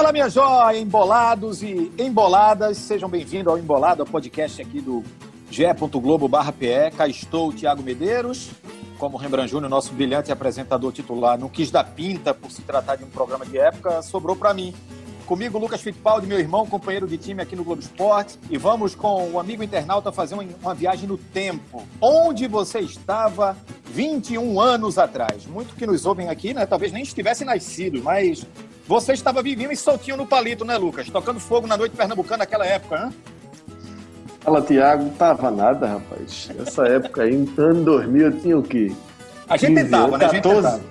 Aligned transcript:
Fala, 0.00 0.12
minha 0.14 0.30
joia, 0.30 0.78
embolados 0.78 1.62
e 1.62 1.92
emboladas, 1.98 2.78
sejam 2.78 3.06
bem-vindos 3.06 3.48
ao 3.48 3.58
Embolado, 3.58 4.02
podcast 4.06 4.62
aqui 4.62 4.80
do 4.80 5.04
ge.globo 5.50 6.26
barra 6.26 6.50
PE. 6.50 6.90
Cá 6.96 7.06
estou, 7.06 7.52
Tiago 7.52 7.82
Medeiros, 7.82 8.48
como 8.98 9.18
Rembrandt 9.18 9.50
Júnior, 9.50 9.68
nosso 9.68 9.92
brilhante 9.92 10.32
apresentador 10.32 10.90
titular, 10.90 11.38
não 11.38 11.50
quis 11.50 11.70
dar 11.70 11.84
pinta 11.84 12.32
por 12.32 12.50
se 12.50 12.62
tratar 12.62 12.96
de 12.96 13.04
um 13.04 13.10
programa 13.10 13.44
de 13.44 13.58
época, 13.58 14.00
sobrou 14.00 14.34
para 14.34 14.54
mim. 14.54 14.74
Comigo, 15.26 15.58
Lucas 15.58 15.82
Fittipaldi, 15.82 16.26
meu 16.26 16.40
irmão, 16.40 16.66
companheiro 16.66 17.06
de 17.06 17.18
time 17.18 17.42
aqui 17.42 17.54
no 17.54 17.62
Globo 17.62 17.82
Esporte. 17.82 18.38
E 18.48 18.56
vamos 18.56 18.94
com 18.94 19.30
o 19.32 19.38
amigo 19.38 19.62
internauta 19.62 20.10
fazer 20.10 20.34
uma 20.34 20.74
viagem 20.74 21.06
no 21.06 21.18
tempo. 21.18 21.86
Onde 22.00 22.48
você 22.48 22.80
estava 22.80 23.54
21 23.84 24.58
anos 24.58 24.96
atrás? 24.96 25.44
Muito 25.44 25.76
que 25.76 25.86
nos 25.86 26.06
ouvem 26.06 26.30
aqui, 26.30 26.54
né? 26.54 26.64
Talvez 26.64 26.90
nem 26.90 27.02
estivesse 27.02 27.44
nascido, 27.44 28.02
mas 28.02 28.46
você 28.90 29.12
estava 29.12 29.40
vivinho 29.40 29.70
e 29.70 29.76
soltinho 29.76 30.16
no 30.16 30.26
palito, 30.26 30.64
né, 30.64 30.76
Lucas? 30.76 31.08
Tocando 31.08 31.38
fogo 31.38 31.64
na 31.64 31.76
noite 31.76 31.94
pernambucana 31.94 32.38
naquela 32.38 32.66
época, 32.66 32.98
né? 32.98 33.12
Fala, 34.40 34.60
Tiago. 34.62 35.04
Não 35.04 35.10
tava 35.10 35.48
nada, 35.48 35.86
rapaz. 35.86 36.50
Essa 36.58 36.88
época 36.88 37.22
aí, 37.22 37.32
em 37.32 37.48
ano 37.56 37.84
2000, 37.84 38.26
eu 38.26 38.40
tinha 38.40 38.58
o 38.58 38.62
quê? 38.64 38.90
A 39.48 39.56
gente 39.56 39.76
tentava, 39.76 40.18
né? 40.18 40.24
A 40.24 40.28
gente 40.28 40.42
14, 40.42 40.62
tentava. 40.62 40.82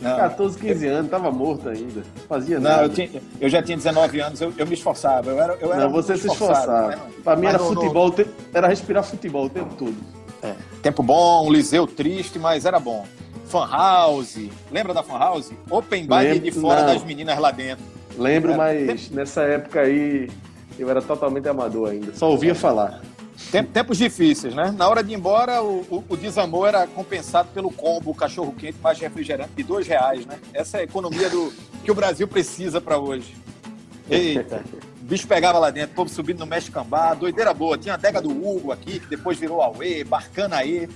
Não. 0.00 0.16
14, 0.16 0.58
15 0.58 0.86
anos, 0.88 1.10
tava 1.12 1.30
morto 1.30 1.68
ainda. 1.68 2.02
Fazia 2.28 2.58
não, 2.58 2.70
nada. 2.70 2.82
Eu, 2.82 2.88
tinha, 2.88 3.22
eu 3.40 3.48
já 3.48 3.62
tinha 3.62 3.76
19 3.76 4.20
anos, 4.20 4.40
eu, 4.40 4.52
eu 4.58 4.66
me 4.66 4.74
esforçava. 4.74 5.30
Eu 5.30 5.40
era, 5.40 5.56
eu 5.60 5.72
era 5.72 5.84
não, 5.84 5.92
você 5.92 6.16
se 6.16 6.26
esforçava. 6.26 6.88
Né? 6.88 6.98
Pra 7.22 7.36
mim 7.36 7.46
era 7.46 7.58
no, 7.58 7.66
futebol, 7.66 8.08
no... 8.08 8.26
era 8.52 8.66
respirar 8.66 9.04
futebol 9.04 9.44
o 9.44 9.50
tempo 9.50 9.76
todo. 9.76 9.94
É. 10.42 10.54
Tempo 10.82 11.04
bom, 11.04 11.48
Liseu 11.52 11.86
triste, 11.86 12.36
mas 12.36 12.66
era 12.66 12.80
bom. 12.80 13.06
Fan 13.54 13.68
House. 13.70 14.50
Lembra 14.72 14.92
da 14.92 15.04
Fan 15.04 15.16
House? 15.16 15.52
Open 15.70 16.06
bar 16.06 16.24
de 16.24 16.50
fora 16.50 16.80
não. 16.80 16.92
das 16.92 17.04
meninas 17.04 17.38
lá 17.38 17.52
dentro. 17.52 17.84
Lembro, 18.18 18.50
era. 18.50 18.58
mas 18.58 19.08
nessa 19.10 19.42
época 19.42 19.82
aí 19.82 20.28
eu 20.76 20.90
era 20.90 21.00
totalmente 21.00 21.48
amador 21.48 21.90
ainda. 21.90 22.12
Só 22.16 22.28
ouvia 22.32 22.50
é. 22.50 22.54
falar. 22.54 23.00
Tempos 23.72 23.98
difíceis, 23.98 24.54
né? 24.54 24.74
Na 24.76 24.88
hora 24.88 25.04
de 25.04 25.12
ir 25.12 25.14
embora, 25.14 25.62
o, 25.62 25.82
o, 25.88 26.04
o 26.08 26.16
desamor 26.16 26.66
era 26.66 26.84
compensado 26.88 27.48
pelo 27.54 27.70
combo 27.70 28.12
cachorro 28.12 28.52
quente 28.52 28.78
mais 28.82 28.98
refrigerante 28.98 29.50
de 29.54 29.62
dois 29.62 29.86
reais, 29.86 30.26
né? 30.26 30.40
Essa 30.52 30.78
é 30.78 30.80
a 30.80 30.84
economia 30.84 31.30
do, 31.30 31.52
que 31.84 31.92
o 31.92 31.94
Brasil 31.94 32.26
precisa 32.26 32.80
para 32.80 32.98
hoje. 32.98 33.36
Eita, 34.10 34.64
o 35.00 35.04
bicho 35.04 35.28
pegava 35.28 35.60
lá 35.60 35.70
dentro, 35.70 35.94
povo 35.94 36.10
subindo 36.10 36.40
no 36.40 36.46
Mestre 36.46 36.72
Cambá, 36.72 37.14
doideira 37.14 37.54
boa. 37.54 37.78
Tinha 37.78 37.94
a 37.94 37.96
adega 37.96 38.20
do 38.20 38.30
Hugo 38.30 38.72
aqui, 38.72 38.98
que 38.98 39.06
depois 39.06 39.38
virou 39.38 39.62
Aue, 39.62 40.02
Barcanaê. 40.02 40.88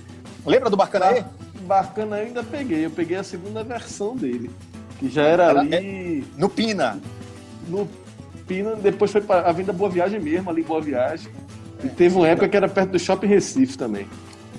Lembra 0.45 0.69
do 0.69 0.75
Barcanaê? 0.75 1.23
Barcanaê 1.69 2.23
eu 2.23 2.27
ainda 2.27 2.43
peguei, 2.43 2.85
eu 2.85 2.89
peguei 2.89 3.17
a 3.17 3.23
segunda 3.23 3.63
versão 3.63 4.15
dele, 4.15 4.49
que 4.97 5.07
já 5.07 5.21
era, 5.21 5.43
era 5.43 5.59
ali... 5.59 5.75
É, 5.75 6.23
no 6.35 6.49
Pina. 6.49 6.99
No 7.67 7.87
Pina, 8.47 8.75
depois 8.75 9.11
foi 9.11 9.21
para 9.21 9.47
a 9.47 9.51
Vinda 9.51 9.71
Boa 9.71 9.87
Viagem 9.87 10.19
mesmo, 10.19 10.49
ali 10.49 10.63
Boa 10.63 10.81
Viagem. 10.81 11.31
E 11.83 11.87
teve 11.87 12.15
uma 12.15 12.27
época 12.27 12.49
que 12.49 12.57
era 12.57 12.67
perto 12.67 12.89
do 12.89 12.99
Shopping 12.99 13.27
Recife 13.27 13.77
também. 13.77 14.07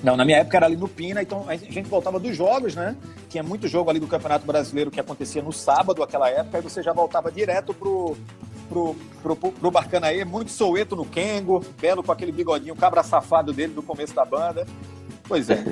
Não, 0.01 0.15
na 0.15 0.23
minha 0.23 0.37
época 0.37 0.55
era 0.55 0.65
ali 0.65 0.77
no 0.77 0.87
Pina, 0.87 1.21
então 1.21 1.43
a 1.47 1.55
gente 1.57 1.89
voltava 1.89 2.17
dos 2.17 2.35
jogos, 2.35 2.75
né? 2.75 2.95
Tinha 3.29 3.43
muito 3.43 3.67
jogo 3.67 3.89
ali 3.89 3.99
do 3.99 4.07
Campeonato 4.07 4.47
Brasileiro 4.47 4.89
que 4.89 4.99
acontecia 4.99 5.43
no 5.43 5.51
sábado, 5.51 6.01
aquela 6.01 6.29
época, 6.29 6.57
aí 6.57 6.63
você 6.63 6.81
já 6.81 6.93
voltava 6.93 7.29
direto 7.29 7.73
pro, 7.73 8.15
pro, 8.69 8.95
pro, 9.21 9.35
pro, 9.35 9.51
pro 9.51 9.71
Barcanaê, 9.71 10.23
muito 10.23 10.49
soueto 10.49 10.95
no 10.95 11.05
Kengo, 11.05 11.63
belo 11.79 12.01
com 12.01 12.11
aquele 12.11 12.31
bigodinho 12.31 12.75
cabra 12.75 13.03
safado 13.03 13.51
dele 13.51 13.73
do 13.73 13.83
começo 13.83 14.15
da 14.15 14.23
banda. 14.23 14.65
Pois 15.31 15.49
é. 15.49 15.63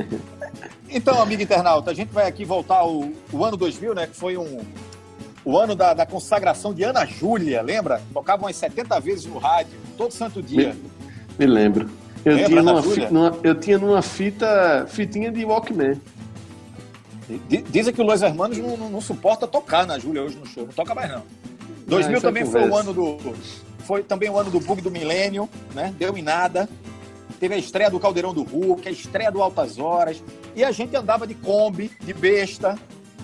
Então, 0.89 1.21
amigo 1.21 1.43
internauta, 1.43 1.91
a 1.91 1.93
gente 1.93 2.13
vai 2.13 2.25
aqui 2.25 2.45
voltar 2.45 2.77
ao 2.77 3.09
o 3.33 3.43
ano 3.43 3.57
2000, 3.57 3.93
né? 3.93 4.07
Que 4.07 4.15
foi 4.15 4.37
um, 4.37 4.61
o 5.43 5.57
ano 5.57 5.75
da, 5.75 5.93
da 5.93 6.05
consagração 6.05 6.73
de 6.73 6.81
Ana 6.81 7.05
Júlia, 7.05 7.61
lembra? 7.61 8.01
Tocavam 8.13 8.45
umas 8.45 8.55
70 8.55 8.97
vezes 9.01 9.25
no 9.25 9.37
rádio, 9.37 9.77
todo 9.97 10.13
santo 10.13 10.41
dia. 10.41 10.73
Me 11.37 11.45
lembro. 11.45 11.89
Eu 12.23 12.37
Lembra 12.37 12.47
tinha, 12.47 12.63
numa 12.63 12.81
fita, 12.81 13.11
numa, 13.11 13.37
eu 13.43 13.55
tinha 13.55 13.77
numa 13.77 14.01
fita, 14.01 14.85
fitinha 14.87 15.29
de 15.29 15.43
Walkman. 15.43 15.99
Dizem 17.69 17.93
que 17.93 18.01
o 18.01 18.05
Los 18.05 18.21
Hermanos 18.21 18.57
não, 18.59 18.77
não, 18.77 18.89
não, 18.89 19.01
suporta 19.01 19.45
tocar 19.45 19.85
na 19.85 19.99
Júlia 19.99 20.23
hoje 20.23 20.37
no 20.37 20.45
show. 20.45 20.65
Não 20.65 20.73
toca 20.73 20.95
mais, 20.95 21.11
não. 21.11 21.23
2000 21.85 22.17
ah, 22.17 22.21
também 22.21 22.45
foi 22.45 22.65
o 22.65 22.75
ano 22.77 22.93
do. 22.93 23.35
Foi 23.79 24.03
também 24.03 24.29
o 24.29 24.37
ano 24.37 24.49
do 24.49 24.61
bug 24.61 24.81
do 24.81 24.89
milênio, 24.89 25.49
né? 25.75 25.93
Deu 25.99 26.17
em 26.17 26.21
nada. 26.21 26.69
Teve 27.39 27.55
a 27.55 27.57
estreia 27.57 27.89
do 27.89 27.99
Caldeirão 27.99 28.33
do 28.33 28.43
Hulk, 28.43 28.87
a 28.87 28.91
estreia 28.91 29.31
do 29.31 29.41
Altas 29.41 29.79
Horas. 29.79 30.21
E 30.55 30.63
a 30.63 30.71
gente 30.71 30.95
andava 30.95 31.25
de 31.25 31.33
Kombi, 31.33 31.91
de 32.01 32.13
besta. 32.13 32.77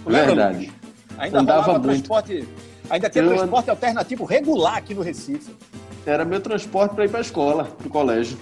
Lembra, 0.05 0.27
Verdade. 0.27 0.71
Ainda 1.17 1.39
andava 1.39 1.79
transporte. 1.79 2.47
Ainda 2.89 3.09
tinha 3.09 3.23
eu 3.23 3.35
transporte 3.35 3.69
alternativo 3.69 4.25
regular 4.25 4.77
aqui 4.77 4.93
no 4.93 5.01
Recife 5.01 5.51
era 6.05 6.23
meu 6.23 6.39
transporte 6.39 6.93
para 6.93 7.05
ir 7.05 7.09
para 7.09 7.19
a 7.19 7.21
escola, 7.21 7.65
para 7.65 7.87
o 7.87 7.89
colégio. 7.89 8.37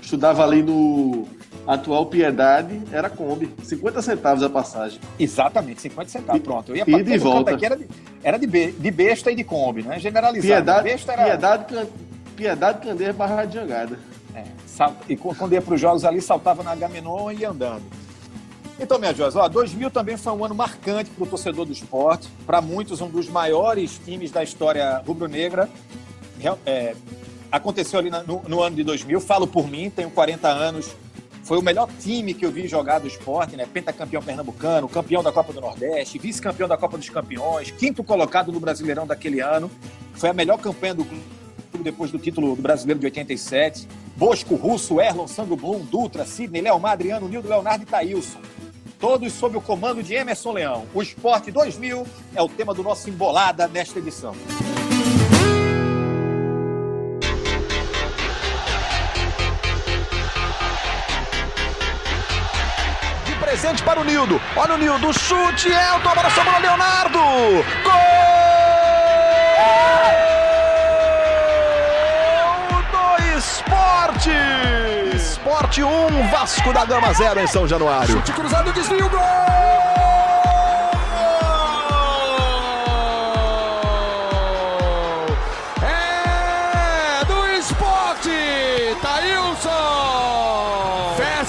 Estudava 0.00 0.44
ali 0.44 0.62
no 0.62 1.26
atual 1.66 2.06
Piedade, 2.06 2.80
era 2.92 3.10
Kombi, 3.10 3.52
50 3.62 4.00
centavos 4.00 4.42
a 4.42 4.48
passagem. 4.48 5.00
Exatamente, 5.18 5.82
50 5.82 6.10
centavos, 6.10 6.42
pronto. 6.42 6.70
Eu 6.70 6.76
ia 6.76 6.98
e 6.98 7.02
de 7.02 7.18
volta. 7.18 7.50
Aqui 7.52 7.66
era 7.66 7.76
de, 7.76 7.86
era 8.22 8.38
de, 8.38 8.46
de 8.46 8.90
besta 8.90 9.30
e 9.30 9.34
de 9.34 9.44
Kombi, 9.44 9.82
né? 9.82 9.98
Generalizado. 9.98 10.64
Piedade, 10.64 10.84
besta 10.84 11.12
era... 11.12 11.24
Piedade, 11.24 11.88
Piedade 12.36 12.86
Candeia, 12.86 13.12
Barra 13.12 13.44
de 13.44 13.54
Jangada. 13.54 13.98
É, 14.38 14.92
e 15.08 15.16
quando 15.16 15.52
ia 15.52 15.62
para 15.62 15.74
os 15.74 15.80
jogos 15.80 16.04
ali, 16.04 16.20
saltava 16.20 16.62
na 16.62 16.74
Gamenon 16.74 17.30
e 17.32 17.38
ia 17.38 17.50
andando. 17.50 17.84
Então, 18.80 18.98
minha 18.98 19.12
joias, 19.12 19.34
ó, 19.34 19.48
2000 19.48 19.90
também 19.90 20.16
foi 20.16 20.32
um 20.32 20.44
ano 20.44 20.54
marcante 20.54 21.10
para 21.10 21.24
o 21.24 21.26
torcedor 21.26 21.64
do 21.66 21.72
esporte. 21.72 22.28
Para 22.46 22.60
muitos, 22.60 23.00
um 23.00 23.08
dos 23.08 23.28
maiores 23.28 24.00
times 24.04 24.30
da 24.30 24.42
história 24.44 25.02
rubro-negra 25.04 25.68
é, 26.64 26.94
aconteceu 27.50 27.98
ali 27.98 28.08
no, 28.10 28.42
no, 28.46 28.62
ano 28.62 28.76
de 28.76 28.84
2000. 28.84 29.20
Falo 29.20 29.48
por 29.48 29.68
mim, 29.68 29.90
tenho 29.90 30.10
40 30.10 30.46
anos. 30.48 30.94
Foi 31.42 31.58
o 31.58 31.62
melhor 31.62 31.88
time 31.98 32.34
que 32.34 32.44
eu 32.46 32.52
vi 32.52 32.68
jogar 32.68 33.00
do 33.00 33.08
esporte, 33.08 33.56
né? 33.56 33.66
Pentacampeão 33.66 34.22
pernambucano, 34.22 34.88
campeão 34.88 35.22
da 35.22 35.32
Copa 35.32 35.52
do 35.52 35.60
Nordeste, 35.60 36.18
vice-campeão 36.18 36.68
da 36.68 36.76
Copa 36.76 36.98
dos 36.98 37.08
Campeões, 37.08 37.70
quinto 37.70 38.04
colocado 38.04 38.52
no 38.52 38.60
Brasileirão 38.60 39.06
daquele 39.06 39.40
ano. 39.40 39.70
Foi 40.12 40.28
a 40.28 40.32
melhor 40.32 40.58
campanha 40.58 40.94
do 40.94 41.04
clube 41.04 41.24
depois 41.82 42.10
do 42.10 42.18
título 42.18 42.54
do 42.54 42.62
Brasileiro 42.62 43.00
de 43.00 43.06
87. 43.06 43.88
Bosco, 44.18 44.56
Russo, 44.56 45.00
Erlon, 45.00 45.28
Sandro 45.28 45.54
Blum, 45.54 45.78
Dutra, 45.78 46.26
Sidney, 46.26 46.60
Leomar, 46.60 46.92
Adriano, 46.92 47.28
Nildo, 47.28 47.48
Leonardo 47.48 47.84
e 47.84 47.86
Thailson. 47.86 48.40
Todos 48.98 49.32
sob 49.32 49.56
o 49.56 49.60
comando 49.60 50.02
de 50.02 50.12
Emerson 50.12 50.50
Leão. 50.50 50.86
O 50.92 51.00
Esporte 51.00 51.52
2000 51.52 52.04
é 52.34 52.42
o 52.42 52.48
tema 52.48 52.74
do 52.74 52.82
nosso 52.82 53.08
Embolada 53.08 53.68
nesta 53.68 54.00
edição. 54.00 54.34
presente 63.40 63.82
para 63.82 63.98
o 63.98 64.04
Nildo. 64.04 64.38
Olha 64.56 64.74
o 64.74 64.76
Nildo, 64.76 65.12
chute, 65.18 65.68
Elton, 65.68 66.10
a 66.10 66.14
bola 66.14 66.30
sobrou 66.30 66.60
Leonardo. 66.60 67.18
Gol 67.82 68.37
Esporte 75.78 75.82
1, 75.84 76.30
Vasco 76.30 76.72
da 76.72 76.84
Gama 76.84 77.12
0 77.12 77.40
em 77.40 77.46
São 77.46 77.68
Januário. 77.68 78.12
Chute 78.12 78.32
cruzado, 78.32 78.72
desvio, 78.72 79.08
gol! 79.08 79.20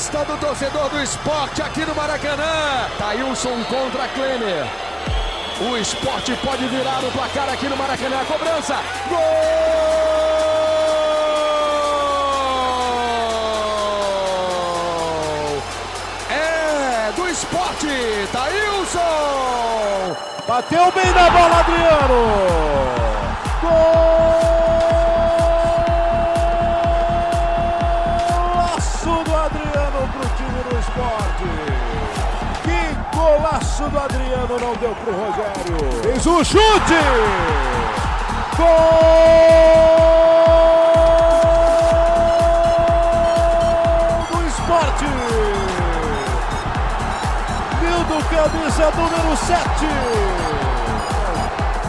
do 0.09 0.37
torcedor 0.37 0.89
do 0.89 1.03
esporte 1.03 1.61
aqui 1.61 1.85
no 1.85 1.93
Maracanã. 1.93 2.87
Thailson 2.97 3.63
contra 3.65 4.07
Klemer. 4.09 4.65
O 5.61 5.77
esporte 5.77 6.35
pode 6.43 6.65
virar 6.67 7.03
o 7.03 7.11
placar 7.11 7.49
aqui 7.49 7.67
no 7.67 7.77
Maracanã. 7.77 8.25
cobrança. 8.25 8.75
Gol! 9.07 10.08
Do 17.79 17.87
esporte. 17.87 18.27
Thailson. 18.31 20.15
Bateu 20.47 20.91
bem 20.91 21.11
na 21.13 21.29
bola, 21.29 21.59
Adriano. 21.59 22.21
Gol! 23.61 24.09
golaço 33.13 33.83
do 33.89 33.99
Adriano, 33.99 34.59
não 34.59 34.75
deu 34.75 34.95
pro 34.95 35.11
Rogério. 35.11 36.01
Fez 36.01 36.25
o 36.25 36.39
um 36.39 36.43
chute! 36.43 36.99
Gol 38.57 40.08
camisa 48.39 48.89
número 48.91 49.35
7. 49.35 49.59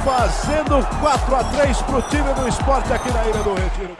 fazendo 0.04 0.84
4 1.00 1.36
a 1.36 1.44
3 1.44 1.82
para 1.82 1.98
o 1.98 2.02
time 2.02 2.34
do 2.34 2.48
esporte 2.48 2.92
aqui 2.92 3.12
na 3.12 3.24
Ilha 3.24 3.42
do 3.44 3.54
Retiro. 3.54 3.96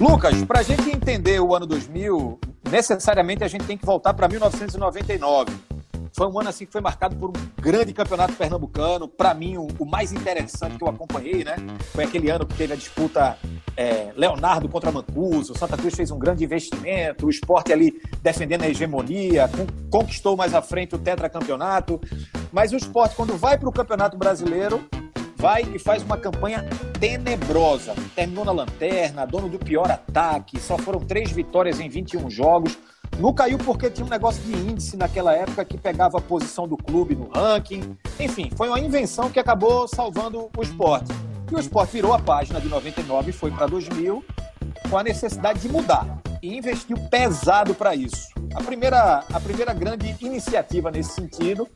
Lucas, 0.00 0.42
para 0.44 0.60
a 0.60 0.62
gente 0.62 0.88
entender 0.88 1.40
o 1.40 1.54
ano 1.54 1.66
2000, 1.66 2.38
necessariamente 2.70 3.44
a 3.44 3.48
gente 3.48 3.66
tem 3.66 3.76
que 3.76 3.84
voltar 3.84 4.14
para 4.14 4.28
1999. 4.28 5.73
Foi 6.16 6.28
um 6.28 6.38
ano 6.38 6.48
assim 6.48 6.64
que 6.64 6.70
foi 6.70 6.80
marcado 6.80 7.16
por 7.16 7.30
um 7.30 7.32
grande 7.60 7.92
campeonato 7.92 8.34
pernambucano. 8.34 9.08
Para 9.08 9.34
mim, 9.34 9.56
o, 9.56 9.84
mais 9.84 10.12
interessante 10.12 10.78
que 10.78 10.84
eu 10.84 10.88
acompanhei, 10.88 11.42
né? 11.42 11.56
Foi 11.92 12.04
aquele 12.04 12.30
ano 12.30 12.46
que 12.46 12.54
teve 12.54 12.72
a 12.72 12.76
disputa 12.76 13.36
é, 13.76 14.12
Leonardo 14.14 14.68
contra 14.68 14.92
Mancuso. 14.92 15.54
O 15.54 15.58
Santa 15.58 15.76
Cruz 15.76 15.92
fez 15.96 16.12
um 16.12 16.18
grande 16.18 16.44
investimento. 16.44 17.26
O 17.26 17.30
esporte 17.30 17.72
ali 17.72 18.00
defendendo 18.22 18.62
a 18.62 18.68
hegemonia, 18.68 19.50
conquistou 19.90 20.36
mais 20.36 20.54
à 20.54 20.62
frente 20.62 20.94
o 20.94 20.98
tetracampeonato. 21.00 22.00
Mas 22.52 22.72
o 22.72 22.76
esporte, 22.76 23.16
quando 23.16 23.36
vai 23.36 23.58
para 23.58 23.68
o 23.68 23.72
Campeonato 23.72 24.16
Brasileiro, 24.16 24.86
vai 25.34 25.62
e 25.62 25.80
faz 25.80 26.04
uma 26.04 26.16
campanha 26.16 26.64
tenebrosa. 27.00 27.92
Terminou 28.14 28.44
na 28.44 28.52
lanterna, 28.52 29.26
dono 29.26 29.48
do 29.48 29.58
pior 29.58 29.90
ataque, 29.90 30.60
só 30.60 30.78
foram 30.78 31.00
três 31.00 31.32
vitórias 31.32 31.80
em 31.80 31.88
21 31.88 32.30
jogos. 32.30 32.78
Não 33.18 33.32
caiu 33.32 33.58
porque 33.58 33.90
tinha 33.90 34.06
um 34.06 34.10
negócio 34.10 34.42
de 34.42 34.52
índice 34.52 34.96
naquela 34.96 35.32
época 35.32 35.64
que 35.64 35.78
pegava 35.78 36.18
a 36.18 36.20
posição 36.20 36.66
do 36.66 36.76
clube 36.76 37.14
no 37.14 37.28
ranking. 37.28 37.96
Enfim, 38.18 38.50
foi 38.56 38.68
uma 38.68 38.80
invenção 38.80 39.30
que 39.30 39.38
acabou 39.38 39.86
salvando 39.86 40.50
o 40.56 40.62
esporte. 40.62 41.12
E 41.50 41.54
o 41.54 41.58
esporte 41.58 41.92
virou 41.92 42.12
a 42.12 42.18
página 42.18 42.60
de 42.60 42.68
99 42.68 43.30
e 43.30 43.32
foi 43.32 43.50
para 43.50 43.66
2000 43.66 44.24
com 44.90 44.98
a 44.98 45.02
necessidade 45.02 45.60
de 45.60 45.68
mudar 45.68 46.06
e 46.44 46.58
investiu 46.58 46.98
pesado 47.10 47.74
para 47.74 47.94
isso. 47.94 48.28
A 48.54 48.62
primeira, 48.62 49.24
a 49.32 49.40
primeira 49.40 49.72
grande 49.72 50.14
iniciativa 50.20 50.90
nesse 50.90 51.14
sentido 51.14 51.66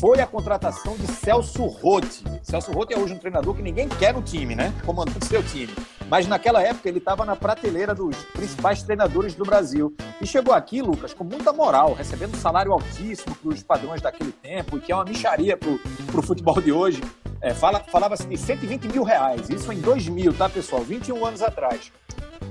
foi 0.00 0.18
a 0.18 0.26
contratação 0.26 0.96
de 0.96 1.06
Celso 1.08 1.66
Rotti. 1.66 2.24
Celso 2.42 2.72
Rotti 2.72 2.94
é 2.94 2.98
hoje 2.98 3.12
um 3.12 3.18
treinador 3.18 3.54
que 3.54 3.60
ninguém 3.60 3.86
quer 3.86 4.14
no 4.14 4.22
time, 4.22 4.54
né? 4.54 4.72
Comandando 4.86 5.22
seu 5.26 5.42
time. 5.42 5.74
Mas 6.08 6.26
naquela 6.26 6.62
época 6.62 6.88
ele 6.88 6.98
estava 6.98 7.26
na 7.26 7.36
prateleira 7.36 7.94
dos 7.94 8.16
principais 8.32 8.82
treinadores 8.82 9.34
do 9.34 9.44
Brasil. 9.44 9.94
E 10.22 10.26
chegou 10.26 10.54
aqui, 10.54 10.80
Lucas, 10.80 11.12
com 11.12 11.22
muita 11.22 11.52
moral, 11.52 11.92
recebendo 11.92 12.34
um 12.34 12.40
salário 12.40 12.72
altíssimo 12.72 13.34
para 13.34 13.50
os 13.50 13.62
padrões 13.62 14.00
daquele 14.00 14.32
tempo, 14.32 14.78
e 14.78 14.80
que 14.80 14.90
é 14.90 14.94
uma 14.94 15.04
micharia 15.04 15.54
para 15.54 15.68
o 15.70 16.22
futebol 16.22 16.60
de 16.62 16.72
hoje. 16.72 17.02
É, 17.44 17.52
fala, 17.52 17.78
Falava-se 17.80 18.26
de 18.26 18.38
120 18.38 18.88
mil 18.88 19.02
reais, 19.02 19.50
isso 19.50 19.70
em 19.70 19.78
2000, 19.78 20.32
tá, 20.32 20.48
pessoal? 20.48 20.80
21 20.80 21.26
anos 21.26 21.42
atrás. 21.42 21.92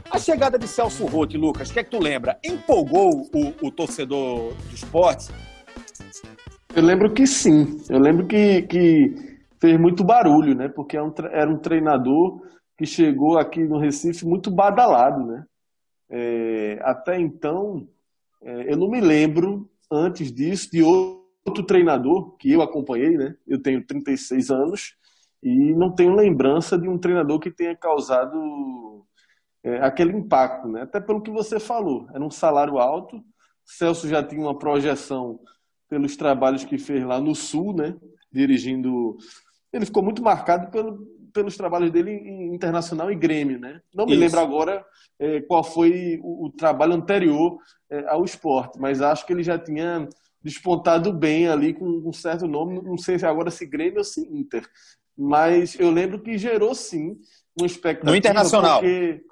A 0.07 0.19
chegada 0.19 0.59
de 0.59 0.67
Celso 0.67 1.07
Rotti, 1.07 1.35
Lucas, 1.35 1.71
o 1.71 1.73
que 1.73 1.79
é 1.79 1.83
que 1.83 1.89
tu 1.89 1.97
lembra? 1.97 2.37
Empolgou 2.45 3.27
o, 3.33 3.67
o 3.67 3.71
torcedor 3.71 4.53
do 4.53 4.75
esporte? 4.75 5.31
Eu 6.75 6.83
lembro 6.83 7.11
que 7.11 7.25
sim. 7.25 7.81
Eu 7.89 7.97
lembro 7.97 8.27
que, 8.27 8.61
que 8.61 9.15
fez 9.59 9.79
muito 9.79 10.03
barulho, 10.03 10.53
né? 10.53 10.69
Porque 10.69 10.95
era 10.95 11.03
é 11.03 11.09
um, 11.09 11.13
era 11.31 11.49
um 11.49 11.57
treinador 11.57 12.43
que 12.77 12.85
chegou 12.85 13.39
aqui 13.39 13.63
no 13.63 13.79
Recife 13.79 14.27
muito 14.27 14.51
badalado, 14.51 15.25
né? 15.25 15.43
É, 16.11 16.79
até 16.83 17.19
então, 17.19 17.87
é, 18.43 18.71
eu 18.71 18.77
não 18.77 18.91
me 18.91 19.01
lembro, 19.01 19.67
antes 19.91 20.31
disso, 20.31 20.69
de 20.71 20.83
outro 20.83 21.22
treinador 21.51 22.37
que 22.37 22.51
eu 22.51 22.61
acompanhei, 22.61 23.17
né? 23.17 23.35
Eu 23.45 23.61
tenho 23.61 23.85
36 23.85 24.49
anos 24.49 24.95
e 25.41 25.73
não 25.73 25.93
tenho 25.93 26.15
lembrança 26.15 26.77
de 26.77 26.87
um 26.87 26.97
treinador 26.97 27.39
que 27.39 27.51
tenha 27.51 27.75
causado 27.75 29.05
é, 29.63 29.77
aquele 29.79 30.13
impacto, 30.13 30.67
né? 30.67 30.83
Até 30.83 31.01
pelo 31.01 31.21
que 31.21 31.29
você 31.29 31.59
falou, 31.59 32.07
era 32.13 32.23
um 32.23 32.31
salário 32.31 32.77
alto. 32.77 33.21
Celso 33.65 34.07
já 34.07 34.23
tinha 34.23 34.41
uma 34.41 34.57
projeção 34.57 35.39
pelos 35.89 36.15
trabalhos 36.15 36.63
que 36.63 36.77
fez 36.77 37.03
lá 37.03 37.19
no 37.19 37.35
Sul, 37.35 37.73
né? 37.73 37.95
Dirigindo. 38.31 39.17
Ele 39.71 39.85
ficou 39.85 40.03
muito 40.03 40.23
marcado 40.23 40.71
pelo, 40.71 41.05
pelos 41.33 41.57
trabalhos 41.57 41.91
dele 41.91 42.11
em 42.11 42.53
Internacional 42.53 43.11
e 43.11 43.15
Grêmio, 43.15 43.59
né? 43.59 43.81
Não 43.93 44.05
me 44.05 44.13
Isso. 44.13 44.21
lembro 44.21 44.39
agora 44.39 44.85
é, 45.19 45.41
qual 45.41 45.63
foi 45.63 46.19
o, 46.21 46.45
o 46.45 46.49
trabalho 46.51 46.93
anterior 46.93 47.57
é, 47.89 48.07
ao 48.07 48.23
esporte, 48.23 48.79
mas 48.79 49.01
acho 49.01 49.25
que 49.25 49.33
ele 49.33 49.43
já 49.43 49.57
tinha 49.57 50.07
despontado 50.43 51.13
bem 51.13 51.47
ali 51.47 51.73
com 51.73 51.85
um 51.85 52.13
certo 52.13 52.47
nome, 52.47 52.81
não 52.81 52.97
sei 52.97 53.17
se 53.17 53.25
agora 53.25 53.49
se 53.49 53.65
Grêmio 53.65 53.99
ou 53.99 54.03
se 54.03 54.21
Inter, 54.21 54.67
mas 55.17 55.79
eu 55.79 55.89
lembro 55.89 56.21
que 56.21 56.37
gerou 56.37 56.75
sim 56.75 57.17
uma 57.57 57.65
expectativa. 57.65 58.11
No 58.11 58.17
Internacional. 58.17 58.79
Porque 58.79 59.23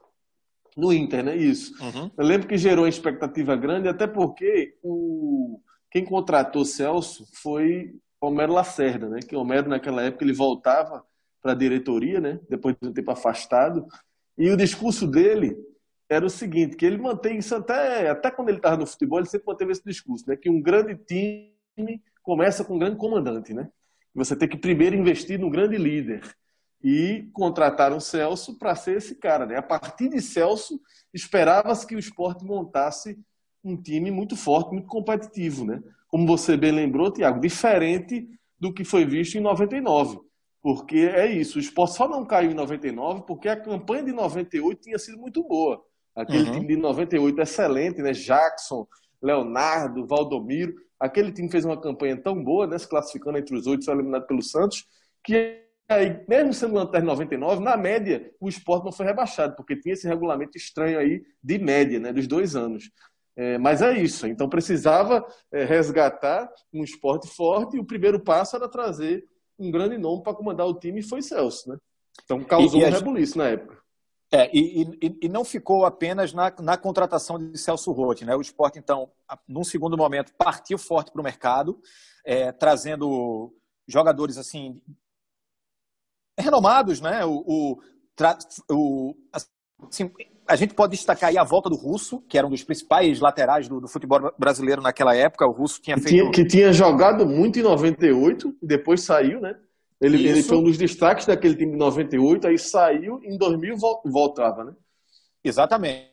no 0.78 0.94
Inter, 0.94 1.24
né? 1.24 1.36
Isso. 1.36 1.74
Uhum. 1.84 2.12
Eu 2.18 2.26
lembro 2.26 2.48
que 2.48 2.58
gerou 2.58 2.86
uma 2.86 2.90
expectativa 2.90 3.56
grande, 3.56 3.88
até 3.88 4.08
porque 4.08 4.78
o... 4.82 5.60
quem 5.90 6.06
contratou 6.06 6.64
Celso 6.64 7.28
foi 7.34 7.96
Homero 8.22 8.54
Lacerda, 8.54 9.10
né? 9.10 9.20
Que 9.20 9.36
Homero, 9.36 9.68
naquela 9.68 10.04
época, 10.04 10.24
ele 10.24 10.34
voltava 10.34 11.04
para 11.42 11.52
a 11.52 11.56
diretoria, 11.56 12.22
né? 12.22 12.40
Depois 12.50 12.76
de 12.80 12.88
um 12.88 12.94
tempo 12.94 13.12
afastado. 13.12 13.86
E 14.38 14.50
o 14.50 14.58
discurso 14.58 15.08
dele 15.08 15.58
era 16.12 16.26
o 16.26 16.30
seguinte, 16.30 16.76
que 16.76 16.86
ele 16.86 16.98
mantém 16.98 17.38
isso 17.38 17.56
até, 17.56 18.10
até 18.10 18.30
quando 18.30 18.50
ele 18.50 18.58
estava 18.58 18.76
no 18.76 18.86
futebol, 18.86 19.20
ele 19.20 19.30
sempre 19.30 19.48
manteve 19.48 19.72
esse 19.72 19.84
discurso, 19.86 20.26
né? 20.28 20.36
Que 20.36 20.50
um 20.50 20.62
grande 20.62 20.94
time 20.96 22.04
começa 22.22 22.66
com 22.66 22.76
um 22.76 22.80
grande 22.80 22.98
comandante, 22.98 23.54
né? 23.54 23.70
Você 24.14 24.36
tem 24.36 24.50
que 24.50 24.58
primeiro 24.58 24.94
investir 24.94 25.40
no 25.40 25.50
grande 25.50 25.78
líder 25.78 26.22
e 26.84 27.30
contrataram 27.32 27.98
Celso 28.02 28.58
para 28.58 28.76
ser 28.76 28.98
esse 28.98 29.16
cara. 29.16 29.46
Né? 29.46 29.56
A 29.56 29.62
partir 29.62 30.10
de 30.10 30.22
Celso, 30.22 30.82
esperava-se 31.14 31.88
que 31.88 31.96
o 31.96 32.00
esporte 32.00 32.44
montasse 32.44 33.18
um 33.64 33.82
time 33.82 34.12
muito 34.12 34.36
forte, 34.36 34.74
muito 34.74 34.88
competitivo. 34.88 35.64
Né? 35.64 35.82
Como 36.10 36.28
você 36.28 36.58
bem 36.58 36.74
lembrou, 36.74 37.10
Tiago, 37.10 37.40
diferente 37.40 38.28
do 38.60 38.74
que 38.74 38.84
foi 38.84 39.06
visto 39.06 39.38
em 39.38 39.42
99. 39.42 40.20
Porque 40.62 40.98
é 40.98 41.32
isso, 41.32 41.58
o 41.58 41.62
esporte 41.62 41.96
só 41.96 42.06
não 42.06 42.26
caiu 42.26 42.52
em 42.52 42.56
99 42.56 43.24
porque 43.26 43.48
a 43.48 43.56
campanha 43.56 44.04
de 44.04 44.12
98 44.12 44.82
tinha 44.82 45.00
sido 45.00 45.18
muito 45.18 45.42
boa. 45.42 45.82
Aquele 46.16 46.50
uhum. 46.50 46.54
time 46.54 46.68
de 46.68 46.78
98 46.78 47.42
excelente, 47.42 48.02
né? 48.02 48.12
Jackson, 48.12 48.88
Leonardo, 49.22 50.06
Valdomiro. 50.06 50.74
Aquele 51.00 51.32
time 51.32 51.50
fez 51.50 51.66
uma 51.66 51.80
campanha 51.80 52.18
tão 52.18 52.44
boa, 52.44 52.68
né? 52.68 52.78
Se 52.78 52.88
classificando 52.88 53.38
entre 53.38 53.56
os 53.56 53.68
oito, 53.68 53.86
foi 53.86 53.94
eliminado 53.94 54.28
pelo 54.28 54.42
Santos, 54.42 54.86
que 55.24 55.62
aí, 55.90 56.24
mesmo 56.28 56.54
sendo 56.54 56.76
lanterna 56.76 57.08
99, 57.08 57.64
na 57.64 57.76
média, 57.78 58.32
o 58.40 58.48
esporte 58.48 58.86
não 58.86 58.92
foi 58.92 59.06
rebaixado, 59.06 59.56
porque 59.56 59.76
tinha 59.76 59.94
esse 59.94 60.08
regulamento 60.08 60.58
estranho 60.58 61.00
aí 61.00 61.24
de 61.44 61.60
média, 61.60 62.00
né, 62.00 62.14
dos 62.14 62.28
dois 62.28 62.56
anos. 62.56 62.90
É, 63.36 63.58
mas 63.58 63.82
é 63.82 63.98
isso, 63.98 64.28
então 64.28 64.50
precisava 64.50 65.26
é, 65.52 65.64
resgatar 65.64 66.52
um 66.74 66.84
esporte 66.84 67.28
forte 67.30 67.78
e 67.78 67.80
o 67.80 67.86
primeiro 67.86 68.20
passo 68.20 68.58
era 68.58 68.68
trazer 68.68 69.26
um 69.58 69.72
grande 69.72 69.98
nome 69.98 70.22
para 70.22 70.34
comandar 70.34 70.68
o 70.68 70.78
time 70.78 71.00
e 71.00 71.04
foi 71.04 71.22
Celso, 71.22 71.70
né? 71.70 71.78
Então 72.26 72.44
causou 72.44 72.82
e, 72.82 72.84
e 72.84 72.88
um 72.88 72.92
rebuliço 72.92 73.38
na 73.38 73.48
época. 73.48 73.81
É, 74.34 74.50
e, 74.54 74.84
e, 75.02 75.18
e, 75.24 75.30
não 75.30 75.44
ficou 75.44 75.86
apenas 75.86 76.32
na, 76.32 76.54
na 76.62 76.78
contratação 76.78 77.38
de 77.38 77.58
Celso 77.58 77.92
Rotti, 77.92 78.24
né? 78.24 78.34
O 78.34 78.40
esporte, 78.40 78.80
então, 78.80 79.12
num 79.46 79.64
segundo 79.64 79.98
momento, 79.98 80.34
partiu 80.38 80.78
forte 80.78 81.12
para 81.12 81.20
o 81.20 81.24
mercado, 81.24 81.78
é, 82.26 82.50
trazendo 82.54 83.54
jogadores 83.86 84.38
assim 84.38 84.82
renomados, 86.40 87.02
né? 87.02 87.26
O, 87.26 87.44
o, 87.46 87.78
o 88.72 89.16
assim, 89.34 90.10
a 90.48 90.56
gente 90.56 90.74
pode 90.74 90.92
destacar 90.92 91.30
aí 91.30 91.38
a 91.38 91.44
volta 91.44 91.70
do 91.70 91.76
Russo, 91.76 92.22
que 92.22 92.38
era 92.38 92.48
um 92.48 92.50
dos 92.50 92.64
principais 92.64 93.20
laterais 93.20 93.68
do, 93.68 93.82
do 93.82 93.88
futebol 93.88 94.34
brasileiro 94.38 94.82
naquela 94.82 95.16
época. 95.16 95.46
O 95.46 95.52
Russo 95.52 95.82
tinha 95.82 95.98
que 95.98 96.04
feito. 96.04 96.18
Tinha, 96.18 96.32
que 96.32 96.46
tinha 96.46 96.72
jogado 96.72 97.26
muito 97.26 97.60
em 97.60 97.64
98 97.64 98.56
e 98.62 98.66
depois 98.66 99.02
saiu, 99.02 99.42
né? 99.42 99.58
Ele, 100.02 100.28
ele 100.28 100.42
foi 100.42 100.58
um 100.58 100.64
dos 100.64 100.78
destaques 100.78 101.28
daquele 101.28 101.56
time 101.56 101.74
de 101.74 101.78
98, 101.78 102.48
aí 102.48 102.58
saiu, 102.58 103.22
em 103.24 103.38
2000 103.38 103.78
voltava, 104.06 104.64
né? 104.64 104.74
Exatamente. 105.44 106.11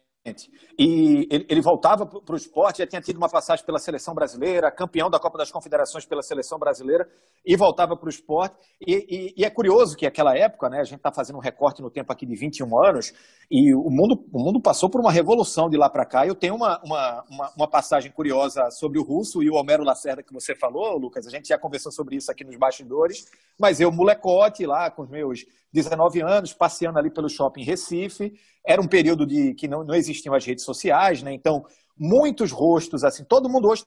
E 0.79 1.27
ele, 1.31 1.47
ele 1.49 1.61
voltava 1.61 2.07
para 2.07 2.33
o 2.33 2.37
esporte, 2.37 2.79
já 2.79 2.87
tinha 2.87 3.01
tido 3.01 3.17
uma 3.17 3.29
passagem 3.29 3.65
pela 3.65 3.79
seleção 3.79 4.15
brasileira, 4.15 4.71
campeão 4.71 5.11
da 5.11 5.19
Copa 5.19 5.37
das 5.37 5.51
Confederações 5.51 6.05
pela 6.05 6.23
seleção 6.23 6.59
brasileira, 6.59 7.09
e 7.45 7.57
voltava 7.57 7.97
para 7.97 8.07
o 8.07 8.09
esporte. 8.09 8.55
E, 8.81 8.95
e, 8.95 9.35
e, 9.43 9.45
é 9.45 9.51
curioso 9.51 9.97
que 9.97 10.07
aquela 10.07 10.37
época, 10.37 10.69
né, 10.69 10.81
a 10.81 10.85
gente 10.85 10.99
está 10.99 11.13
fazendo 11.13 11.37
um 11.37 11.41
recorte 11.41 11.83
no 11.83 11.91
tempo 11.91 12.13
aqui 12.13 12.25
de 12.25 12.37
21 12.37 12.85
anos, 12.85 13.13
e 13.51 13.75
o 13.75 13.91
mundo, 13.91 14.25
o 14.33 14.39
mundo 14.39 14.61
passou 14.61 14.89
por 14.89 15.01
uma 15.01 15.11
revolução 15.11 15.69
de 15.69 15.77
lá 15.77 15.89
para 15.89 16.05
cá. 16.05 16.27
Eu 16.27 16.35
tenho 16.35 16.55
uma, 16.55 16.81
uma, 16.85 17.25
uma, 17.29 17.53
uma, 17.57 17.69
passagem 17.69 18.13
curiosa 18.13 18.71
sobre 18.71 18.99
o 18.99 19.03
Russo 19.03 19.43
e 19.43 19.51
o 19.51 19.55
Homero 19.55 19.83
Lacerda 19.83 20.23
que 20.23 20.33
você 20.33 20.55
falou, 20.55 20.97
Lucas. 20.99 21.27
A 21.27 21.31
gente 21.31 21.49
já 21.49 21.59
conversou 21.59 21.91
sobre 21.91 22.17
isso 22.17 22.31
aqui 22.31 22.45
nos 22.45 22.57
bastidores, 22.57 23.25
mas 23.59 23.81
eu, 23.81 23.91
molecote, 23.91 24.67
lá 24.67 24.91
com 24.91 25.03
os 25.03 25.09
meus 25.09 25.45
19 25.73 26.21
anos, 26.21 26.53
passeando 26.53 26.99
ali 26.99 27.11
pelo 27.11 27.29
shopping 27.29 27.63
Recife. 27.63 28.33
Era 28.65 28.81
um 28.81 28.87
período 28.87 29.27
de 29.27 29.55
que 29.55 29.69
não, 29.69 29.85
não 29.85 29.95
existiam 29.95 30.35
as 30.35 30.45
redes 30.45 30.65
sociais, 30.65 31.23
né? 31.23 31.33
Então, 31.33 31.65
muitos 31.97 32.51
rostos, 32.51 33.05
assim, 33.05 33.25
todo 33.25 33.49
mundo 33.49 33.69
hoje 33.69 33.85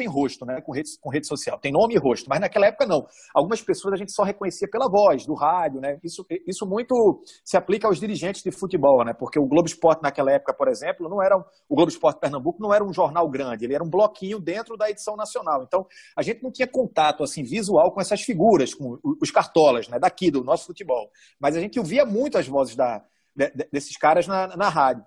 tem 0.00 0.08
rosto, 0.08 0.46
né? 0.46 0.62
Com 0.62 0.72
rede, 0.72 0.90
com 0.98 1.10
rede 1.10 1.26
social, 1.26 1.58
tem 1.58 1.70
nome 1.70 1.94
e 1.94 1.98
rosto, 1.98 2.26
mas 2.28 2.40
naquela 2.40 2.66
época 2.66 2.86
não. 2.86 3.06
Algumas 3.34 3.60
pessoas 3.60 3.92
a 3.92 3.96
gente 3.96 4.12
só 4.12 4.22
reconhecia 4.22 4.66
pela 4.70 4.88
voz, 4.88 5.26
do 5.26 5.34
rádio, 5.34 5.80
né? 5.80 5.98
Isso, 6.02 6.24
isso 6.46 6.66
muito 6.66 7.22
se 7.44 7.56
aplica 7.56 7.86
aos 7.86 8.00
dirigentes 8.00 8.42
de 8.42 8.50
futebol, 8.50 9.04
né? 9.04 9.12
Porque 9.12 9.38
o 9.38 9.46
Globo 9.46 9.66
Esporte 9.66 10.02
naquela 10.02 10.32
época, 10.32 10.54
por 10.54 10.68
exemplo, 10.68 11.08
não 11.08 11.22
era 11.22 11.36
um, 11.36 11.42
o 11.68 11.76
Globo 11.76 11.90
Esporte 11.90 12.18
Pernambuco 12.18 12.62
não 12.62 12.72
era 12.72 12.82
um 12.82 12.92
jornal 12.92 13.28
grande, 13.28 13.64
ele 13.64 13.74
era 13.74 13.84
um 13.84 13.90
bloquinho 13.90 14.40
dentro 14.40 14.76
da 14.76 14.88
edição 14.88 15.16
nacional. 15.16 15.62
Então, 15.62 15.86
a 16.16 16.22
gente 16.22 16.42
não 16.42 16.50
tinha 16.50 16.66
contato 16.66 17.22
assim 17.22 17.42
visual 17.42 17.92
com 17.92 18.00
essas 18.00 18.22
figuras, 18.22 18.72
com 18.72 18.98
os 19.20 19.30
cartolas, 19.30 19.86
né? 19.88 19.98
Daqui 19.98 20.30
do 20.30 20.42
nosso 20.42 20.66
futebol. 20.66 21.10
Mas 21.38 21.56
a 21.56 21.60
gente 21.60 21.78
ouvia 21.78 22.06
muito 22.06 22.38
as 22.38 22.48
vozes 22.48 22.74
da, 22.74 23.04
de, 23.36 23.50
desses 23.70 23.96
caras 23.98 24.26
na, 24.26 24.56
na 24.56 24.68
rádio. 24.70 25.04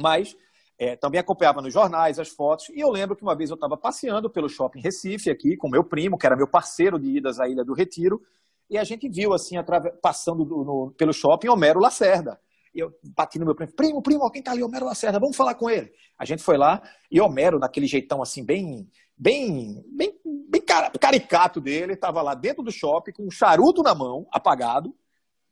Mas 0.00 0.34
é, 0.78 0.96
também 0.96 1.20
acompanhava 1.20 1.62
nos 1.62 1.72
jornais 1.72 2.18
as 2.18 2.28
fotos. 2.28 2.68
E 2.70 2.80
eu 2.80 2.90
lembro 2.90 3.16
que 3.16 3.22
uma 3.22 3.36
vez 3.36 3.50
eu 3.50 3.54
estava 3.54 3.76
passeando 3.76 4.30
pelo 4.30 4.48
shopping 4.48 4.80
Recife 4.80 5.30
aqui 5.30 5.56
com 5.56 5.68
meu 5.68 5.84
primo, 5.84 6.18
que 6.18 6.26
era 6.26 6.36
meu 6.36 6.48
parceiro 6.48 6.98
de 6.98 7.16
idas 7.16 7.40
à 7.40 7.48
Ilha 7.48 7.64
do 7.64 7.74
Retiro, 7.74 8.20
e 8.68 8.76
a 8.76 8.84
gente 8.84 9.08
viu 9.08 9.32
assim, 9.32 9.56
passando 10.02 10.44
do, 10.44 10.64
no, 10.64 10.94
pelo 10.98 11.12
shopping, 11.12 11.48
Homero 11.48 11.80
Lacerda. 11.80 12.38
E 12.74 12.80
eu 12.80 12.92
bati 13.16 13.38
no 13.38 13.46
meu 13.46 13.54
primo, 13.54 13.72
primo, 13.72 14.02
primo, 14.02 14.30
quem 14.30 14.42
tá 14.42 14.50
ali? 14.50 14.62
Homero 14.62 14.84
Lacerda, 14.84 15.18
vamos 15.18 15.36
falar 15.36 15.54
com 15.54 15.70
ele. 15.70 15.90
A 16.18 16.24
gente 16.24 16.42
foi 16.42 16.58
lá 16.58 16.82
e 17.10 17.20
Homero, 17.20 17.58
naquele 17.58 17.86
jeitão 17.86 18.20
assim, 18.20 18.44
bem, 18.44 18.86
bem, 19.16 19.82
bem, 19.96 20.12
bem 20.50 20.62
caricato 21.00 21.60
dele, 21.60 21.94
estava 21.94 22.20
lá 22.20 22.34
dentro 22.34 22.62
do 22.62 22.70
shopping 22.70 23.12
com 23.12 23.24
um 23.24 23.30
charuto 23.30 23.82
na 23.82 23.94
mão, 23.94 24.26
apagado, 24.30 24.94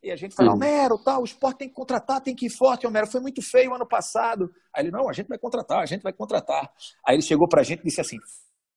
e 0.04 0.10
a 0.10 0.16
gente 0.16 0.34
fala, 0.34 0.52
Homero, 0.52 0.98
tal, 0.98 1.22
o 1.22 1.24
esporte 1.24 1.58
tem 1.58 1.68
que 1.68 1.74
contratar, 1.74 2.20
tem 2.20 2.34
que 2.34 2.46
ir 2.46 2.50
forte, 2.50 2.86
Homero, 2.86 3.06
foi 3.06 3.22
muito 3.22 3.40
feio 3.40 3.74
ano 3.74 3.88
passado. 3.88 4.52
Aí 4.74 4.84
ele, 4.84 4.90
não, 4.90 5.08
a 5.08 5.12
gente 5.14 5.28
vai 5.28 5.38
contratar, 5.38 5.80
a 5.80 5.86
gente 5.86 6.02
vai 6.02 6.12
contratar. 6.12 6.70
Aí 7.06 7.16
ele 7.16 7.22
chegou 7.22 7.48
pra 7.48 7.62
gente 7.62 7.80
e 7.80 7.84
disse 7.84 8.02
assim, 8.02 8.18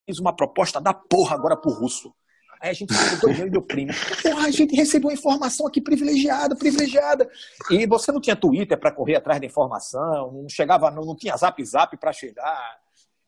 fiz 0.05 0.19
uma 0.19 0.33
proposta 0.33 0.79
da 0.79 0.93
porra 0.93 1.35
agora 1.35 1.57
pro 1.57 1.69
Russo. 1.71 2.13
Aí 2.61 2.69
a 2.69 2.73
gente 2.73 2.95
perguntou, 2.95 3.29
eu 3.29 3.47
e 3.47 3.51
meu 3.51 3.61
primo, 3.61 3.91
porra, 4.23 4.47
a 4.47 4.51
gente 4.51 4.73
recebeu 4.73 5.11
informação 5.11 5.67
aqui 5.67 5.81
privilegiada, 5.81 6.55
privilegiada. 6.55 7.29
E 7.69 7.85
você 7.85 8.09
não 8.09 8.21
tinha 8.21 8.35
Twitter 8.35 8.79
para 8.79 8.91
correr 8.93 9.17
atrás 9.17 9.39
da 9.39 9.45
informação, 9.45 10.31
não 10.31 10.49
chegava, 10.49 10.89
não, 10.89 11.03
não 11.03 11.15
tinha 11.15 11.35
zap 11.35 11.63
zap 11.65 11.97
para 11.97 12.13
chegar. 12.13 12.79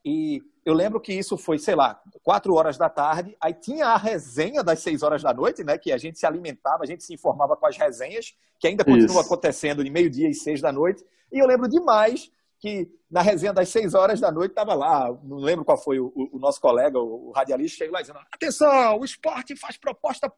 E 0.03 0.41
eu 0.65 0.73
lembro 0.73 0.99
que 0.99 1.13
isso 1.13 1.37
foi, 1.37 1.57
sei 1.57 1.75
lá, 1.75 2.01
quatro 2.23 2.53
horas 2.53 2.77
da 2.77 2.89
tarde. 2.89 3.35
Aí 3.41 3.53
tinha 3.53 3.87
a 3.87 3.97
resenha 3.97 4.63
das 4.63 4.79
seis 4.79 5.03
horas 5.03 5.21
da 5.21 5.33
noite, 5.33 5.63
né? 5.63 5.77
Que 5.77 5.91
a 5.91 5.97
gente 5.97 6.19
se 6.19 6.25
alimentava, 6.25 6.83
a 6.83 6.85
gente 6.85 7.03
se 7.03 7.13
informava 7.13 7.55
com 7.57 7.65
as 7.65 7.77
resenhas, 7.77 8.33
que 8.59 8.67
ainda 8.67 8.85
continua 8.85 9.21
acontecendo 9.21 9.83
de 9.83 9.89
meio-dia 9.89 10.29
e 10.29 10.33
seis 10.33 10.61
da 10.61 10.71
noite. 10.71 11.03
E 11.31 11.39
eu 11.39 11.47
lembro 11.47 11.67
demais 11.67 12.31
que 12.59 12.91
na 13.09 13.21
resenha 13.21 13.53
das 13.53 13.69
seis 13.69 13.93
horas 13.93 14.19
da 14.19 14.31
noite 14.31 14.51
estava 14.51 14.73
lá, 14.73 15.17
não 15.23 15.37
lembro 15.37 15.63
qual 15.63 15.77
foi 15.77 15.99
o, 15.99 16.11
o 16.15 16.37
nosso 16.37 16.59
colega, 16.59 16.99
o, 16.99 17.29
o 17.29 17.31
radialista, 17.31 17.77
chegou 17.77 17.93
lá 17.93 18.01
dizendo: 18.01 18.19
atenção, 18.31 18.99
o 18.99 19.05
esporte 19.05 19.55
faz 19.55 19.77
proposta 19.77 20.31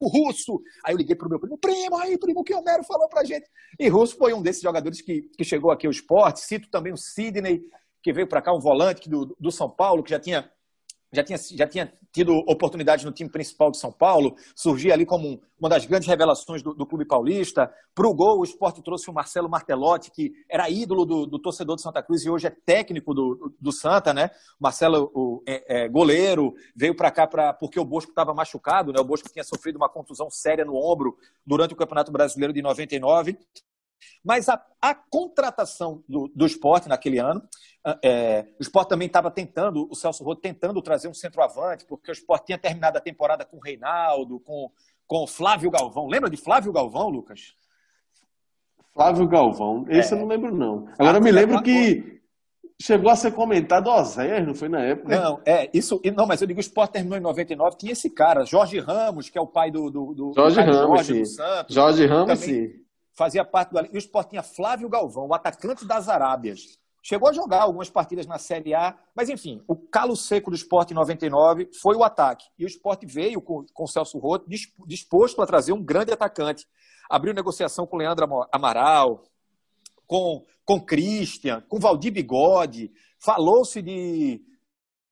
o 0.00 0.08
Russo. 0.08 0.60
Aí 0.84 0.92
eu 0.92 0.98
liguei 0.98 1.16
para 1.16 1.26
o 1.26 1.30
meu 1.30 1.40
primo, 1.40 1.58
primo, 1.58 1.96
aí, 1.96 2.18
primo, 2.18 2.40
o 2.40 2.44
que 2.44 2.54
o 2.54 2.58
Homero 2.58 2.84
falou 2.84 3.08
para 3.08 3.24
gente. 3.24 3.48
E 3.78 3.88
Russo 3.88 4.16
foi 4.16 4.34
um 4.34 4.42
desses 4.42 4.62
jogadores 4.62 5.00
que, 5.00 5.22
que 5.36 5.44
chegou 5.44 5.70
aqui 5.70 5.86
ao 5.86 5.90
esporte. 5.90 6.40
Cito 6.40 6.68
também 6.68 6.92
o 6.92 6.96
Sidney, 6.96 7.62
que 8.04 8.12
veio 8.12 8.28
para 8.28 8.42
cá, 8.42 8.52
um 8.52 8.60
volante 8.60 9.08
do, 9.08 9.34
do 9.40 9.50
São 9.50 9.68
Paulo, 9.68 10.02
que 10.02 10.10
já 10.10 10.20
tinha, 10.20 10.50
já, 11.10 11.24
tinha, 11.24 11.38
já 11.38 11.66
tinha 11.66 11.90
tido 12.12 12.36
oportunidade 12.46 13.02
no 13.06 13.10
time 13.10 13.30
principal 13.30 13.70
de 13.70 13.78
São 13.78 13.90
Paulo, 13.90 14.36
surgia 14.54 14.92
ali 14.92 15.06
como 15.06 15.40
uma 15.58 15.70
das 15.70 15.86
grandes 15.86 16.06
revelações 16.06 16.62
do, 16.62 16.74
do 16.74 16.84
Clube 16.84 17.06
Paulista. 17.06 17.72
Para 17.94 18.06
o 18.06 18.12
gol, 18.12 18.40
o 18.40 18.44
esporte 18.44 18.82
trouxe 18.82 19.08
o 19.08 19.14
Marcelo 19.14 19.48
Martelotti, 19.48 20.10
que 20.10 20.32
era 20.50 20.68
ídolo 20.68 21.06
do, 21.06 21.24
do 21.24 21.38
torcedor 21.38 21.76
de 21.76 21.82
Santa 21.82 22.02
Cruz 22.02 22.22
e 22.26 22.28
hoje 22.28 22.46
é 22.46 22.50
técnico 22.50 23.14
do, 23.14 23.54
do 23.58 23.72
Santa, 23.72 24.12
né? 24.12 24.28
Marcelo, 24.60 25.10
o 25.14 25.42
é, 25.48 25.84
é, 25.84 25.88
goleiro, 25.88 26.52
veio 26.76 26.94
para 26.94 27.10
cá 27.10 27.26
pra, 27.26 27.54
porque 27.54 27.80
o 27.80 27.86
Bosco 27.86 28.10
estava 28.10 28.34
machucado, 28.34 28.92
né? 28.92 29.00
O 29.00 29.04
Bosco 29.04 29.30
tinha 29.32 29.44
sofrido 29.44 29.76
uma 29.76 29.88
contusão 29.88 30.28
séria 30.28 30.64
no 30.64 30.76
ombro 30.76 31.16
durante 31.46 31.72
o 31.72 31.76
Campeonato 31.76 32.12
Brasileiro 32.12 32.52
de 32.52 32.60
99 32.60 33.38
mas 34.24 34.48
a, 34.48 34.60
a 34.80 34.94
contratação 34.94 36.02
do, 36.08 36.30
do 36.34 36.46
esporte 36.46 36.88
naquele 36.88 37.18
ano, 37.18 37.42
é, 38.02 38.46
o 38.58 38.62
esporte 38.62 38.88
também 38.88 39.06
estava 39.06 39.30
tentando, 39.30 39.86
o 39.90 39.94
Celso 39.94 40.24
Roto 40.24 40.40
tentando 40.40 40.80
trazer 40.80 41.08
um 41.08 41.14
centroavante, 41.14 41.84
porque 41.84 42.10
o 42.10 42.12
esporte 42.12 42.46
tinha 42.46 42.58
terminado 42.58 42.96
a 42.96 43.00
temporada 43.00 43.44
com 43.44 43.58
o 43.58 43.60
Reinaldo, 43.60 44.40
com, 44.40 44.70
com 45.06 45.24
o 45.24 45.26
Flávio 45.26 45.70
Galvão. 45.70 46.06
Lembra 46.06 46.30
de 46.30 46.36
Flávio 46.36 46.72
Galvão, 46.72 47.08
Lucas? 47.08 47.54
Flávio 48.94 49.28
Galvão, 49.28 49.84
esse 49.88 50.14
é. 50.14 50.16
eu 50.16 50.20
não 50.20 50.26
lembro, 50.26 50.54
não. 50.54 50.88
Agora 50.98 51.18
eu 51.18 51.22
me 51.22 51.32
lembro 51.32 51.62
que 51.62 52.22
chegou 52.80 53.10
a 53.10 53.16
ser 53.16 53.32
comentado 53.32 53.90
Oséias, 53.90 54.46
não 54.46 54.54
foi 54.54 54.68
na 54.68 54.80
época? 54.80 55.20
Não, 55.20 55.40
é, 55.44 55.68
isso. 55.74 56.00
Não, 56.16 56.26
mas 56.26 56.40
eu 56.40 56.46
digo, 56.46 56.58
o 56.58 56.60
Sport 56.60 56.92
terminou 56.92 57.18
em 57.18 57.22
99, 57.22 57.76
tinha 57.76 57.92
esse 57.92 58.08
cara, 58.08 58.44
Jorge 58.44 58.78
Ramos, 58.78 59.28
que 59.28 59.36
é 59.36 59.40
o 59.40 59.46
pai 59.46 59.70
do, 59.70 59.90
do, 59.90 60.14
do 60.14 60.32
Jorge 60.34 60.60
Ramos, 60.60 60.76
Jorge, 60.76 61.12
sim. 61.12 61.20
do 61.20 61.26
Santos. 61.26 61.74
Jorge 61.74 62.06
Ramos, 62.06 62.40
também, 62.40 62.68
sim 62.70 62.83
fazia 63.14 63.44
parte 63.44 63.70
do. 63.70 63.80
E 63.86 63.96
o 63.96 63.98
Sport 63.98 64.30
tinha 64.30 64.42
Flávio 64.42 64.88
Galvão, 64.88 65.28
o 65.28 65.34
atacante 65.34 65.86
das 65.86 66.08
Arábias. 66.08 66.78
Chegou 67.02 67.28
a 67.28 67.32
jogar 67.34 67.62
algumas 67.62 67.90
partidas 67.90 68.26
na 68.26 68.38
Série 68.38 68.74
A, 68.74 68.98
mas 69.14 69.28
enfim, 69.28 69.62
o 69.68 69.76
calo 69.76 70.16
seco 70.16 70.50
do 70.50 70.56
Sport 70.56 70.90
em 70.90 70.94
99 70.94 71.68
foi 71.82 71.96
o 71.96 72.02
ataque. 72.02 72.46
E 72.58 72.64
o 72.64 72.66
Sport 72.66 73.04
veio 73.04 73.42
com, 73.42 73.66
com 73.74 73.84
o 73.84 73.86
Celso 73.86 74.18
Roto 74.18 74.48
disposto 74.86 75.42
a 75.42 75.46
trazer 75.46 75.74
um 75.74 75.82
grande 75.82 76.12
atacante. 76.12 76.66
Abriu 77.10 77.34
negociação 77.34 77.86
com 77.86 77.96
o 77.96 77.98
Leandro 77.98 78.46
Amaral, 78.50 79.22
com, 80.06 80.46
com 80.64 80.80
Christian, 80.80 81.60
com 81.68 81.78
Valdir 81.78 82.10
Bigode. 82.10 82.90
Falou-se 83.18 83.82
de, 83.82 84.42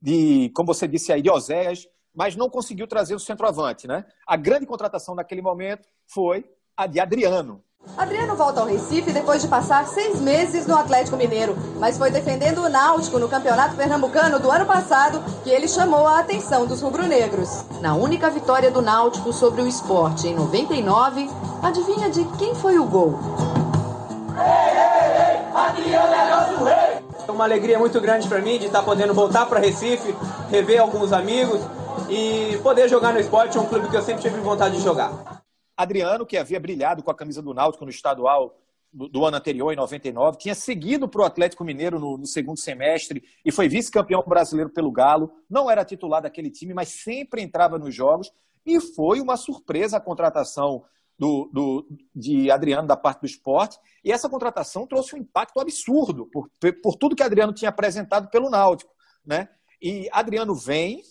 de, 0.00 0.50
como 0.54 0.73
você 0.73 0.88
disse 0.88 1.12
aí, 1.12 1.21
de 1.21 1.30
Oséias, 1.30 1.87
mas 2.14 2.37
não 2.37 2.49
conseguiu 2.49 2.87
trazer 2.87 3.14
o 3.14 3.21
centroavante. 3.21 3.87
Né? 3.87 4.06
A 4.26 4.37
grande 4.37 4.64
contratação 4.64 5.14
naquele 5.14 5.42
momento 5.42 5.87
foi 6.06 6.50
a 6.75 6.87
de 6.87 6.99
Adriano, 6.99 7.62
Adriano 7.97 8.35
volta 8.35 8.61
ao 8.61 8.67
Recife 8.67 9.12
depois 9.12 9.43
de 9.43 9.49
passar 9.49 9.87
seis 9.87 10.19
meses 10.21 10.67
no 10.67 10.77
Atlético 10.77 11.17
Mineiro, 11.17 11.57
mas 11.79 11.99
foi 11.99 12.11
defendendo 12.11 12.62
o 12.62 12.69
Náutico 12.69 13.19
no 13.19 13.29
Campeonato 13.29 13.77
Pernambucano 13.77 14.41
do 14.41 14.51
ano 14.51 14.65
passado 14.65 15.23
que 15.45 15.51
ele 15.51 15.69
chamou 15.69 16.07
a 16.07 16.21
atenção 16.21 16.67
dos 16.67 16.81
rubro-negros. 16.81 17.65
Na 17.81 17.95
única 17.95 18.31
vitória 18.31 18.71
do 18.71 18.81
Náutico 18.81 19.33
sobre 19.33 19.61
o 19.61 19.67
esporte 19.67 20.27
em 20.27 20.35
99, 20.35 21.31
adivinha 21.62 22.09
de 22.09 22.25
quem 22.39 22.55
foi 22.55 22.79
o 22.79 22.85
gol? 22.85 23.19
Ei, 24.39 24.79
ei, 24.79 25.37
ei, 25.37 25.55
Adriano 25.55 26.15
é 26.15 26.31
nosso 26.31 26.65
rei! 26.65 27.03
É 27.29 27.31
uma 27.31 27.45
alegria 27.45 27.79
muito 27.79 28.01
grande 28.01 28.27
para 28.27 28.41
mim 28.41 28.59
de 28.59 28.67
estar 28.67 28.83
podendo 28.83 29.12
voltar 29.12 29.45
para 29.47 29.61
Recife, 29.61 30.15
rever 30.51 30.81
alguns 30.81 31.12
amigos 31.12 31.61
e 32.09 32.59
poder 32.62 32.89
jogar 32.89 33.12
no 33.12 33.21
esporte, 33.21 33.59
um 33.59 33.67
clube 33.67 33.89
que 33.89 33.97
eu 33.97 34.03
sempre 34.03 34.23
tive 34.23 34.41
vontade 34.41 34.77
de 34.77 34.83
jogar. 34.83 35.42
Adriano, 35.76 36.26
que 36.26 36.37
havia 36.37 36.61
brilhado 36.61 37.02
com 37.02 37.11
a 37.11 37.14
camisa 37.14 37.43
do 37.43 37.55
Náutico 37.55 37.85
no 37.85 37.91
estadual 37.91 38.59
do, 38.93 39.25
ano 39.25 39.38
anterior, 39.38 39.73
em 39.73 39.76
99, 39.76 40.37
tinha 40.37 40.55
seguido 40.55 41.09
para 41.09 41.23
o 41.23 41.25
Atlético 41.25 41.64
Mineiro 41.64 41.99
no, 41.99 42.19
no 42.19 42.26
segundo 42.26 42.59
semestre 42.59 43.25
e 43.43 43.50
foi 43.50 43.67
vice-campeão 43.67 44.23
brasileiro 44.26 44.69
pelo 44.69 44.93
Galo. 44.93 45.33
Não 45.49 45.71
era 45.71 45.85
titular 45.85 46.21
daquele 46.21 46.50
time, 46.50 46.75
mas 46.75 46.88
sempre 46.88 47.41
entrava 47.41 47.79
nos 47.79 47.95
jogos. 47.95 48.31
E 48.67 48.79
foi 48.81 49.21
uma 49.21 49.37
surpresa 49.37 49.97
a 49.97 50.00
contratação 50.00 50.85
do, 51.19 51.49
do, 51.52 51.88
de 52.14 52.50
Adriano 52.50 52.87
da 52.87 52.97
parte 52.97 53.21
do 53.21 53.26
esporte. 53.26 53.79
E 54.05 54.12
essa 54.12 54.29
contratação 54.29 54.87
trouxe 54.87 55.14
um 55.14 55.19
impacto 55.19 55.59
absurdo 55.59 56.26
por, 56.26 56.50
por 56.83 56.95
tudo 56.97 57.17
que 57.17 57.23
Adriano 57.23 57.52
tinha 57.52 57.71
apresentado 57.71 58.29
pelo 58.29 58.50
Náutico. 58.50 58.93
Né? 59.25 59.49
E 59.81 60.09
Adriano 60.12 60.55
vem 60.55 61.02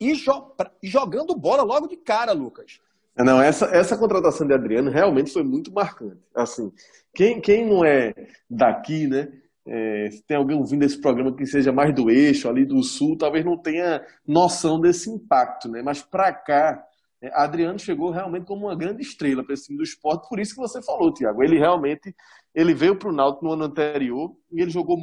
e 0.00 0.14
jo, 0.14 0.54
jogando 0.82 1.36
bola 1.36 1.62
logo 1.62 1.86
de 1.86 1.96
cara, 1.96 2.32
Lucas. 2.32 2.80
Não, 3.16 3.40
essa, 3.42 3.66
essa 3.66 3.96
contratação 3.96 4.46
de 4.46 4.54
Adriano 4.54 4.90
realmente 4.90 5.32
foi 5.32 5.42
muito 5.42 5.72
marcante. 5.72 6.20
Assim, 6.34 6.72
quem, 7.14 7.40
quem 7.40 7.68
não 7.68 7.84
é 7.84 8.14
daqui, 8.48 9.06
né? 9.06 9.28
É, 9.64 10.10
se 10.10 10.24
tem 10.26 10.36
alguém 10.36 10.56
ouvindo 10.56 10.82
esse 10.82 11.00
programa 11.00 11.36
que 11.36 11.46
seja 11.46 11.70
mais 11.70 11.94
do 11.94 12.10
eixo, 12.10 12.48
ali 12.48 12.64
do 12.64 12.82
sul, 12.82 13.16
talvez 13.16 13.44
não 13.44 13.56
tenha 13.56 14.04
noção 14.26 14.80
desse 14.80 15.08
impacto, 15.08 15.68
né? 15.68 15.82
Mas 15.82 16.02
para 16.02 16.32
cá, 16.32 16.82
é, 17.22 17.30
Adriano 17.34 17.78
chegou 17.78 18.10
realmente 18.10 18.46
como 18.46 18.66
uma 18.66 18.74
grande 18.74 19.02
estrela 19.02 19.44
para 19.44 19.54
esse 19.54 19.66
time 19.66 19.78
do 19.78 19.84
esporte, 19.84 20.28
por 20.28 20.40
isso 20.40 20.54
que 20.54 20.60
você 20.60 20.82
falou, 20.82 21.12
Tiago. 21.12 21.44
Ele 21.44 21.58
realmente 21.58 22.14
ele 22.54 22.74
veio 22.74 22.96
para 22.96 23.08
o 23.08 23.12
Náutico 23.12 23.44
no 23.44 23.52
ano 23.52 23.64
anterior 23.64 24.34
e 24.50 24.60
ele 24.60 24.70
jogou 24.70 24.98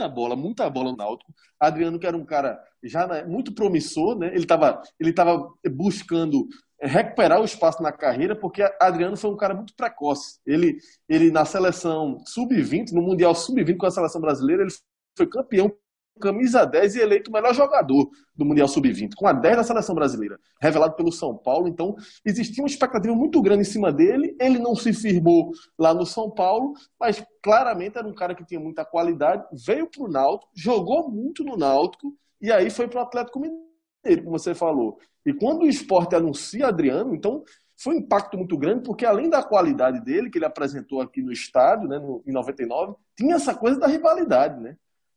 muita 0.00 0.08
bola, 0.08 0.36
muita 0.36 0.70
bola 0.70 0.90
no 0.90 0.96
Náutico. 0.96 1.32
Adriano, 1.58 1.98
que 1.98 2.06
era 2.06 2.16
um 2.16 2.24
cara 2.24 2.58
já 2.82 3.06
né, 3.06 3.24
muito 3.24 3.52
promissor, 3.52 4.18
né? 4.18 4.28
Ele 4.28 4.44
estava 4.44 4.82
ele 4.98 5.12
tava 5.12 5.52
buscando 5.72 6.48
recuperar 6.82 7.40
o 7.40 7.44
espaço 7.44 7.82
na 7.82 7.92
carreira, 7.92 8.34
porque 8.34 8.62
Adriano 8.80 9.16
foi 9.16 9.30
um 9.30 9.36
cara 9.36 9.54
muito 9.54 9.74
precoce. 9.76 10.40
Ele, 10.46 10.78
ele 11.06 11.30
na 11.30 11.44
seleção 11.44 12.22
sub-20, 12.24 12.92
no 12.92 13.02
Mundial 13.02 13.34
sub-20 13.34 13.76
com 13.76 13.86
a 13.86 13.90
seleção 13.90 14.20
brasileira, 14.20 14.62
ele 14.62 14.72
foi 15.14 15.26
campeão 15.26 15.70
camisa 16.20 16.64
10 16.64 16.94
e 16.94 17.00
eleito 17.00 17.30
o 17.30 17.32
melhor 17.32 17.54
jogador 17.54 18.08
do 18.36 18.44
Mundial 18.44 18.68
Sub-20, 18.68 19.14
com 19.16 19.26
a 19.26 19.32
10 19.32 19.56
da 19.56 19.64
seleção 19.64 19.94
brasileira, 19.94 20.38
revelado 20.60 20.94
pelo 20.94 21.10
São 21.10 21.36
Paulo. 21.36 21.66
Então, 21.66 21.96
existia 22.24 22.62
uma 22.62 22.68
expectativa 22.68 23.14
muito 23.14 23.42
grande 23.42 23.62
em 23.62 23.64
cima 23.64 23.92
dele. 23.92 24.36
Ele 24.40 24.58
não 24.58 24.76
se 24.76 24.92
firmou 24.92 25.50
lá 25.78 25.92
no 25.92 26.06
São 26.06 26.30
Paulo, 26.30 26.74
mas 26.98 27.24
claramente 27.42 27.98
era 27.98 28.06
um 28.06 28.14
cara 28.14 28.34
que 28.34 28.44
tinha 28.44 28.60
muita 28.60 28.84
qualidade. 28.84 29.44
Veio 29.66 29.90
para 29.90 30.04
o 30.04 30.08
Náutico, 30.08 30.52
jogou 30.54 31.10
muito 31.10 31.42
no 31.42 31.56
Náutico 31.56 32.14
e 32.40 32.52
aí 32.52 32.70
foi 32.70 32.86
para 32.88 33.00
o 33.00 33.02
Atlético 33.02 33.40
Mineiro, 33.40 34.24
como 34.24 34.38
você 34.38 34.54
falou. 34.54 34.98
E 35.24 35.32
quando 35.32 35.62
o 35.62 35.68
esporte 35.68 36.14
anuncia 36.14 36.68
Adriano, 36.68 37.14
então 37.14 37.44
foi 37.76 37.94
um 37.94 37.98
impacto 37.98 38.36
muito 38.36 38.56
grande, 38.58 38.82
porque 38.82 39.06
além 39.06 39.30
da 39.30 39.42
qualidade 39.42 40.00
dele, 40.00 40.30
que 40.30 40.36
ele 40.36 40.44
apresentou 40.44 41.00
aqui 41.00 41.22
no 41.22 41.32
estádio, 41.32 41.88
né, 41.88 41.98
no, 41.98 42.22
em 42.26 42.32
99, 42.32 42.94
tinha 43.16 43.36
essa 43.36 43.54
coisa 43.54 43.80
da 43.80 43.86
rivalidade, 43.86 44.60
né? 44.60 44.76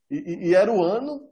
E, 0.10 0.50
e, 0.50 0.56
era 0.56 0.72
o 0.72 0.82
ano 0.82 1.30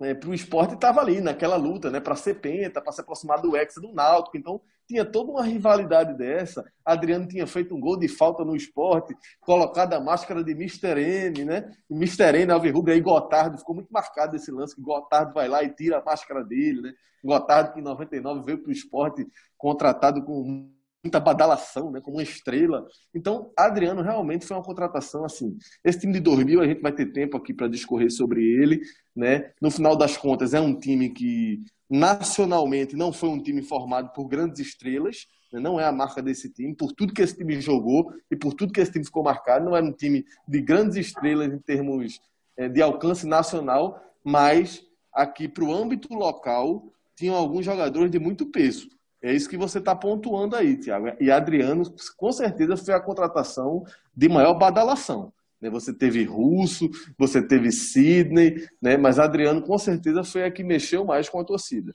né, 0.00 0.14
para 0.14 0.30
o 0.30 0.34
esporte 0.34 0.74
estava 0.74 1.00
ali, 1.00 1.20
naquela 1.20 1.56
luta, 1.56 1.90
né, 1.90 2.00
para 2.00 2.16
ser 2.16 2.34
penta, 2.40 2.80
para 2.80 2.92
se 2.92 3.00
aproximar 3.02 3.40
do 3.40 3.54
Hexa 3.54 3.80
do 3.80 3.92
Náutico. 3.92 4.36
Então, 4.36 4.60
tinha 4.88 5.04
toda 5.04 5.30
uma 5.30 5.44
rivalidade 5.44 6.16
dessa. 6.16 6.64
Adriano 6.84 7.28
tinha 7.28 7.46
feito 7.46 7.74
um 7.74 7.80
gol 7.80 7.96
de 7.96 8.08
falta 8.08 8.44
no 8.44 8.56
esporte, 8.56 9.14
colocado 9.40 9.92
a 9.92 10.00
máscara 10.00 10.42
de 10.42 10.52
Mr. 10.52 10.98
M, 10.98 11.44
né? 11.44 11.70
E 11.88 11.94
Mr. 11.94 12.36
M, 12.40 12.50
Alverrubra, 12.50 12.94
aí 12.94 13.00
Gotardo, 13.00 13.58
ficou 13.58 13.74
muito 13.74 13.92
marcado 13.92 14.34
esse 14.34 14.50
lance, 14.50 14.74
que 14.74 14.82
Gotardo 14.82 15.32
vai 15.32 15.48
lá 15.48 15.62
e 15.62 15.70
tira 15.70 15.98
a 15.98 16.04
máscara 16.04 16.42
dele, 16.42 16.80
né? 16.80 16.94
Gotardo, 17.22 17.72
que 17.72 17.80
em 17.80 17.82
99 17.82 18.42
veio 18.42 18.58
para 18.58 18.70
o 18.70 18.72
esporte 18.72 19.26
contratado 19.56 20.24
com 20.24 20.72
muita 21.02 21.18
badalação, 21.18 21.90
né, 21.90 22.00
como 22.00 22.16
uma 22.16 22.22
estrela. 22.22 22.86
Então, 23.14 23.50
Adriano 23.56 24.02
realmente 24.02 24.46
foi 24.46 24.56
uma 24.56 24.62
contratação 24.62 25.24
assim. 25.24 25.56
Esse 25.84 26.00
time 26.00 26.12
de 26.12 26.20
2000 26.20 26.60
a 26.60 26.66
gente 26.66 26.80
vai 26.80 26.92
ter 26.92 27.06
tempo 27.06 27.36
aqui 27.36 27.54
para 27.54 27.68
discorrer 27.68 28.10
sobre 28.10 28.42
ele, 28.44 28.80
né? 29.16 29.52
No 29.60 29.70
final 29.70 29.96
das 29.96 30.16
contas 30.16 30.52
é 30.54 30.60
um 30.60 30.78
time 30.78 31.10
que 31.10 31.60
nacionalmente 31.88 32.94
não 32.94 33.12
foi 33.12 33.28
um 33.30 33.42
time 33.42 33.62
formado 33.62 34.12
por 34.12 34.28
grandes 34.28 34.60
estrelas, 34.60 35.26
né? 35.52 35.58
não 35.58 35.80
é 35.80 35.84
a 35.84 35.92
marca 35.92 36.22
desse 36.22 36.48
time, 36.48 36.74
por 36.74 36.92
tudo 36.92 37.12
que 37.12 37.22
esse 37.22 37.36
time 37.36 37.60
jogou 37.60 38.12
e 38.30 38.36
por 38.36 38.54
tudo 38.54 38.72
que 38.72 38.80
esse 38.80 38.92
time 38.92 39.04
ficou 39.04 39.24
marcado, 39.24 39.64
não 39.64 39.76
era 39.76 39.84
um 39.84 39.92
time 39.92 40.24
de 40.46 40.60
grandes 40.60 40.96
estrelas 40.96 41.52
em 41.52 41.58
termos 41.58 42.20
é, 42.56 42.68
de 42.68 42.80
alcance 42.80 43.26
nacional, 43.26 44.00
mas 44.22 44.86
aqui 45.12 45.48
para 45.48 45.64
o 45.64 45.74
âmbito 45.74 46.14
local 46.14 46.92
tinham 47.16 47.34
alguns 47.34 47.64
jogadores 47.64 48.10
de 48.10 48.18
muito 48.18 48.46
peso. 48.46 48.88
É 49.22 49.32
isso 49.32 49.48
que 49.48 49.56
você 49.56 49.78
está 49.78 49.94
pontuando 49.94 50.56
aí, 50.56 50.76
Tiago. 50.76 51.08
E 51.20 51.30
Adriano, 51.30 51.84
com 52.16 52.32
certeza, 52.32 52.76
foi 52.76 52.94
a 52.94 53.00
contratação 53.00 53.84
de 54.16 54.28
maior 54.28 54.54
badalação. 54.54 55.32
Né? 55.60 55.68
Você 55.68 55.92
teve 55.92 56.24
Russo, 56.24 56.88
você 57.18 57.42
teve 57.42 57.70
Sidney, 57.70 58.66
né? 58.80 58.96
mas 58.96 59.18
Adriano, 59.18 59.60
com 59.60 59.76
certeza, 59.76 60.24
foi 60.24 60.44
a 60.44 60.50
que 60.50 60.64
mexeu 60.64 61.04
mais 61.04 61.28
com 61.28 61.38
a 61.38 61.44
torcida. 61.44 61.94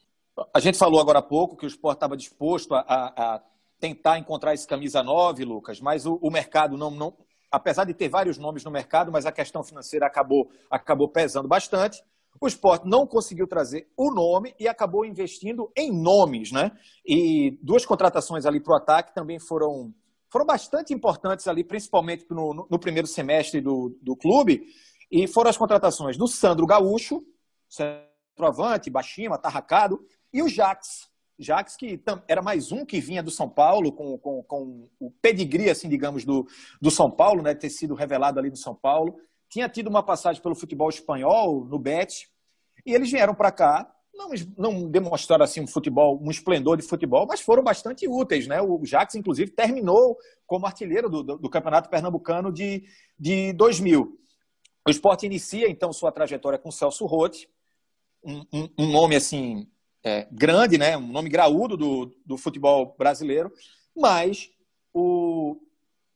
A 0.53 0.59
gente 0.59 0.77
falou 0.77 0.99
agora 0.99 1.19
há 1.19 1.23
pouco 1.23 1.55
que 1.55 1.65
o 1.65 1.67
esporte 1.67 1.97
estava 1.97 2.15
disposto 2.15 2.75
a, 2.75 2.81
a, 2.87 3.41
tentar 3.79 4.19
encontrar 4.19 4.53
esse 4.53 4.67
camisa 4.67 5.01
9, 5.01 5.45
Lucas, 5.45 5.79
mas 5.79 6.05
o, 6.05 6.19
o 6.21 6.29
mercado 6.29 6.77
não, 6.77 6.91
não. 6.91 7.13
Apesar 7.49 7.85
de 7.85 7.93
ter 7.93 8.09
vários 8.09 8.37
nomes 8.37 8.63
no 8.63 8.69
mercado, 8.69 9.11
mas 9.11 9.25
a 9.25 9.31
questão 9.31 9.63
financeira 9.63 10.05
acabou, 10.05 10.49
acabou 10.69 11.07
pesando 11.07 11.47
bastante. 11.47 12.03
O 12.39 12.47
esporte 12.47 12.87
não 12.87 13.07
conseguiu 13.07 13.47
trazer 13.47 13.87
o 13.95 14.13
nome 14.13 14.53
e 14.59 14.67
acabou 14.67 15.05
investindo 15.05 15.71
em 15.75 15.91
nomes, 15.91 16.51
né? 16.51 16.71
E 17.05 17.57
duas 17.61 17.85
contratações 17.85 18.45
ali 18.45 18.59
para 18.59 18.73
o 18.73 18.77
ataque 18.77 19.13
também 19.13 19.39
foram, 19.39 19.93
foram 20.29 20.45
bastante 20.45 20.93
importantes 20.93 21.47
ali, 21.47 21.63
principalmente 21.63 22.25
no, 22.29 22.67
no 22.69 22.79
primeiro 22.79 23.07
semestre 23.07 23.61
do, 23.61 23.97
do 24.01 24.15
clube. 24.15 24.63
E 25.09 25.27
foram 25.27 25.49
as 25.49 25.57
contratações 25.57 26.17
do 26.17 26.27
Sandro 26.27 26.65
Gaúcho, 26.65 27.23
centroavante, 27.69 28.89
baixinho, 28.89 29.33
atarracado, 29.33 29.99
e 30.33 30.41
o 30.41 30.49
Jax. 30.49 31.09
Jax, 31.37 31.75
que 31.75 32.01
era 32.27 32.41
mais 32.41 32.71
um 32.71 32.85
que 32.85 32.99
vinha 32.99 33.21
do 33.21 33.31
São 33.31 33.49
Paulo, 33.49 33.91
com, 33.91 34.17
com, 34.17 34.43
com 34.43 34.89
o 34.99 35.11
pedigree, 35.21 35.69
assim, 35.69 35.87
digamos, 35.89 36.25
do, 36.25 36.45
do 36.81 36.91
São 36.91 37.09
Paulo, 37.09 37.41
né? 37.41 37.53
Ter 37.53 37.69
sido 37.69 37.93
revelado 37.93 38.39
ali 38.39 38.49
no 38.49 38.57
São 38.57 38.75
Paulo 38.75 39.15
tinha 39.49 39.69
tido 39.69 39.87
uma 39.87 40.03
passagem 40.03 40.41
pelo 40.41 40.55
futebol 40.55 40.89
espanhol, 40.89 41.65
no 41.65 41.79
Bet, 41.79 42.27
e 42.85 42.93
eles 42.93 43.11
vieram 43.11 43.33
para 43.33 43.51
cá, 43.51 43.91
não, 44.13 44.29
não 44.57 44.89
demonstraram 44.89 45.43
assim 45.43 45.61
um 45.61 45.67
futebol, 45.67 46.19
um 46.21 46.31
esplendor 46.31 46.77
de 46.77 46.83
futebol, 46.83 47.25
mas 47.27 47.41
foram 47.41 47.63
bastante 47.63 48.07
úteis, 48.07 48.47
né? 48.47 48.61
O 48.61 48.83
Jax, 48.85 49.15
inclusive, 49.15 49.51
terminou 49.51 50.17
como 50.47 50.65
artilheiro 50.65 51.09
do, 51.09 51.23
do, 51.23 51.37
do 51.37 51.49
Campeonato 51.49 51.89
Pernambucano 51.89 52.51
de, 52.51 52.85
de 53.19 53.51
2000. 53.53 54.17
O 54.87 54.89
esporte 54.89 55.25
inicia, 55.25 55.69
então, 55.69 55.91
sua 55.91 56.11
trajetória 56.11 56.59
com 56.59 56.71
Celso 56.71 57.05
Rotti, 57.05 57.49
um, 58.23 58.45
um, 58.53 58.69
um 58.79 58.91
nome, 58.91 59.15
assim, 59.15 59.67
é, 60.03 60.27
grande, 60.31 60.77
né? 60.77 60.95
Um 60.95 61.07
nome 61.07 61.29
graúdo 61.29 61.75
do, 61.75 62.15
do 62.25 62.37
futebol 62.37 62.95
brasileiro, 62.97 63.51
mas 63.95 64.51
o, 64.93 65.57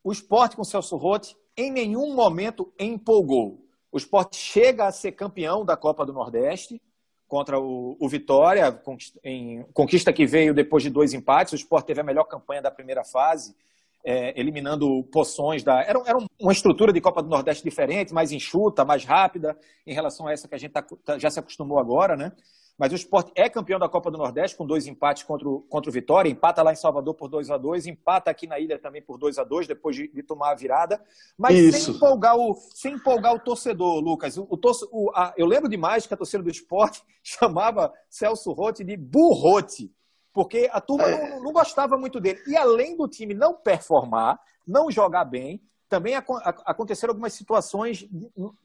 o 0.04 0.12
esporte 0.12 0.56
com 0.56 0.64
Celso 0.64 0.96
Rotti 0.96 1.36
em 1.60 1.72
nenhum 1.72 2.16
momento 2.16 2.72
empolgou. 2.80 3.66
O 3.92 3.98
esporte 3.98 4.38
chega 4.38 4.86
a 4.86 4.92
ser 4.92 5.12
campeão 5.12 5.66
da 5.66 5.76
Copa 5.76 6.06
do 6.06 6.14
Nordeste 6.14 6.82
contra 7.28 7.60
o, 7.60 7.98
o 8.00 8.08
Vitória, 8.08 8.82
em 9.24 9.64
conquista 9.74 10.14
que 10.14 10.26
veio 10.26 10.54
depois 10.54 10.84
de 10.84 10.90
dois 10.90 11.14
empates. 11.14 11.54
O 11.54 11.56
esporte 11.56 11.88
teve 11.88 12.02
a 12.02 12.04
melhor 12.04 12.24
campanha 12.24 12.62
da 12.62 12.72
primeira 12.72 13.04
fase, 13.04 13.56
é, 14.04 14.40
eliminando 14.40 15.04
poções 15.12 15.64
da. 15.64 15.82
Era, 15.82 16.02
era, 16.06 16.18
uma 16.40 16.52
estrutura 16.52 16.94
de 16.94 17.02
Copa 17.02 17.22
do 17.22 17.30
Nordeste 17.30 17.64
diferente, 17.64 18.14
mais 18.14 18.32
enxuta, 18.32 18.86
mais 18.86 19.04
rápida, 19.04 19.58
em 19.86 19.94
relação 19.94 20.28
a 20.28 20.32
essa 20.32 20.48
que 20.48 20.56
a 20.56 20.58
gente 20.58 20.72
tá, 20.72 20.82
tá 21.04 21.20
já 21.20 21.30
se 21.30 21.40
acostumou 21.40 21.78
agora, 21.78 22.16
né? 22.16 22.32
Mas 22.80 22.94
o 22.94 22.96
esporte 22.96 23.30
é 23.36 23.50
campeão 23.50 23.78
da 23.78 23.90
Copa 23.90 24.10
do 24.10 24.18
Nordeste 24.18 24.56
com 24.56 24.66
dois 24.66 24.88
empates 24.88 25.24
contra 25.24 25.50
o, 25.50 25.60
contra 25.64 25.90
o 25.90 25.94
Vitória, 25.94 26.30
empata 26.30 26.64
lá 26.64 26.72
em 26.72 26.78
Salvador 26.78 27.14
por 27.14 27.28
2 27.28 27.52
a 27.52 27.58
2 27.58 27.88
empata 27.88 28.32
aqui 28.32 28.48
na 28.48 28.58
ilha 28.58 28.80
também 28.80 29.02
por 29.02 29.18
2 29.18 29.38
a 29.38 29.44
2 29.44 29.68
depois 29.68 29.98
de, 29.98 30.08
de, 30.08 30.24
tomar 30.24 30.52
a 30.52 30.56
virada. 30.56 31.04
Mas 31.38 31.76
sem 31.76 31.94
empolgar, 31.94 32.38
o, 32.38 32.56
sem 32.74 32.94
empolgar 32.94 33.36
o 33.36 33.40
torcedor, 33.40 34.00
Lucas. 34.00 34.38
O, 34.38 34.48
o, 34.94 35.12
a, 35.14 35.34
eu 35.36 35.46
lembro 35.46 35.68
demais 35.68 36.08
que 36.08 36.14
a 36.14 36.18
torcida 36.18 36.42
do 36.42 36.50
esporte 36.50 37.04
chamava 37.22 37.92
Celso 38.10 38.54
Rotti 38.54 38.86
de 38.86 38.96
burrote, 38.96 39.94
porque 40.32 40.70
a 40.72 40.80
turma 40.80 41.04
é. 41.04 41.32
não, 41.32 41.44
não 41.44 41.52
gostava 41.52 41.98
muito 41.98 42.22
dele. 42.22 42.40
E 42.48 42.56
além 42.56 42.96
do 42.96 43.10
time 43.10 43.34
não 43.34 43.56
performar, 43.56 44.40
não 44.66 44.90
jogar 44.90 45.26
bem, 45.26 45.62
também 45.90 46.16
aconteceram 46.16 47.12
algumas 47.12 47.34
situações 47.34 48.08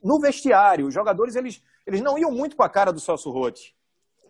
no 0.01 0.21
vestiário. 0.21 0.87
Os 0.87 0.95
jogadores 0.95 1.35
eles, 1.35 1.61
eles 1.85 2.01
não 2.01 2.17
iam 2.17 2.31
muito 2.31 2.55
com 2.55 2.63
a 2.63 2.69
cara 2.69 2.93
do 2.93 3.01
Celso 3.01 3.31
Rotti. 3.31 3.75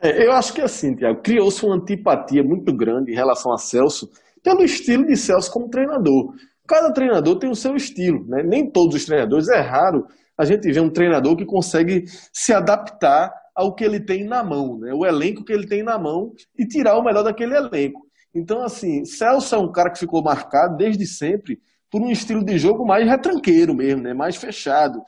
É, 0.05 0.27
eu 0.27 0.33
acho 0.33 0.53
que 0.53 0.61
assim, 0.61 0.95
Tiago, 0.95 1.23
criou-se 1.23 1.65
uma 1.65 1.77
antipatia 1.77 2.45
muito 2.45 2.77
grande 2.77 3.11
em 3.11 3.15
relação 3.15 3.51
a 3.51 3.57
Celso, 3.57 4.11
pelo 4.43 4.63
estilo 4.63 5.07
de 5.07 5.17
Celso 5.17 5.51
como 5.51 5.71
treinador. 5.71 6.35
Cada 6.69 6.93
treinador 6.93 7.39
tem 7.39 7.51
o 7.51 7.55
seu 7.55 7.75
estilo, 7.75 8.23
né? 8.27 8.43
nem 8.43 8.71
todos 8.71 8.97
os 8.97 9.07
treinadores. 9.07 9.49
É 9.49 9.61
raro 9.61 10.07
a 10.37 10.45
gente 10.45 10.71
ver 10.71 10.81
um 10.81 10.91
treinador 10.91 11.35
que 11.37 11.47
consegue 11.47 12.05
se 12.31 12.53
adaptar 12.53 13.33
ao 13.55 13.75
que 13.75 13.83
ele 13.83 13.99
tem 13.99 14.25
na 14.25 14.45
mão, 14.45 14.79
né? 14.79 14.93
o 14.93 15.07
elenco 15.07 15.43
que 15.43 15.53
ele 15.53 15.67
tem 15.67 15.83
na 15.83 15.99
mão 15.99 16.35
e 16.59 16.67
tirar 16.67 16.99
o 16.99 17.03
melhor 17.03 17.23
daquele 17.23 17.57
elenco. 17.57 18.03
Então, 18.35 18.63
assim, 18.63 19.07
Celso 19.07 19.55
é 19.55 19.59
um 19.59 19.73
cara 19.73 19.91
que 19.91 19.99
ficou 19.99 20.23
marcado 20.23 20.77
desde 20.77 21.07
sempre 21.07 21.59
por 21.91 22.03
um 22.03 22.11
estilo 22.11 22.45
de 22.45 22.59
jogo 22.59 22.85
mais 22.85 23.09
retranqueiro 23.09 23.75
mesmo, 23.75 24.03
né? 24.03 24.13
mais 24.13 24.37
fechado, 24.37 25.03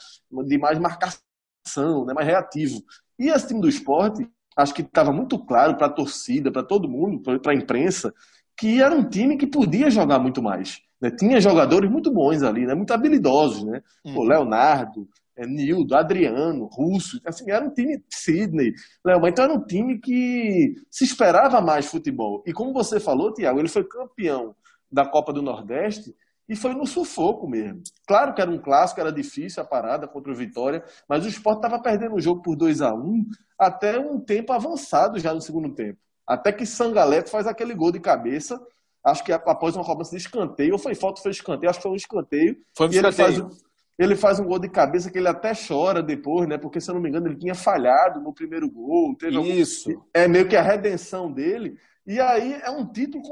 de 0.46 0.56
mais 0.56 0.78
marcação, 0.78 2.06
né? 2.06 2.14
mais 2.14 2.26
reativo. 2.26 2.80
E 3.18 3.28
esse 3.28 3.48
time 3.48 3.60
do 3.60 3.68
esporte 3.68 4.26
acho 4.56 4.74
que 4.74 4.82
estava 4.82 5.12
muito 5.12 5.38
claro 5.38 5.76
para 5.76 5.86
a 5.86 5.92
torcida, 5.92 6.50
para 6.50 6.62
todo 6.62 6.88
mundo, 6.88 7.20
para 7.40 7.52
a 7.52 7.54
imprensa, 7.54 8.12
que 8.56 8.80
era 8.80 8.94
um 8.94 9.06
time 9.06 9.36
que 9.36 9.46
podia 9.46 9.90
jogar 9.90 10.18
muito 10.18 10.42
mais. 10.42 10.80
Né? 11.00 11.10
Tinha 11.10 11.40
jogadores 11.40 11.90
muito 11.90 12.10
bons 12.10 12.42
ali, 12.42 12.66
né? 12.66 12.74
muito 12.74 12.92
habilidosos. 12.92 13.64
Né? 13.64 13.82
Uhum. 14.04 14.24
Leonardo, 14.24 15.06
é, 15.36 15.46
Nildo, 15.46 15.94
Adriano, 15.94 16.64
Russo. 16.72 17.20
Assim, 17.26 17.50
era 17.50 17.64
um 17.64 17.70
time 17.70 18.02
Sidney, 18.08 18.72
Léo, 19.04 19.26
então 19.26 19.44
era 19.44 19.52
um 19.52 19.64
time 19.64 19.98
que 19.98 20.74
se 20.90 21.04
esperava 21.04 21.60
mais 21.60 21.86
futebol. 21.86 22.42
E 22.46 22.52
como 22.52 22.72
você 22.72 22.98
falou, 22.98 23.34
Tiago, 23.34 23.58
ele 23.58 23.68
foi 23.68 23.84
campeão 23.84 24.54
da 24.90 25.04
Copa 25.04 25.32
do 25.32 25.42
Nordeste 25.42 26.14
e 26.48 26.54
foi 26.54 26.74
no 26.74 26.86
sufoco 26.86 27.48
mesmo. 27.48 27.82
Claro 28.06 28.34
que 28.34 28.40
era 28.40 28.50
um 28.50 28.58
clássico, 28.58 29.00
era 29.00 29.12
difícil 29.12 29.62
a 29.62 29.66
parada 29.66 30.06
contra 30.06 30.32
o 30.32 30.34
Vitória, 30.34 30.84
mas 31.08 31.24
o 31.24 31.28
Sport 31.28 31.56
estava 31.56 31.80
perdendo 31.80 32.14
o 32.14 32.20
jogo 32.20 32.42
por 32.42 32.56
2 32.56 32.82
a 32.82 32.94
1 32.94 32.98
um, 32.98 33.24
até 33.58 33.98
um 33.98 34.20
tempo 34.20 34.52
avançado 34.52 35.18
já 35.18 35.34
no 35.34 35.40
segundo 35.40 35.74
tempo. 35.74 35.98
Até 36.26 36.52
que 36.52 36.66
Sangaleto 36.66 37.30
faz 37.30 37.46
aquele 37.46 37.74
gol 37.74 37.92
de 37.92 38.00
cabeça, 38.00 38.60
acho 39.04 39.24
que 39.24 39.32
após 39.32 39.76
uma 39.76 39.84
cobrança 39.84 40.10
de 40.10 40.16
escanteio, 40.16 40.72
ou 40.72 40.78
foi 40.78 40.94
falta, 40.94 41.22
foi 41.22 41.30
escanteio, 41.30 41.70
acho 41.70 41.78
que 41.78 41.84
foi 41.84 41.92
um 41.92 41.96
escanteio. 41.96 42.56
Foi 42.76 42.88
um 42.88 42.90
e 42.90 42.96
escanteio. 42.96 43.28
Ele 43.28 43.42
faz, 43.42 43.66
ele 43.98 44.16
faz 44.16 44.40
um 44.40 44.44
gol 44.44 44.58
de 44.58 44.68
cabeça 44.68 45.10
que 45.10 45.18
ele 45.18 45.28
até 45.28 45.52
chora 45.54 46.02
depois, 46.02 46.48
né? 46.48 46.58
Porque, 46.58 46.80
se 46.80 46.90
eu 46.90 46.94
não 46.94 47.00
me 47.00 47.08
engano, 47.08 47.28
ele 47.28 47.36
tinha 47.36 47.54
falhado 47.54 48.20
no 48.20 48.32
primeiro 48.32 48.68
gol. 48.68 49.16
Isso. 49.44 49.90
Algum... 49.90 50.02
É 50.12 50.28
meio 50.28 50.48
que 50.48 50.56
a 50.56 50.62
redenção 50.62 51.32
dele. 51.32 51.78
E 52.06 52.20
aí 52.20 52.54
é 52.62 52.70
um 52.70 52.86
título 52.86 53.22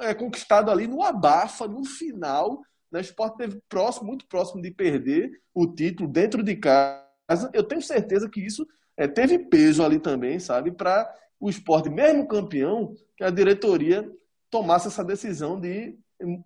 é, 0.00 0.14
conquistado 0.14 0.70
ali 0.70 0.86
no 0.86 1.02
abafa, 1.02 1.66
no 1.66 1.84
final. 1.84 2.62
Né? 2.90 3.00
O 3.00 3.02
Sport 3.02 3.36
teve 3.36 3.60
próximo, 3.68 4.06
muito 4.06 4.26
próximo 4.26 4.62
de 4.62 4.70
perder 4.70 5.30
o 5.52 5.66
título 5.66 6.08
dentro 6.08 6.42
de 6.42 6.54
casa. 6.54 7.50
Eu 7.52 7.64
tenho 7.64 7.82
certeza 7.82 8.30
que 8.30 8.40
isso 8.40 8.66
é, 8.96 9.08
teve 9.08 9.38
peso 9.38 9.84
ali 9.84 9.98
também, 9.98 10.38
sabe, 10.38 10.70
para 10.70 11.12
o 11.40 11.50
esporte, 11.50 11.90
mesmo 11.90 12.28
campeão, 12.28 12.94
que 13.16 13.24
a 13.24 13.30
diretoria 13.30 14.08
tomasse 14.48 14.86
essa 14.86 15.04
decisão 15.04 15.60
de 15.60 15.98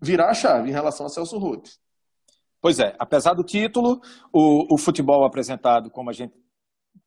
virar 0.02 0.30
a 0.30 0.34
chave 0.34 0.70
em 0.70 0.72
relação 0.72 1.06
a 1.06 1.08
Celso 1.08 1.38
Roth. 1.38 1.68
Pois 2.60 2.78
é, 2.78 2.94
apesar 2.98 3.34
do 3.34 3.44
título, 3.44 4.00
o, 4.32 4.74
o 4.74 4.78
futebol 4.78 5.24
apresentado, 5.24 5.90
como 5.90 6.10
a 6.10 6.12
gente 6.12 6.34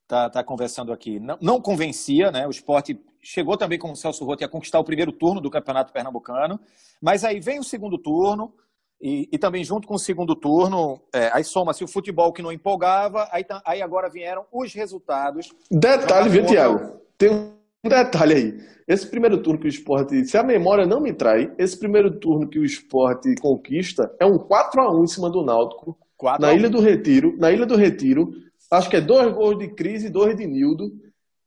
tá, 0.08 0.30
tá 0.30 0.44
conversando 0.44 0.94
aqui. 0.94 1.20
Não, 1.20 1.38
não 1.42 1.62
convencia, 1.62 2.32
né? 2.32 2.48
O 2.48 2.52
esporte 2.52 3.00
chegou 3.24 3.58
também 3.58 3.80
com 3.80 3.92
o 3.92 3.96
Celso 3.96 4.26
Rotti 4.26 4.44
a 4.44 4.50
conquistar 4.50 4.80
o 4.80 4.84
primeiro 4.84 5.12
turno 5.12 5.40
do 5.40 5.50
Campeonato 5.50 5.94
Pernambucano, 5.94 6.60
mas 7.02 7.24
aí 7.24 7.40
vem 7.40 7.60
o 7.60 7.64
segundo 7.64 7.98
turno, 7.98 8.54
e, 9.02 9.28
e 9.32 9.38
também 9.38 9.64
junto 9.64 9.88
com 9.88 9.96
o 9.96 10.00
segundo 10.00 10.36
turno, 10.36 11.02
é, 11.14 11.30
aí 11.34 11.44
soma-se 11.44 11.84
o 11.84 11.88
futebol 11.88 12.32
que 12.32 12.42
não 12.42 12.52
empolgava, 12.52 13.28
aí, 13.32 13.46
aí 13.66 13.82
agora 13.82 14.10
vieram 14.10 14.46
os 14.52 14.74
resultados. 14.74 15.52
Detalhe, 15.72 16.30
viu, 16.30 16.46
Tiago? 16.46 17.02
Tem 17.18 17.30
um 17.30 17.90
detalhe 17.90 18.34
aí. 18.34 18.60
Esse 18.88 19.08
primeiro 19.08 19.42
turno 19.42 19.60
que 19.60 19.66
o 19.66 19.70
esporte, 19.70 20.26
se 20.26 20.38
a 20.38 20.44
memória 20.44 20.86
não 20.86 21.02
me 21.02 21.14
trai, 21.14 21.54
esse 21.58 21.78
primeiro 21.78 22.12
turno 22.20 22.48
que 22.48 22.60
o 22.60 22.66
esporte 22.66 23.34
conquista 23.42 24.14
é 24.20 24.26
um 24.26 24.38
4 24.38 24.82
a 24.82 24.94
1 24.94 25.04
em 25.04 25.08
cima 25.08 25.30
do 25.30 25.44
Náutico, 25.44 25.98
na 26.40 26.54
Ilha 26.54 26.70
do 26.70 26.80
Retiro, 26.80 27.36
na 27.38 27.52
Ilha 27.52 27.66
do 27.66 27.76
Retiro, 27.76 28.32
acho 28.72 28.90
que 28.90 28.96
é 28.96 29.02
dois 29.02 29.34
gols 29.34 29.58
de 29.58 29.68
crise 29.70 30.08
e 30.08 30.10
dois 30.10 30.36
de 30.36 30.48
Nildo, 30.48 30.92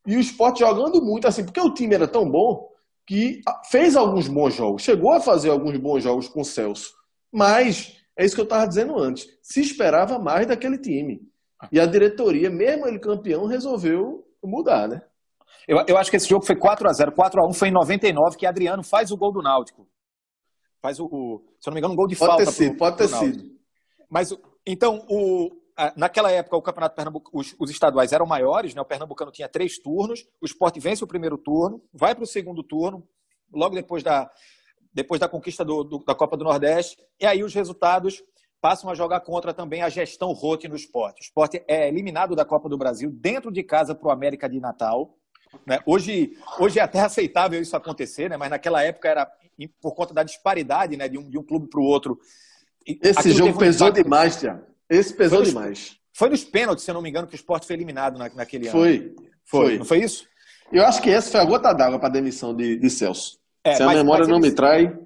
e 0.06 0.16
o 0.16 0.20
esporte 0.20 0.60
jogando 0.60 1.02
muito, 1.02 1.26
assim, 1.26 1.44
porque 1.44 1.60
o 1.60 1.72
time 1.74 1.94
era 1.94 2.06
tão 2.06 2.28
bom 2.30 2.68
que 3.06 3.40
fez 3.70 3.96
alguns 3.96 4.28
bons 4.28 4.54
jogos, 4.54 4.82
chegou 4.82 5.12
a 5.12 5.20
fazer 5.20 5.50
alguns 5.50 5.76
bons 5.76 6.02
jogos 6.02 6.28
com 6.28 6.40
o 6.40 6.44
Celso. 6.44 6.92
Mas, 7.32 7.96
é 8.16 8.24
isso 8.24 8.34
que 8.34 8.40
eu 8.40 8.44
estava 8.44 8.66
dizendo 8.66 8.98
antes, 8.98 9.28
se 9.42 9.60
esperava 9.60 10.18
mais 10.18 10.46
daquele 10.46 10.78
time. 10.78 11.20
E 11.70 11.80
a 11.80 11.86
diretoria, 11.86 12.50
mesmo 12.50 12.86
ele 12.86 12.98
campeão, 12.98 13.46
resolveu 13.46 14.26
mudar, 14.42 14.88
né? 14.88 15.02
Eu, 15.66 15.84
eu 15.88 15.96
acho 15.96 16.10
que 16.10 16.16
esse 16.16 16.28
jogo 16.28 16.44
foi 16.44 16.56
4 16.56 16.88
a 16.88 16.92
0 16.92 17.12
4 17.12 17.40
a 17.40 17.48
1 17.48 17.52
foi 17.52 17.68
em 17.68 17.72
99, 17.72 18.36
que 18.36 18.46
Adriano 18.46 18.82
faz 18.82 19.10
o 19.10 19.16
gol 19.16 19.32
do 19.32 19.42
Náutico. 19.42 19.88
Faz 20.80 21.00
o, 21.00 21.06
o 21.06 21.42
se 21.60 21.68
eu 21.68 21.70
não 21.70 21.74
me 21.74 21.80
engano, 21.80 21.94
um 21.94 21.96
gol 21.96 22.06
de 22.06 22.14
pode 22.14 22.30
falta. 22.30 22.44
Ter 22.44 22.52
sido, 22.52 22.70
pro, 22.70 22.78
pode 22.78 22.96
ter 22.98 23.08
sido. 23.08 23.56
Mas, 24.08 24.32
então, 24.64 25.04
o, 25.08 25.50
naquela 25.96 26.30
época, 26.30 26.56
o 26.56 26.62
Campeonato 26.62 26.96
Pernambucano, 26.96 27.38
os, 27.38 27.54
os, 27.58 27.70
estaduais 27.70 28.12
eram 28.12 28.26
maiores, 28.26 28.74
né? 28.74 28.80
O 28.80 28.84
Pernambucano 28.84 29.30
tinha 29.30 29.48
três 29.48 29.78
turnos, 29.78 30.26
o 30.40 30.46
Sport 30.46 30.78
vence 30.78 31.04
o 31.04 31.06
primeiro 31.06 31.36
turno, 31.36 31.82
vai 31.92 32.14
para 32.14 32.24
o 32.24 32.26
segundo 32.26 32.62
turno, 32.62 33.06
logo 33.52 33.74
depois 33.74 34.02
da, 34.02 34.30
depois 34.92 35.20
da 35.20 35.28
conquista 35.28 35.64
do, 35.64 35.84
do, 35.84 35.98
da 35.98 36.14
Copa 36.14 36.36
do 36.36 36.44
Nordeste, 36.44 36.96
e 37.20 37.26
aí 37.26 37.44
os 37.44 37.52
resultados 37.52 38.22
passam 38.60 38.88
a 38.88 38.94
jogar 38.94 39.20
contra 39.20 39.52
também 39.52 39.82
a 39.82 39.88
gestão 39.88 40.32
Rote 40.32 40.66
no 40.66 40.74
esporte. 40.74 41.20
O 41.20 41.24
esporte 41.24 41.62
é 41.68 41.86
eliminado 41.88 42.34
da 42.34 42.44
Copa 42.44 42.68
do 42.68 42.78
Brasil 42.78 43.10
dentro 43.10 43.52
de 43.52 43.62
casa 43.62 43.94
para 43.94 44.08
o 44.08 44.10
América 44.10 44.48
de 44.48 44.58
Natal. 44.58 45.14
Né? 45.66 45.78
Hoje, 45.84 46.32
hoje 46.58 46.78
é 46.78 46.82
até 46.82 47.00
aceitável 47.04 47.60
isso 47.60 47.76
acontecer, 47.76 48.30
né? 48.30 48.36
mas 48.36 48.50
naquela 48.50 48.82
época 48.82 49.08
era 49.08 49.30
por 49.80 49.94
conta 49.94 50.14
da 50.14 50.22
disparidade 50.22 50.96
né? 50.96 51.08
de, 51.08 51.18
um, 51.18 51.28
de 51.28 51.38
um 51.38 51.42
clube 51.42 51.68
para 51.68 51.80
o 51.80 51.84
outro. 51.84 52.18
Esse 52.86 53.32
jogo 53.32 53.58
pesou 53.58 53.88
um 53.88 53.92
demais, 53.92 54.36
Tiago. 54.40 54.64
Esse 54.88 55.14
pesou 55.14 55.38
foi 55.38 55.48
demais. 55.48 55.78
Nos, 55.78 56.00
foi 56.12 56.28
nos 56.30 56.44
pênaltis, 56.44 56.84
se 56.84 56.90
eu 56.90 56.94
não 56.94 57.02
me 57.02 57.08
engano, 57.08 57.26
que 57.26 57.34
o 57.34 57.36
esporte 57.36 57.66
foi 57.66 57.76
eliminado 57.76 58.18
na, 58.18 58.28
naquele 58.30 58.68
foi, 58.68 58.96
ano. 58.96 59.14
Foi. 59.16 59.26
Foi. 59.44 59.78
Não 59.78 59.84
foi 59.84 59.98
isso? 59.98 60.26
Eu 60.72 60.84
acho 60.84 61.00
que 61.00 61.10
essa 61.10 61.30
foi 61.30 61.40
a 61.40 61.44
gota 61.44 61.72
d'água 61.72 61.98
para 61.98 62.08
a 62.08 62.12
demissão 62.12 62.54
de, 62.54 62.76
de 62.76 62.90
Celso. 62.90 63.38
É, 63.62 63.74
Se 63.74 63.82
a 63.82 63.86
mas, 63.86 63.96
memória 63.96 64.20
mas 64.20 64.28
não 64.28 64.38
ele, 64.38 64.48
me 64.48 64.54
trai. 64.54 64.98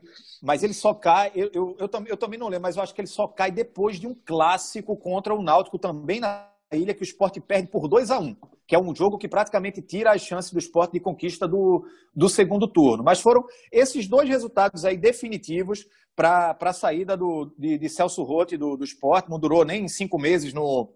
Mas 0.42 0.62
ele 0.62 0.72
só 0.72 0.94
cai, 0.94 1.30
eu, 1.34 1.50
eu, 1.52 1.76
eu, 1.78 1.90
eu, 2.06 2.16
também 2.16 2.38
não 2.38 2.48
lembro, 2.48 2.62
mas 2.62 2.76
eu 2.76 2.82
acho 2.82 2.94
que 2.94 3.00
ele 3.00 3.08
só 3.08 3.26
cai 3.26 3.50
depois 3.50 4.00
de 4.00 4.06
um 4.06 4.14
clássico 4.14 4.96
contra 4.96 5.34
o 5.34 5.42
Náutico 5.42 5.78
também 5.78 6.18
na 6.18 6.48
ilha, 6.72 6.94
que 6.94 7.02
o 7.02 7.04
esporte 7.04 7.40
perde 7.40 7.68
por 7.68 7.88
2 7.88 8.10
a 8.10 8.18
1 8.18 8.22
um, 8.22 8.36
que 8.66 8.74
é 8.74 8.78
um 8.78 8.94
jogo 8.94 9.18
que 9.18 9.28
praticamente 9.28 9.82
tira 9.82 10.12
as 10.12 10.22
chances 10.22 10.52
do 10.52 10.58
esporte 10.58 10.92
de 10.92 11.00
conquista 11.00 11.46
do, 11.46 11.84
do 12.14 12.28
segundo 12.28 12.66
turno. 12.66 13.04
Mas 13.04 13.20
foram 13.20 13.44
esses 13.70 14.06
dois 14.06 14.28
resultados 14.28 14.84
aí 14.84 14.96
definitivos 14.96 15.86
para 16.20 16.54
a 16.61 16.72
saída 16.74 17.16
do, 17.16 17.50
de, 17.56 17.78
de 17.78 17.88
Celso 17.88 18.22
Rotti 18.22 18.59
do, 18.59 18.76
do 18.76 18.85
esporte. 18.85 19.30
Não 19.30 19.38
durou 19.38 19.64
nem 19.64 19.88
cinco 19.88 20.18
meses 20.18 20.52
no, 20.52 20.92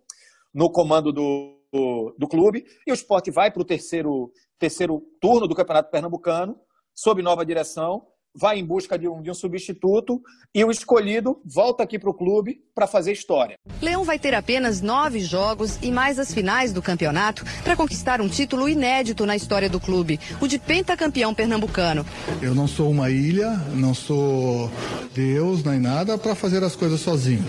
no 0.52 0.70
comando 0.70 1.10
do, 1.10 1.58
do, 1.72 2.14
do 2.18 2.28
clube. 2.28 2.66
E 2.86 2.90
o 2.90 2.94
esporte 2.94 3.30
vai 3.30 3.50
para 3.50 3.62
o 3.62 3.64
terceiro, 3.64 4.30
terceiro 4.58 5.02
turno 5.18 5.48
do 5.48 5.54
Campeonato 5.54 5.90
Pernambucano 5.90 6.60
sob 6.94 7.22
nova 7.22 7.42
direção, 7.42 8.06
vai 8.34 8.58
em 8.58 8.64
busca 8.64 8.98
de 8.98 9.08
um, 9.08 9.22
de 9.22 9.30
um 9.30 9.34
substituto 9.34 10.20
e 10.54 10.64
o 10.64 10.70
escolhido 10.70 11.40
volta 11.44 11.82
aqui 11.82 11.98
para 11.98 12.10
o 12.10 12.14
clube 12.14 12.60
para 12.74 12.86
fazer 12.86 13.12
história. 13.12 13.56
Leão 13.80 14.04
vai 14.04 14.18
ter 14.18 14.34
apenas 14.34 14.80
nove 14.80 15.20
jogos 15.20 15.78
e 15.82 15.90
mais 15.90 16.18
as 16.18 16.34
finais 16.34 16.72
do 16.72 16.82
campeonato 16.82 17.44
para 17.62 17.76
conquistar 17.76 18.20
um 18.20 18.28
título 18.28 18.68
inédito 18.68 19.24
na 19.24 19.36
história 19.36 19.68
do 19.68 19.78
clube, 19.78 20.18
o 20.40 20.48
de 20.48 20.58
pentacampeão 20.58 21.34
pernambucano. 21.34 22.04
Eu 22.42 22.54
não 22.54 22.66
sou 22.66 22.90
uma 22.90 23.10
ilha, 23.10 23.50
não 23.74 23.94
sou 23.94 24.70
Deus 25.14 25.62
nem 25.62 25.78
nada 25.78 26.18
para 26.18 26.34
fazer 26.34 26.64
as 26.64 26.74
coisas 26.74 27.00
sozinho, 27.00 27.44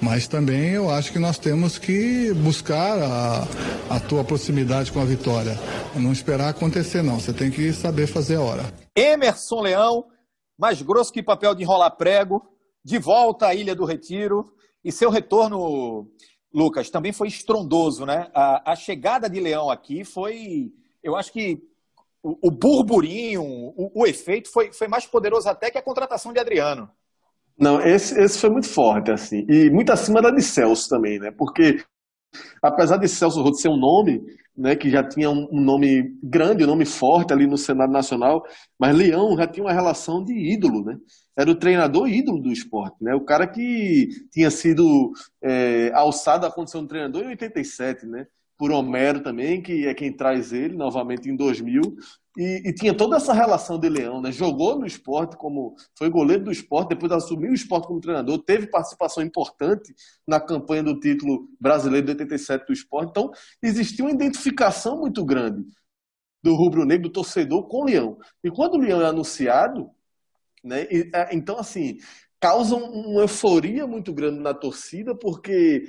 mas 0.00 0.26
também 0.26 0.70
eu 0.70 0.90
acho 0.90 1.12
que 1.12 1.18
nós 1.18 1.38
temos 1.38 1.78
que 1.78 2.32
buscar 2.34 2.98
a, 2.98 3.46
a 3.90 4.00
tua 4.00 4.24
proximidade 4.24 4.90
com 4.90 5.00
a 5.00 5.04
vitória, 5.04 5.58
não 5.94 6.12
esperar 6.12 6.48
acontecer 6.48 7.02
não, 7.02 7.20
você 7.20 7.32
tem 7.32 7.50
que 7.50 7.72
saber 7.72 8.06
fazer 8.06 8.36
a 8.36 8.40
hora. 8.40 8.74
Emerson 8.96 9.60
Leão 9.60 10.04
mais 10.58 10.80
grosso 10.82 11.12
que 11.12 11.22
papel 11.22 11.54
de 11.54 11.62
enrolar 11.62 11.96
prego, 11.96 12.42
de 12.84 12.98
volta 12.98 13.48
à 13.48 13.54
Ilha 13.54 13.74
do 13.74 13.84
Retiro. 13.84 14.52
E 14.84 14.92
seu 14.92 15.10
retorno, 15.10 16.10
Lucas, 16.52 16.90
também 16.90 17.12
foi 17.12 17.28
estrondoso, 17.28 18.04
né? 18.04 18.30
A, 18.34 18.72
a 18.72 18.76
chegada 18.76 19.28
de 19.28 19.40
Leão 19.40 19.70
aqui 19.70 20.04
foi, 20.04 20.72
eu 21.02 21.16
acho 21.16 21.32
que 21.32 21.62
o, 22.22 22.48
o 22.48 22.50
burburinho, 22.50 23.42
o, 23.42 24.02
o, 24.02 24.06
efeito 24.06 24.50
foi, 24.50 24.72
foi 24.72 24.88
mais 24.88 25.06
poderoso 25.06 25.48
até 25.48 25.70
que 25.70 25.78
a 25.78 25.82
contratação 25.82 26.32
de 26.32 26.40
Adriano. 26.40 26.90
Não, 27.58 27.80
esse, 27.80 28.18
esse 28.20 28.38
foi 28.38 28.50
muito 28.50 28.68
forte, 28.68 29.10
assim. 29.10 29.46
E 29.48 29.70
muito 29.70 29.90
acima 29.90 30.20
da 30.20 30.30
de 30.30 30.42
Celso 30.42 30.88
também, 30.88 31.18
né? 31.18 31.30
Porque 31.30 31.84
apesar 32.62 32.96
de 32.96 33.08
Celso 33.08 33.54
ser 33.54 33.68
um 33.68 33.76
nome, 33.76 34.22
né, 34.56 34.76
que 34.76 34.88
já 34.90 35.02
tinha 35.02 35.30
um, 35.30 35.60
nome 35.60 36.16
grande, 36.22 36.64
um 36.64 36.68
nome 36.68 36.84
forte 36.84 37.32
ali 37.32 37.46
no 37.46 37.58
Senado 37.58 37.92
Nacional, 37.92 38.44
mas 38.78 38.96
Leão 38.96 39.36
já 39.36 39.46
tinha 39.46 39.64
uma 39.64 39.72
relação 39.72 40.24
de 40.24 40.32
ídolo, 40.32 40.84
né? 40.84 40.96
Era 41.36 41.50
o 41.50 41.56
treinador 41.56 42.08
ídolo 42.08 42.40
do 42.40 42.52
esporte, 42.52 42.96
né? 43.02 43.14
O 43.14 43.24
cara 43.24 43.46
que 43.46 44.08
tinha 44.30 44.50
sido 44.50 45.12
é, 45.42 45.90
alçado 45.94 46.46
à 46.46 46.52
condição 46.52 46.82
de 46.82 46.88
treinador 46.88 47.24
em 47.24 47.28
87, 47.28 48.06
né? 48.06 48.26
Por 48.56 48.70
Homero 48.70 49.20
também, 49.20 49.60
que 49.60 49.86
é 49.86 49.94
quem 49.94 50.12
traz 50.12 50.52
ele 50.52 50.76
novamente 50.76 51.28
em 51.28 51.34
2000, 51.34 51.82
e, 52.36 52.68
e, 52.68 52.72
tinha 52.72 52.92
toda 52.92 53.16
essa 53.16 53.32
relação 53.32 53.78
de 53.78 53.88
Leão, 53.88 54.20
né? 54.20 54.32
Jogou 54.32 54.78
no 54.78 54.86
esporte 54.86 55.36
como 55.36 55.76
foi 55.96 56.10
goleiro 56.10 56.44
do 56.44 56.50
esporte, 56.50 56.88
depois 56.88 57.12
assumiu 57.12 57.52
o 57.52 57.54
esporte 57.54 57.86
como 57.86 58.00
treinador, 58.00 58.38
teve 58.42 58.66
participação 58.66 59.22
importante 59.22 59.94
na 60.26 60.40
campanha 60.40 60.82
do 60.82 60.98
título 60.98 61.48
brasileiro 61.60 62.06
de 62.06 62.12
87 62.12 62.66
do 62.66 62.72
esporte. 62.72 63.10
Então, 63.10 63.30
existia 63.62 64.04
uma 64.04 64.10
identificação 64.10 64.98
muito 64.98 65.24
grande 65.24 65.64
do 66.42 66.54
rubro-negro, 66.54 67.08
do 67.08 67.12
torcedor 67.12 67.68
com 67.68 67.82
o 67.82 67.84
Leão. 67.84 68.18
E 68.42 68.50
quando 68.50 68.74
o 68.74 68.78
Leão 68.78 69.00
é 69.00 69.06
anunciado, 69.06 69.88
né? 70.62 70.88
E, 70.90 71.10
é, 71.14 71.34
então, 71.34 71.56
assim, 71.58 71.98
causa 72.40 72.74
uma 72.74 73.22
euforia 73.22 73.86
muito 73.86 74.12
grande 74.12 74.40
na 74.40 74.52
torcida, 74.52 75.14
porque 75.14 75.84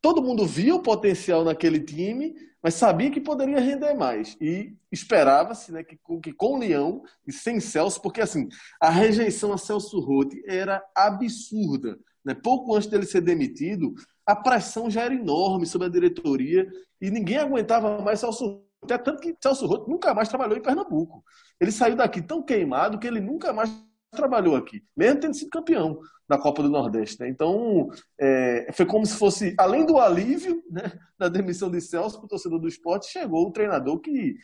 todo 0.00 0.22
mundo 0.22 0.44
via 0.44 0.74
o 0.74 0.82
potencial 0.82 1.42
naquele 1.42 1.80
time, 1.80 2.34
mas 2.66 2.74
sabia 2.74 3.12
que 3.12 3.20
poderia 3.20 3.60
render 3.60 3.94
mais. 3.94 4.36
E 4.40 4.76
esperava-se 4.90 5.70
né, 5.70 5.84
que, 5.84 5.96
que 6.20 6.32
com 6.32 6.54
o 6.54 6.58
Leão 6.58 7.04
e 7.24 7.32
sem 7.32 7.60
Celso, 7.60 8.02
porque 8.02 8.20
assim, 8.20 8.48
a 8.80 8.90
rejeição 8.90 9.52
a 9.52 9.56
Celso 9.56 10.00
Rotti 10.00 10.42
era 10.44 10.84
absurda. 10.92 11.96
Né? 12.24 12.34
Pouco 12.34 12.74
antes 12.74 12.88
dele 12.88 13.06
ser 13.06 13.20
demitido, 13.20 13.94
a 14.26 14.34
pressão 14.34 14.90
já 14.90 15.02
era 15.02 15.14
enorme 15.14 15.64
sobre 15.64 15.86
a 15.86 15.90
diretoria 15.90 16.68
e 17.00 17.08
ninguém 17.08 17.36
aguentava 17.36 18.02
mais 18.02 18.18
Celso 18.18 18.44
Rotti. 18.44 18.66
Até 18.82 18.98
tanto 18.98 19.20
que 19.20 19.36
Celso 19.40 19.64
Rotti 19.64 19.88
nunca 19.88 20.12
mais 20.12 20.28
trabalhou 20.28 20.58
em 20.58 20.62
Pernambuco. 20.62 21.22
Ele 21.60 21.70
saiu 21.70 21.94
daqui 21.94 22.20
tão 22.20 22.42
queimado 22.42 22.98
que 22.98 23.06
ele 23.06 23.20
nunca 23.20 23.52
mais 23.52 23.70
trabalhou 24.16 24.56
aqui, 24.56 24.82
mesmo 24.96 25.20
tendo 25.20 25.34
sido 25.34 25.50
campeão 25.50 26.00
da 26.28 26.36
Copa 26.38 26.62
do 26.62 26.68
Nordeste. 26.68 27.20
Né? 27.20 27.28
Então, 27.28 27.88
é, 28.18 28.68
foi 28.72 28.84
como 28.84 29.06
se 29.06 29.16
fosse, 29.16 29.54
além 29.58 29.86
do 29.86 29.98
alívio 29.98 30.62
né, 30.70 30.82
da 31.18 31.28
demissão 31.28 31.70
de 31.70 31.80
Celso 31.80 32.18
para 32.18 32.26
o 32.26 32.28
torcedor 32.28 32.58
do 32.58 32.68
esporte, 32.68 33.10
chegou 33.10 33.46
o 33.46 33.52
treinador 33.52 34.00
que. 34.00 34.36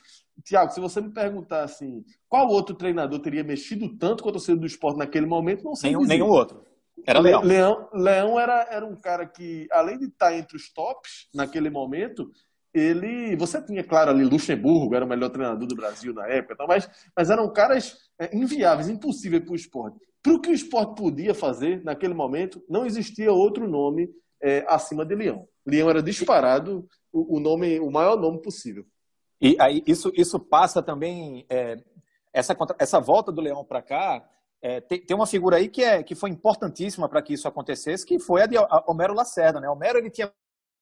Tiago, 0.44 0.72
se 0.72 0.80
você 0.80 1.00
me 1.00 1.10
perguntar 1.10 1.62
assim, 1.62 2.04
qual 2.28 2.48
outro 2.48 2.74
treinador 2.74 3.20
teria 3.20 3.44
mexido 3.44 3.96
tanto 3.96 4.22
com 4.22 4.30
o 4.30 4.32
torcedor 4.32 4.60
do 4.60 4.66
esporte 4.66 4.98
naquele 4.98 5.26
momento, 5.26 5.64
não 5.64 5.74
sei. 5.74 5.90
Nenhum, 5.90 6.04
nenhum 6.04 6.28
outro. 6.28 6.64
Era 7.06 7.20
Leão. 7.20 7.42
Leão, 7.42 7.88
Leão 7.92 8.40
era, 8.40 8.66
era 8.70 8.86
um 8.86 8.96
cara 8.96 9.26
que, 9.26 9.66
além 9.70 9.98
de 9.98 10.06
estar 10.06 10.36
entre 10.36 10.56
os 10.56 10.72
tops 10.72 11.28
naquele 11.34 11.68
momento, 11.68 12.30
ele. 12.72 13.36
Você 13.36 13.60
tinha, 13.60 13.84
claro, 13.84 14.10
ali 14.10 14.24
Luxemburgo, 14.24 14.94
era 14.94 15.04
o 15.04 15.08
melhor 15.08 15.30
treinador 15.30 15.66
do 15.66 15.76
Brasil 15.76 16.14
na 16.14 16.26
época, 16.26 16.54
então, 16.54 16.66
mas, 16.66 16.88
mas 17.16 17.30
eram 17.30 17.52
caras 17.52 17.96
inviáveis, 18.32 18.88
impossíveis 18.88 19.42
para 19.44 19.52
o 19.52 19.56
esporte. 19.56 19.98
Para 20.22 20.34
o 20.34 20.40
que 20.40 20.50
o 20.50 20.54
esporte 20.54 20.94
podia 20.94 21.34
fazer 21.34 21.82
naquele 21.82 22.14
momento, 22.14 22.62
não 22.68 22.86
existia 22.86 23.32
outro 23.32 23.68
nome 23.68 24.08
é, 24.40 24.64
acima 24.68 25.04
de 25.04 25.14
Leão. 25.14 25.48
Leão 25.66 25.90
era 25.90 26.02
disparado 26.02 26.86
o, 27.12 27.36
o, 27.36 27.40
nome, 27.40 27.80
o 27.80 27.90
maior 27.90 28.16
nome 28.16 28.40
possível. 28.40 28.84
E 29.40 29.56
aí 29.58 29.82
isso, 29.86 30.12
isso 30.14 30.38
passa 30.38 30.82
também 30.82 31.44
é, 31.48 31.76
essa, 32.32 32.56
essa 32.78 33.00
volta 33.00 33.32
do 33.32 33.40
Leão 33.40 33.64
para 33.64 33.82
cá. 33.82 34.28
É, 34.60 34.80
tem, 34.80 35.04
tem, 35.04 35.16
uma 35.16 35.26
figura 35.26 35.56
aí 35.56 35.68
que, 35.68 35.82
é, 35.82 36.02
que 36.02 36.14
foi 36.14 36.30
importantíssima 36.30 37.08
para 37.08 37.20
que 37.20 37.32
isso 37.32 37.48
acontecesse, 37.48 38.06
que 38.06 38.20
foi 38.20 38.42
a 38.42 38.46
de 38.46 38.56
Homero 38.86 39.14
Lacerda. 39.14 39.60
Né? 39.60 39.68
Homero 39.68 39.98
ele 39.98 40.10
tinha 40.10 40.32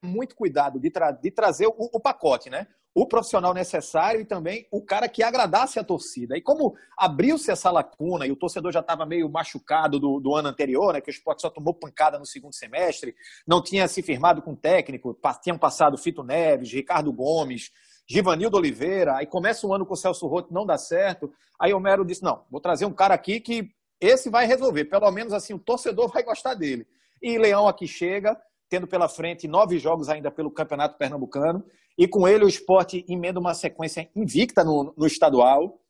muito 0.03 0.35
cuidado 0.35 0.79
de, 0.79 0.91
tra 0.91 1.11
de 1.11 1.31
trazer 1.31 1.67
o, 1.67 1.75
o, 1.77 2.01
pacote, 2.01 2.49
né? 2.49 2.67
O 2.95 3.07
profissional 3.07 3.55
necessário 3.55 4.21
e 4.21 4.25
também 4.25 4.67
o 4.71 4.83
cara 4.83 5.09
que 5.09 5.23
agradasse 5.23 5.79
a 5.79 5.85
torcida. 5.85 6.37
E 6.37 6.41
como 6.41 6.75
abriu-se 6.99 7.51
essa 7.51 7.71
lacuna 7.71 8.27
e 8.27 8.33
o 8.33 8.37
torcedor 8.37 8.73
já 8.73 8.81
estava 8.81 9.07
meio 9.07 9.29
machucado 9.29 10.01
do, 10.01 10.19
do, 10.19 10.35
ano 10.35 10.49
anterior, 10.49 10.93
né? 10.93 11.01
Que 11.01 11.11
o 11.11 11.13
esporte 11.13 11.43
só 11.43 11.51
tomou 11.51 11.75
pancada 11.75 12.19
no 12.19 12.27
segundo 12.27 12.55
semestre, 12.55 13.15
não 13.47 13.63
tinha 13.63 13.87
se 13.87 14.03
firmado 14.03 14.43
com 14.43 14.57
técnico, 14.57 15.17
tinham 15.43 15.59
passado 15.59 15.99
Fito 15.99 16.23
Neves, 16.23 16.73
Ricardo 16.73 17.13
Gomes, 17.13 17.71
Givanildo 18.09 18.57
Oliveira, 18.57 19.17
aí 19.17 19.27
começa 19.27 19.65
o 19.65 19.73
ano 19.73 19.87
com 19.87 19.95
o 19.95 19.97
Celso 19.97 20.27
Roto, 20.27 20.53
não 20.53 20.67
dá 20.67 20.77
certo. 20.77 21.33
Aí 21.61 21.73
o 21.73 21.79
Mero 21.79 22.05
disse: 22.05 22.25
não, 22.25 22.45
vou 22.51 22.61
trazer 22.61 22.85
um 22.85 22.93
cara 22.93 23.15
aqui 23.15 23.39
que 23.39 23.71
esse 24.01 24.29
vai 24.29 24.47
resolver. 24.47 24.87
Pelo 24.87 25.11
menos 25.13 25.33
assim, 25.33 25.55
o 25.55 25.59
torcedor 25.59 26.11
vai 26.11 26.25
gostar 26.25 26.55
dele. 26.55 26.89
E 27.23 27.39
Leão 27.39 27.69
aqui 27.69 27.87
chega, 27.87 28.37
tendo 28.71 28.87
pela 28.87 29.09
frente 29.09 29.49
nove 29.49 29.79
jogos 29.79 30.09
ainda 30.09 30.31
pelo 30.31 30.51
Campeonato 30.51 30.97
Pernambucano. 30.97 31.65
E 31.99 32.07
com 32.07 32.27
ele 32.27 32.45
o 32.45 32.49
esporte 32.49 33.05
emenda 33.09 33.41
uma 33.41 33.53
sequência 33.53 34.09
invicta 34.15 34.65
no, 34.65 34.95
no 34.97 35.07
estadual. 35.07 35.83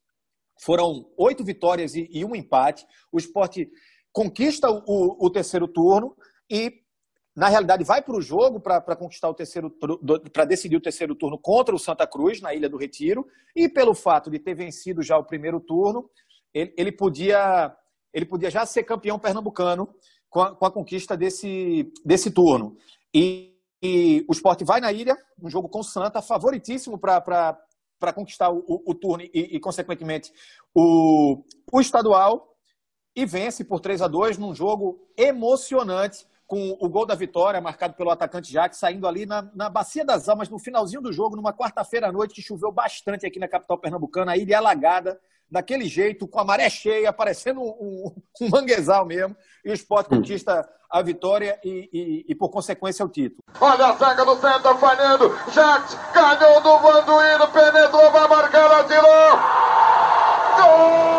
Foram 0.58 1.06
oito 1.16 1.44
vitórias 1.44 1.94
e, 1.94 2.08
e, 2.10 2.24
um 2.24 2.34
empate. 2.34 2.86
O 3.12 3.18
esporte 3.18 3.70
conquista 4.10 4.70
o, 4.70 5.26
o 5.26 5.30
terceiro 5.30 5.68
turno 5.68 6.16
e 6.50 6.80
na 7.36 7.48
realidade, 7.48 7.84
vai 7.84 8.02
para 8.02 8.16
o 8.16 8.20
jogo 8.20 8.60
para 8.60 8.96
conquistar 8.96 9.28
o 9.28 9.34
terceiro 9.34 9.72
para 10.32 10.44
decidir 10.44 10.76
o 10.76 10.80
terceiro 10.80 11.14
turno 11.14 11.38
contra 11.38 11.74
o 11.74 11.78
Santa 11.78 12.06
Cruz, 12.06 12.40
na 12.40 12.52
Ilha 12.52 12.68
do 12.68 12.76
Retiro, 12.76 13.26
e 13.54 13.68
pelo 13.68 13.94
fato 13.94 14.28
de 14.28 14.38
ter 14.38 14.54
vencido 14.54 15.00
já 15.00 15.16
o 15.16 15.24
primeiro 15.24 15.60
turno, 15.60 16.10
ele, 16.52 16.74
ele 16.76 16.92
podia, 16.92 17.74
ele 18.12 18.26
podia 18.26 18.50
já 18.50 18.66
ser 18.66 18.82
campeão 18.82 19.18
pernambucano 19.18 19.94
com 20.30 20.40
a, 20.40 20.54
com 20.54 20.64
a 20.64 20.70
conquista 20.70 21.16
desse, 21.16 21.92
desse 22.04 22.30
turno. 22.30 22.76
E, 23.12 23.58
e, 23.82 24.24
o 24.28 24.32
esporte 24.32 24.64
vai 24.64 24.80
na 24.80 24.92
ilha, 24.92 25.18
um 25.42 25.50
jogo 25.50 25.68
com 25.68 25.80
o 25.80 25.84
Santa, 25.84 26.22
favoritíssimo 26.22 26.96
para 26.96 28.12
conquistar 28.14 28.50
o, 28.50 28.64
o, 28.66 28.92
o 28.92 28.94
turno 28.94 29.24
e, 29.24 29.30
e, 29.34 29.60
consequentemente, 29.60 30.32
o, 30.72 31.42
o 31.70 31.80
estadual, 31.80 32.46
e 33.14 33.26
vence 33.26 33.64
por 33.64 33.80
3 33.80 34.02
a 34.02 34.08
2 34.08 34.38
num 34.38 34.54
jogo 34.54 35.04
emocionante 35.16 36.24
com 36.46 36.76
o 36.80 36.88
gol 36.88 37.06
da 37.06 37.14
vitória, 37.14 37.60
marcado 37.60 37.94
pelo 37.94 38.10
atacante 38.10 38.50
Jack, 38.50 38.76
saindo 38.76 39.06
ali 39.06 39.24
na, 39.24 39.48
na 39.54 39.68
Bacia 39.68 40.04
das 40.04 40.28
Almas, 40.28 40.48
no 40.48 40.58
finalzinho 40.58 41.02
do 41.02 41.12
jogo, 41.12 41.36
numa 41.36 41.52
quarta-feira 41.52 42.08
à 42.08 42.12
noite, 42.12 42.34
que 42.34 42.42
choveu 42.42 42.72
bastante 42.72 43.24
aqui 43.24 43.38
na 43.38 43.46
capital 43.46 43.78
pernambucana, 43.78 44.32
a 44.32 44.36
ilha 44.36 44.58
alagada, 44.58 45.20
daquele 45.50 45.86
jeito, 45.86 46.28
com 46.28 46.38
a 46.38 46.44
maré 46.44 46.70
cheia, 46.70 47.12
parecendo 47.12 47.60
um, 47.60 48.14
um 48.40 48.48
manguezal 48.48 49.04
mesmo, 49.04 49.36
e 49.64 49.70
o 49.70 49.74
Sport 49.74 50.06
hum. 50.06 50.16
conquista 50.16 50.68
a 50.90 51.02
vitória 51.02 51.58
e, 51.64 51.88
e, 51.92 52.24
e, 52.28 52.34
por 52.34 52.48
consequência, 52.50 53.04
o 53.04 53.08
título. 53.08 53.42
Olha 53.60 53.86
a 53.86 53.92
zaga 53.96 54.24
do 54.24 54.36
centro 54.36 54.76
falhando, 54.78 55.38
Jax 55.52 55.96
ganhou 56.12 56.60
do 56.60 56.78
Vanduíno, 56.78 57.48
penetrou, 57.48 58.10
vai 58.10 58.28
marcar, 58.28 58.80
atirou! 58.80 59.38
Gol! 60.56 61.10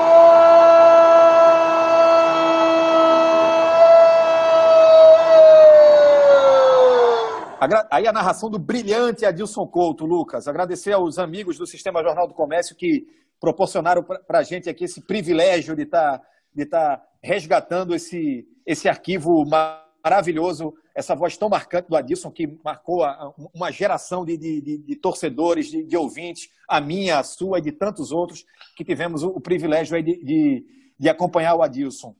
Aí 7.89 8.07
a 8.07 8.13
narração 8.13 8.49
do 8.49 8.59
brilhante 8.59 9.25
Adilson 9.25 9.65
Couto, 9.67 10.05
Lucas. 10.05 10.47
Agradecer 10.47 10.93
aos 10.93 11.17
amigos 11.17 11.57
do 11.57 11.65
Sistema 11.65 12.03
Jornal 12.03 12.27
do 12.27 12.33
Comércio 12.33 12.75
que 12.75 13.07
proporcionaram 13.39 14.03
para 14.03 14.39
a 14.39 14.43
gente 14.43 14.69
aqui 14.69 14.83
esse 14.83 15.01
privilégio 15.01 15.75
de 15.75 15.83
estar 15.83 16.19
tá, 16.19 16.25
de 16.53 16.65
tá 16.65 17.01
resgatando 17.23 17.95
esse, 17.95 18.45
esse 18.65 18.89
arquivo 18.89 19.45
maravilhoso, 19.45 20.73
essa 20.93 21.15
voz 21.15 21.37
tão 21.37 21.49
marcante 21.49 21.87
do 21.87 21.95
Adilson, 21.95 22.29
que 22.31 22.59
marcou 22.63 23.03
uma 23.53 23.71
geração 23.71 24.25
de, 24.25 24.37
de, 24.37 24.61
de, 24.61 24.77
de 24.77 24.95
torcedores, 24.95 25.67
de, 25.67 25.97
ouvintes, 25.97 26.49
a 26.67 26.81
minha, 26.81 27.19
a 27.19 27.23
sua 27.23 27.59
e 27.59 27.61
de 27.61 27.71
tantos 27.71 28.11
outros 28.11 28.45
que 28.75 28.83
tivemos 28.83 29.23
o, 29.23 29.39
privilégio 29.39 30.01
de, 30.03 30.65
de, 30.99 31.09
acompanhar 31.09 31.55
o 31.55 31.63
Adilson. 31.63 32.15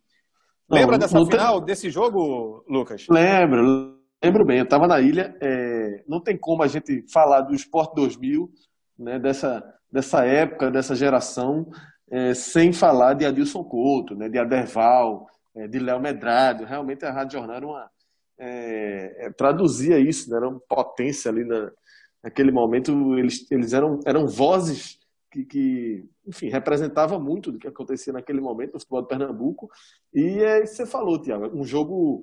Lembra 0.69 0.97
dessa 0.97 1.23
final, 1.25 1.59
desse 1.59 1.89
jogo, 1.89 2.63
Lucas? 2.67 3.05
Lembro 3.09 4.00
Lembro 4.23 4.45
bem, 4.45 4.59
eu 4.59 4.65
estava 4.65 4.87
na 4.87 5.01
ilha. 5.01 5.35
É, 5.41 6.03
não 6.07 6.19
tem 6.19 6.37
como 6.37 6.61
a 6.61 6.67
gente 6.67 7.03
falar 7.11 7.41
do 7.41 7.55
Esporte 7.55 7.95
2000, 7.95 8.51
né, 8.99 9.17
dessa, 9.17 9.63
dessa 9.91 10.23
época, 10.23 10.69
dessa 10.69 10.95
geração, 10.95 11.71
é, 12.09 12.33
sem 12.35 12.71
falar 12.71 13.15
de 13.15 13.25
Adilson 13.25 13.63
Couto, 13.63 14.15
né, 14.15 14.29
de 14.29 14.37
Aderval, 14.37 15.27
é, 15.55 15.67
de 15.67 15.79
Léo 15.79 15.99
Medrado. 15.99 16.65
Realmente 16.65 17.03
a 17.03 17.11
Rádio 17.11 17.39
Jornal 17.39 17.55
era 17.55 17.65
uma, 17.65 17.89
é, 18.37 19.25
é, 19.25 19.31
traduzia 19.31 19.97
isso, 19.97 20.29
né, 20.29 20.37
era 20.37 20.47
uma 20.47 20.59
potência 20.59 21.31
ali 21.31 21.43
na, 21.43 21.71
naquele 22.23 22.51
momento. 22.51 23.17
Eles, 23.17 23.49
eles 23.49 23.73
eram, 23.73 23.99
eram 24.05 24.27
vozes 24.27 24.99
que, 25.31 25.43
que, 25.45 26.05
enfim, 26.27 26.49
representava 26.49 27.17
muito 27.17 27.51
do 27.51 27.57
que 27.57 27.67
acontecia 27.67 28.13
naquele 28.13 28.39
momento 28.39 28.73
no 28.73 28.79
futebol 28.79 29.01
de 29.01 29.07
Pernambuco. 29.07 29.67
E 30.13 30.43
é 30.43 30.61
isso 30.63 30.73
que 30.73 30.77
você 30.77 30.85
falou, 30.85 31.19
Tiago, 31.19 31.47
um 31.57 31.63
jogo 31.63 32.21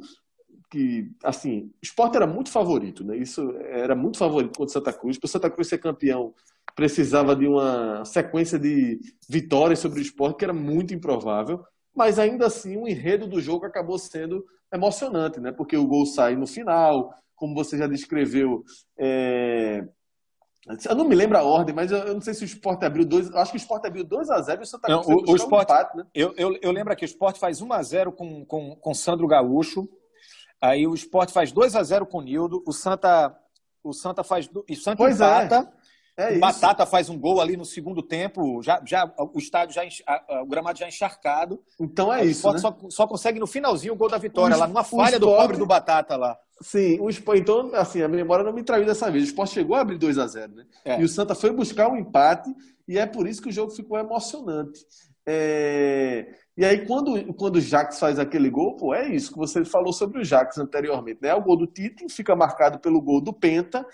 que, 0.71 1.11
assim, 1.25 1.63
o 1.63 1.73
esporte 1.83 2.17
era 2.17 2.27
muito 2.27 2.51
favorito, 2.51 3.05
né? 3.05 3.17
Isso 3.17 3.53
era 3.59 3.95
muito 3.95 4.19
favorito 4.19 4.57
contra 4.57 4.71
o 4.71 4.73
Santa 4.73 4.93
Cruz. 4.93 5.19
Para 5.19 5.27
o 5.27 5.31
Santa 5.31 5.51
Cruz 5.51 5.69
ser 5.69 5.79
campeão, 5.79 6.35
precisava 6.75 7.35
de 7.35 7.47
uma 7.47 8.05
sequência 8.05 8.59
de 8.59 9.01
vitórias 9.29 9.79
sobre 9.79 9.99
o 9.99 10.03
esporte 10.03 10.39
que 10.39 10.45
era 10.45 10.53
muito 10.53 10.95
improvável. 10.95 11.65
Mas 11.95 12.19
ainda 12.19 12.47
assim, 12.47 12.77
o 12.77 12.87
enredo 12.87 13.27
do 13.27 13.41
jogo 13.41 13.67
acabou 13.67 13.99
sendo 13.99 14.45
emocionante, 14.73 15.41
né? 15.41 15.51
Porque 15.51 15.77
o 15.77 15.87
gol 15.87 16.07
sai 16.07 16.37
no 16.37 16.47
final, 16.47 17.13
como 17.35 17.55
você 17.55 17.79
já 17.79 17.87
descreveu. 17.87 18.63
É... 18.99 19.85
Eu 20.89 20.95
não 20.95 21.09
me 21.09 21.15
lembro 21.15 21.39
a 21.39 21.43
ordem, 21.43 21.75
mas 21.75 21.91
eu 21.91 22.13
não 22.13 22.21
sei 22.21 22.35
se 22.35 22.43
o 22.43 22.45
Sport 22.45 22.83
abriu 22.83 23.07
2. 23.07 23.35
Acho 23.35 23.53
que 23.53 23.57
o 23.57 23.59
Sport 23.59 23.87
abriu 23.87 24.05
2 24.05 24.29
a 24.29 24.41
0 24.43 24.61
e 24.61 24.65
o 24.65 24.67
Santa 24.67 24.87
Cruz 24.87 25.07
não, 25.07 25.17
o, 25.17 25.33
o 25.33 25.37
Sport, 25.37 25.71
um 25.71 25.73
empate, 25.73 25.97
né? 25.97 26.07
eu, 26.15 26.35
eu, 26.37 26.59
eu 26.61 26.71
lembro 26.71 26.95
que 26.95 27.05
o 27.05 27.07
Sport 27.07 27.39
faz 27.39 27.63
1 27.63 27.73
a 27.73 27.83
0 27.83 28.13
com, 28.13 28.45
com, 28.45 28.77
com 28.77 28.95
Sandro 28.95 29.27
Gaúcho. 29.27 29.89
Aí 30.61 30.87
o 30.87 30.95
Sport 30.95 31.31
faz 31.31 31.53
2 31.53 31.77
a 31.77 31.83
0 31.83 32.07
com 32.07 32.19
o 32.19 32.23
Nildo, 32.23 32.63
o 32.67 32.73
Santa, 32.73 33.37
o 33.83 33.93
Santa 33.93 34.25
faz. 34.25 34.49
O 34.49 34.75
Santa 34.75 34.97
pois 34.97 35.21
é. 35.21 35.25
empata. 35.25 35.73
É. 35.75 35.79
É 36.19 36.37
o 36.37 36.41
Batata 36.41 36.85
faz 36.85 37.09
um 37.09 37.17
gol 37.17 37.41
ali 37.41 37.57
no 37.57 37.65
segundo 37.65 38.03
tempo, 38.03 38.61
já, 38.61 38.83
já 38.85 39.09
o 39.17 39.39
estádio 39.39 39.77
já 39.77 39.83
o 40.43 40.47
gramado 40.47 40.77
já 40.77 40.89
encharcado. 40.89 41.63
Então 41.79 42.13
é 42.13 42.25
isso. 42.25 42.49
O 42.49 42.57
Sport 42.57 42.57
né? 42.57 42.61
só, 42.61 42.91
só 42.91 43.07
consegue 43.07 43.39
no 43.39 43.47
finalzinho 43.47 43.93
o 43.93 43.97
gol 43.97 44.09
da 44.09 44.19
vitória, 44.19 44.57
o, 44.57 44.59
lá 44.59 44.67
numa 44.67 44.83
falha 44.83 45.15
Sport... 45.15 45.21
do 45.21 45.27
pobre 45.27 45.57
do 45.57 45.65
Batata 45.65 46.17
lá. 46.17 46.37
Sim, 46.61 46.99
o 46.99 47.09
Sport, 47.09 47.39
então, 47.39 47.71
assim, 47.73 48.03
a 48.03 48.09
memória 48.09 48.45
não 48.45 48.53
me 48.53 48.65
traiu 48.65 48.85
dessa 48.85 49.09
vez. 49.09 49.23
O 49.23 49.27
Sport 49.29 49.53
chegou 49.53 49.77
a 49.77 49.81
abrir 49.81 49.97
2 49.97 50.19
a 50.19 50.27
0 50.27 50.57
né? 50.57 50.67
É. 50.85 51.01
E 51.01 51.05
o 51.05 51.09
Santa 51.09 51.37
foi 51.37 51.53
buscar 51.53 51.89
um 51.89 51.97
empate, 51.97 52.53
e 52.89 52.99
é 52.99 53.07
por 53.07 53.29
isso 53.29 53.41
que 53.41 53.49
o 53.49 53.53
jogo 53.53 53.71
ficou 53.71 53.97
emocionante. 53.97 54.81
É... 55.25 56.35
E 56.59 56.65
aí, 56.65 56.85
quando, 56.85 57.33
quando 57.35 57.55
o 57.55 57.61
Jax 57.61 58.01
faz 58.01 58.19
aquele 58.19 58.51
gol, 58.51 58.77
pô, 58.77 58.93
é 58.93 59.07
isso 59.07 59.31
que 59.31 59.39
você 59.39 59.65
falou 59.65 59.93
sobre 59.93 60.21
o 60.21 60.25
Jax 60.25 60.59
anteriormente, 60.59 61.21
né? 61.23 61.33
O 61.33 61.41
gol 61.41 61.57
do 61.57 61.69
título 61.69 62.11
fica 62.11 62.35
marcado 62.35 62.81
pelo 62.81 63.01
gol 63.01 63.21
do 63.21 63.33
Penta, 63.33 63.87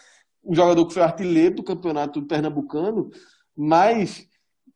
um 0.42 0.55
jogador 0.55 0.87
que 0.87 0.94
foi 0.94 1.03
artilheiro 1.03 1.57
do 1.57 1.62
campeonato 1.62 2.22
pernambucano, 2.22 3.11
mas, 3.55 4.27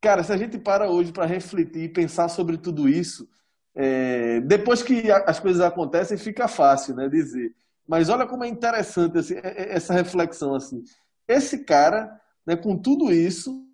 cara, 0.02 0.22
se 0.22 0.30
a 0.30 0.36
gente 0.36 0.58
para 0.58 0.90
hoje 0.90 1.12
para 1.12 1.24
refletir 1.24 1.84
e 1.84 1.88
pensar 1.88 2.28
sobre 2.28 2.58
tudo 2.58 2.90
isso, 2.90 3.26
é, 3.74 4.42
depois 4.42 4.82
que 4.82 5.10
as 5.10 5.40
coisas 5.40 5.62
acontecem, 5.62 6.18
fica 6.18 6.46
fácil, 6.46 6.94
né, 6.94 7.08
dizer. 7.08 7.54
Mas 7.86 8.10
olha 8.10 8.26
como 8.26 8.44
é 8.44 8.48
interessante 8.48 9.16
assim, 9.16 9.36
essa 9.42 9.94
reflexão, 9.94 10.54
assim. 10.54 10.82
Esse 11.26 11.64
cara, 11.64 12.20
né, 12.46 12.54
com 12.54 12.76
tudo 12.76 13.10
isso, 13.10 13.66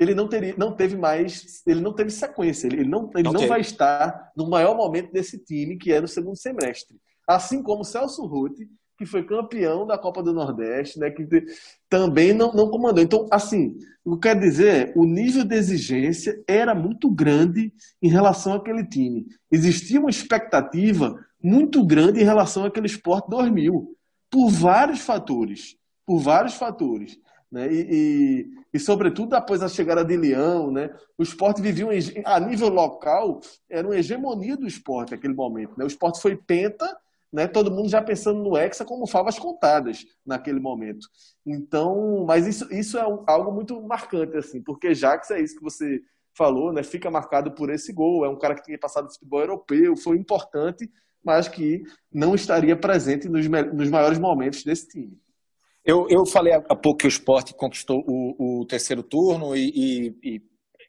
ele 0.00 0.14
não, 0.14 0.26
teria, 0.26 0.54
não 0.56 0.74
teve 0.74 0.96
mais, 0.96 1.62
ele 1.66 1.82
não 1.82 1.92
teve 1.92 2.10
sequência, 2.10 2.66
ele 2.66 2.84
não, 2.84 3.10
ele 3.14 3.28
okay. 3.28 3.40
não 3.42 3.46
vai 3.46 3.60
estar 3.60 4.32
no 4.34 4.48
maior 4.48 4.74
momento 4.74 5.12
desse 5.12 5.38
time, 5.38 5.76
que 5.76 5.92
é 5.92 6.00
no 6.00 6.08
segundo 6.08 6.36
semestre. 6.36 6.96
Assim 7.28 7.62
como 7.62 7.82
o 7.82 7.84
Celso 7.84 8.24
Ruth, 8.24 8.56
que 8.96 9.04
foi 9.04 9.24
campeão 9.24 9.86
da 9.86 9.98
Copa 9.98 10.22
do 10.22 10.32
Nordeste, 10.32 10.98
né, 10.98 11.10
que 11.10 11.26
também 11.88 12.32
não, 12.32 12.50
não 12.52 12.70
comandou. 12.70 13.02
Então, 13.04 13.26
assim, 13.30 13.76
o 14.02 14.16
que 14.16 14.28
quer 14.28 14.38
dizer 14.38 14.92
o 14.96 15.04
nível 15.04 15.44
de 15.44 15.54
exigência 15.54 16.42
era 16.48 16.74
muito 16.74 17.10
grande 17.10 17.70
em 18.02 18.08
relação 18.08 18.54
àquele 18.54 18.86
time. 18.86 19.26
Existia 19.52 20.00
uma 20.00 20.10
expectativa 20.10 21.14
muito 21.42 21.84
grande 21.84 22.20
em 22.20 22.24
relação 22.24 22.64
àquele 22.64 22.86
Sport 22.86 23.28
2000, 23.28 23.96
por 24.30 24.48
vários 24.48 25.00
fatores. 25.00 25.76
Por 26.06 26.20
vários 26.20 26.54
fatores. 26.54 27.18
Né? 27.50 27.72
E, 27.72 27.86
e, 27.90 28.50
e, 28.74 28.78
sobretudo, 28.78 29.34
após 29.34 29.62
a 29.62 29.68
chegada 29.68 30.04
de 30.04 30.16
Leão, 30.16 30.70
né? 30.70 30.94
o 31.18 31.22
esporte 31.22 31.60
vivia, 31.60 31.86
um, 31.86 31.90
a 32.24 32.38
nível 32.38 32.68
local, 32.68 33.40
era 33.68 33.86
uma 33.86 33.96
hegemonia 33.96 34.56
do 34.56 34.66
esporte 34.66 35.12
naquele 35.12 35.34
momento. 35.34 35.76
Né? 35.76 35.84
O 35.84 35.88
esporte 35.88 36.20
foi 36.20 36.36
penta, 36.36 36.96
né? 37.32 37.48
todo 37.48 37.70
mundo 37.70 37.88
já 37.88 38.00
pensando 38.00 38.40
no 38.40 38.56
Hexa 38.56 38.84
como 38.84 39.06
favas 39.06 39.38
contadas 39.38 40.06
naquele 40.24 40.60
momento. 40.60 41.08
Então, 41.44 42.24
mas 42.24 42.46
isso, 42.46 42.72
isso 42.72 42.96
é 42.96 43.06
um, 43.06 43.24
algo 43.26 43.50
muito 43.50 43.80
marcante, 43.82 44.36
assim, 44.36 44.62
porque 44.62 44.94
Jax 44.94 45.30
é 45.32 45.40
isso 45.40 45.56
que 45.56 45.62
você 45.62 46.00
falou, 46.36 46.72
né? 46.72 46.84
fica 46.84 47.10
marcado 47.10 47.50
por 47.52 47.68
esse 47.68 47.92
gol. 47.92 48.24
É 48.24 48.28
um 48.28 48.38
cara 48.38 48.54
que 48.54 48.62
tinha 48.62 48.78
passado 48.78 49.04
no 49.04 49.12
futebol 49.12 49.40
europeu, 49.40 49.96
foi 49.96 50.16
importante, 50.16 50.88
mas 51.22 51.48
que 51.48 51.82
não 52.12 52.34
estaria 52.34 52.76
presente 52.76 53.28
nos, 53.28 53.46
nos 53.48 53.90
maiores 53.90 54.20
momentos 54.20 54.62
desse 54.62 54.88
time. 54.88 55.18
Eu, 55.84 56.06
eu 56.10 56.26
falei 56.26 56.52
há 56.52 56.76
pouco 56.76 56.98
que 56.98 57.06
o 57.06 57.08
esporte 57.08 57.54
conquistou 57.54 58.04
o, 58.06 58.60
o 58.60 58.66
terceiro 58.66 59.02
turno 59.02 59.56
e, 59.56 59.70
e, 59.70 60.06
e, 60.22 60.42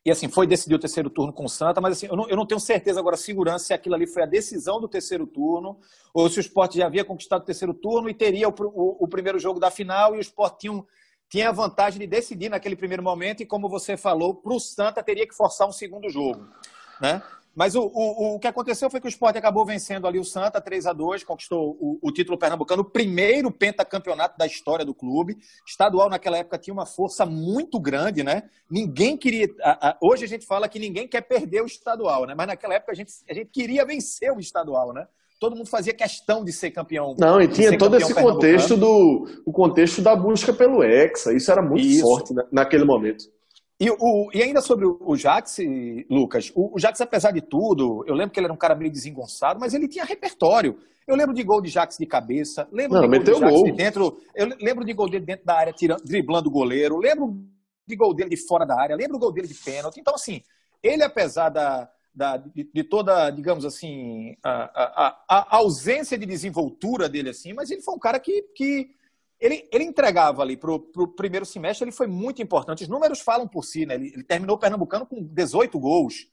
e, 0.06 0.12
assim, 0.12 0.28
foi 0.28 0.46
decidir 0.46 0.76
o 0.76 0.80
terceiro 0.80 1.10
turno 1.10 1.32
com 1.32 1.46
o 1.46 1.50
Santa, 1.50 1.80
mas 1.80 1.98
assim, 1.98 2.08
eu 2.08 2.16
não, 2.16 2.28
eu 2.28 2.36
não 2.36 2.46
tenho 2.46 2.60
certeza 2.60 3.00
agora, 3.00 3.16
segurança, 3.16 3.66
se 3.66 3.74
aquilo 3.74 3.96
ali 3.96 4.06
foi 4.06 4.24
a 4.24 4.26
decisão 4.26 4.82
do 4.82 4.90
terceiro 4.90 5.26
turno 5.26 5.80
ou 6.14 6.30
se 6.30 6.40
o 6.40 6.42
esporte 6.42 6.78
já 6.78 6.88
havia 6.88 7.06
conquistado 7.06 7.42
o 7.42 7.46
terceiro 7.46 7.74
turno 7.74 8.10
e 8.10 8.14
teria 8.14 8.50
o, 8.50 8.54
o, 8.60 9.06
o 9.06 9.08
primeiro 9.08 9.40
jogo 9.40 9.60
da 9.60 9.72
final 9.72 10.14
e 10.14 10.18
o 10.18 10.22
esporte 10.22 10.60
tinha, 10.60 10.84
tinha 11.30 11.50
a 11.50 11.54
vantagem 11.54 12.00
de 12.00 12.08
decidir 12.08 12.50
naquele 12.50 12.76
primeiro 12.76 13.02
momento 13.02 13.42
e, 13.42 13.46
como 13.46 13.70
você 13.70 13.96
falou, 13.96 14.36
para 14.36 14.54
o 14.54 14.60
Santa 14.60 15.02
teria 15.02 15.26
que 15.26 15.34
forçar 15.34 15.68
um 15.68 15.72
segundo 15.72 16.10
jogo. 16.10 16.46
Né? 17.00 17.22
Mas 17.54 17.76
o, 17.76 17.82
o, 17.82 18.36
o 18.36 18.40
que 18.40 18.48
aconteceu 18.48 18.90
foi 18.90 19.02
que 19.02 19.08
o 19.08 19.10
esporte 19.10 19.38
acabou 19.38 19.66
vencendo 19.66 20.08
ali 20.08 20.18
o 20.18 20.24
Santa 20.24 20.62
3 20.62 20.86
a 20.86 20.94
2 20.94 21.24
conquistou 21.24 21.78
o, 21.80 22.00
o 22.02 22.12
título 22.12 22.38
pernambucano, 22.38 22.82
o 22.82 22.90
primeiro 22.90 23.52
pentacampeonato 23.52 24.38
da 24.38 24.46
história 24.46 24.86
do 24.86 24.94
clube. 24.94 25.38
Estadual 25.68 26.10
naquela 26.10 26.38
época 26.38 26.58
tinha 26.58 26.74
uma 26.74 26.86
força 26.86 27.26
muito 27.26 27.80
grande, 27.80 28.24
né? 28.24 28.44
Ninguém 28.70 29.18
queria. 29.18 29.48
A, 29.62 29.90
a, 29.90 29.98
hoje 30.02 30.24
a 30.24 30.28
gente 30.28 30.46
fala 30.46 30.70
que 30.70 30.80
ninguém 30.80 31.08
quer 31.08 31.22
perder 31.22 31.62
o 31.62 31.66
estadual, 31.66 32.26
né? 32.26 32.34
Mas 32.36 32.48
naquela 32.48 32.76
época 32.76 32.94
a 32.94 32.96
gente, 32.96 33.12
a 33.30 33.34
gente 33.34 33.50
queria 33.52 33.86
vencer 33.86 34.32
o 34.32 34.40
estadual, 34.40 34.94
né? 34.94 35.06
Todo 35.40 35.56
mundo 35.56 35.68
fazia 35.68 35.92
questão 35.92 36.46
de 36.46 36.54
ser 36.54 36.70
campeão. 36.70 37.16
Não, 37.18 37.42
e 37.42 37.48
tinha 37.48 37.76
todo 37.76 37.98
esse 37.98 38.14
contexto 38.14 38.78
do 38.78 39.28
o 39.44 39.52
contexto 39.52 40.00
da 40.00 40.16
busca 40.16 40.54
pelo 40.54 40.84
Hexa. 40.84 41.34
Isso 41.34 41.52
era 41.52 41.62
muito 41.62 41.84
Isso. 41.84 42.02
forte 42.02 42.34
naquele 42.52 42.86
momento. 42.86 43.26
E, 43.82 43.90
o, 43.90 44.30
e 44.32 44.44
ainda 44.44 44.62
sobre 44.62 44.86
o 44.86 45.16
Jax, 45.16 45.58
Lucas, 46.08 46.52
o, 46.54 46.76
o 46.76 46.80
Jax, 46.80 47.02
apesar 47.02 47.32
de 47.32 47.42
tudo, 47.42 48.04
eu 48.06 48.14
lembro 48.14 48.32
que 48.32 48.40
ele 48.40 48.46
era 48.46 48.54
um 48.54 48.58
cara 48.58 48.76
meio 48.76 48.92
desengonçado, 48.92 49.60
mas 49.60 49.74
ele 49.74 49.88
tinha 49.88 50.06
repertório. 50.06 50.78
Eu 51.08 51.16
lembro 51.16 51.34
de 51.34 51.42
gol 51.42 51.60
de 51.60 51.70
Jax 51.70 51.98
de 51.98 52.06
cabeça, 52.06 52.70
lembro 52.72 53.02
Não, 53.02 53.10
de 53.10 53.18
gol 53.18 53.24
de 53.24 53.40
Jax 53.40 53.52
gol. 53.52 53.64
de 53.64 53.72
dentro, 53.72 54.22
eu 54.36 54.50
lembro 54.62 54.86
de 54.86 54.94
gol 54.94 55.10
dele 55.10 55.26
dentro 55.26 55.48
da 55.48 55.56
área, 55.56 55.74
tirando, 55.74 56.04
driblando 56.04 56.48
o 56.48 56.52
goleiro, 56.52 57.00
lembro 57.00 57.44
de 57.88 57.96
gol 57.96 58.14
dele 58.14 58.30
de 58.30 58.38
fora 58.38 58.68
da 58.68 58.80
área, 58.80 58.96
lembro 58.96 59.14
do 59.14 59.20
gol 59.20 59.32
dele 59.32 59.48
de 59.48 59.56
pênalti. 59.56 60.00
Então, 60.00 60.14
assim, 60.14 60.44
ele, 60.84 61.02
apesar 61.02 61.50
da, 61.50 61.90
da, 62.14 62.38
de, 62.38 62.70
de, 62.72 62.84
toda, 62.84 63.32
digamos 63.32 63.66
assim, 63.66 64.38
a, 64.44 65.08
a, 65.08 65.24
a, 65.28 65.58
ausência 65.58 66.20
de 66.20 66.28
desenvoltura 66.28 67.10
dele, 67.10 67.30
assim, 67.30 67.52
mas 67.52 67.72
ele 67.72 67.82
foi 67.82 67.96
um 67.96 68.00
cara 68.00 68.20
que, 68.20 68.44
que 68.56 68.92
ele, 69.42 69.68
ele 69.72 69.84
entregava 69.84 70.44
ali 70.44 70.56
para 70.56 70.72
o 70.72 71.08
primeiro 71.08 71.46
semestre, 71.46 71.84
ele 71.84 71.92
foi 71.92 72.06
muito 72.06 72.44
importante. 72.44 72.84
Os 72.84 72.90
números 72.90 73.20
falam 73.20 73.48
por 73.48 73.66
si, 73.66 73.88
né? 73.88 73.96
Ele, 73.96 74.12
ele 74.14 74.24
terminou 74.24 74.56
o 74.56 74.60
Pernambucano 74.60 75.06
com 75.06 75.24
18 75.24 75.80
gols, 75.80 76.28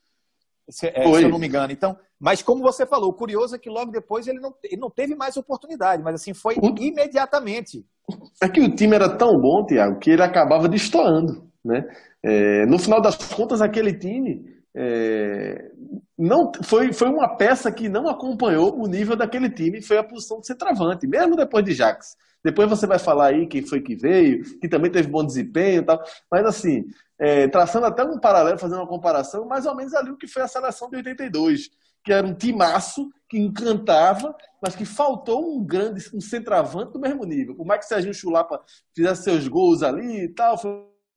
se, 0.69 0.89
é, 0.89 1.03
se, 1.03 1.23
eu 1.23 1.29
não 1.31 1.39
me 1.39 1.47
engano. 1.47 1.73
Então, 1.73 1.99
mas 2.21 2.43
como 2.43 2.63
você 2.63 2.85
falou, 2.85 3.09
o 3.09 3.15
curioso 3.15 3.57
é 3.57 3.59
que 3.59 3.71
logo 3.71 3.91
depois 3.91 4.29
ele 4.29 4.39
não, 4.39 4.55
ele 4.63 4.77
não 4.77 4.91
teve 4.91 5.15
mais 5.15 5.39
oportunidade, 5.39 6.03
mas 6.03 6.17
assim, 6.17 6.35
foi 6.35 6.57
o... 6.57 6.75
imediatamente. 6.79 7.87
É 8.43 8.49
que 8.49 8.61
o 8.61 8.75
time 8.75 8.95
era 8.95 9.09
tão 9.09 9.33
bom, 9.41 9.65
Tiago, 9.65 9.99
que 9.99 10.11
ele 10.11 10.23
acabava 10.23 10.69
destoando. 10.69 11.49
Né? 11.65 11.89
É, 12.23 12.67
no 12.67 12.79
final 12.79 13.01
das 13.01 13.17
contas, 13.17 13.63
aquele 13.63 13.95
time 13.95 14.45
é, 14.77 15.71
não 16.19 16.53
foi, 16.63 16.93
foi 16.93 17.09
uma 17.09 17.37
peça 17.37 17.73
que 17.73 17.89
não 17.89 18.07
acompanhou 18.07 18.79
o 18.79 18.87
nível 18.87 19.17
daquele 19.17 19.49
time, 19.49 19.81
foi 19.81 19.97
a 19.97 20.05
posição 20.05 20.41
de 20.41 20.47
centroavante, 20.47 21.07
mesmo 21.07 21.37
depois 21.37 21.65
de 21.65 21.73
Jax. 21.73 22.17
Depois 22.45 22.69
você 22.69 22.87
vai 22.87 22.99
falar 22.99 23.27
aí 23.27 23.47
quem 23.47 23.63
foi 23.63 23.81
que 23.81 23.97
veio, 23.97 24.43
que 24.61 24.69
também 24.69 24.91
teve 24.91 25.09
bom 25.09 25.25
desempenho 25.25 25.83
e 25.83 25.85
tal. 25.85 26.03
Mas 26.31 26.47
assim, 26.47 26.87
é, 27.19 27.49
traçando 27.49 27.87
até 27.87 28.05
um 28.05 28.19
paralelo, 28.19 28.59
fazendo 28.59 28.79
uma 28.79 28.87
comparação, 28.87 29.45
mais 29.47 29.67
ou 29.67 29.75
menos 29.75 29.95
ali 29.95 30.11
o 30.11 30.17
que 30.17 30.29
foi 30.29 30.43
a 30.43 30.49
seleção 30.49 30.89
de 30.89 30.97
82, 30.97 31.71
que 32.05 32.13
era 32.13 32.27
um 32.27 32.35
timaço 32.35 33.11
que 33.29 33.39
encantava, 33.39 34.35
mas 34.63 34.75
que 34.75 34.85
faltou 34.85 35.57
um 35.57 35.65
grande, 35.65 36.03
um 36.15 36.21
centroavante 36.21 36.93
do 36.93 37.01
mesmo 37.01 37.25
nível. 37.25 37.55
Por 37.55 37.67
mais 37.67 37.81
que 37.81 37.87
Serginho 37.87 38.15
Chulapa 38.15 38.63
fizesse 38.95 39.25
seus 39.25 39.49
gols 39.49 39.83
ali 39.83 40.25
e 40.25 40.29
tal, 40.29 40.57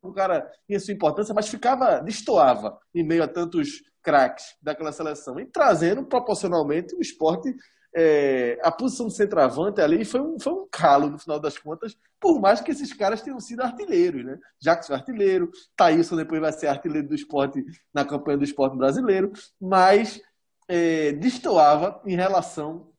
um 0.03 0.11
cara 0.11 0.51
tinha 0.67 0.79
sua 0.79 0.93
importância, 0.93 1.33
mas 1.33 1.47
ficava, 1.47 1.99
destoava 1.99 2.77
em 2.93 3.03
meio 3.03 3.23
a 3.23 3.27
tantos 3.27 3.83
craques 4.01 4.55
daquela 4.61 4.91
seleção. 4.91 5.39
E 5.39 5.45
trazendo 5.45 6.03
proporcionalmente 6.03 6.95
o 6.95 7.01
esporte 7.01 7.53
é, 7.95 8.59
a 8.63 8.71
posição 8.71 9.07
de 9.07 9.15
centroavante 9.15 9.81
ali 9.81 10.05
foi 10.05 10.21
um, 10.21 10.39
foi 10.39 10.53
um 10.53 10.67
calo 10.71 11.09
no 11.09 11.19
final 11.19 11.39
das 11.39 11.57
contas, 11.57 11.97
por 12.19 12.39
mais 12.39 12.61
que 12.61 12.71
esses 12.71 12.93
caras 12.93 13.21
tenham 13.21 13.39
sido 13.39 13.61
artilheiros, 13.61 14.23
né? 14.23 14.37
Jacques 14.59 14.87
foi 14.87 14.95
artilheiro, 14.95 15.51
Thaíson 15.75 16.15
depois 16.15 16.39
vai 16.39 16.53
ser 16.53 16.67
artilheiro 16.67 17.07
do 17.07 17.15
esporte 17.15 17.63
na 17.93 18.05
campanha 18.05 18.37
do 18.37 18.43
esporte 18.43 18.77
brasileiro, 18.77 19.31
mas 19.59 20.21
é, 20.67 21.11
destoava 21.13 22.01
em 22.05 22.15
relação 22.15 22.91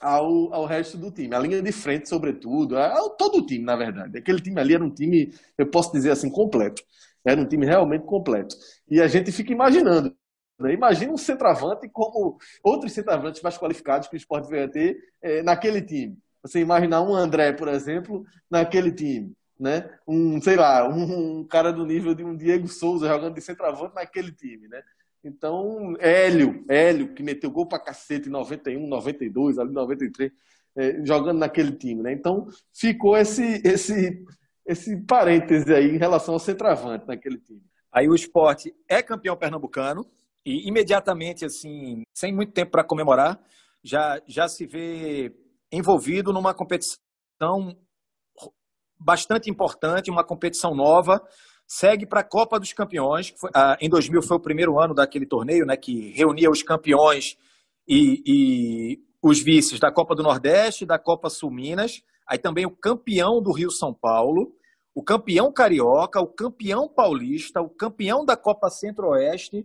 ao, 0.00 0.54
ao 0.54 0.64
resto 0.64 0.96
do 0.96 1.10
time. 1.10 1.34
A 1.34 1.38
linha 1.38 1.60
de 1.60 1.72
frente, 1.72 2.08
sobretudo, 2.08 2.78
ao, 2.78 3.10
todo 3.10 3.38
o 3.38 3.46
time, 3.46 3.64
na 3.64 3.76
verdade. 3.76 4.16
Aquele 4.18 4.40
time 4.40 4.58
ali 4.58 4.74
era 4.74 4.82
um 4.82 4.90
time, 4.90 5.34
eu 5.58 5.66
posso 5.66 5.92
dizer 5.92 6.10
assim, 6.10 6.30
completo. 6.30 6.82
Era 7.22 7.38
um 7.38 7.46
time 7.46 7.66
realmente 7.66 8.06
completo. 8.06 8.56
E 8.88 9.00
a 9.00 9.06
gente 9.06 9.30
fica 9.30 9.52
imaginando 9.52 10.16
né? 10.60 10.72
Imagina 10.72 11.12
um 11.12 11.16
centroavante 11.16 11.88
como 11.88 12.38
outros 12.62 12.92
centroavantes 12.92 13.42
mais 13.42 13.56
qualificados 13.56 14.08
que 14.08 14.14
o 14.14 14.18
esporte 14.18 14.48
veio 14.48 14.70
ter 14.70 14.98
é, 15.22 15.42
naquele 15.42 15.80
time. 15.80 16.18
Você 16.42 16.60
imaginar 16.60 17.02
um 17.02 17.14
André, 17.14 17.52
por 17.52 17.68
exemplo, 17.68 18.24
naquele 18.50 18.92
time. 18.92 19.32
Né? 19.58 19.90
Um, 20.06 20.40
sei 20.40 20.56
lá, 20.56 20.88
um, 20.88 21.40
um 21.40 21.44
cara 21.44 21.70
do 21.70 21.84
nível 21.84 22.14
de 22.14 22.24
um 22.24 22.34
Diego 22.34 22.66
Souza 22.66 23.08
jogando 23.08 23.34
de 23.34 23.42
centroavante 23.42 23.94
naquele 23.94 24.32
time. 24.32 24.68
Né? 24.68 24.82
Então, 25.22 25.94
Hélio, 25.98 26.64
Hélio, 26.68 27.12
que 27.14 27.22
meteu 27.22 27.50
gol 27.50 27.66
pra 27.66 27.78
cacete 27.78 28.28
em 28.28 28.32
91, 28.32 28.86
92, 28.86 29.58
ali 29.58 29.72
93, 29.72 30.32
é, 30.76 31.04
jogando 31.04 31.38
naquele 31.38 31.72
time. 31.72 32.02
Né? 32.02 32.12
Então, 32.12 32.46
ficou 32.72 33.18
esse, 33.18 33.60
esse, 33.62 34.24
esse 34.66 34.96
parêntese 35.02 35.74
aí 35.74 35.94
em 35.94 35.98
relação 35.98 36.34
ao 36.34 36.40
centroavante 36.40 37.06
naquele 37.06 37.36
time. 37.38 37.62
Aí 37.92 38.08
o 38.08 38.14
esporte 38.14 38.74
é 38.88 39.02
campeão 39.02 39.36
pernambucano, 39.36 40.06
e 40.44 40.68
imediatamente, 40.68 41.44
assim, 41.44 42.02
sem 42.14 42.34
muito 42.34 42.52
tempo 42.52 42.70
para 42.70 42.84
comemorar, 42.84 43.40
já, 43.82 44.20
já 44.26 44.48
se 44.48 44.66
vê 44.66 45.34
envolvido 45.72 46.32
numa 46.32 46.54
competição 46.54 47.76
bastante 48.98 49.50
importante, 49.50 50.10
uma 50.10 50.24
competição 50.24 50.74
nova, 50.74 51.22
segue 51.66 52.06
para 52.06 52.20
a 52.20 52.28
Copa 52.28 52.58
dos 52.58 52.72
Campeões. 52.72 53.32
Foi, 53.38 53.50
ah, 53.54 53.76
em 53.80 53.88
2000 53.88 54.22
foi 54.22 54.36
o 54.36 54.42
primeiro 54.42 54.78
ano 54.78 54.94
daquele 54.94 55.26
torneio, 55.26 55.64
né, 55.64 55.76
que 55.76 56.10
reunia 56.12 56.50
os 56.50 56.62
campeões 56.62 57.36
e, 57.88 58.22
e 58.26 58.98
os 59.22 59.42
vices 59.42 59.78
da 59.78 59.92
Copa 59.92 60.14
do 60.14 60.22
Nordeste, 60.22 60.86
da 60.86 60.98
Copa 60.98 61.30
Sul 61.30 61.50
Minas, 61.50 62.02
aí 62.26 62.38
também 62.38 62.66
o 62.66 62.76
campeão 62.76 63.40
do 63.42 63.52
Rio 63.52 63.70
São 63.70 63.94
Paulo, 63.94 64.52
o 64.94 65.02
campeão 65.02 65.52
carioca, 65.52 66.20
o 66.20 66.26
campeão 66.26 66.88
paulista, 66.88 67.60
o 67.60 67.70
campeão 67.70 68.24
da 68.24 68.36
Copa 68.36 68.68
Centro-Oeste 68.68 69.64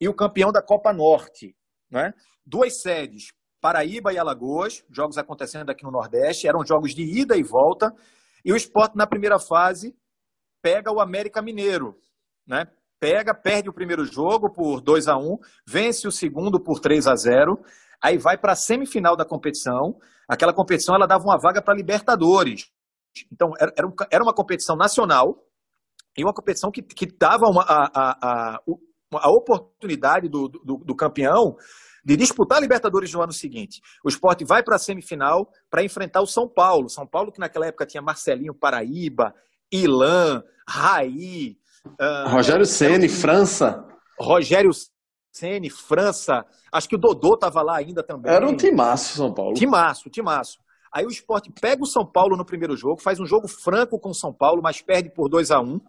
e 0.00 0.08
o 0.08 0.14
campeão 0.14 0.52
da 0.52 0.62
Copa 0.62 0.92
Norte. 0.92 1.56
Né? 1.90 2.12
Duas 2.44 2.80
sedes, 2.80 3.32
Paraíba 3.60 4.12
e 4.12 4.18
Alagoas, 4.18 4.84
jogos 4.90 5.18
acontecendo 5.18 5.70
aqui 5.70 5.84
no 5.84 5.90
Nordeste, 5.90 6.46
eram 6.46 6.64
jogos 6.64 6.94
de 6.94 7.02
ida 7.02 7.36
e 7.36 7.42
volta, 7.42 7.92
e 8.44 8.52
o 8.52 8.56
esporte 8.56 8.96
na 8.96 9.06
primeira 9.06 9.38
fase 9.38 9.96
pega 10.62 10.92
o 10.92 11.00
América 11.00 11.42
Mineiro. 11.42 11.98
Né? 12.46 12.66
Pega, 12.98 13.34
perde 13.34 13.68
o 13.68 13.74
primeiro 13.74 14.04
jogo 14.04 14.50
por 14.50 14.80
2 14.80 15.08
a 15.08 15.16
1 15.16 15.38
vence 15.66 16.06
o 16.08 16.12
segundo 16.12 16.62
por 16.62 16.80
3 16.80 17.06
a 17.06 17.14
0 17.14 17.62
aí 18.00 18.18
vai 18.18 18.38
para 18.38 18.52
a 18.52 18.56
semifinal 18.56 19.16
da 19.16 19.24
competição. 19.24 19.98
Aquela 20.28 20.54
competição 20.54 20.94
ela 20.94 21.06
dava 21.06 21.24
uma 21.24 21.38
vaga 21.38 21.62
para 21.62 21.74
Libertadores. 21.74 22.70
Então, 23.32 23.52
era, 23.58 23.72
era 24.10 24.22
uma 24.22 24.34
competição 24.34 24.76
nacional 24.76 25.42
e 26.16 26.22
uma 26.22 26.32
competição 26.32 26.70
que, 26.70 26.82
que 26.82 27.06
dava 27.06 27.46
uma, 27.46 27.62
a, 27.62 27.90
a, 27.94 28.18
a, 28.22 28.62
a 29.18 29.30
oportunidade 29.30 30.28
do, 30.28 30.48
do, 30.48 30.76
do 30.78 30.94
campeão 30.94 31.56
de 32.06 32.16
disputar 32.16 32.58
a 32.58 32.60
Libertadores 32.60 33.12
no 33.12 33.20
ano 33.20 33.32
seguinte. 33.32 33.80
O 34.04 34.08
esporte 34.08 34.44
vai 34.44 34.62
para 34.62 34.76
a 34.76 34.78
semifinal 34.78 35.50
para 35.68 35.82
enfrentar 35.82 36.22
o 36.22 36.26
São 36.26 36.48
Paulo. 36.48 36.88
São 36.88 37.04
Paulo, 37.04 37.32
que 37.32 37.40
naquela 37.40 37.66
época 37.66 37.84
tinha 37.84 38.00
Marcelinho 38.00 38.54
Paraíba, 38.54 39.34
Ilan, 39.72 40.44
Raí. 40.68 41.58
Uh, 41.84 42.28
Rogério 42.28 42.64
Ceni, 42.64 43.08
França. 43.08 43.84
Rogério 44.20 44.70
Ceni, 45.32 45.68
França. 45.68 46.46
Acho 46.72 46.88
que 46.88 46.94
o 46.94 46.98
Dodô 46.98 47.34
estava 47.34 47.60
lá 47.60 47.76
ainda 47.76 48.04
também. 48.04 48.32
Era 48.32 48.46
um 48.46 48.56
timaço, 48.56 49.16
São 49.16 49.34
Paulo. 49.34 49.54
Timaço, 49.54 50.08
timaço. 50.08 50.58
Aí 50.92 51.04
o 51.04 51.10
esporte 51.10 51.52
pega 51.60 51.82
o 51.82 51.86
São 51.86 52.06
Paulo 52.06 52.36
no 52.36 52.44
primeiro 52.44 52.76
jogo, 52.76 53.02
faz 53.02 53.18
um 53.18 53.26
jogo 53.26 53.48
franco 53.48 53.98
com 53.98 54.10
o 54.10 54.14
São 54.14 54.32
Paulo, 54.32 54.62
mas 54.62 54.80
perde 54.80 55.10
por 55.10 55.28
2 55.28 55.50
a 55.50 55.60
1 55.60 55.64
um 55.64 55.80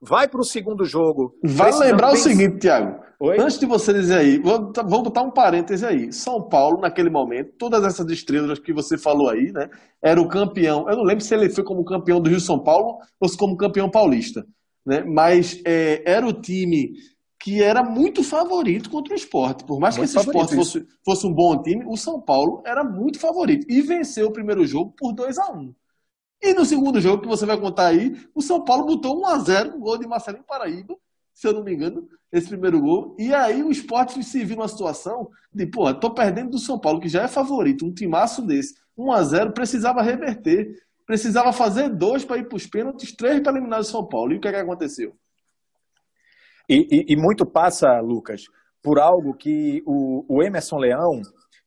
vai 0.00 0.28
para 0.28 0.40
o 0.40 0.44
segundo 0.44 0.84
jogo. 0.84 1.34
Vai 1.42 1.72
lembrar 1.72 2.12
o 2.12 2.16
seguinte, 2.16 2.58
Tiago. 2.58 3.02
Antes 3.38 3.58
de 3.58 3.66
você 3.66 3.92
dizer 3.92 4.18
aí, 4.18 4.38
vou, 4.38 4.72
vou 4.86 5.02
botar 5.02 5.22
um 5.22 5.30
parêntese 5.30 5.86
aí. 5.86 6.12
São 6.12 6.46
Paulo, 6.48 6.80
naquele 6.80 7.08
momento, 7.08 7.52
todas 7.58 7.84
essas 7.84 8.10
estrelas 8.10 8.58
que 8.58 8.72
você 8.72 8.98
falou 8.98 9.30
aí, 9.30 9.50
né? 9.52 9.68
Era 10.02 10.20
o 10.20 10.28
campeão. 10.28 10.88
Eu 10.88 10.96
não 10.96 11.04
lembro 11.04 11.24
se 11.24 11.34
ele 11.34 11.48
foi 11.48 11.64
como 11.64 11.84
campeão 11.84 12.20
do 12.20 12.28
Rio 12.28 12.40
São 12.40 12.62
Paulo 12.62 12.98
ou 13.18 13.28
se 13.28 13.36
como 13.36 13.56
campeão 13.56 13.90
paulista. 13.90 14.44
Né? 14.84 15.02
Mas 15.04 15.60
é, 15.64 16.02
era 16.04 16.26
o 16.26 16.32
time 16.32 16.92
que 17.40 17.62
era 17.62 17.82
muito 17.82 18.22
favorito 18.22 18.90
contra 18.90 19.12
o 19.12 19.16
esporte. 19.16 19.64
Por 19.64 19.78
mais 19.78 19.96
muito 19.96 20.10
que 20.10 20.18
esse 20.18 20.26
esporte 20.26 20.54
fosse, 20.54 20.86
fosse, 21.04 21.26
um 21.26 21.32
bom 21.32 21.60
time, 21.62 21.84
o 21.86 21.96
São 21.96 22.20
Paulo 22.20 22.62
era 22.66 22.82
muito 22.82 23.18
favorito. 23.18 23.66
E 23.70 23.80
venceu 23.82 24.28
o 24.28 24.32
primeiro 24.32 24.66
jogo 24.66 24.94
por 24.96 25.12
2 25.12 25.38
a 25.38 25.50
1 25.52 25.74
E 26.42 26.52
no 26.52 26.64
segundo 26.64 27.00
jogo, 27.00 27.22
que 27.22 27.28
você 27.28 27.46
vai 27.46 27.58
contar 27.58 27.86
aí, 27.86 28.14
o 28.34 28.42
São 28.42 28.62
Paulo 28.62 28.84
botou 28.84 29.18
1 29.20 29.26
a 29.26 29.38
0 29.38 29.76
um 29.76 29.80
gol 29.80 29.98
de 29.98 30.06
Marcelinho 30.06 30.44
Paraíba, 30.44 30.96
se 31.32 31.48
eu 31.48 31.52
não 31.52 31.64
me 31.64 31.74
engano, 31.74 32.08
esse 32.30 32.48
primeiro 32.48 32.80
gol. 32.80 33.16
E 33.18 33.32
aí 33.32 33.62
o 33.62 33.70
esporte 33.70 34.22
se 34.22 34.44
viu 34.44 34.56
numa 34.56 34.68
situação 34.68 35.30
de, 35.52 35.66
pô, 35.66 35.92
tô 35.94 36.12
perdendo 36.12 36.50
do 36.50 36.58
São 36.58 36.78
Paulo, 36.78 37.00
que 37.00 37.08
já 37.08 37.22
é 37.22 37.28
favorito, 37.28 37.84
um 37.86 37.92
timaço 37.92 38.42
desse. 38.42 38.74
1 38.96 39.12
a 39.12 39.22
0 39.22 39.52
precisava 39.52 40.02
reverter. 40.02 40.82
Precisava 41.06 41.52
fazer 41.52 41.90
dois 41.90 42.24
para 42.24 42.38
ir 42.38 42.48
para 42.48 42.56
os 42.56 42.66
pênaltis, 42.66 43.14
três 43.14 43.40
para 43.40 43.52
eliminar 43.52 43.80
o 43.80 43.84
São 43.84 44.06
Paulo. 44.06 44.32
E 44.32 44.36
o 44.36 44.40
que, 44.40 44.48
é 44.48 44.52
que 44.52 44.58
aconteceu? 44.58 45.14
E, 46.68 46.76
e, 46.90 47.12
e, 47.12 47.16
muito 47.16 47.44
passa, 47.44 48.00
Lucas, 48.00 48.44
por 48.82 48.98
algo 48.98 49.34
que 49.34 49.82
o, 49.84 50.24
o 50.28 50.42
Emerson 50.42 50.78
Leão, 50.78 51.20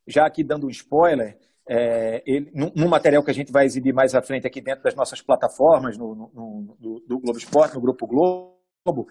já 0.07 0.25
aqui 0.25 0.43
dando 0.43 0.65
um 0.65 0.71
spoiler, 0.71 1.37
é, 1.69 2.23
ele, 2.25 2.51
material 2.87 3.23
que 3.23 3.31
a 3.31 3.33
gente 3.33 3.51
vai 3.51 3.65
exibir 3.65 3.93
mais 3.93 4.15
à 4.15 4.21
frente 4.21 4.47
aqui 4.47 4.61
dentro 4.61 4.83
das 4.83 4.95
nossas 4.95 5.21
plataformas, 5.21 5.97
no, 5.97 6.15
no, 6.15 6.77
no 6.79 6.99
do 7.07 7.19
Globo 7.19 7.37
Esporte, 7.37 7.75
no 7.75 7.81
Grupo 7.81 8.07
Globo, 8.07 9.07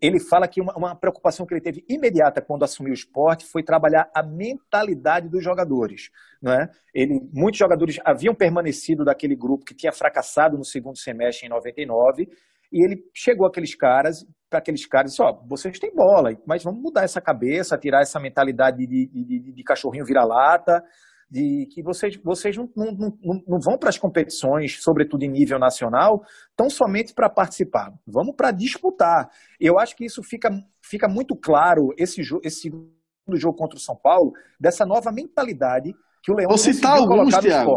ele 0.00 0.20
fala 0.20 0.46
que 0.46 0.60
uma, 0.60 0.74
uma, 0.76 0.94
preocupação 0.94 1.44
que 1.44 1.52
ele 1.52 1.60
teve 1.60 1.84
imediata 1.88 2.40
quando 2.40 2.62
assumiu 2.62 2.92
o 2.92 2.94
esporte 2.94 3.44
foi 3.44 3.62
trabalhar 3.62 4.08
a 4.14 4.22
mentalidade 4.22 5.28
dos 5.28 5.42
jogadores. 5.42 6.10
Não 6.40 6.52
é? 6.52 6.68
ele, 6.94 7.20
muitos 7.32 7.58
jogadores 7.58 7.98
haviam 8.04 8.34
permanecido 8.34 9.04
daquele 9.04 9.34
grupo 9.34 9.64
que 9.64 9.74
tinha 9.74 9.92
fracassado 9.92 10.56
no 10.56 10.64
segundo 10.64 10.96
semestre 10.96 11.46
em 11.46 11.50
99 11.50 12.28
e 12.72 12.84
ele 12.84 13.02
chegou 13.14 13.46
aqueles 13.46 13.74
caras, 13.74 14.24
para 14.48 14.58
aqueles 14.58 14.86
caras, 14.86 15.10
disse, 15.10 15.22
ó, 15.22 15.32
vocês 15.46 15.78
têm 15.78 15.94
bola, 15.94 16.30
mas 16.46 16.62
vamos 16.62 16.80
mudar 16.80 17.02
essa 17.02 17.20
cabeça, 17.20 17.78
tirar 17.78 18.02
essa 18.02 18.20
mentalidade 18.20 18.78
de, 18.78 18.86
de, 19.06 19.24
de, 19.24 19.52
de 19.52 19.64
cachorrinho 19.64 20.04
vira-lata, 20.04 20.82
de 21.30 21.66
que 21.66 21.82
vocês, 21.82 22.16
vocês 22.22 22.56
não, 22.56 22.70
não, 22.74 22.92
não, 23.22 23.42
não 23.46 23.60
vão 23.60 23.76
para 23.76 23.90
as 23.90 23.98
competições, 23.98 24.82
sobretudo 24.82 25.24
em 25.24 25.28
nível 25.28 25.58
nacional, 25.58 26.24
tão 26.56 26.70
somente 26.70 27.12
para 27.12 27.28
participar. 27.28 27.92
Vamos 28.06 28.34
para 28.34 28.50
disputar. 28.50 29.30
Eu 29.60 29.78
acho 29.78 29.94
que 29.94 30.06
isso 30.06 30.22
fica, 30.22 30.50
fica 30.80 31.06
muito 31.06 31.36
claro, 31.36 31.92
esse, 31.98 32.22
esse 32.42 32.62
segundo 32.62 32.90
jogo 33.34 33.58
contra 33.58 33.76
o 33.76 33.80
São 33.80 33.94
Paulo, 33.94 34.32
dessa 34.58 34.86
nova 34.86 35.12
mentalidade 35.12 35.94
que 36.22 36.32
o 36.32 36.34
Leão 36.34 36.48
Vou 36.48 36.58
citar 36.58 36.96
alguns, 36.96 37.36
Thiago. 37.36 37.76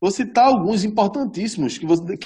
Vou 0.00 0.10
citar 0.10 0.46
alguns 0.46 0.84
importantíssimos 0.84 1.78
que, 1.78 1.86
você, 1.86 2.18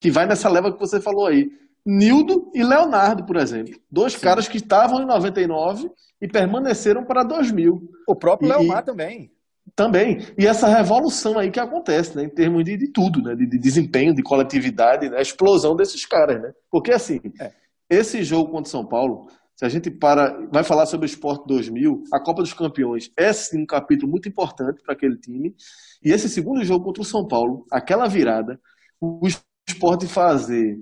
que 0.00 0.10
vai 0.10 0.26
nessa 0.26 0.48
leva 0.48 0.72
que 0.72 0.78
você 0.78 1.00
falou 1.00 1.26
aí. 1.26 1.48
Nildo 1.86 2.50
e 2.54 2.62
Leonardo, 2.62 3.24
por 3.24 3.36
exemplo. 3.36 3.80
Dois 3.90 4.12
Sim. 4.14 4.20
caras 4.20 4.48
que 4.48 4.58
estavam 4.58 5.00
em 5.00 5.06
99 5.06 5.90
e 6.20 6.28
permaneceram 6.28 7.04
para 7.04 7.22
2000. 7.22 7.80
O 8.06 8.14
próprio 8.14 8.48
e, 8.48 8.50
Leomar 8.50 8.84
também. 8.84 9.32
Também. 9.74 10.18
E 10.36 10.46
essa 10.46 10.68
revolução 10.68 11.38
aí 11.38 11.50
que 11.50 11.60
acontece, 11.60 12.16
né, 12.16 12.24
em 12.24 12.28
termos 12.28 12.64
de, 12.64 12.76
de 12.76 12.88
tudo, 12.88 13.22
né, 13.22 13.34
de, 13.34 13.46
de, 13.46 13.58
desempenho, 13.58 14.14
de 14.14 14.22
coletividade, 14.22 15.08
né, 15.08 15.18
a 15.18 15.22
explosão 15.22 15.76
desses 15.76 16.04
caras. 16.04 16.40
Né? 16.40 16.52
Porque, 16.70 16.92
assim, 16.92 17.20
é. 17.40 17.52
esse 17.88 18.22
jogo 18.22 18.50
contra 18.50 18.70
São 18.70 18.86
Paulo, 18.86 19.28
se 19.54 19.64
a 19.64 19.68
gente 19.68 19.90
para, 19.90 20.38
vai 20.50 20.64
falar 20.64 20.86
sobre 20.86 21.04
o 21.04 21.08
Esporte 21.08 21.46
2000, 21.46 22.04
a 22.12 22.20
Copa 22.20 22.42
dos 22.42 22.52
Campeões 22.52 23.10
é 23.16 23.32
sim 23.32 23.62
um 23.62 23.66
capítulo 23.66 24.10
muito 24.10 24.28
importante 24.28 24.82
para 24.82 24.94
aquele 24.94 25.16
time. 25.16 25.54
E 26.02 26.10
esse 26.10 26.28
segundo 26.28 26.64
jogo 26.64 26.84
contra 26.84 27.02
o 27.02 27.06
São 27.06 27.26
Paulo, 27.26 27.66
aquela 27.70 28.08
virada, 28.08 28.60
o 29.00 29.20
esporte 29.68 30.06
fazer 30.06 30.78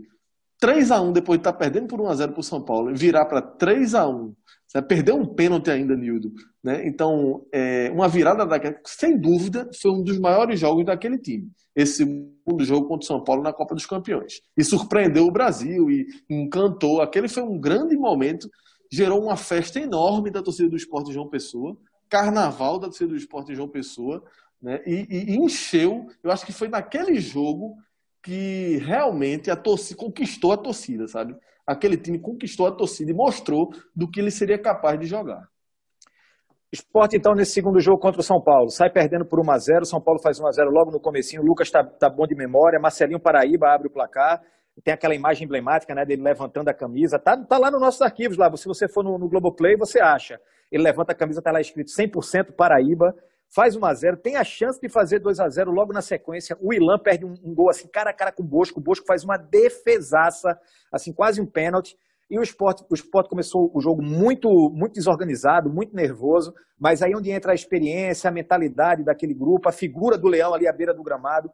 3 0.61 0.91
a 0.91 1.01
1 1.01 1.13
depois 1.13 1.39
de 1.39 1.41
estar 1.41 1.53
tá 1.53 1.59
perdendo 1.59 1.87
por 1.89 2.01
1 2.01 2.09
a 2.09 2.15
0 2.15 2.33
para 2.33 2.41
o 2.41 2.45
São 2.45 2.65
Paulo, 2.65 2.95
virar 2.95 3.27
para 3.27 3.43
3 3.43 3.95
a 3.95 4.09
1 4.09 4.35
você 4.69 4.83
perdeu 4.83 5.17
um 5.17 5.25
pênalti 5.25 5.71
ainda, 5.71 5.97
Nildo. 5.97 6.31
Né? 6.69 6.87
Então, 6.87 7.47
é, 7.51 7.91
uma 7.91 8.07
virada 8.09 8.45
daquela, 8.45 8.79
sem 8.85 9.19
dúvida, 9.19 9.71
foi 9.81 9.91
um 9.91 10.03
dos 10.03 10.19
maiores 10.19 10.61
jogos 10.61 10.85
daquele 10.85 11.17
time. 11.17 11.51
Esse 11.75 12.05
segundo 12.05 12.63
jogo 12.63 12.87
contra 12.87 13.05
o 13.05 13.07
São 13.07 13.25
Paulo 13.25 13.43
na 13.43 13.55
Copa 13.55 13.75
dos 13.75 13.87
Campeões. 13.87 14.43
E 14.55 14.63
surpreendeu 14.63 15.25
o 15.25 15.31
Brasil 15.31 15.91
e 15.91 16.07
encantou. 16.29 17.01
Aquele 17.01 17.27
foi 17.27 17.43
um 17.43 17.59
grande 17.59 17.97
momento, 17.97 18.51
gerou 18.93 19.23
uma 19.23 19.35
festa 19.35 19.81
enorme 19.81 20.31
da 20.31 20.43
torcida 20.43 20.69
do 20.69 20.77
esporte 20.77 21.11
João 21.11 21.27
Pessoa, 21.27 21.75
carnaval 22.07 22.79
da 22.79 22.89
torcida 22.89 23.09
do 23.09 23.17
esporte 23.17 23.55
João 23.55 23.69
Pessoa, 23.69 24.23
né? 24.61 24.83
e, 24.85 25.07
e, 25.09 25.37
encheu. 25.39 26.07
Eu 26.23 26.31
acho 26.31 26.45
que 26.45 26.53
foi 26.53 26.69
naquele 26.69 27.19
jogo 27.19 27.79
que 28.23 28.77
realmente 28.85 29.51
a 29.51 29.57
torcida 29.57 29.99
conquistou 29.99 30.53
a 30.53 30.57
torcida, 30.59 31.09
sabe? 31.09 31.35
Aquele 31.67 31.97
time 31.97 32.19
conquistou 32.19 32.67
a 32.67 32.73
torcida 32.73 33.11
e 33.11 33.15
mostrou 33.15 33.73
do 33.97 34.07
que 34.07 34.21
ele 34.21 34.31
seria 34.31 34.59
capaz 34.59 35.01
de 35.01 35.07
jogar. 35.07 35.49
Esporte, 36.71 37.17
então, 37.17 37.35
nesse 37.35 37.53
segundo 37.53 37.81
jogo 37.81 37.99
contra 37.99 38.21
o 38.21 38.25
São 38.25 38.43
Paulo, 38.43 38.69
sai 38.69 38.91
perdendo 38.91 39.25
por 39.25 39.41
1 39.41 39.51
a 39.51 39.59
0 39.59 39.85
São 39.87 40.01
Paulo 40.03 40.21
faz 40.21 40.39
1 40.39 40.47
a 40.47 40.53
0 40.53 40.71
logo 40.71 40.91
no 40.91 41.01
comecinho, 41.01 41.41
o 41.41 41.45
Lucas 41.47 41.69
está 41.69 41.83
tá 41.83 42.11
bom 42.11 42.27
de 42.27 42.35
memória, 42.35 42.79
Marcelinho 42.79 43.19
Paraíba 43.19 43.73
abre 43.73 43.89
o 43.89 43.91
placar, 43.91 44.43
tem 44.85 44.93
aquela 44.93 45.15
imagem 45.15 45.47
emblemática 45.47 45.95
né, 45.95 46.05
dele 46.05 46.23
levantando 46.23 46.69
a 46.69 46.75
camisa, 46.75 47.19
tá, 47.19 47.37
tá 47.37 47.57
lá 47.57 47.71
nos 47.71 47.81
nossos 47.81 48.03
arquivos, 48.03 48.37
lá, 48.37 48.55
se 48.55 48.67
você 48.67 48.87
for 48.87 49.03
no, 49.03 49.19
no 49.19 49.29
Globoplay, 49.31 49.77
você 49.77 49.99
acha. 49.99 50.39
Ele 50.71 50.83
levanta 50.83 51.13
a 51.13 51.15
camisa, 51.15 51.41
tá 51.41 51.51
lá 51.51 51.59
escrito 51.59 51.91
100% 51.91 52.53
Paraíba, 52.55 53.15
faz 53.49 53.75
1 53.75 53.85
a 53.87 53.95
0 53.95 54.17
tem 54.19 54.37
a 54.37 54.45
chance 54.45 54.79
de 54.79 54.91
fazer 54.91 55.21
2 55.21 55.41
a 55.41 55.49
0 55.49 55.71
logo 55.71 55.93
na 55.93 56.03
sequência. 56.03 56.55
O 56.61 56.75
Ilan 56.75 56.99
perde 56.99 57.25
um, 57.25 57.33
um, 57.43 57.55
gol 57.55 57.71
assim, 57.71 57.89
cara 57.89 58.11
a 58.11 58.13
cara 58.13 58.31
com 58.31 58.43
o 58.43 58.47
Bosco. 58.47 58.79
O 58.79 58.83
Bosco 58.83 59.07
faz 59.07 59.25
uma 59.25 59.39
defesaça, 59.39 60.59
assim, 60.93 61.15
quase 61.15 61.41
um 61.41 61.47
pênalti. 61.47 61.97
E 62.31 62.39
o 62.39 62.43
esporte, 62.43 62.85
o 62.91 62.95
esporte 62.95 63.31
começou 63.31 63.71
o 63.75 63.81
jogo 63.81 64.03
muito, 64.03 64.49
muito 64.71 64.93
desorganizado, 64.93 65.71
muito 65.71 65.95
nervoso, 65.95 66.53
mas 66.79 67.03
aí 67.03 67.15
onde 67.15 67.31
entra 67.31 67.53
a 67.53 67.55
experiência, 67.55 68.29
a 68.29 68.33
mentalidade 68.33 69.03
daquele 69.03 69.33
grupo, 69.33 69.69
a 69.69 69.73
figura 69.73 70.19
do 70.19 70.29
Leão 70.29 70.53
ali 70.53 70.69
à 70.69 70.73
beira 70.73 70.93
do 70.93 71.03
gramado, 71.03 71.51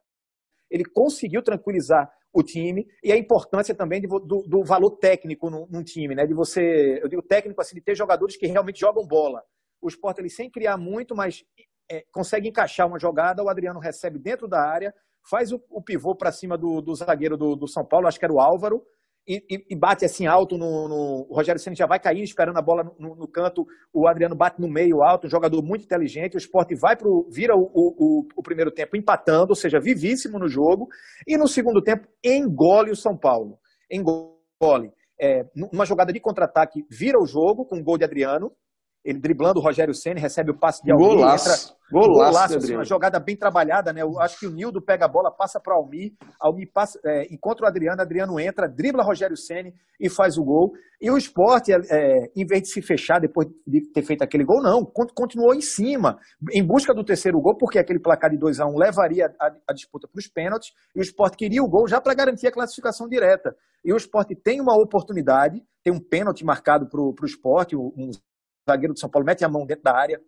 ele 0.68 0.84
conseguiu 0.84 1.42
tranquilizar 1.42 2.10
o 2.32 2.42
time 2.42 2.84
e 3.02 3.12
a 3.12 3.16
importância 3.16 3.72
também 3.74 4.00
de, 4.00 4.08
do, 4.08 4.42
do, 4.42 4.64
valor 4.64 4.98
técnico 4.98 5.48
num, 5.48 5.66
num, 5.70 5.84
time, 5.84 6.16
né? 6.16 6.26
De 6.26 6.34
você, 6.34 6.98
eu 7.00 7.08
digo 7.08 7.22
técnico 7.22 7.60
assim, 7.60 7.76
de 7.76 7.80
ter 7.80 7.94
jogadores 7.94 8.36
que 8.36 8.46
realmente 8.48 8.80
jogam 8.80 9.06
bola. 9.06 9.40
O 9.80 9.86
esporte 9.86 10.20
ele 10.20 10.28
sem 10.28 10.50
criar 10.50 10.76
muito, 10.76 11.14
mas 11.14 11.44
é, 11.88 12.04
consegue 12.10 12.48
encaixar 12.48 12.88
uma 12.88 12.98
jogada, 12.98 13.42
o 13.42 13.48
Adriano 13.48 13.78
recebe 13.78 14.18
dentro 14.18 14.48
da 14.48 14.60
área, 14.60 14.92
faz 15.30 15.52
o, 15.52 15.62
o 15.70 15.80
pivô 15.80 16.16
para 16.16 16.32
cima 16.32 16.58
do, 16.58 16.80
do 16.80 16.94
zagueiro 16.94 17.36
do, 17.36 17.54
do, 17.54 17.68
São 17.68 17.84
Paulo, 17.84 18.08
acho 18.08 18.18
que 18.18 18.24
era 18.24 18.34
o 18.34 18.40
Álvaro, 18.40 18.82
e, 19.26 19.66
e, 19.70 19.74
bate 19.74 20.04
assim 20.04 20.26
alto 20.26 20.58
no, 20.58 20.86
no, 20.86 21.26
O 21.28 21.34
Rogério 21.34 21.60
Senna 21.60 21.74
já 21.74 21.86
vai 21.86 21.98
caindo, 21.98 22.24
esperando 22.24 22.58
a 22.58 22.62
bola 22.62 22.94
no, 22.98 23.14
no, 23.14 23.26
canto, 23.26 23.66
o 23.92 24.06
Adriano 24.06 24.34
bate 24.34 24.60
no 24.60 24.68
meio 24.68 25.02
alto, 25.02 25.26
um 25.26 25.30
jogador 25.30 25.62
muito 25.62 25.84
inteligente, 25.84 26.36
o 26.36 26.38
esporte 26.38 26.74
vai 26.74 26.94
pro, 26.94 27.26
vira 27.30 27.56
o, 27.56 27.62
o, 27.74 28.26
o 28.36 28.42
primeiro 28.42 28.70
tempo 28.70 28.96
empatando, 28.96 29.50
ou 29.50 29.56
seja, 29.56 29.80
vivíssimo 29.80 30.38
no 30.38 30.48
jogo, 30.48 30.88
e 31.26 31.36
no 31.36 31.48
segundo 31.48 31.80
tempo 31.80 32.06
engole 32.22 32.90
o 32.90 32.96
São 32.96 33.16
Paulo. 33.16 33.58
Engole. 33.90 34.92
É, 35.18 35.46
numa 35.54 35.86
jogada 35.86 36.12
de 36.12 36.20
contra-ataque, 36.20 36.84
vira 36.90 37.18
o 37.18 37.26
jogo 37.26 37.64
com 37.64 37.76
um 37.76 37.82
gol 37.82 37.96
de 37.96 38.04
Adriano, 38.04 38.52
ele 39.04 39.18
driblando 39.18 39.60
o 39.60 39.62
Rogério 39.62 39.92
Senna, 39.92 40.18
recebe 40.18 40.50
o 40.50 40.58
passe 40.58 40.82
de 40.82 40.90
Almir, 40.90 41.08
golaço, 41.08 41.48
entra, 41.48 41.76
golaço, 41.92 42.30
golaço 42.32 42.56
assim, 42.56 42.74
uma 42.74 42.84
jogada 42.84 43.20
bem 43.20 43.36
trabalhada, 43.36 43.92
né? 43.92 44.00
Eu 44.00 44.18
acho 44.18 44.38
que 44.38 44.46
o 44.46 44.50
Nildo 44.50 44.80
pega 44.80 45.04
a 45.04 45.08
bola, 45.08 45.30
passa 45.30 45.60
para 45.60 45.74
o 45.74 45.78
Almir, 45.78 46.14
Almir 46.40 46.70
passa, 46.72 46.98
é, 47.04 47.26
encontra 47.32 47.66
o 47.66 47.68
Adriano, 47.68 48.00
Adriano 48.00 48.40
entra, 48.40 48.66
dribla 48.66 49.02
Rogério 49.02 49.36
Senna 49.36 49.70
e 50.00 50.08
faz 50.08 50.38
o 50.38 50.44
gol. 50.44 50.72
E 51.00 51.10
o 51.10 51.18
esporte, 51.18 51.70
é, 51.70 51.76
é, 51.90 52.30
em 52.34 52.46
vez 52.46 52.62
de 52.62 52.68
se 52.68 52.80
fechar 52.80 53.20
depois 53.20 53.46
de 53.66 53.82
ter 53.92 54.02
feito 54.02 54.22
aquele 54.22 54.42
gol, 54.42 54.62
não, 54.62 54.82
continuou 54.84 55.54
em 55.54 55.60
cima, 55.60 56.18
em 56.50 56.64
busca 56.64 56.94
do 56.94 57.04
terceiro 57.04 57.38
gol, 57.40 57.58
porque 57.58 57.78
aquele 57.78 57.98
placar 57.98 58.30
de 58.30 58.38
2 58.38 58.58
a 58.58 58.66
1 58.66 58.70
um 58.70 58.78
levaria 58.78 59.34
a, 59.38 59.52
a 59.68 59.72
disputa 59.74 60.08
para 60.08 60.18
os 60.18 60.26
pênaltis, 60.26 60.72
e 60.96 61.00
o 61.00 61.02
esporte 61.02 61.36
queria 61.36 61.62
o 61.62 61.68
gol 61.68 61.86
já 61.86 62.00
para 62.00 62.14
garantir 62.14 62.46
a 62.46 62.52
classificação 62.52 63.06
direta. 63.06 63.54
E 63.84 63.92
o 63.92 63.96
esporte 63.98 64.34
tem 64.34 64.62
uma 64.62 64.74
oportunidade, 64.80 65.62
tem 65.82 65.92
um 65.92 66.00
pênalti 66.00 66.42
marcado 66.42 66.88
para 66.88 66.98
o 66.98 67.14
esporte, 67.26 67.76
um 67.76 68.10
zagueiro 68.68 68.94
do 68.94 69.00
São 69.00 69.08
Paulo 69.08 69.26
mete 69.26 69.44
a 69.44 69.48
mão 69.48 69.66
dentro 69.66 69.84
da 69.84 69.94
área. 69.94 70.20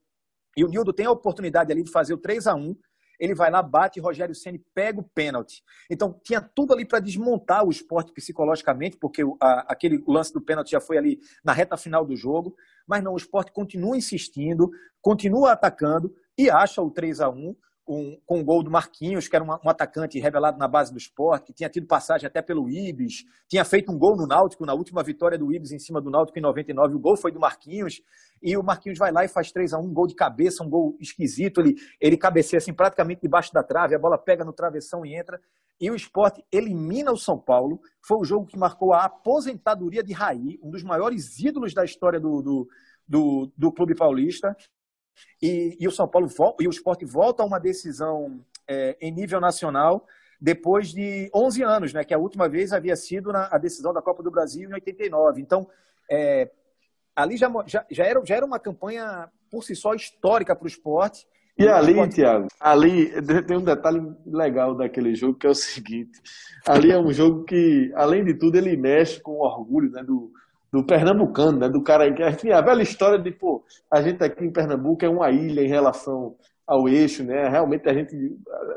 E 0.57 0.64
o 0.64 0.68
Nildo 0.68 0.93
tem 0.93 1.07
a 1.07 1.11
oportunidade 1.11 1.70
ali 1.70 1.82
de 1.82 1.91
fazer 1.91 2.14
o 2.14 2.18
3 2.18 2.47
a 2.47 2.55
1 2.55 2.76
ele 3.18 3.34
vai 3.34 3.51
lá, 3.51 3.62
bate, 3.62 3.99
e 3.99 4.03
Rogério 4.03 4.34
Ceni 4.34 4.59
pega 4.74 5.01
o 5.01 5.03
pênalti. 5.03 5.62
Então, 5.91 6.18
tinha 6.22 6.41
tudo 6.41 6.72
ali 6.72 6.84
para 6.84 7.01
desmontar 7.01 7.64
o 7.64 7.70
esporte 7.70 8.12
psicologicamente, 8.12 8.97
porque 8.97 9.22
a, 9.41 9.72
aquele 9.72 10.03
lance 10.07 10.32
do 10.32 10.41
pênalti 10.41 10.70
já 10.70 10.80
foi 10.80 10.99
ali 10.99 11.18
na 11.45 11.53
reta 11.53 11.76
final 11.76 12.05
do 12.05 12.16
jogo. 12.16 12.55
Mas 12.87 13.03
não, 13.03 13.14
o 13.14 13.16
esporte 13.16 13.53
continua 13.53 13.97
insistindo, 13.97 14.70
continua 15.01 15.53
atacando 15.53 16.14
e 16.37 16.51
acha 16.51 16.82
o 16.82 16.91
3 16.91 17.20
a 17.20 17.28
1 17.28 17.57
com, 17.87 18.20
com 18.26 18.41
o 18.41 18.45
gol 18.45 18.64
do 18.64 18.70
Marquinhos, 18.70 19.28
que 19.28 19.37
era 19.37 19.45
um, 19.45 19.49
um, 19.49 19.70
atacante 19.70 20.18
revelado 20.18 20.59
na 20.59 20.66
base 20.66 20.93
do 20.93 20.99
esporte, 20.99 21.47
que 21.47 21.53
tinha 21.53 21.68
tido 21.68 21.87
passagem 21.87 22.26
até 22.26 22.43
pelo 22.43 22.68
Ibis, 22.68 23.24
tinha 23.49 23.64
feito 23.64 23.93
um 23.93 23.97
gol 23.99 24.16
no 24.16 24.26
Náutico, 24.26 24.66
na 24.66 24.74
última 24.74 25.05
vitória 25.05 25.39
do 25.39 25.55
Ibis 25.55 25.70
em 25.70 25.78
cima 25.78 26.01
do 26.01 26.11
Náutico 26.11 26.37
em 26.37 26.43
99, 26.43 26.97
o 26.97 26.99
gol 26.99 27.16
foi 27.16 27.30
do 27.30 27.39
Marquinhos, 27.39 28.03
e 28.43 28.57
o 28.57 28.62
Marquinhos 28.62 28.99
vai 28.99 29.12
lá 29.12 29.24
e 29.24 29.28
faz 29.28 29.53
3 29.53 29.72
a 29.72 29.78
1 29.78 29.84
um 29.84 29.95
gol 29.95 30.09
de 30.09 30.16
cabeça, 30.16 30.64
um 30.64 30.68
gol 30.68 30.97
esquisito, 31.01 31.61
ele, 31.61 31.76
ele 32.01 32.16
cabeceia 32.16 32.59
assim 32.59 32.74
praticamente 32.74 33.20
debaixo 33.22 33.53
da 33.53 33.62
trave, 33.62 33.95
a 33.95 33.99
bola 33.99 34.18
pega 34.18 34.45
no 34.45 34.53
travessão 34.53 35.07
e 35.07 35.14
entra. 35.14 35.41
e 35.80 35.89
o 35.89 35.95
esporte 35.95 36.45
elimina 36.51 37.12
o 37.12 37.16
São 37.16 37.39
Paulo. 37.39 37.80
Foi 38.03 38.18
o 38.18 38.24
jogo 38.24 38.47
que 38.47 38.59
marcou 38.59 38.93
a 38.93 39.05
aposentadoria 39.05 40.03
de 40.03 40.12
Raí, 40.12 40.59
um 40.61 40.70
dos 40.70 40.82
maiores 40.82 41.39
ídolos 41.39 41.72
da 41.72 41.84
história 41.84 42.18
do, 42.18 42.43
do, 42.43 42.68
do, 43.07 43.53
do 43.57 43.70
clube 43.70 43.95
paulista. 43.95 44.57
E, 45.40 45.76
e, 45.80 45.86
o 45.86 45.90
São 45.90 46.08
Paulo 46.08 46.28
e 46.60 46.66
o 46.66 46.70
esporte 46.70 47.04
volta 47.04 47.42
a 47.42 47.46
uma 47.46 47.58
decisão 47.58 48.40
é, 48.68 48.96
em 49.00 49.10
nível 49.10 49.40
nacional 49.40 50.06
depois 50.40 50.88
de 50.88 51.30
11 51.34 51.62
anos, 51.62 51.92
né, 51.92 52.04
que 52.04 52.14
a 52.14 52.18
última 52.18 52.48
vez 52.48 52.72
havia 52.72 52.94
sido 52.96 53.32
na, 53.32 53.48
a 53.50 53.58
decisão 53.58 53.92
da 53.92 54.02
Copa 54.02 54.22
do 54.22 54.30
Brasil 54.30 54.68
em 54.68 54.74
89. 54.74 55.40
Então, 55.40 55.66
é, 56.10 56.50
ali 57.14 57.36
já, 57.36 57.50
já, 57.66 57.84
já, 57.90 58.04
era, 58.04 58.24
já 58.24 58.36
era 58.36 58.46
uma 58.46 58.58
campanha 58.58 59.30
por 59.50 59.64
si 59.64 59.74
só 59.74 59.94
histórica 59.94 60.54
para 60.54 60.64
o 60.64 60.68
esporte. 60.68 61.26
E 61.58 61.66
ali, 61.66 61.92
esporte... 61.92 62.14
Tiago, 62.16 62.48
ali 62.60 63.10
tem 63.44 63.56
um 63.56 63.64
detalhe 63.64 64.14
legal 64.26 64.74
daquele 64.74 65.14
jogo 65.14 65.38
que 65.38 65.46
é 65.46 65.50
o 65.50 65.54
seguinte: 65.54 66.20
ali 66.66 66.90
é 66.90 66.98
um 66.98 67.10
jogo 67.10 67.44
que, 67.44 67.90
além 67.94 68.22
de 68.22 68.34
tudo, 68.34 68.56
ele 68.56 68.76
mexe 68.76 69.20
com 69.20 69.32
o 69.32 69.42
orgulho 69.42 69.90
né, 69.90 70.02
do, 70.02 70.30
do 70.72 70.84
pernambucano, 70.84 71.58
né, 71.58 71.68
do 71.68 71.82
cara 71.82 72.12
que. 72.12 72.26
Enfim, 72.26 72.50
a 72.50 72.60
velha 72.60 72.82
história 72.82 73.18
de, 73.18 73.30
pô, 73.30 73.64
a 73.90 74.02
gente 74.02 74.22
aqui 74.22 74.44
em 74.44 74.52
Pernambuco 74.52 75.04
é 75.04 75.08
uma 75.08 75.30
ilha 75.30 75.62
em 75.62 75.68
relação 75.68 76.36
ao 76.66 76.88
eixo, 76.88 77.22
né? 77.22 77.48
Realmente 77.48 77.88
a 77.88 77.94
gente, 77.94 78.14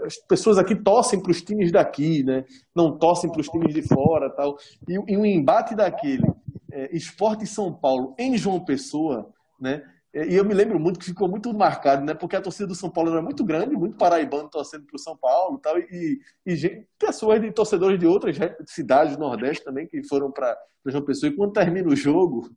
as 0.06 0.16
pessoas 0.18 0.58
aqui 0.60 0.76
torcem 0.76 1.20
para 1.22 1.32
os 1.32 1.42
times 1.42 1.72
daqui, 1.72 2.24
né? 2.24 2.46
Não 2.76 2.98
torcem 2.98 3.32
para 3.32 3.42
os 3.42 3.48
times 3.48 3.74
de 3.74 3.82
fora, 3.82 4.30
tal. 4.30 4.56
E, 4.88 5.18
o 5.18 5.26
embate 5.26 5.76
daquele 5.76 6.24
é, 6.72 6.96
Esporte 6.96 7.48
São 7.48 7.74
Paulo 7.74 8.14
em 8.20 8.38
João 8.38 8.64
Pessoa, 8.64 9.30
né? 9.60 9.82
E 10.14 10.36
eu 10.36 10.44
me 10.44 10.54
lembro 10.54 10.80
muito 10.80 11.00
que 11.00 11.06
ficou 11.06 11.28
muito 11.28 11.54
marcado, 11.54 12.04
né? 12.04 12.14
Porque 12.16 12.36
a 12.36 12.42
torcida 12.42 12.68
do 12.68 12.74
São 12.74 12.90
Paulo 12.90 13.12
era 13.12 13.22
muito 13.22 13.44
grande, 13.44 13.76
muito 13.76 13.96
paraibano 13.96 14.50
torcendo 14.50 14.86
para 14.86 14.96
o 14.96 15.00
São 15.00 15.16
Paulo 15.16 15.60
tal, 15.60 15.78
e, 15.78 16.20
e 16.46 16.86
pessoas 16.98 17.40
de 17.40 17.52
torcedores 17.52 18.00
de 18.00 18.08
outras 18.08 18.36
cidades 18.68 19.16
do 19.16 19.20
Nordeste 19.20 19.64
também 19.64 19.88
que 19.88 20.04
foram 20.04 20.32
para 20.32 20.58
João 20.88 21.06
Pessoa. 21.06 21.32
E 21.32 21.36
quando 21.36 21.54
termina 21.54 21.88
o 21.88 21.96
jogo, 21.96 22.50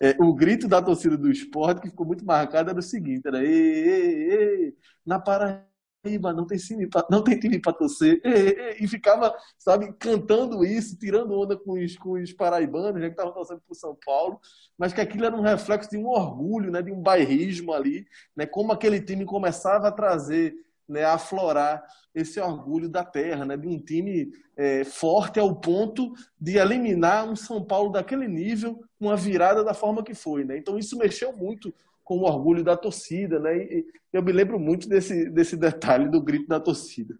é, 0.00 0.16
o 0.20 0.34
grito 0.34 0.68
da 0.68 0.82
torcida 0.82 1.16
do 1.16 1.30
esporte 1.30 1.80
que 1.80 1.88
ficou 1.88 2.06
muito 2.06 2.26
marcado 2.26 2.70
era 2.70 2.78
o 2.78 2.82
seguinte: 2.82 3.26
era 3.26 3.42
ei, 3.42 3.50
ei, 3.52 4.32
ei, 4.32 4.74
na 5.06 5.18
Paraíba 5.18 5.67
Paraíba, 6.02 6.32
não 6.32 6.46
tem 6.46 6.58
pra, 6.88 7.06
não 7.10 7.22
tem 7.22 7.38
time 7.38 7.60
para 7.60 7.72
torcer. 7.72 8.20
E, 8.24 8.28
e, 8.28 8.84
e, 8.84 8.88
ficava, 8.88 9.34
sabe, 9.58 9.92
cantando 9.98 10.64
isso, 10.64 10.96
tirando 10.96 11.32
onda 11.32 11.56
com 11.56 11.72
os, 11.72 11.96
com 11.96 12.12
os 12.12 12.32
paraibanos, 12.32 13.00
já 13.00 13.08
que 13.08 13.12
estavam 13.12 13.32
torcendo 13.32 13.60
para 13.66 13.74
São 13.74 13.96
Paulo, 14.04 14.40
mas 14.76 14.92
que 14.92 15.00
aquilo 15.00 15.26
era 15.26 15.36
um 15.36 15.42
reflexo 15.42 15.90
de 15.90 15.96
um 15.96 16.06
orgulho, 16.06 16.70
né, 16.70 16.82
de 16.82 16.92
um 16.92 17.00
bairrismo 17.00 17.72
ali, 17.72 18.06
né, 18.36 18.46
como 18.46 18.72
aquele 18.72 19.00
time 19.00 19.24
começava 19.24 19.88
a 19.88 19.92
trazer, 19.92 20.54
né, 20.88 21.04
a 21.04 21.14
aflorar 21.14 21.84
esse 22.14 22.40
orgulho 22.40 22.88
da 22.88 23.04
terra, 23.04 23.44
né, 23.44 23.56
de 23.56 23.66
um 23.66 23.78
time 23.78 24.32
é, 24.56 24.84
forte 24.84 25.38
ao 25.38 25.54
ponto 25.54 26.12
de 26.40 26.56
eliminar 26.56 27.28
um 27.28 27.36
São 27.36 27.64
Paulo 27.64 27.90
daquele 27.90 28.26
nível, 28.26 28.82
uma 28.98 29.16
virada 29.16 29.62
da 29.62 29.74
forma 29.74 30.02
que 30.02 30.14
foi. 30.14 30.44
Né? 30.44 30.56
Então 30.56 30.78
isso 30.78 30.96
mexeu 30.96 31.32
muito 31.36 31.72
com 32.08 32.16
o 32.16 32.24
orgulho 32.24 32.64
da 32.64 32.74
torcida, 32.74 33.38
né? 33.38 33.54
E 33.54 33.86
eu 34.14 34.22
me 34.22 34.32
lembro 34.32 34.58
muito 34.58 34.88
desse, 34.88 35.28
desse 35.28 35.58
detalhe 35.58 36.08
do 36.08 36.22
grito 36.22 36.48
da 36.48 36.58
torcida. 36.58 37.14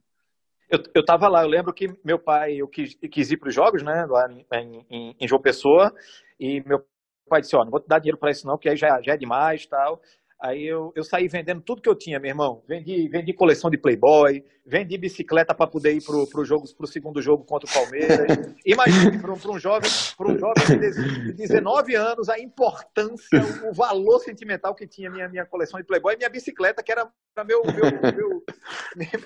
Eu, 0.70 0.82
eu 0.94 1.04
tava 1.04 1.28
lá, 1.28 1.42
eu 1.42 1.48
lembro 1.48 1.74
que 1.74 1.94
meu 2.02 2.18
pai, 2.18 2.54
eu 2.54 2.66
quis, 2.66 2.94
quis 3.12 3.30
ir 3.30 3.36
para 3.36 3.50
os 3.50 3.54
jogos, 3.54 3.82
né, 3.82 4.06
lá 4.06 4.26
em, 4.32 4.86
em, 4.90 5.16
em, 5.20 5.28
João 5.28 5.42
Pessoa, 5.42 5.94
e 6.40 6.62
meu 6.66 6.82
pai 7.28 7.42
disse, 7.42 7.54
ó, 7.54 7.64
não 7.64 7.70
vou 7.70 7.80
te 7.80 7.86
dar 7.86 7.98
dinheiro 7.98 8.16
para 8.16 8.30
isso 8.30 8.46
não, 8.46 8.54
porque 8.54 8.70
aí 8.70 8.78
já, 8.78 8.98
já 9.02 9.12
é 9.12 9.16
demais, 9.18 9.66
tal. 9.66 10.00
Aí 10.40 10.64
eu, 10.64 10.92
eu 10.94 11.02
saí 11.02 11.26
vendendo 11.26 11.60
tudo 11.60 11.82
que 11.82 11.88
eu 11.88 11.96
tinha, 11.96 12.20
meu 12.20 12.28
irmão. 12.28 12.62
Vendi, 12.66 13.08
vendi 13.08 13.32
coleção 13.32 13.68
de 13.68 13.76
Playboy, 13.76 14.44
vendi 14.64 14.96
bicicleta 14.96 15.52
para 15.52 15.66
poder 15.66 15.94
ir 15.94 16.04
pro, 16.04 16.28
pro, 16.28 16.44
jogo, 16.44 16.64
pro 16.76 16.86
segundo 16.86 17.20
jogo 17.20 17.44
contra 17.44 17.68
o 17.68 17.72
Palmeiras. 17.72 18.54
Imagine 18.64 19.18
para 19.18 19.32
um, 19.32 19.34
um 19.34 19.58
jovem, 19.58 19.90
um 20.20 20.38
jovem 20.38 20.78
de 20.78 21.32
19 21.32 21.96
anos 21.96 22.28
a 22.28 22.38
importância, 22.38 23.40
o, 23.68 23.74
valor 23.74 24.20
sentimental 24.20 24.76
que 24.76 24.86
tinha 24.86 25.10
minha, 25.10 25.28
minha 25.28 25.44
coleção 25.44 25.80
de 25.80 25.86
Playboy 25.86 26.14
e 26.14 26.18
minha 26.18 26.30
bicicleta, 26.30 26.84
que 26.84 26.92
era 26.92 27.10
meu, 27.44 27.62
meu, 27.64 28.12
meu, 28.14 28.44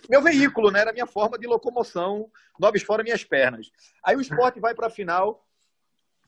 meu, 0.09 0.23
veículo, 0.23 0.71
né? 0.71 0.81
Era 0.81 0.93
minha 0.93 1.07
forma 1.07 1.39
de 1.39 1.47
locomoção, 1.47 2.31
nobres 2.59 2.83
fora 2.83 3.03
minhas 3.03 3.23
pernas. 3.23 3.71
Aí 4.03 4.17
o 4.17 4.21
esporte 4.21 4.61
vai 4.61 4.75
para 4.75 4.87
a 4.87 4.91
final 4.91 5.45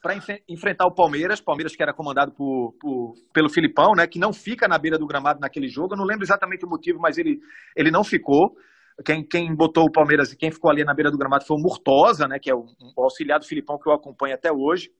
para 0.05 0.17
enfrentar 0.47 0.85
o 0.85 0.95
Palmeiras, 0.95 1.41
Palmeiras 1.41 1.75
que 1.75 1.83
era 1.83 1.95
comandado 1.95 2.31
por, 2.31 2.75
por, 2.79 3.15
pelo 3.33 3.49
Filipão, 3.49 3.93
né, 3.97 4.07
que 4.07 4.19
não 4.19 4.35
fica 4.35 4.69
na 4.69 4.77
beira 4.79 4.99
do 4.99 5.07
gramado 5.07 5.41
naquele 5.41 5.67
jogo. 5.67 5.95
Eu 5.95 5.97
não 5.97 6.05
lembro 6.05 6.23
exatamente 6.23 6.67
o 6.67 6.69
motivo, 6.69 6.99
mas 7.01 7.17
ele, 7.17 7.41
ele 7.75 7.91
não 7.91 8.05
ficou. 8.05 8.55
Quem, 9.03 9.27
quem 9.27 9.57
botou 9.57 9.85
o 9.85 9.91
Palmeiras 9.91 10.31
e 10.31 10.37
quem 10.37 10.53
ficou 10.53 10.71
ali 10.71 10.85
na 10.85 10.93
beira 10.93 11.11
do 11.11 11.17
gramado 11.17 11.47
foi 11.47 11.57
o 11.57 11.61
Murtosa, 11.61 12.29
né, 12.29 12.39
que 12.39 12.51
é 12.51 12.55
o, 12.55 12.67
o 12.95 13.03
auxiliar 13.03 13.41
do 13.41 13.47
Filipão 13.47 13.79
que 13.79 13.89
eu 13.89 13.95
acompanho 13.95 14.35
até 14.35 14.53
hoje. 14.53 14.91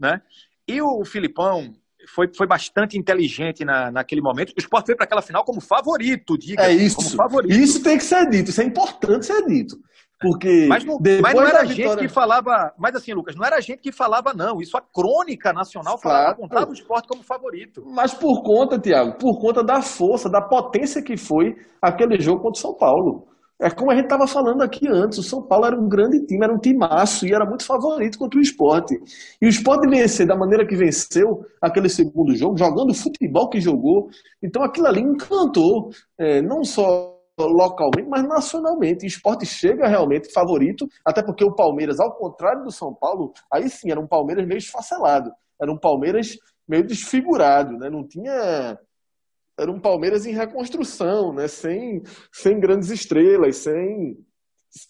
Né? 0.00 0.22
E 0.66 0.80
o 0.80 1.04
Filipão 1.04 1.74
foi, 2.08 2.28
foi 2.34 2.46
bastante 2.46 2.96
inteligente 2.98 3.66
na, 3.66 3.90
naquele 3.90 4.22
momento. 4.22 4.54
O 4.56 4.60
Sport 4.60 4.86
veio 4.86 4.96
para 4.96 5.04
aquela 5.04 5.20
final 5.20 5.44
como 5.44 5.60
favorito, 5.60 6.38
diga. 6.38 6.62
É 6.62 6.72
isso. 6.72 6.96
Como 6.96 7.10
favorito. 7.10 7.52
Isso 7.52 7.82
tem 7.82 7.98
que 7.98 8.04
ser 8.04 8.26
dito, 8.30 8.48
isso 8.48 8.62
é 8.62 8.64
importante 8.64 9.26
ser 9.26 9.44
dito. 9.44 9.76
Porque 10.24 10.66
mas 10.66 10.82
não, 10.84 10.98
mas 11.20 11.34
não 11.34 11.46
era 11.46 11.60
a 11.60 11.64
gente 11.66 11.96
que 11.98 12.08
falava. 12.08 12.72
Mas 12.78 12.96
assim, 12.96 13.12
Lucas, 13.12 13.36
não 13.36 13.44
era 13.44 13.56
a 13.56 13.60
gente 13.60 13.80
que 13.80 13.92
falava, 13.92 14.32
não. 14.32 14.58
Isso 14.58 14.74
a 14.74 14.80
crônica 14.80 15.52
nacional 15.52 15.98
falava, 15.98 16.34
claro. 16.34 16.40
contava 16.40 16.70
o 16.70 16.72
esporte 16.72 17.06
como 17.06 17.22
favorito. 17.22 17.84
Mas 17.86 18.14
por 18.14 18.42
conta, 18.42 18.78
Tiago, 18.78 19.18
por 19.18 19.38
conta 19.38 19.62
da 19.62 19.82
força, 19.82 20.30
da 20.30 20.40
potência 20.40 21.02
que 21.02 21.14
foi 21.14 21.54
aquele 21.80 22.18
jogo 22.18 22.40
contra 22.40 22.58
o 22.58 22.62
São 22.62 22.74
Paulo. 22.74 23.26
É 23.60 23.70
como 23.70 23.90
a 23.90 23.94
gente 23.94 24.04
estava 24.04 24.26
falando 24.26 24.62
aqui 24.62 24.88
antes, 24.88 25.18
o 25.18 25.22
São 25.22 25.40
Paulo 25.42 25.66
era 25.66 25.76
um 25.78 25.88
grande 25.88 26.24
time, 26.26 26.42
era 26.42 26.52
um 26.52 26.58
timaço 26.58 27.26
e 27.26 27.32
era 27.32 27.44
muito 27.46 27.64
favorito 27.64 28.18
contra 28.18 28.38
o 28.38 28.42
esporte. 28.42 28.94
E 29.40 29.46
o 29.46 29.48
esporte 29.48 29.88
vencer 29.88 30.26
da 30.26 30.36
maneira 30.36 30.66
que 30.66 30.74
venceu 30.74 31.44
aquele 31.60 31.88
segundo 31.88 32.34
jogo, 32.34 32.56
jogando 32.56 32.90
o 32.90 32.94
futebol 32.94 33.48
que 33.50 33.60
jogou, 33.60 34.08
então 34.42 34.62
aquilo 34.62 34.86
ali 34.86 35.02
encantou, 35.02 35.90
é, 36.18 36.42
não 36.42 36.64
só 36.64 37.13
localmente, 37.42 38.08
mas 38.08 38.26
nacionalmente. 38.26 39.04
O 39.04 39.08
esporte 39.08 39.44
chega 39.44 39.88
realmente 39.88 40.32
favorito, 40.32 40.88
até 41.04 41.22
porque 41.22 41.44
o 41.44 41.54
Palmeiras, 41.54 41.98
ao 41.98 42.14
contrário 42.14 42.62
do 42.62 42.70
São 42.70 42.94
Paulo, 42.94 43.32
aí 43.52 43.68
sim 43.68 43.90
era 43.90 44.00
um 44.00 44.06
Palmeiras 44.06 44.46
meio 44.46 44.58
esfacelado, 44.58 45.32
era 45.60 45.72
um 45.72 45.78
Palmeiras 45.78 46.36
meio 46.66 46.86
desfigurado, 46.86 47.76
né? 47.76 47.90
não 47.90 48.06
tinha. 48.06 48.78
Era 49.56 49.70
um 49.70 49.80
Palmeiras 49.80 50.26
em 50.26 50.32
reconstrução, 50.32 51.32
né? 51.32 51.46
sem, 51.46 52.02
sem 52.32 52.58
grandes 52.58 52.90
estrelas, 52.90 53.56
sem. 53.56 54.18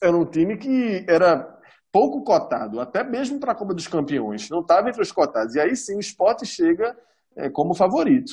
Era 0.02 0.16
um 0.16 0.24
time 0.24 0.56
que 0.56 1.04
era 1.08 1.46
pouco 1.92 2.24
cotado, 2.24 2.80
até 2.80 3.04
mesmo 3.04 3.38
para 3.38 3.52
a 3.52 3.54
Copa 3.54 3.74
dos 3.74 3.86
Campeões, 3.86 4.48
não 4.50 4.60
estava 4.60 4.88
entre 4.88 5.02
os 5.02 5.12
cotados. 5.12 5.54
E 5.54 5.60
aí 5.60 5.76
sim 5.76 5.96
o 5.96 6.00
esporte 6.00 6.46
chega 6.46 6.96
é, 7.36 7.50
como 7.50 7.74
favorito. 7.74 8.32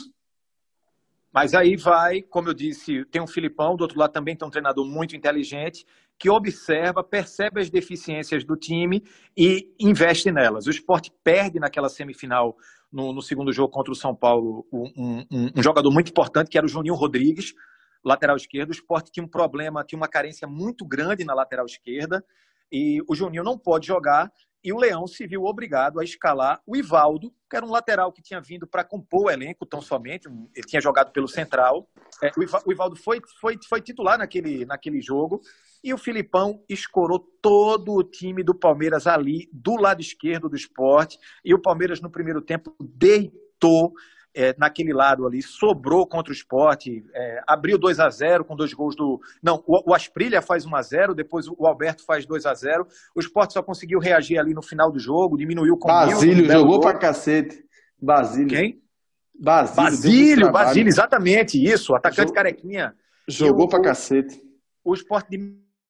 Mas 1.33 1.53
aí 1.53 1.77
vai, 1.77 2.21
como 2.21 2.49
eu 2.49 2.53
disse, 2.53 3.05
tem 3.05 3.21
um 3.21 3.27
Filipão, 3.27 3.75
do 3.75 3.81
outro 3.81 3.97
lado 3.97 4.11
também 4.11 4.35
tem 4.35 4.45
um 4.45 4.51
treinador 4.51 4.85
muito 4.85 5.15
inteligente, 5.15 5.85
que 6.19 6.29
observa, 6.29 7.03
percebe 7.03 7.61
as 7.61 7.69
deficiências 7.69 8.43
do 8.43 8.55
time 8.55 9.03
e 9.35 9.73
investe 9.79 10.31
nelas. 10.31 10.67
O 10.67 10.69
esporte 10.69 11.11
perde 11.23 11.59
naquela 11.59 11.89
semifinal, 11.89 12.55
no, 12.91 13.13
no 13.13 13.21
segundo 13.21 13.53
jogo 13.53 13.71
contra 13.71 13.91
o 13.91 13.95
São 13.95 14.13
Paulo, 14.13 14.67
um, 14.71 15.25
um, 15.31 15.51
um, 15.55 15.63
jogador 15.63 15.89
muito 15.89 16.09
importante, 16.09 16.49
que 16.49 16.57
era 16.57 16.65
o 16.65 16.69
Juninho 16.69 16.93
Rodrigues, 16.93 17.53
lateral 18.03 18.35
esquerdo. 18.35 18.69
O 18.69 18.73
esporte 18.73 19.11
tinha 19.11 19.23
um 19.23 19.29
problema, 19.29 19.83
tinha 19.85 19.97
uma 19.97 20.09
carência 20.09 20.47
muito 20.47 20.85
grande 20.85 21.23
na 21.23 21.33
lateral 21.33 21.65
esquerda, 21.65 22.23
e 22.69 23.01
o 23.07 23.15
Juninho 23.15 23.43
não 23.43 23.57
pode 23.57 23.87
jogar, 23.87 24.31
e 24.63 24.71
o 24.71 24.77
Leão 24.77 25.07
se 25.07 25.25
viu 25.25 25.43
obrigado 25.45 25.99
a 25.99 26.03
escalar 26.03 26.61
o 26.65 26.75
Ivaldo, 26.75 27.33
que 27.49 27.55
era 27.55 27.65
um 27.65 27.71
lateral 27.71 28.11
que 28.11 28.21
tinha 28.21 28.39
vindo 28.39 28.67
para 28.67 28.83
compor 28.83 29.25
o 29.25 29.29
elenco 29.29 29.65
tão 29.65 29.81
somente, 29.81 30.27
ele 30.55 30.67
tinha 30.67 30.81
jogado 30.81 31.11
pelo 31.11 31.27
Central. 31.27 31.89
É, 32.23 32.31
o 32.65 32.71
Ivaldo 32.71 32.95
foi, 32.95 33.19
foi, 33.39 33.57
foi 33.67 33.81
titular 33.81 34.17
naquele, 34.17 34.65
naquele 34.65 35.01
jogo, 35.01 35.41
e 35.83 35.93
o 35.93 35.97
Filipão 35.97 36.63
escorou 36.69 37.19
todo 37.41 37.93
o 37.93 38.03
time 38.03 38.43
do 38.43 38.53
Palmeiras 38.53 39.07
ali, 39.07 39.49
do 39.51 39.75
lado 39.75 39.99
esquerdo 39.99 40.47
do 40.47 40.55
esporte, 40.55 41.17
e 41.43 41.53
o 41.53 41.61
Palmeiras 41.61 41.99
no 41.99 42.11
primeiro 42.11 42.41
tempo 42.41 42.75
deitou 42.79 43.93
é, 44.33 44.55
naquele 44.57 44.93
lado 44.93 45.25
ali, 45.25 45.41
sobrou 45.41 46.07
contra 46.07 46.31
o 46.31 46.35
esporte, 46.35 47.03
é, 47.13 47.41
abriu 47.45 47.77
2 47.77 47.99
a 47.99 48.09
0 48.09 48.45
com 48.45 48.55
dois 48.55 48.73
gols 48.73 48.95
do. 48.95 49.19
Não, 49.41 49.63
o, 49.67 49.91
o 49.91 49.93
Asprilha 49.93 50.41
faz 50.41 50.65
1 50.65 50.75
a 50.75 50.81
0 50.81 51.13
depois 51.15 51.47
o 51.47 51.65
Alberto 51.65 52.03
faz 52.05 52.25
2 52.25 52.45
a 52.45 52.53
0 52.53 52.87
O 53.15 53.19
esporte 53.19 53.53
só 53.53 53.61
conseguiu 53.61 53.99
reagir 53.99 54.39
ali 54.39 54.53
no 54.53 54.61
final 54.61 54.91
do 54.91 54.99
jogo, 54.99 55.37
diminuiu 55.37 55.77
com 55.77 55.87
Basílio 55.87 56.49
jogou 56.49 56.79
gol. 56.79 56.81
pra 56.81 56.97
cacete. 56.97 57.63
Basílio. 58.01 58.47
Quem? 58.47 58.81
Basílio. 59.37 59.83
Basílio, 59.83 60.51
Basílio, 60.51 60.87
exatamente 60.87 61.63
isso, 61.63 61.93
atacante 61.95 62.27
Jog... 62.27 62.33
carequinha. 62.33 62.95
Jogou 63.27 63.67
para 63.67 63.81
cacete. 63.81 64.41
O 64.83 64.93
esporte 64.93 65.37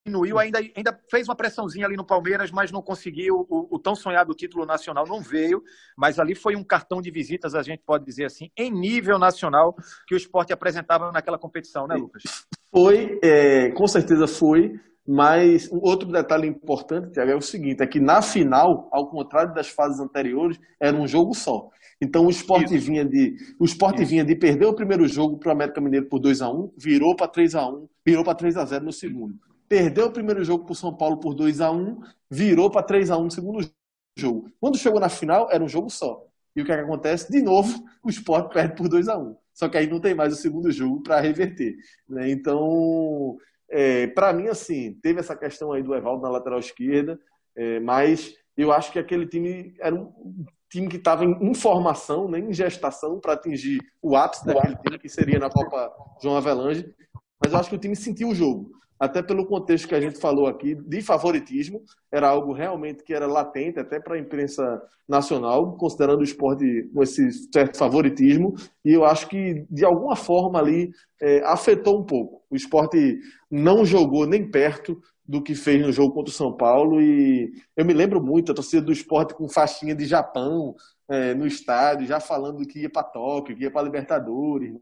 diminuiu, 0.06 0.39
ainda, 0.39 0.60
ainda 0.76 0.99
fez 1.10 1.28
uma 1.28 1.36
pressãozinha 1.36 1.86
ali 1.86 1.95
no 1.95 2.06
Palmeiras, 2.06 2.52
mas 2.52 2.72
não 2.72 2.82
conseguiu. 2.82 3.45
O, 3.49 3.76
o, 3.76 3.80
tão 3.80 3.95
sonhado 3.95 4.34
título 4.34 4.66
nacional 4.66 5.06
não 5.08 5.22
veio, 5.22 5.62
mas 5.97 6.20
ali 6.20 6.36
foi 6.36 6.56
um 6.56 6.64
cartão 6.64 7.02
de 7.02 7.12
visitas, 7.12 7.54
a 7.54 7.62
gente 7.62 7.84
pode 7.86 8.04
dizer 8.04 8.26
assim, 8.26 8.49
em 8.58 8.72
nível 8.72 9.20
nacional, 9.20 9.76
que 10.08 10.16
o 10.16 10.18
esporte 10.18 10.52
apresentava 10.52 11.12
naquela 11.12 11.38
competição, 11.38 11.88
né, 11.88 11.95
Lucas? 11.95 12.24
Foi, 12.72 13.20
é, 13.24 13.72
com 13.72 13.88
certeza 13.88 14.28
foi. 14.28 14.74
Mas 15.08 15.68
um 15.72 15.80
outro 15.82 16.08
detalhe 16.12 16.47
importante, 16.47 17.12
Tiago, 17.12 17.32
é 17.32 17.36
o 17.36 17.41
seguinte: 17.41 17.82
é 17.82 17.88
que 17.88 17.99
na 17.99 18.22
final, 18.22 18.88
ao 18.91 19.10
contrário 19.10 19.52
das 19.52 19.68
fases 19.68 19.99
anteriores, 19.99 20.60
era 20.80 20.95
um 20.95 21.08
jogo 21.08 21.34
só. 21.34 21.70
Então 21.99 22.28
o 22.28 22.30
esporte 22.30 22.76
Isso. 22.76 22.86
vinha 22.86 23.04
de. 23.04 23.36
O 23.60 23.66
esporte 23.66 24.06
vinha 24.06 24.24
de 24.24 24.36
perder 24.36 24.68
o 24.68 24.76
primeiro 24.76 25.08
jogo 25.08 25.39
para 25.39 25.49
o 25.49 25.52
América 25.54 25.82
Mineiro 25.82 26.08
por 26.08 26.20
2 26.20 26.43
a 26.43 26.52
1 26.52 26.74
virou 26.78 27.16
para 27.16 27.28
3 27.28 27.56
a 27.56 27.68
1 27.68 27.88
virou 28.06 28.24
para 28.24 28.36
3 28.36 28.58
a 28.58 28.64
0 28.64 28.86
no 28.86 28.91
segundo. 28.91 29.34
Perdeu 29.72 30.07
o 30.07 30.11
primeiro 30.11 30.43
jogo 30.43 30.65
para 30.65 30.74
o 30.74 30.76
São 30.76 30.93
Paulo 30.93 31.15
por 31.15 31.34
2 31.34 31.61
a 31.61 31.72
1 31.72 32.01
virou 32.30 32.69
para 32.69 32.84
3 32.84 33.09
a 33.09 33.17
1 33.17 33.24
no 33.24 33.32
segundo 33.32 33.72
jogo. 34.17 34.51
Quando 34.59 34.78
chegou 34.78 34.99
na 34.99 35.07
final, 35.07 35.47
era 35.49 35.63
um 35.63 35.69
jogo 35.69 35.89
só. 35.89 36.28
E 36.53 36.61
o 36.61 36.65
que, 36.65 36.74
é 36.74 36.76
que 36.76 36.82
acontece? 36.82 37.32
De 37.32 37.41
novo, 37.41 37.82
o 38.03 38.09
esporte 38.09 38.53
perde 38.53 38.76
por 38.76 38.89
2 38.89 39.07
a 39.07 39.17
1 39.17 39.34
Só 39.53 39.69
que 39.69 39.78
aí 39.78 39.88
não 39.88 40.01
tem 40.01 40.13
mais 40.13 40.34
o 40.34 40.36
segundo 40.36 40.69
jogo 40.74 41.01
para 41.01 41.22
reverter. 41.22 41.78
Né? 42.09 42.30
Então, 42.32 43.38
é, 43.69 44.07
para 44.07 44.34
mim, 44.34 44.49
assim, 44.49 44.99
teve 45.01 45.22
essa 45.22 45.38
questão 45.38 45.72
aí 45.72 45.82
do 45.82 45.95
Evaldo 45.95 46.22
na 46.22 46.30
lateral 46.30 46.59
esquerda, 46.59 47.17
é, 47.55 47.80
mas 47.80 48.36
eu 48.57 48.74
acho 48.74 48.91
que 48.91 48.99
aquele 48.99 49.26
time 49.26 49.74
era 49.80 49.95
um 49.95 50.43
time 50.69 50.89
que 50.89 50.97
estava 50.97 51.24
em 51.24 51.53
formação, 51.53 52.28
né, 52.28 52.39
em 52.39 52.51
gestação 52.51 53.22
para 53.22 53.34
atingir 53.34 53.80
o 54.01 54.17
ápice 54.17 54.45
daquele 54.45 54.76
time, 54.76 54.99
que 54.99 55.07
seria 55.07 55.39
na 55.39 55.49
Copa 55.49 55.93
João 56.22 56.36
Avelange. 56.36 56.93
Mas 57.41 57.53
eu 57.53 57.59
acho 57.59 57.69
que 57.69 57.76
o 57.78 57.80
time 57.80 57.95
sentiu 57.95 58.28
o 58.28 58.36
jogo 58.36 58.81
até 59.02 59.24
pelo 59.24 59.47
contexto 59.47 59.88
que 59.88 59.95
a 59.95 59.99
gente 59.99 60.20
falou 60.20 60.45
aqui, 60.45 60.76
de 60.76 61.02
favoritismo, 61.02 61.82
era 62.12 62.30
algo 62.30 62.54
realmente 62.54 63.04
que 63.04 63.16
era 63.16 63.26
latente 63.26 63.80
até 63.80 63.99
para 63.99 64.14
a 64.14 64.20
imprensa 64.20 64.80
nacional, 65.10 65.76
considerando 65.76 66.20
o 66.20 66.24
esporte 66.24 66.88
com 66.93 67.02
esse 67.02 67.32
certo 67.52 67.80
favoritismo, 67.80 68.54
e 68.86 68.93
eu 68.93 69.04
acho 69.04 69.28
que 69.28 69.66
de 69.72 69.84
alguma 69.84 70.16
forma 70.16 70.60
ali 70.60 70.91
é, 71.20 71.41
afetou 71.45 71.99
um 71.99 72.04
pouco. 72.04 72.43
O 72.47 72.56
esporte 72.56 73.20
não 73.49 73.84
jogou 73.84 74.28
nem 74.28 74.47
perto 74.47 75.02
do 75.28 75.41
que 75.41 75.56
fez 75.56 75.82
no 75.82 75.91
jogo 75.91 76.14
contra 76.14 76.30
o 76.30 76.36
São 76.36 76.56
Paulo, 76.56 77.02
e 77.02 77.52
eu 77.76 77.84
me 77.84 77.93
lembro 77.93 78.22
muito 78.22 78.52
a 78.52 78.56
torcida 78.56 78.84
do 78.84 78.91
esporte 78.91 79.34
com 79.34 79.49
faixinha 79.49 79.95
de 79.95 80.06
Japão 80.06 80.76
é, 81.10 81.34
no 81.34 81.47
estádio, 81.47 82.06
já 82.06 82.20
falando 82.20 82.68
que 82.68 82.82
ia 82.82 82.89
para 82.89 83.02
Tóquio, 83.02 83.56
que 83.56 83.64
ia 83.64 83.72
para 83.72 83.82
Libertadores, 83.82 84.76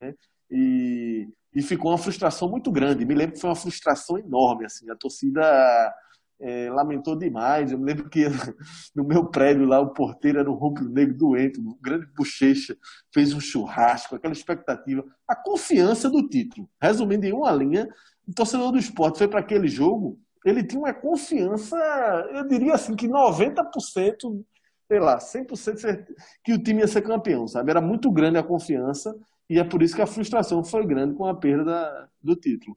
né? 0.00 0.14
E 0.48 1.26
e 1.54 1.62
ficou 1.62 1.90
uma 1.90 1.98
frustração 1.98 2.48
muito 2.48 2.70
grande. 2.72 3.04
Me 3.04 3.14
lembro 3.14 3.34
que 3.34 3.40
foi 3.40 3.50
uma 3.50 3.56
frustração 3.56 4.18
enorme, 4.18 4.64
assim, 4.66 4.90
a 4.90 4.96
torcida 4.96 5.94
é, 6.40 6.68
lamentou 6.70 7.16
demais. 7.16 7.70
Eu 7.70 7.78
me 7.78 7.84
lembro 7.84 8.08
que 8.08 8.24
no 8.94 9.04
meu 9.04 9.26
prédio 9.26 9.64
lá, 9.64 9.80
o 9.80 9.92
porteiro 9.92 10.40
era 10.40 10.50
um 10.50 10.54
rubro-negro 10.54 11.16
doente, 11.16 11.60
um 11.60 11.76
grande 11.80 12.06
bochecha, 12.16 12.76
fez 13.12 13.32
um 13.32 13.40
churrasco, 13.40 14.16
aquela 14.16 14.32
expectativa, 14.32 15.04
a 15.28 15.36
confiança 15.36 16.10
do 16.10 16.26
título. 16.28 16.68
Resumindo 16.80 17.24
em 17.24 17.32
uma 17.32 17.52
linha, 17.52 17.88
o 18.26 18.34
torcedor 18.34 18.72
do 18.72 18.78
esporte 18.78 19.18
foi 19.18 19.28
para 19.28 19.40
aquele 19.40 19.68
jogo, 19.68 20.18
ele 20.44 20.62
tinha 20.62 20.80
uma 20.80 20.92
confiança, 20.92 21.76
eu 22.32 22.46
diria 22.46 22.74
assim, 22.74 22.94
que 22.94 23.08
90%, 23.08 24.44
sei 24.88 25.00
lá, 25.00 25.18
100% 25.18 26.04
que 26.44 26.52
o 26.52 26.62
time 26.62 26.80
ia 26.80 26.88
ser 26.88 27.00
campeão, 27.00 27.48
sabe? 27.48 27.70
Era 27.70 27.80
muito 27.80 28.10
grande 28.10 28.36
a 28.36 28.42
confiança 28.42 29.14
e 29.48 29.58
é 29.58 29.64
por 29.64 29.82
isso 29.82 29.94
que 29.94 30.02
a 30.02 30.06
frustração 30.06 30.64
foi 30.64 30.86
grande 30.86 31.14
com 31.14 31.26
a 31.26 31.34
perda 31.34 31.64
da, 31.64 32.08
do 32.22 32.34
título. 32.34 32.76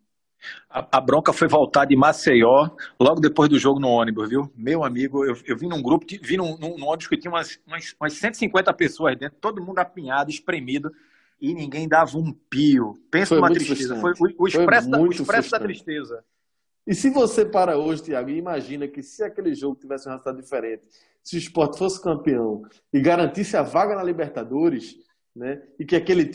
A, 0.70 0.98
a, 0.98 1.02
bronca 1.02 1.34
foi 1.34 1.48
voltar 1.48 1.86
de 1.86 1.96
Maceió 1.96 2.70
logo 3.00 3.20
depois 3.20 3.50
do 3.50 3.58
jogo 3.58 3.80
no 3.80 3.88
ônibus, 3.88 4.30
viu? 4.30 4.52
Meu 4.56 4.84
amigo, 4.84 5.26
eu, 5.26 5.36
eu 5.46 5.58
vim 5.58 5.68
num 5.68 5.82
grupo, 5.82 6.06
vi 6.22 6.38
num, 6.38 6.58
num, 6.58 6.78
num 6.78 6.86
ônibus 6.86 7.08
que 7.08 7.18
tinha 7.18 7.32
umas, 7.32 7.60
umas, 7.66 7.96
umas 8.00 8.14
150 8.14 8.72
pessoas 8.74 9.18
dentro, 9.18 9.38
todo 9.40 9.64
mundo 9.64 9.80
apinhado, 9.80 10.30
espremido, 10.30 10.92
e 11.40 11.54
ninguém 11.54 11.88
dava 11.88 12.18
um 12.18 12.32
pio. 12.32 12.94
Pensa 13.10 13.36
numa 13.36 13.52
tristeza. 13.52 13.96
Foi 13.96 14.12
o, 14.12 14.44
o 14.44 14.48
expresso, 14.48 14.90
da, 14.90 15.00
o 15.00 15.12
expresso 15.12 15.52
da 15.52 15.60
tristeza. 15.60 16.24
E 16.86 16.96
se 16.96 17.10
você 17.10 17.46
para 17.46 17.78
hoje, 17.78 18.04
Tiago, 18.04 18.30
e 18.30 18.38
imagina 18.38 18.88
que 18.88 19.04
se 19.04 19.24
aquele 19.24 19.54
jogo 19.54 19.76
tivesse 19.80 20.08
um 20.08 20.12
resultado 20.12 20.42
diferente, 20.42 20.84
se 21.24 21.36
o 21.36 21.40
esporte 21.40 21.78
fosse 21.78 22.02
campeão 22.02 22.64
e 22.94 23.02
garantisse 23.02 23.58
a 23.58 23.62
vaga 23.62 23.96
na 23.96 24.04
Libertadores, 24.04 24.96
né, 25.36 25.62
e 25.78 25.86
que 25.86 25.96
aquele 25.96 26.32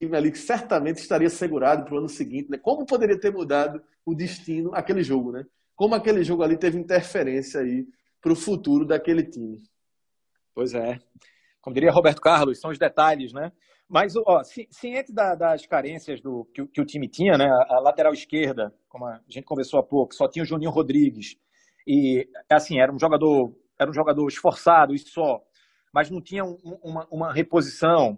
time 0.00 0.16
ali 0.16 0.32
que 0.32 0.38
certamente 0.38 0.98
estaria 0.98 1.28
segurado 1.28 1.84
para 1.84 1.94
o 1.94 1.98
ano 1.98 2.08
seguinte, 2.08 2.50
né? 2.50 2.58
Como 2.58 2.86
poderia 2.86 3.20
ter 3.20 3.32
mudado 3.32 3.82
o 4.04 4.14
destino 4.14 4.74
aquele 4.74 5.02
jogo, 5.02 5.30
né? 5.30 5.44
Como 5.76 5.94
aquele 5.94 6.24
jogo 6.24 6.42
ali 6.42 6.56
teve 6.56 6.78
interferência 6.78 7.60
aí 7.60 7.86
para 8.20 8.32
o 8.32 8.36
futuro 8.36 8.86
daquele 8.86 9.22
time. 9.22 9.62
Pois 10.54 10.74
é. 10.74 10.98
Como 11.60 11.74
diria 11.74 11.92
Roberto 11.92 12.20
Carlos, 12.20 12.58
são 12.58 12.70
os 12.70 12.78
detalhes, 12.78 13.32
né? 13.32 13.52
Mas, 13.86 14.14
ó, 14.16 14.42
ciente 14.70 15.12
da, 15.12 15.34
das 15.34 15.66
carências 15.66 16.20
do, 16.20 16.44
que, 16.54 16.64
que, 16.66 16.80
o 16.80 16.86
time 16.86 17.08
tinha, 17.08 17.36
né? 17.36 17.50
A 17.68 17.80
lateral 17.80 18.12
esquerda, 18.12 18.72
como 18.88 19.04
a 19.04 19.20
gente 19.28 19.44
conversou 19.44 19.80
há 19.80 19.82
pouco, 19.82 20.14
só 20.14 20.28
tinha 20.28 20.42
o 20.42 20.46
Juninho 20.46 20.70
Rodrigues. 20.70 21.36
E, 21.86 22.28
assim, 22.48 22.78
era 22.78 22.92
um 22.92 22.98
jogador, 22.98 23.52
era 23.78 23.90
um 23.90 23.94
jogador 23.94 24.26
esforçado 24.28 24.94
e 24.94 24.98
só, 24.98 25.42
mas 25.92 26.08
não 26.08 26.20
tinha 26.20 26.44
um, 26.44 26.56
uma, 26.82 27.06
uma 27.10 27.32
reposição. 27.32 28.16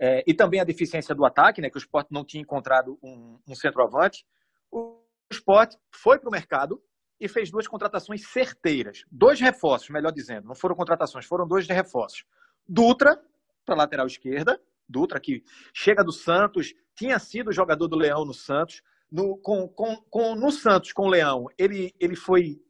É, 0.00 0.24
e 0.26 0.34
também 0.34 0.60
a 0.60 0.64
deficiência 0.64 1.14
do 1.14 1.24
ataque, 1.24 1.60
né, 1.60 1.70
que 1.70 1.76
o 1.76 1.78
esporte 1.78 2.12
não 2.12 2.24
tinha 2.24 2.42
encontrado 2.42 2.98
um, 3.02 3.38
um 3.46 3.54
centroavante. 3.54 4.26
O 4.70 5.00
esporte 5.30 5.76
foi 5.90 6.18
para 6.18 6.28
o 6.28 6.32
mercado 6.32 6.82
e 7.20 7.28
fez 7.28 7.50
duas 7.50 7.66
contratações 7.66 8.26
certeiras. 8.28 9.04
Dois 9.10 9.40
reforços, 9.40 9.90
melhor 9.90 10.12
dizendo. 10.12 10.48
Não 10.48 10.54
foram 10.54 10.74
contratações, 10.74 11.24
foram 11.24 11.46
dois 11.46 11.66
reforços. 11.68 12.24
Dutra, 12.68 13.20
para 13.64 13.76
lateral 13.76 14.06
esquerda. 14.06 14.60
Dutra, 14.88 15.20
que 15.20 15.42
chega 15.72 16.04
do 16.04 16.12
Santos, 16.12 16.74
tinha 16.94 17.18
sido 17.18 17.52
jogador 17.52 17.88
do 17.88 17.96
Leão 17.96 18.24
no 18.24 18.34
Santos. 18.34 18.82
No, 19.10 19.36
com, 19.38 19.68
com, 19.68 19.96
com, 20.10 20.34
no 20.34 20.50
Santos, 20.50 20.92
com 20.92 21.04
o 21.04 21.08
Leão, 21.08 21.46
ele, 21.56 21.94
ele 22.00 22.16
foi 22.16 22.60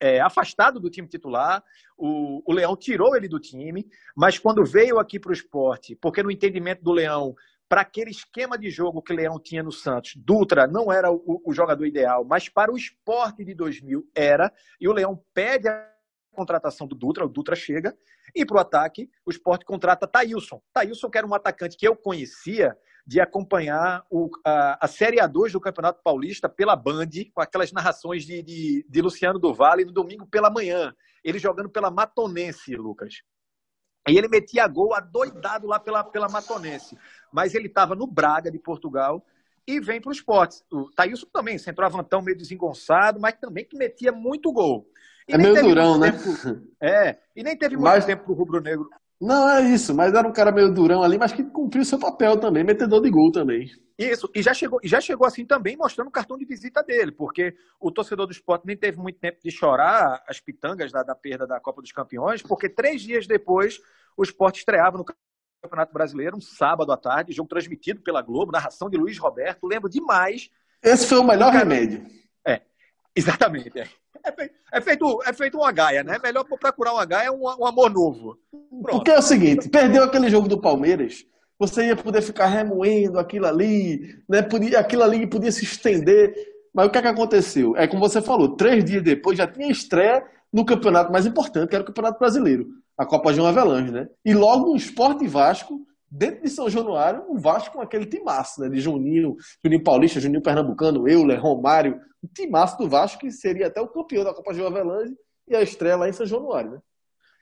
é, 0.00 0.20
afastado 0.20 0.78
do 0.80 0.90
time 0.90 1.08
titular, 1.08 1.62
o, 1.96 2.42
o 2.46 2.52
Leão 2.52 2.76
tirou 2.76 3.16
ele 3.16 3.28
do 3.28 3.40
time, 3.40 3.86
mas 4.16 4.38
quando 4.38 4.64
veio 4.64 4.98
aqui 4.98 5.18
para 5.18 5.30
o 5.30 5.34
esporte, 5.34 5.96
porque 5.96 6.22
no 6.22 6.30
entendimento 6.30 6.82
do 6.82 6.92
Leão, 6.92 7.34
para 7.68 7.82
aquele 7.82 8.10
esquema 8.10 8.56
de 8.56 8.70
jogo 8.70 9.02
que 9.02 9.12
o 9.12 9.16
Leão 9.16 9.38
tinha 9.38 9.62
no 9.62 9.72
Santos, 9.72 10.14
Dutra 10.16 10.66
não 10.66 10.90
era 10.92 11.10
o, 11.12 11.42
o 11.44 11.52
jogador 11.52 11.84
ideal, 11.84 12.24
mas 12.24 12.48
para 12.48 12.72
o 12.72 12.76
esporte 12.76 13.44
de 13.44 13.54
2000 13.54 14.08
era, 14.14 14.52
e 14.80 14.88
o 14.88 14.92
Leão 14.92 15.22
pede 15.34 15.68
a 15.68 15.88
contratação 16.32 16.86
do 16.86 16.94
Dutra, 16.94 17.26
o 17.26 17.28
Dutra 17.28 17.56
chega, 17.56 17.96
e 18.34 18.46
para 18.46 18.56
o 18.56 18.60
ataque, 18.60 19.10
o 19.26 19.30
esporte 19.30 19.64
contrata 19.64 20.06
Thailson. 20.06 20.62
Thailson, 20.72 21.10
que 21.10 21.18
era 21.18 21.26
um 21.26 21.34
atacante 21.34 21.76
que 21.76 21.86
eu 21.86 21.96
conhecia 21.96 22.76
de 23.08 23.22
acompanhar 23.22 24.04
o, 24.10 24.28
a, 24.44 24.84
a 24.84 24.86
Série 24.86 25.16
A2 25.16 25.52
do 25.52 25.60
Campeonato 25.60 26.02
Paulista 26.04 26.46
pela 26.46 26.76
Band, 26.76 27.08
com 27.32 27.40
aquelas 27.40 27.72
narrações 27.72 28.22
de, 28.22 28.42
de, 28.42 28.86
de 28.86 29.00
Luciano 29.00 29.38
do 29.38 29.54
Vale 29.54 29.86
no 29.86 29.92
domingo 29.92 30.26
pela 30.26 30.50
manhã. 30.50 30.94
Ele 31.24 31.38
jogando 31.38 31.70
pela 31.70 31.90
Matonense, 31.90 32.76
Lucas. 32.76 33.22
E 34.06 34.18
ele 34.18 34.28
metia 34.28 34.68
gol 34.68 34.92
adoidado 34.92 35.66
lá 35.66 35.80
pela, 35.80 36.04
pela 36.04 36.28
Matonense. 36.28 36.98
Mas 37.32 37.54
ele 37.54 37.68
estava 37.68 37.94
no 37.94 38.06
Braga 38.06 38.50
de 38.50 38.58
Portugal 38.58 39.24
e 39.66 39.80
vem 39.80 40.02
para 40.02 40.10
o 40.10 40.12
esporte. 40.12 40.62
O 40.70 40.90
Thailson 40.90 41.28
também, 41.32 41.56
centroavantão 41.56 42.20
meio 42.20 42.36
desengonçado, 42.36 43.18
mas 43.18 43.36
também 43.40 43.64
que 43.64 43.78
metia 43.78 44.12
muito 44.12 44.52
gol. 44.52 44.86
E 45.26 45.32
é 45.32 45.38
meio 45.38 45.62
durão, 45.62 45.98
né? 45.98 46.12
Tempo, 46.12 46.68
é, 46.78 47.18
e 47.34 47.42
nem 47.42 47.56
teve 47.56 47.74
muito 47.74 48.04
tempo 48.04 48.24
para 48.24 48.32
o 48.32 48.36
Rubro 48.36 48.60
Negro 48.60 48.86
não, 49.20 49.48
é 49.48 49.62
isso, 49.62 49.94
mas 49.94 50.14
era 50.14 50.26
um 50.26 50.32
cara 50.32 50.52
meio 50.52 50.72
durão 50.72 51.02
ali, 51.02 51.18
mas 51.18 51.32
que 51.32 51.42
cumpriu 51.42 51.84
seu 51.84 51.98
papel 51.98 52.38
também, 52.38 52.62
metedor 52.62 53.02
de 53.02 53.10
gol 53.10 53.32
também. 53.32 53.68
Isso, 53.98 54.30
e 54.32 54.40
já 54.40 54.54
chegou, 54.54 54.78
já 54.84 55.00
chegou 55.00 55.26
assim 55.26 55.44
também 55.44 55.76
mostrando 55.76 56.06
o 56.06 56.12
cartão 56.12 56.38
de 56.38 56.44
visita 56.44 56.84
dele, 56.84 57.10
porque 57.10 57.56
o 57.80 57.90
torcedor 57.90 58.26
do 58.26 58.32
esporte 58.32 58.64
nem 58.64 58.76
teve 58.76 58.96
muito 58.96 59.18
tempo 59.18 59.38
de 59.42 59.50
chorar 59.50 60.22
as 60.28 60.38
pitangas 60.38 60.92
da, 60.92 61.02
da 61.02 61.16
perda 61.16 61.48
da 61.48 61.58
Copa 61.58 61.82
dos 61.82 61.90
Campeões, 61.90 62.40
porque 62.40 62.68
três 62.68 63.02
dias 63.02 63.26
depois 63.26 63.80
o 64.16 64.22
esporte 64.22 64.60
estreava 64.60 64.96
no 64.96 65.04
Campeonato 65.60 65.92
Brasileiro, 65.92 66.36
um 66.36 66.40
sábado 66.40 66.92
à 66.92 66.96
tarde, 66.96 67.32
jogo 67.32 67.48
transmitido 67.48 68.00
pela 68.00 68.22
Globo, 68.22 68.52
narração 68.52 68.88
de 68.88 68.96
Luiz 68.96 69.18
Roberto, 69.18 69.66
lembro 69.66 69.90
demais. 69.90 70.48
Esse 70.80 71.08
foi 71.08 71.18
o 71.18 71.24
melhor 71.24 71.52
remédio. 71.52 72.06
É, 73.16 73.20
exatamente. 73.20 73.78
É. 73.78 73.86
É 74.72 74.80
feito, 74.80 75.22
é 75.24 75.32
feito 75.32 75.56
uma 75.56 75.72
gaia, 75.72 76.02
né? 76.02 76.18
Melhor 76.22 76.44
procurar 76.44 76.92
uma 76.92 77.04
gaia 77.04 77.32
um, 77.32 77.42
um 77.42 77.66
amor 77.66 77.90
novo. 77.90 78.38
Pronto. 78.82 78.96
Porque 78.96 79.10
é 79.10 79.18
o 79.18 79.22
seguinte, 79.22 79.68
perdeu 79.68 80.04
aquele 80.04 80.28
jogo 80.28 80.48
do 80.48 80.60
Palmeiras, 80.60 81.24
você 81.58 81.86
ia 81.86 81.96
poder 81.96 82.22
ficar 82.22 82.46
remoendo 82.46 83.18
aquilo 83.18 83.46
ali, 83.46 84.22
né? 84.28 84.42
Podia, 84.42 84.78
aquilo 84.78 85.02
ali 85.02 85.26
podia 85.26 85.50
se 85.50 85.64
estender. 85.64 86.34
Mas 86.74 86.86
o 86.86 86.90
que, 86.90 86.98
é 86.98 87.02
que 87.02 87.08
aconteceu? 87.08 87.76
É 87.76 87.86
como 87.86 88.06
você 88.06 88.20
falou, 88.20 88.54
três 88.56 88.84
dias 88.84 89.02
depois 89.02 89.38
já 89.38 89.46
tinha 89.46 89.70
estreia 89.70 90.22
no 90.52 90.64
campeonato 90.64 91.10
mais 91.10 91.26
importante, 91.26 91.68
que 91.68 91.74
era 91.74 91.82
o 91.82 91.86
Campeonato 91.86 92.18
Brasileiro, 92.18 92.66
a 92.96 93.04
Copa 93.04 93.32
João 93.32 93.48
Avelange, 93.48 93.90
né? 93.90 94.08
E 94.24 94.34
logo 94.34 94.72
o 94.72 94.76
Esporte 94.76 95.26
Vasco 95.26 95.80
dentro 96.10 96.42
de 96.42 96.50
São 96.50 96.68
Januário, 96.68 97.24
o 97.28 97.38
Vasco 97.38 97.74
com 97.74 97.80
aquele 97.80 98.06
timaço, 98.06 98.60
né? 98.60 98.68
De 98.68 98.80
Juninho, 98.80 99.36
Juninho 99.62 99.82
Paulista, 99.82 100.20
Juninho 100.20 100.42
Pernambucano, 100.42 101.08
Euler, 101.08 101.40
Romário, 101.40 102.00
o 102.22 102.28
timaço 102.28 102.78
do 102.78 102.88
Vasco, 102.88 103.20
que 103.20 103.30
seria 103.30 103.66
até 103.66 103.80
o 103.80 103.88
campeão 103.88 104.24
da 104.24 104.34
Copa 104.34 104.54
Joavelange 104.54 105.14
e 105.46 105.54
a 105.54 105.62
estreia 105.62 105.96
lá 105.96 106.08
em 106.08 106.12
São 106.12 106.26
Januário, 106.26 106.72
né? 106.72 106.78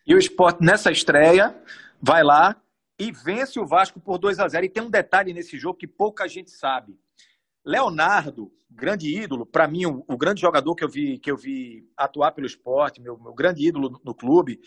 E 0.07 0.14
o 0.14 0.19
esporte, 0.19 0.62
nessa 0.62 0.91
estreia, 0.91 1.57
vai 2.01 2.23
lá 2.23 2.57
e 2.99 3.11
vence 3.11 3.59
o 3.59 3.67
Vasco 3.67 4.01
por 4.01 4.19
2 4.19 4.39
a 4.39 4.49
0 4.49 4.64
E 4.64 4.69
tem 4.69 4.83
um 4.83 4.91
detalhe 4.91 5.33
nesse 5.33 5.59
jogo 5.59 5.79
que 5.79 5.87
pouca 5.87 6.29
gente 6.29 6.51
sabe. 6.51 6.97
Leonardo, 7.64 8.53
grande 8.71 9.12
ídolo, 9.12 9.45
para 9.45 9.67
mim, 9.67 9.87
o, 9.87 10.05
o, 10.07 10.17
grande 10.17 10.41
jogador 10.41 10.75
que 10.77 10.85
eu 10.85 10.89
vi, 10.89 11.19
que 11.19 11.31
eu 11.31 11.37
vi 11.37 11.89
atuar 11.97 12.31
pelo 12.31 12.47
esporte, 12.47 13.01
meu, 13.01 13.19
meu 13.19 13.35
grande 13.35 13.67
ídolo 13.67 13.91
no, 13.91 14.01
no 14.05 14.14
clube, 14.14 14.61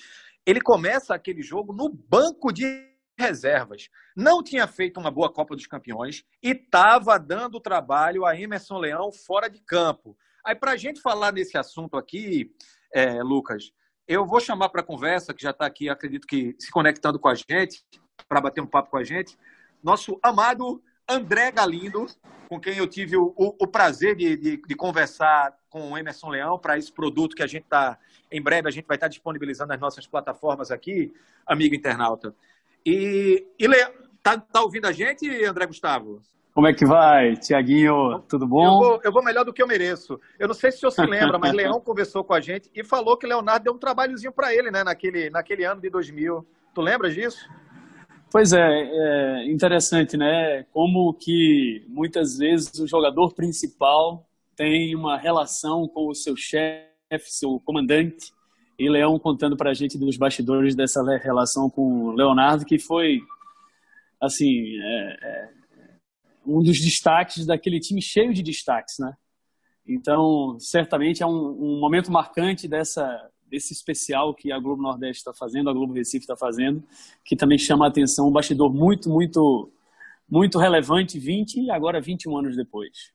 ele 0.45 0.59
começa 0.59 1.15
aquele 1.15 1.41
jogo 1.41 1.71
no 1.71 1.89
banco 1.89 2.51
de 2.51 2.88
reservas. 3.19 3.89
Não 4.15 4.41
tinha 4.41 4.65
feito 4.65 4.99
uma 4.99 5.11
boa 5.11 5.31
Copa 5.31 5.55
dos 5.55 5.67
Campeões 5.67 6.23
e 6.41 6.51
estava 6.51 7.19
dando 7.19 7.59
trabalho 7.59 8.25
a 8.25 8.39
Emerson 8.39 8.77
Leão 8.77 9.11
fora 9.11 9.49
de 9.49 9.59
campo. 9.59 10.17
Aí, 10.43 10.55
para 10.55 10.71
a 10.71 10.77
gente 10.77 11.01
falar 11.01 11.31
desse 11.31 11.57
assunto 11.57 11.97
aqui, 11.97 12.51
é, 12.93 13.21
Lucas, 13.21 13.71
eu 14.07 14.25
vou 14.25 14.39
chamar 14.39 14.69
para 14.69 14.81
conversa, 14.81 15.33
que 15.33 15.43
já 15.43 15.51
está 15.51 15.65
aqui, 15.65 15.89
acredito 15.89 16.25
que 16.25 16.55
se 16.57 16.71
conectando 16.71 17.19
com 17.19 17.27
a 17.27 17.35
gente, 17.35 17.85
para 18.27 18.41
bater 18.41 18.61
um 18.61 18.67
papo 18.67 18.89
com 18.89 18.97
a 18.97 19.03
gente, 19.03 19.37
nosso 19.83 20.19
amado 20.23 20.81
André 21.07 21.51
Galindo, 21.51 22.05
com 22.47 22.59
quem 22.59 22.77
eu 22.77 22.87
tive 22.87 23.17
o, 23.17 23.33
o, 23.35 23.55
o 23.59 23.67
prazer 23.67 24.15
de, 24.15 24.35
de, 24.37 24.57
de, 24.57 24.75
conversar 24.75 25.57
com 25.69 25.91
o 25.91 25.97
Emerson 25.97 26.29
Leão 26.29 26.57
para 26.57 26.77
esse 26.77 26.91
produto 26.91 27.35
que 27.35 27.43
a 27.43 27.47
gente 27.47 27.63
está, 27.63 27.97
em 28.31 28.41
breve, 28.41 28.67
a 28.67 28.71
gente 28.71 28.85
vai 28.85 28.95
estar 28.95 29.05
tá 29.05 29.09
disponibilizando 29.09 29.69
nas 29.69 29.79
nossas 29.79 30.05
plataformas 30.07 30.71
aqui, 30.71 31.13
amigo 31.45 31.75
internauta. 31.75 32.33
E, 32.85 33.45
e 33.57 33.67
Le... 33.67 33.77
tá, 34.21 34.37
tá 34.37 34.61
ouvindo 34.61 34.85
a 34.85 34.91
gente, 34.91 35.27
André 35.45 35.65
Gustavo? 35.65 36.21
Como 36.53 36.67
é 36.67 36.73
que 36.73 36.85
vai, 36.85 37.37
Tiaguinho? 37.37 38.19
Tudo 38.27 38.45
bom? 38.45 38.65
Eu 38.65 38.71
vou, 38.71 39.01
eu 39.05 39.11
vou, 39.11 39.23
melhor 39.23 39.45
do 39.45 39.53
que 39.53 39.61
eu 39.61 39.67
mereço. 39.67 40.19
Eu 40.37 40.47
não 40.47 40.55
sei 40.55 40.71
se 40.71 40.85
o 40.85 40.91
senhor 40.91 40.91
se 40.91 41.01
lembra, 41.09 41.37
mas 41.39 41.53
Leão 41.53 41.79
conversou 41.79 42.23
com 42.23 42.33
a 42.33 42.41
gente 42.41 42.69
e 42.75 42.83
falou 42.83 43.17
que 43.17 43.27
Leonardo 43.27 43.63
deu 43.63 43.73
um 43.73 43.77
trabalhozinho 43.77 44.31
para 44.31 44.53
ele, 44.53 44.69
né, 44.69 44.83
naquele, 44.83 45.29
naquele 45.29 45.63
ano 45.63 45.79
de 45.79 45.89
2000. 45.89 46.45
Tu 46.73 46.81
lembra 46.81 47.09
disso? 47.09 47.47
Pois 48.31 48.53
é, 48.53 48.59
é 48.59 49.51
interessante, 49.51 50.17
né? 50.17 50.65
Como 50.71 51.13
que 51.13 51.83
muitas 51.87 52.37
vezes 52.37 52.77
o 52.79 52.87
jogador 52.87 53.33
principal 53.33 54.27
tem 54.55 54.93
uma 54.95 55.17
relação 55.17 55.87
com 55.87 56.09
o 56.09 56.13
seu 56.13 56.35
chefe, 56.35 56.89
seu 57.21 57.59
comandante, 57.61 58.33
e 58.79 58.89
Leão 58.89 59.19
contando 59.19 59.57
para 59.57 59.71
a 59.71 59.73
gente 59.73 59.97
dos 59.97 60.15
bastidores 60.15 60.73
dessa 60.73 61.03
relação 61.17 61.69
com 61.69 62.05
o 62.05 62.11
Leonardo, 62.13 62.65
que 62.65 62.79
foi, 62.79 63.19
assim, 64.21 64.79
é, 64.79 65.17
é, 65.21 65.49
um 66.47 66.63
dos 66.63 66.79
destaques 66.79 67.45
daquele 67.45 67.79
time 67.79 68.01
cheio 68.01 68.33
de 68.33 68.41
destaques, 68.41 68.95
né? 68.97 69.13
Então, 69.85 70.57
certamente 70.59 71.21
é 71.21 71.25
um, 71.25 71.75
um 71.75 71.79
momento 71.79 72.11
marcante 72.11 72.67
dessa 72.67 73.29
desse 73.49 73.73
especial 73.73 74.33
que 74.33 74.51
a 74.51 74.59
Globo 74.59 74.81
Nordeste 74.81 75.21
está 75.21 75.33
fazendo, 75.33 75.71
a 75.71 75.73
Globo 75.73 75.93
Recife 75.93 76.23
está 76.23 76.37
fazendo, 76.37 76.83
que 77.25 77.35
também 77.35 77.57
chama 77.57 77.85
a 77.85 77.87
atenção, 77.89 78.27
um 78.27 78.31
bastidor 78.31 78.71
muito, 78.71 79.09
muito, 79.09 79.71
muito 80.29 80.59
relevante, 80.59 81.17
20 81.17 81.61
e 81.61 81.71
agora 81.71 81.99
21 81.99 82.37
anos 82.37 82.55
depois. 82.55 83.11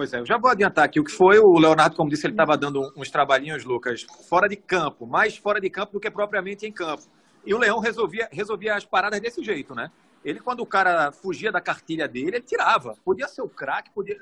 Pois 0.00 0.14
é, 0.14 0.18
eu 0.18 0.24
já 0.24 0.38
vou 0.38 0.50
adiantar 0.50 0.86
aqui 0.86 0.98
o 0.98 1.04
que 1.04 1.10
foi. 1.10 1.38
O 1.38 1.58
Leonardo, 1.58 1.94
como 1.94 2.08
disse, 2.08 2.26
ele 2.26 2.32
estava 2.32 2.56
dando 2.56 2.90
uns 2.96 3.10
trabalhinhos, 3.10 3.66
Lucas, 3.66 4.06
fora 4.30 4.48
de 4.48 4.56
campo, 4.56 5.06
mais 5.06 5.36
fora 5.36 5.60
de 5.60 5.68
campo 5.68 5.92
do 5.92 6.00
que 6.00 6.10
propriamente 6.10 6.64
em 6.64 6.72
campo. 6.72 7.02
E 7.44 7.52
o 7.52 7.58
Leão 7.58 7.78
resolvia, 7.80 8.26
resolvia 8.32 8.76
as 8.76 8.82
paradas 8.86 9.20
desse 9.20 9.44
jeito, 9.44 9.74
né? 9.74 9.90
Ele, 10.24 10.40
quando 10.40 10.60
o 10.60 10.66
cara 10.66 11.12
fugia 11.12 11.52
da 11.52 11.60
cartilha 11.60 12.08
dele, 12.08 12.36
ele 12.36 12.40
tirava. 12.40 12.96
Podia 13.04 13.28
ser 13.28 13.42
o 13.42 13.48
craque, 13.50 13.90
podia... 13.90 14.16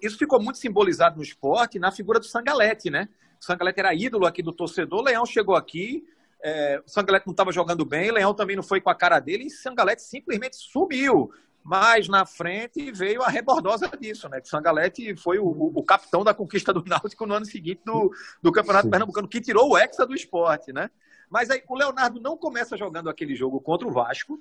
Isso 0.00 0.16
ficou 0.16 0.40
muito 0.40 0.58
simbolizado 0.58 1.16
no 1.16 1.22
esporte 1.24 1.80
na 1.80 1.90
figura 1.90 2.20
do 2.20 2.24
Sangalete, 2.24 2.88
né? 2.88 3.08
O 3.40 3.44
Sangalete 3.44 3.80
era 3.80 3.92
ídolo 3.92 4.24
aqui 4.24 4.40
do 4.40 4.52
torcedor. 4.52 5.00
O 5.00 5.02
Leão 5.02 5.26
chegou 5.26 5.56
aqui, 5.56 6.06
é... 6.40 6.80
o 6.86 6.88
Sangalete 6.88 7.26
não 7.26 7.32
estava 7.32 7.50
jogando 7.50 7.84
bem, 7.84 8.08
o 8.08 8.14
Leão 8.14 8.32
também 8.32 8.54
não 8.54 8.62
foi 8.62 8.80
com 8.80 8.88
a 8.88 8.94
cara 8.94 9.18
dele, 9.18 9.42
e 9.42 9.46
o 9.48 9.50
Sangalete 9.50 10.00
simplesmente 10.00 10.54
subiu. 10.54 11.32
Mas 11.68 12.08
na 12.08 12.24
frente 12.24 12.90
veio 12.92 13.22
a 13.22 13.28
rebordosa 13.28 13.86
disso, 14.00 14.26
né? 14.26 14.40
O 14.42 14.48
Sangalete 14.48 15.14
foi 15.14 15.38
o, 15.38 15.46
o, 15.46 15.82
capitão 15.82 16.24
da 16.24 16.32
conquista 16.32 16.72
do 16.72 16.82
Náutico 16.88 17.26
no 17.26 17.34
ano 17.34 17.44
seguinte 17.44 17.82
do, 17.84 18.10
do 18.40 18.50
Campeonato 18.50 18.86
Sim. 18.86 18.90
Pernambucano, 18.90 19.28
que 19.28 19.38
tirou 19.38 19.68
o 19.68 19.76
Hexa 19.76 20.06
do 20.06 20.14
esporte, 20.14 20.72
né? 20.72 20.90
Mas 21.28 21.50
aí 21.50 21.62
o 21.68 21.76
Leonardo 21.76 22.18
não 22.22 22.38
começa 22.38 22.74
jogando 22.74 23.10
aquele 23.10 23.36
jogo 23.36 23.60
contra 23.60 23.86
o 23.86 23.90
Vasco, 23.90 24.40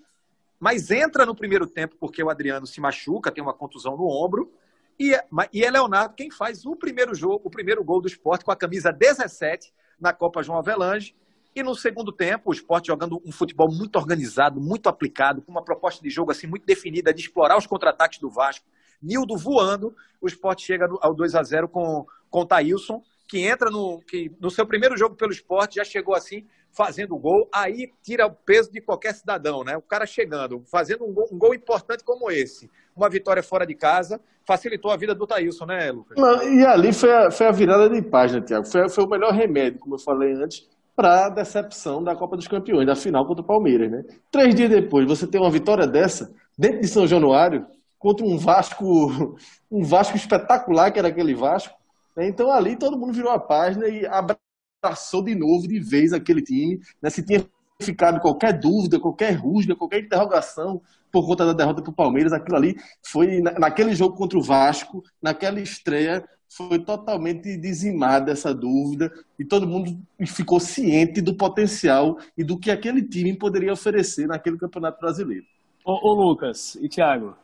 mas 0.58 0.90
entra 0.90 1.26
no 1.26 1.36
primeiro 1.36 1.68
tempo 1.68 1.98
porque 2.00 2.24
o 2.24 2.30
Adriano 2.30 2.66
se 2.66 2.80
machuca, 2.80 3.30
tem 3.30 3.44
uma 3.44 3.54
contusão 3.54 3.98
no 3.98 4.08
ombro. 4.08 4.50
E, 4.98 5.14
é, 5.14 5.22
e 5.52 5.66
é 5.66 5.70
Leonardo 5.70 6.16
quem 6.16 6.32
faz 6.32 6.66
o 6.66 6.78
primeiro 6.78 7.14
jogo, 7.14 7.42
o 7.44 7.52
primeiro 7.52 7.84
gol 7.84 8.00
do 8.00 8.08
esporte 8.08 8.46
com 8.46 8.52
a 8.52 8.56
camisa 8.56 8.90
17 8.90 9.74
na 10.00 10.14
Copa 10.14 10.42
João 10.42 10.60
Avelange. 10.60 11.14
E 11.58 11.64
no 11.64 11.74
segundo 11.74 12.12
tempo, 12.12 12.52
o 12.52 12.54
esporte 12.54 12.86
jogando 12.86 13.20
um 13.26 13.32
futebol 13.32 13.68
muito 13.68 13.96
organizado, 13.96 14.62
muito 14.62 14.88
aplicado, 14.88 15.42
com 15.42 15.52
uma 15.52 15.64
proposta 15.64 16.04
de 16.04 16.08
jogo 16.08 16.30
assim 16.30 16.46
muito 16.46 16.68
definida 16.68 17.12
de 17.12 17.20
explorar 17.20 17.58
os 17.58 17.66
contra-ataques 17.66 18.20
do 18.20 18.30
Vasco. 18.30 18.68
Nildo 19.02 19.36
voando, 19.36 19.92
o 20.22 20.28
esporte 20.28 20.64
chega 20.64 20.88
ao 21.02 21.16
2 21.16 21.34
a 21.34 21.42
0 21.42 21.68
com, 21.68 22.06
com 22.30 22.42
o 22.42 22.46
Thailson, 22.46 23.02
que 23.28 23.40
entra 23.40 23.72
no, 23.72 24.00
que 24.02 24.32
no 24.40 24.52
seu 24.52 24.68
primeiro 24.68 24.96
jogo 24.96 25.16
pelo 25.16 25.32
esporte 25.32 25.78
já 25.78 25.84
chegou 25.84 26.14
assim, 26.14 26.46
fazendo 26.72 27.16
o 27.16 27.20
gol, 27.20 27.50
aí 27.52 27.92
tira 28.04 28.28
o 28.28 28.32
peso 28.32 28.72
de 28.72 28.80
qualquer 28.80 29.16
cidadão, 29.16 29.64
né? 29.64 29.76
O 29.76 29.82
cara 29.82 30.06
chegando, 30.06 30.64
fazendo 30.72 31.06
um 31.06 31.12
gol, 31.12 31.28
um 31.32 31.40
gol 31.40 31.56
importante 31.56 32.04
como 32.04 32.30
esse, 32.30 32.70
uma 32.96 33.10
vitória 33.10 33.42
fora 33.42 33.66
de 33.66 33.74
casa, 33.74 34.22
facilitou 34.46 34.92
a 34.92 34.96
vida 34.96 35.16
do 35.16 35.26
Thailson, 35.26 35.66
né, 35.66 35.92
Lucas? 35.92 36.18
Não, 36.20 36.54
e 36.54 36.64
ali 36.64 36.94
foi 36.94 37.12
a, 37.12 37.32
foi 37.32 37.48
a 37.48 37.52
virada 37.52 37.90
de 37.90 38.00
página, 38.04 38.42
Tiago. 38.42 38.68
Foi, 38.68 38.88
foi 38.90 39.04
o 39.04 39.10
melhor 39.10 39.34
remédio, 39.34 39.80
como 39.80 39.96
eu 39.96 40.00
falei 40.00 40.34
antes, 40.34 40.70
para 40.98 41.28
a 41.28 41.30
decepção 41.30 42.04
da 42.04 42.16
Copa 42.16 42.36
dos 42.36 42.48
Campeões, 42.48 42.88
da 42.88 42.96
final 42.96 43.24
contra 43.28 43.44
o 43.44 43.48
Palmeiras, 43.48 43.92
né? 43.92 44.04
Três 44.32 44.56
dias 44.56 44.68
depois, 44.68 45.08
você 45.08 45.28
tem 45.28 45.40
uma 45.40 45.52
vitória 45.52 45.86
dessa, 45.86 46.34
dentro 46.58 46.82
de 46.82 46.88
São 46.88 47.06
Januário, 47.06 47.68
contra 48.00 48.26
um 48.26 48.36
Vasco, 48.36 49.38
um 49.70 49.84
Vasco 49.84 50.18
espetacular, 50.18 50.92
que 50.92 50.98
era 50.98 51.10
aquele 51.10 51.36
Vasco. 51.36 51.78
Né? 52.16 52.28
Então 52.28 52.52
ali 52.52 52.76
todo 52.76 52.98
mundo 52.98 53.14
virou 53.14 53.32
a 53.32 53.40
página 53.40 53.88
e 53.88 54.08
abraçou 54.08 55.24
de 55.24 55.36
novo, 55.36 55.68
de 55.68 55.80
vez, 55.80 56.14
aquele 56.14 56.42
time. 56.42 56.80
Né? 57.00 57.12
Se 57.12 57.24
tinha 57.24 57.46
ficado 57.80 58.20
qualquer 58.20 58.60
dúvida, 58.60 59.00
qualquer 59.00 59.34
rusga, 59.34 59.76
qualquer 59.76 60.00
interrogação 60.00 60.82
por 61.12 61.28
conta 61.28 61.46
da 61.46 61.54
derrota 61.54 61.80
para 61.84 61.92
o 61.92 61.96
Palmeiras, 61.96 62.34
aquilo 62.34 62.58
ali 62.58 62.76
foi, 63.06 63.40
naquele 63.40 63.94
jogo 63.94 64.16
contra 64.16 64.38
o 64.38 64.42
Vasco, 64.42 65.04
naquela 65.22 65.60
estreia, 65.60 66.28
foi 66.50 66.80
totalmente 66.80 67.58
dizimada 67.58 68.32
essa 68.32 68.54
dúvida 68.54 69.12
e 69.38 69.46
todo 69.46 69.68
mundo 69.68 69.98
ficou 70.26 70.60
ciente 70.60 71.22
do 71.22 71.36
potencial 71.36 72.18
e 72.38 72.44
do 72.44 72.58
que 72.58 72.72
aquele 72.72 73.02
time 73.02 73.36
poderia 73.36 73.74
oferecer 73.74 74.28
naquele 74.28 74.58
Campeonato 74.58 75.00
Brasileiro. 75.00 75.46
Ô, 75.86 76.10
ô 76.10 76.14
Lucas 76.14 76.76
e 76.82 76.90
Thiago, 76.90 77.36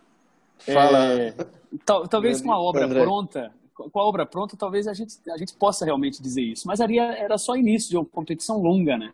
Fala. 0.59 1.13
É, 1.13 1.33
tal, 1.85 2.07
talvez 2.07 2.41
com 2.41 2.51
a 2.51 2.59
obra 2.59 2.85
André. 2.85 3.01
pronta, 3.01 3.51
com 3.73 3.99
a 3.99 4.05
obra 4.05 4.25
pronta, 4.25 4.55
talvez 4.55 4.87
a 4.87 4.93
gente, 4.93 5.15
a 5.29 5.37
gente 5.37 5.53
possa 5.53 5.83
realmente 5.83 6.21
dizer 6.21 6.41
isso. 6.41 6.67
Mas 6.67 6.79
ali 6.79 6.99
era 6.99 7.37
só 7.37 7.55
início 7.55 7.89
de 7.89 7.97
uma 7.97 8.05
competição 8.05 8.61
longa, 8.61 8.97
né? 8.97 9.11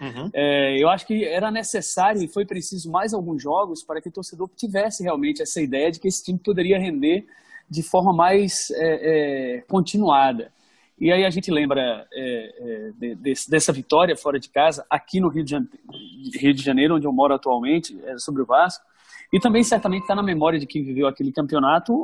Uhum. 0.00 0.30
É, 0.32 0.82
eu 0.82 0.88
acho 0.88 1.06
que 1.06 1.24
era 1.24 1.50
necessário 1.50 2.22
e 2.22 2.28
foi 2.28 2.46
preciso 2.46 2.90
mais 2.90 3.12
alguns 3.12 3.42
jogos 3.42 3.82
para 3.82 4.00
que 4.00 4.08
o 4.08 4.12
torcedor 4.12 4.48
tivesse 4.56 5.02
realmente 5.02 5.42
essa 5.42 5.60
ideia 5.60 5.90
de 5.90 6.00
que 6.00 6.08
esse 6.08 6.24
time 6.24 6.38
poderia 6.38 6.78
render 6.78 7.26
de 7.70 7.82
forma 7.82 8.12
mais 8.12 8.70
é, 8.72 9.58
é, 9.58 9.60
continuada. 9.62 10.52
E 10.98 11.10
aí 11.10 11.24
a 11.24 11.30
gente 11.30 11.50
lembra 11.50 12.06
é, 12.12 12.54
é, 12.58 12.92
de, 12.92 13.14
de, 13.14 13.34
dessa 13.48 13.72
vitória 13.72 14.14
fora 14.16 14.38
de 14.38 14.50
casa, 14.50 14.84
aqui 14.90 15.18
no 15.18 15.28
Rio 15.28 15.44
de, 15.44 15.52
Janeiro, 15.52 15.78
Rio 16.34 16.52
de 16.52 16.62
Janeiro, 16.62 16.96
onde 16.96 17.06
eu 17.06 17.12
moro 17.12 17.32
atualmente, 17.32 17.98
é, 18.04 18.18
sobre 18.18 18.42
o 18.42 18.46
Vasco, 18.46 18.84
e 19.32 19.38
também 19.38 19.62
certamente 19.62 20.02
está 20.02 20.14
na 20.14 20.22
memória 20.22 20.58
de 20.58 20.66
quem 20.66 20.82
viveu 20.82 21.06
aquele 21.06 21.32
campeonato 21.32 21.94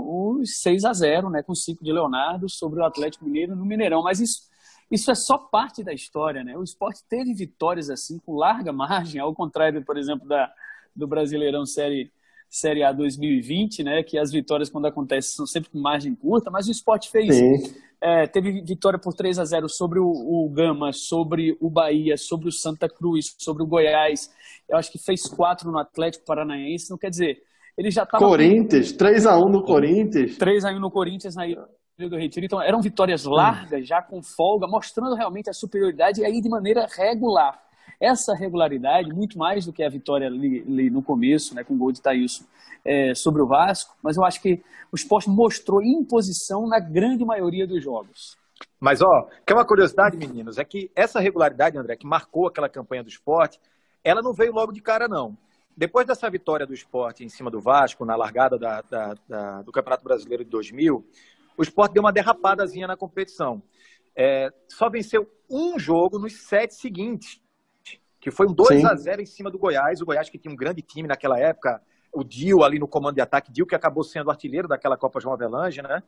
os 0.41 0.63
6 0.63 0.85
a 0.85 0.93
0 0.93 1.29
né, 1.29 1.43
com 1.43 1.53
o 1.53 1.57
5 1.57 1.85
de 1.85 1.93
Leonardo 1.93 2.49
sobre 2.49 2.81
o 2.81 2.85
Atlético 2.85 3.25
Mineiro 3.25 3.57
no 3.57 3.67
Mineirão. 3.67 4.03
Mas 4.03 4.21
isso, 4.21 4.43
isso 4.91 5.11
é 5.11 5.15
só 5.15 5.37
parte 5.37 5.83
da 5.83 5.93
história. 5.93 6.45
Né? 6.45 6.57
O 6.57 6.63
esporte 6.63 7.03
teve 7.09 7.35
vitórias 7.35 7.91
assim 7.91 8.19
com 8.21 8.37
larga 8.37 8.71
margem, 8.73 9.21
ao 9.21 9.35
contrário, 9.35 9.85
por 9.85 9.99
exemplo, 9.99 10.27
da, 10.27 10.51
do 10.95 11.07
Brasileirão 11.07 11.67
Série, 11.67 12.13
Série 12.49 12.83
A 12.83 12.93
2020, 12.93 13.83
né, 13.83 14.03
que 14.03 14.19
as 14.19 14.31
vitórias, 14.31 14.71
quando 14.71 14.87
acontecem, 14.87 15.37
são 15.37 15.47
sempre 15.47 15.71
com 15.71 15.79
margem 15.79 16.15
curta, 16.15 16.51
mas 16.51 16.69
o 16.69 16.71
esporte 16.71 17.11
fez. 17.11 17.41
É, 17.99 18.27
teve 18.27 18.61
vitória 18.63 18.99
por 18.99 19.15
3 19.15 19.39
a 19.39 19.45
0 19.45 19.69
sobre 19.71 19.99
o, 19.99 20.07
o 20.07 20.51
Gama, 20.51 20.93
sobre 20.93 21.57
o 21.61 21.71
Bahia, 21.71 22.17
sobre 22.17 22.49
o 22.49 22.53
Santa 22.53 22.89
Cruz, 22.89 23.35
sobre 23.39 23.63
o 23.63 23.67
Goiás 23.67 24.31
eu 24.69 24.77
acho 24.77 24.91
que 24.91 24.99
fez 24.99 25.27
quatro 25.27 25.71
no 25.71 25.79
Atlético 25.79 26.25
Paranaense, 26.25 26.91
não 26.91 26.99
quer 26.99 27.11
dizer, 27.11 27.39
ele 27.77 27.91
já 27.91 28.03
estava... 28.03 28.25
Corinthians, 28.25 28.93
3x1 28.93 29.51
no 29.51 29.63
Corinthians. 29.63 30.39
3x1 30.39 30.79
no 30.79 30.91
Corinthians 30.91 31.37
na 31.37 31.47
Ilha 31.47 31.65
do 31.99 32.17
Retiro, 32.17 32.45
então 32.45 32.61
eram 32.61 32.83
vitórias 32.83 33.25
largas, 33.25 33.87
já 33.87 34.03
com 34.03 34.23
folga, 34.23 34.67
mostrando 34.67 35.15
realmente 35.15 35.49
a 35.49 35.53
superioridade 35.55 36.21
e 36.21 36.25
aí 36.27 36.43
de 36.43 36.49
maneira 36.49 36.87
regular. 36.95 37.59
Essa 38.01 38.35
regularidade, 38.35 39.13
muito 39.13 39.39
mais 39.39 39.65
do 39.65 39.73
que 39.73 39.83
a 39.83 39.89
vitória 39.89 40.27
ali, 40.27 40.65
ali 40.67 40.91
no 40.91 41.03
começo, 41.03 41.55
né, 41.55 41.65
com 41.65 41.75
o 41.75 41.79
gol 41.79 41.93
de 41.93 42.01
Thailson 42.01 42.45
é, 42.85 43.15
sobre 43.15 43.43
o 43.43 43.47
Vasco, 43.47 43.97
mas 44.03 44.17
eu 44.17 44.25
acho 44.25 44.41
que 44.41 44.63
o 44.93 44.97
esporte 44.97 45.29
mostrou 45.29 45.83
imposição 45.83 46.67
na 46.67 46.79
grande 46.79 47.25
maioria 47.25 47.67
dos 47.67 47.83
jogos. 47.83 48.37
Mas, 48.81 49.03
ó, 49.03 49.29
que 49.45 49.53
é 49.53 49.57
uma 49.57 49.67
curiosidade, 49.67 50.17
meninos, 50.17 50.59
é 50.59 50.65
que 50.65 50.91
essa 50.95 51.21
regularidade, 51.21 51.77
André, 51.77 51.97
que 51.97 52.07
marcou 52.07 52.47
aquela 52.47 52.69
campanha 52.69 53.03
do 53.03 53.09
esporte, 53.09 53.59
ela 54.05 54.23
não 54.23 54.33
veio 54.33 54.53
logo 54.53 54.73
de 54.73 54.81
cara, 54.81 55.09
não. 55.09 55.37
Depois 55.77 56.07
dessa 56.07 56.31
vitória 56.31 56.67
do 56.67 56.73
esporte 56.73 57.25
em 57.25 57.29
cima 57.29 57.51
do 57.51 57.61
Vasco, 57.61 58.05
na 58.05 58.17
largada 58.17 58.59
da, 58.59 58.81
da, 58.83 59.15
da, 59.29 59.63
do 59.63 59.73
Campeonato 59.73 60.05
Brasileiro 60.05 60.45
de 60.45 60.51
2000, 60.51 61.05
o 61.59 61.63
esporte 61.63 61.93
deu 61.93 62.03
uma 62.03 62.13
derrapadazinha 62.13 62.87
na 62.87 62.97
competição. 62.97 63.63
É, 64.15 64.51
só 64.69 64.89
venceu 64.89 65.31
um 65.51 65.79
jogo 65.79 66.19
nos 66.19 66.47
sete 66.47 66.75
seguintes, 66.75 67.41
que 68.27 68.31
foi 68.33 68.49
um 68.49 68.53
2 68.53 68.85
a 68.85 68.97
0 68.97 69.23
em 69.23 69.25
cima 69.25 69.53
do 69.53 69.57
Goiás. 69.57 70.01
O 70.01 70.05
Goiás 70.05 70.29
que 70.29 70.37
tinha 70.37 70.53
um 70.53 70.57
grande 70.57 70.83
time 70.83 71.07
naquela 71.07 71.39
época, 71.39 71.81
o 72.13 72.25
Dio 72.25 72.65
ali 72.65 72.77
no 72.77 72.89
comando 72.89 73.15
de 73.15 73.21
ataque, 73.21 73.53
Dio 73.53 73.65
que 73.65 73.75
acabou 73.77 74.03
sendo 74.03 74.33
artilheiro 74.33 74.67
daquela 74.67 74.97
Copa 74.97 75.21
João 75.21 75.33
Avelange, 75.33 75.81
né? 75.81 76.03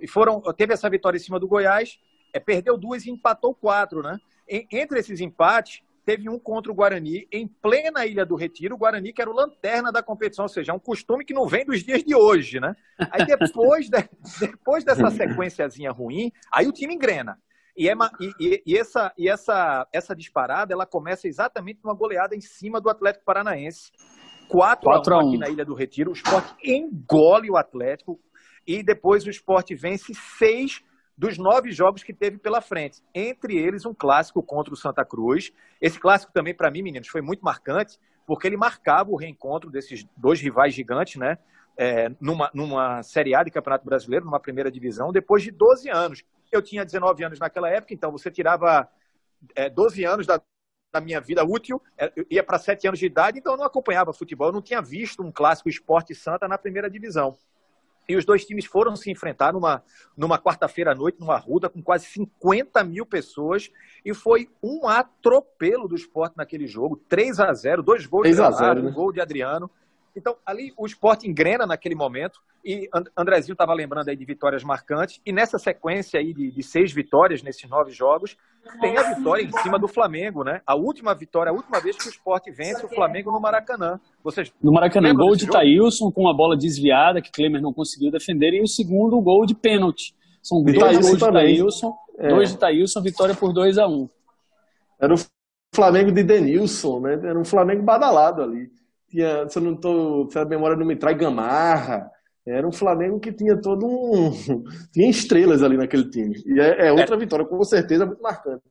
E 0.00 0.08
foram, 0.08 0.40
teve 0.56 0.72
essa 0.72 0.88
vitória 0.88 1.18
em 1.18 1.20
cima 1.20 1.38
do 1.38 1.46
Goiás, 1.46 2.00
é, 2.32 2.40
perdeu 2.40 2.78
duas 2.78 3.04
e 3.04 3.10
empatou 3.10 3.54
quatro, 3.54 4.02
né? 4.02 4.18
E, 4.48 4.66
entre 4.72 4.98
esses 4.98 5.20
empates, 5.20 5.82
teve 6.06 6.26
um 6.30 6.38
contra 6.38 6.72
o 6.72 6.74
Guarani 6.74 7.28
em 7.30 7.46
plena 7.46 8.06
Ilha 8.06 8.24
do 8.24 8.34
Retiro, 8.34 8.74
o 8.74 8.78
Guarani 8.78 9.12
que 9.12 9.20
era 9.20 9.30
o 9.30 9.34
lanterna 9.34 9.92
da 9.92 10.02
competição, 10.02 10.46
ou 10.46 10.48
seja, 10.48 10.72
é 10.72 10.74
um 10.74 10.78
costume 10.78 11.22
que 11.22 11.34
não 11.34 11.46
vem 11.46 11.66
dos 11.66 11.84
dias 11.84 12.02
de 12.02 12.14
hoje, 12.14 12.60
né? 12.60 12.74
Aí 13.10 13.26
depois, 13.26 13.90
de, 13.90 14.08
depois 14.40 14.84
dessa 14.84 15.10
sequenciazinha 15.12 15.92
ruim, 15.92 16.32
aí 16.50 16.66
o 16.66 16.72
time 16.72 16.94
engrena. 16.94 17.38
E, 17.78 17.88
é, 17.88 17.94
e, 18.40 18.62
e, 18.66 18.76
essa, 18.76 19.12
e 19.16 19.28
essa, 19.28 19.86
essa 19.92 20.16
disparada, 20.16 20.74
ela 20.74 20.84
começa 20.84 21.28
exatamente 21.28 21.78
numa 21.84 21.94
goleada 21.94 22.34
em 22.34 22.40
cima 22.40 22.80
do 22.80 22.90
Atlético 22.90 23.24
Paranaense. 23.24 23.92
4 24.48 24.90
a 24.90 24.98
1 24.98 25.28
aqui 25.28 25.38
na 25.38 25.48
Ilha 25.48 25.64
do 25.64 25.74
Retiro. 25.74 26.10
O 26.10 26.14
esporte 26.14 26.52
engole 26.64 27.48
o 27.48 27.56
Atlético 27.56 28.18
e 28.66 28.82
depois 28.82 29.24
o 29.24 29.30
esporte 29.30 29.76
vence 29.76 30.12
seis 30.36 30.82
dos 31.16 31.38
nove 31.38 31.70
jogos 31.70 32.02
que 32.02 32.12
teve 32.12 32.38
pela 32.38 32.60
frente. 32.60 33.00
Entre 33.14 33.56
eles, 33.56 33.86
um 33.86 33.94
clássico 33.94 34.42
contra 34.42 34.74
o 34.74 34.76
Santa 34.76 35.04
Cruz. 35.04 35.52
Esse 35.80 36.00
clássico 36.00 36.32
também, 36.32 36.54
para 36.54 36.70
mim, 36.72 36.82
meninos, 36.82 37.08
foi 37.08 37.20
muito 37.20 37.44
marcante, 37.44 37.96
porque 38.26 38.48
ele 38.48 38.56
marcava 38.56 39.10
o 39.10 39.16
reencontro 39.16 39.70
desses 39.70 40.04
dois 40.16 40.40
rivais 40.40 40.74
gigantes, 40.74 41.16
né? 41.16 41.38
É, 41.76 42.08
numa, 42.20 42.50
numa 42.52 43.02
Série 43.04 43.36
A 43.36 43.44
de 43.44 43.52
Campeonato 43.52 43.84
Brasileiro, 43.84 44.24
numa 44.24 44.40
primeira 44.40 44.68
divisão, 44.68 45.12
depois 45.12 45.44
de 45.44 45.52
12 45.52 45.88
anos. 45.90 46.24
Eu 46.50 46.62
tinha 46.62 46.84
19 46.84 47.24
anos 47.24 47.38
naquela 47.38 47.68
época, 47.68 47.94
então 47.94 48.10
você 48.10 48.30
tirava 48.30 48.88
é, 49.54 49.68
12 49.68 50.04
anos 50.04 50.26
da, 50.26 50.40
da 50.92 51.00
minha 51.00 51.20
vida 51.20 51.44
útil, 51.44 51.82
é, 51.96 52.12
ia 52.30 52.42
para 52.42 52.58
7 52.58 52.86
anos 52.88 52.98
de 52.98 53.06
idade, 53.06 53.38
então 53.38 53.52
eu 53.52 53.58
não 53.58 53.64
acompanhava 53.64 54.12
futebol, 54.12 54.48
eu 54.48 54.52
não 54.52 54.62
tinha 54.62 54.80
visto 54.80 55.22
um 55.22 55.30
clássico 55.30 55.68
Esporte 55.68 56.14
Santa 56.14 56.48
na 56.48 56.58
primeira 56.58 56.90
divisão. 56.90 57.36
E 58.08 58.16
os 58.16 58.24
dois 58.24 58.46
times 58.46 58.64
foram 58.64 58.96
se 58.96 59.10
enfrentar 59.10 59.52
numa, 59.52 59.82
numa 60.16 60.38
quarta-feira 60.38 60.92
à 60.92 60.94
noite, 60.94 61.20
numa 61.20 61.36
ruda, 61.36 61.68
com 61.68 61.82
quase 61.82 62.06
50 62.06 62.82
mil 62.82 63.04
pessoas. 63.04 63.70
E 64.02 64.14
foi 64.14 64.48
um 64.62 64.88
atropelo 64.88 65.86
do 65.86 65.94
esporte 65.94 66.34
naquele 66.34 66.66
jogo. 66.66 66.96
3 67.06 67.38
a 67.38 67.52
0 67.52 67.82
dois 67.82 68.06
gols 68.06 68.26
de 68.26 68.34
Leonardo, 68.34 68.82
né? 68.82 68.88
um 68.88 68.92
gol 68.94 69.12
de 69.12 69.20
Adriano. 69.20 69.70
Então, 70.18 70.36
ali 70.44 70.72
o 70.76 70.84
esporte 70.84 71.28
engrena 71.28 71.64
naquele 71.64 71.94
momento. 71.94 72.40
E 72.64 72.88
Andrezinho 73.16 73.52
estava 73.52 73.72
lembrando 73.72 74.08
aí 74.08 74.16
de 74.16 74.24
vitórias 74.24 74.64
marcantes. 74.64 75.20
E 75.24 75.32
nessa 75.32 75.58
sequência 75.58 76.18
aí 76.18 76.34
de, 76.34 76.50
de, 76.50 76.62
seis 76.62 76.92
vitórias 76.92 77.40
nesses 77.40 77.70
nove 77.70 77.92
jogos, 77.92 78.36
tem 78.80 78.98
a 78.98 79.14
vitória 79.14 79.42
em 79.44 79.52
cima 79.62 79.78
do 79.78 79.86
Flamengo, 79.86 80.42
né? 80.42 80.60
A 80.66 80.74
última 80.74 81.14
vitória, 81.14 81.50
a 81.50 81.54
última 81.54 81.80
vez 81.80 81.96
que 81.96 82.08
o 82.08 82.10
esporte 82.10 82.50
vence 82.50 82.84
o 82.84 82.88
Flamengo 82.88 83.30
no 83.30 83.40
Maracanã. 83.40 84.00
Vocês 84.22 84.52
no 84.60 84.72
Maracanã, 84.72 85.14
gol 85.14 85.36
de 85.36 85.46
Thailson 85.46 86.10
com 86.10 86.22
uma 86.22 86.36
bola 86.36 86.56
desviada 86.56 87.22
que 87.22 87.30
Klemer 87.30 87.62
não 87.62 87.72
conseguiu 87.72 88.10
defender. 88.10 88.52
E 88.52 88.60
o 88.60 88.66
segundo 88.66 89.20
gol 89.20 89.46
de 89.46 89.54
pênalti. 89.54 90.14
São 90.42 90.62
dois 90.62 90.98
gols 90.98 91.18
de 91.18 91.32
Thailson, 91.32 91.94
é. 92.18 92.28
dois 92.28 92.50
de 92.50 92.58
Thailson, 92.58 93.02
vitória 93.02 93.34
por 93.34 93.52
2 93.52 93.78
a 93.78 93.86
1 93.86 93.92
um. 93.92 94.08
Era 95.00 95.14
o 95.14 95.16
Flamengo 95.74 96.10
de 96.10 96.22
Denilson, 96.22 97.00
né? 97.00 97.12
Era 97.22 97.38
um 97.38 97.44
Flamengo 97.44 97.82
badalado 97.82 98.42
ali 98.42 98.70
tinha, 99.08 99.48
se 99.48 99.58
eu 99.58 99.62
não 99.62 99.76
tô, 99.76 100.28
se 100.30 100.38
a 100.38 100.44
memória 100.44 100.76
não 100.76 100.86
me 100.86 100.96
trai, 100.96 101.14
Gamarra. 101.14 102.10
Era 102.46 102.66
um 102.66 102.72
Flamengo 102.72 103.20
que 103.20 103.32
tinha 103.32 103.60
todo 103.60 103.86
um. 103.86 104.32
tinha 104.92 105.10
estrelas 105.10 105.62
ali 105.62 105.76
naquele 105.76 106.08
time. 106.08 106.42
E 106.46 106.58
é, 106.58 106.88
é 106.88 106.92
outra 106.92 107.14
é. 107.14 107.18
vitória, 107.18 107.44
com 107.44 107.62
certeza, 107.62 108.06
muito 108.06 108.22
marcante. 108.22 108.62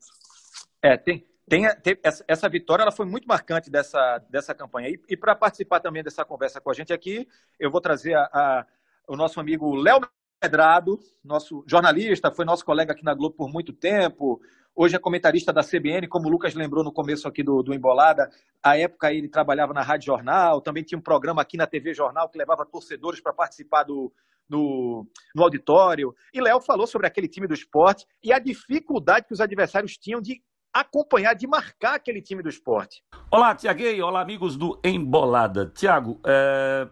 É, 0.81 0.97
tem, 0.97 1.25
tem, 1.47 1.67
tem 1.83 1.97
essa, 2.03 2.25
essa, 2.27 2.49
vitória 2.49 2.81
ela 2.81 2.91
foi 2.91 3.05
muito 3.05 3.27
marcante 3.27 3.69
dessa, 3.69 4.19
dessa 4.29 4.55
campanha. 4.55 4.89
E, 4.89 4.99
e 5.09 5.15
para 5.15 5.35
participar 5.35 5.79
também 5.79 6.03
dessa 6.03 6.25
conversa 6.25 6.59
com 6.59 6.71
a 6.71 6.73
gente 6.73 6.91
aqui, 6.91 7.27
eu 7.59 7.69
vou 7.69 7.79
trazer 7.79 8.15
a, 8.15 8.23
a, 8.33 8.65
o 9.07 9.15
nosso 9.15 9.39
amigo 9.39 9.75
Léo 9.75 10.01
Medrado, 10.41 10.99
nosso 11.23 11.63
jornalista, 11.67 12.31
foi 12.31 12.45
nosso 12.45 12.63
colega 12.63 12.93
aqui 12.93 13.03
na 13.03 13.13
Globo 13.13 13.35
por 13.35 13.49
muito 13.51 13.73
tempo, 13.73 14.39
Hoje 14.79 14.95
é 14.95 14.99
comentarista 14.99 15.51
da 15.51 15.63
CBN, 15.63 16.07
como 16.07 16.27
o 16.27 16.29
Lucas 16.29 16.53
lembrou 16.53 16.83
no 16.83 16.91
começo 16.91 17.27
aqui 17.27 17.41
do, 17.41 17.63
do 17.63 17.73
Embolada. 17.73 18.29
A 18.61 18.77
época 18.77 19.11
ele 19.11 19.27
trabalhava 19.27 19.73
na 19.73 19.81
Rádio 19.81 20.05
Jornal, 20.05 20.61
também 20.61 20.83
tinha 20.83 20.99
um 20.99 21.01
programa 21.01 21.41
aqui 21.41 21.57
na 21.57 21.65
TV 21.65 21.95
Jornal 21.95 22.29
que 22.29 22.37
levava 22.37 22.63
torcedores 22.63 23.19
para 23.19 23.33
participar 23.33 23.81
do, 23.81 24.13
no, 24.47 25.07
no 25.33 25.41
auditório. 25.41 26.13
E 26.31 26.39
Léo 26.39 26.61
falou 26.61 26.85
sobre 26.85 27.07
aquele 27.07 27.27
time 27.27 27.47
do 27.47 27.55
esporte 27.55 28.05
e 28.23 28.31
a 28.31 28.37
dificuldade 28.37 29.25
que 29.25 29.33
os 29.33 29.41
adversários 29.41 29.97
tinham 29.97 30.21
de 30.21 30.43
acompanhar, 30.71 31.33
de 31.33 31.47
marcar 31.47 31.95
aquele 31.95 32.21
time 32.21 32.43
do 32.43 32.49
esporte. 32.49 33.01
Olá, 33.31 33.55
Tiaguei. 33.55 33.99
Olá, 33.99 34.21
amigos 34.21 34.55
do 34.55 34.79
Embolada. 34.83 35.71
Tiago, 35.73 36.19
é... 36.23 36.87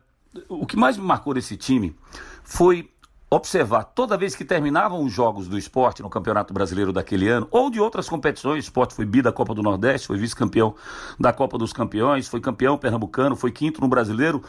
o 0.50 0.66
que 0.66 0.76
mais 0.76 0.98
me 0.98 1.06
marcou 1.06 1.36
desse 1.36 1.56
time 1.56 1.96
foi 2.44 2.92
observar 3.36 3.84
toda 3.84 4.18
vez 4.18 4.34
que 4.34 4.46
terminavam 4.46 5.04
os 5.04 5.12
jogos 5.12 5.48
do 5.48 5.58
esporte 5.58 6.02
no 6.02 6.10
Campeonato 6.10 6.54
Brasileiro 6.54 6.94
daquele 6.94 7.28
ano, 7.28 7.48
ou 7.52 7.70
de 7.70 7.80
outras 7.82 8.08
competições, 8.08 8.56
o 8.56 8.60
esporte 8.60 8.94
foi 8.94 9.06
bi 9.06 9.22
da 9.22 9.32
Copa 9.32 9.54
do 9.54 9.62
Nordeste, 9.62 10.08
foi 10.08 10.18
vice-campeão 10.18 10.74
da 11.20 11.34
Copa 11.34 11.58
dos 11.58 11.74
Campeões, 11.74 12.30
foi 12.30 12.40
campeão 12.40 12.78
pernambucano, 12.78 13.36
foi 13.36 13.52
quinto 13.52 13.82
no 13.82 13.90
Brasileiro, 13.90 14.42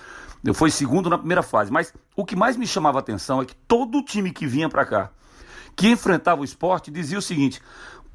foi 0.55 0.71
segundo 0.71 1.11
na 1.11 1.19
primeira 1.19 1.43
fase. 1.43 1.73
Mas 1.73 1.93
o 2.15 2.25
que 2.25 2.37
mais 2.37 2.57
me 2.57 2.67
chamava 2.67 2.99
a 2.99 3.01
atenção 3.01 3.43
é 3.43 3.45
que 3.45 3.57
todo 3.57 4.03
time 4.03 4.31
que 4.31 4.47
vinha 4.47 4.69
para 4.69 4.87
cá, 4.87 5.11
que 5.75 5.89
enfrentava 5.89 6.41
o 6.41 6.45
esporte, 6.45 6.91
dizia 6.91 7.19
o 7.19 7.23
seguinte: 7.23 7.61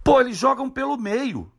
pô, 0.04 0.22
eles 0.22 0.38
jogam 0.38 0.70
pelo 0.70 0.98
meio. 0.98 1.52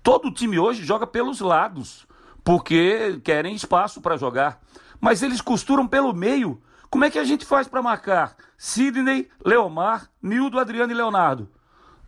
Todo 0.00 0.30
time 0.30 0.58
hoje 0.58 0.84
joga 0.84 1.06
pelos 1.06 1.40
lados, 1.40 2.06
porque 2.44 3.20
querem 3.24 3.54
espaço 3.54 4.00
para 4.00 4.16
jogar. 4.16 4.60
Mas 5.00 5.22
eles 5.22 5.40
costuram 5.40 5.88
pelo 5.88 6.14
meio 6.14 6.62
como 6.94 7.04
é 7.04 7.10
que 7.10 7.18
a 7.18 7.24
gente 7.24 7.44
faz 7.44 7.66
para 7.66 7.82
marcar 7.82 8.36
Sidney, 8.56 9.28
Leomar, 9.44 10.08
Nildo, 10.22 10.60
Adriano 10.60 10.92
e 10.92 10.94
Leonardo? 10.94 11.48